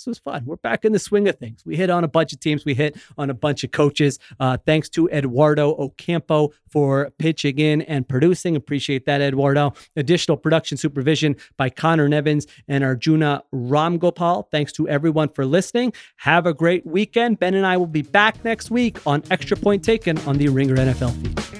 this 0.00 0.06
was 0.06 0.18
fun. 0.18 0.44
We're 0.46 0.56
back 0.56 0.84
in 0.84 0.92
the 0.92 0.98
swing 0.98 1.28
of 1.28 1.36
things. 1.36 1.62
We 1.66 1.76
hit 1.76 1.90
on 1.90 2.04
a 2.04 2.08
bunch 2.08 2.32
of 2.32 2.40
teams. 2.40 2.64
We 2.64 2.74
hit 2.74 2.96
on 3.18 3.28
a 3.28 3.34
bunch 3.34 3.64
of 3.64 3.70
coaches. 3.70 4.18
Uh, 4.38 4.56
thanks 4.64 4.88
to 4.90 5.08
Eduardo 5.08 5.74
Ocampo 5.76 6.50
for 6.68 7.10
pitching 7.18 7.58
in 7.58 7.82
and 7.82 8.08
producing. 8.08 8.56
Appreciate 8.56 9.04
that, 9.04 9.20
Eduardo. 9.20 9.74
Additional 9.96 10.36
production 10.36 10.78
supervision 10.78 11.36
by 11.58 11.68
Conor 11.68 12.08
Nevins 12.08 12.46
and 12.66 12.82
Arjuna 12.82 13.42
Ramgopal. 13.52 14.50
Thanks 14.50 14.72
to 14.72 14.88
everyone 14.88 15.28
for 15.28 15.44
listening. 15.44 15.92
Have 16.16 16.46
a 16.46 16.54
great 16.54 16.86
weekend. 16.86 17.38
Ben 17.38 17.54
and 17.54 17.66
I 17.66 17.76
will 17.76 17.86
be 17.86 18.02
back 18.02 18.42
next 18.44 18.70
week 18.70 19.06
on 19.06 19.22
Extra 19.30 19.56
Point 19.56 19.84
Taken 19.84 20.16
on 20.20 20.38
the 20.38 20.48
Ringer 20.48 20.76
NFL 20.76 21.12
feed. 21.20 21.59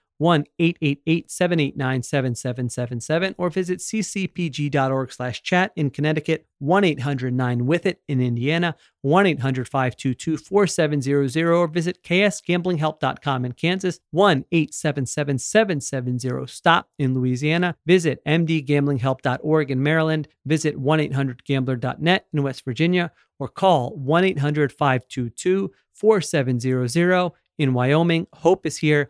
1 0.21 0.45
888 0.59 1.31
789 1.31 2.03
7777 2.03 3.35
or 3.39 3.49
visit 3.49 3.79
ccpg.org 3.79 5.11
slash 5.11 5.41
chat 5.41 5.71
in 5.75 5.89
Connecticut, 5.89 6.45
1 6.59 6.83
800 6.83 7.33
9 7.33 7.65
with 7.65 7.87
it 7.87 8.01
in 8.07 8.21
Indiana, 8.21 8.75
1 9.01 9.25
800 9.25 9.67
522 9.67 10.37
4700 10.37 11.51
or 11.51 11.67
visit 11.67 12.03
ksgamblinghelp.com 12.03 13.45
in 13.45 13.53
Kansas, 13.53 13.99
1 14.11 14.45
877 14.51 15.39
770 15.39 16.45
STOP 16.45 16.87
in 16.99 17.15
Louisiana, 17.15 17.75
visit 17.87 18.23
mdgamblinghelp.org 18.25 19.71
in 19.71 19.81
Maryland, 19.81 20.27
visit 20.45 20.77
1 20.77 20.99
800 20.99 21.43
gambler.net 21.43 22.27
in 22.31 22.43
West 22.43 22.63
Virginia, 22.63 23.11
or 23.39 23.47
call 23.47 23.95
1 23.95 24.23
800 24.23 24.71
522 24.71 25.71
4700 25.95 27.31
in 27.57 27.73
Wyoming. 27.73 28.27
Hope 28.33 28.65
is 28.65 28.77
here. 28.77 29.09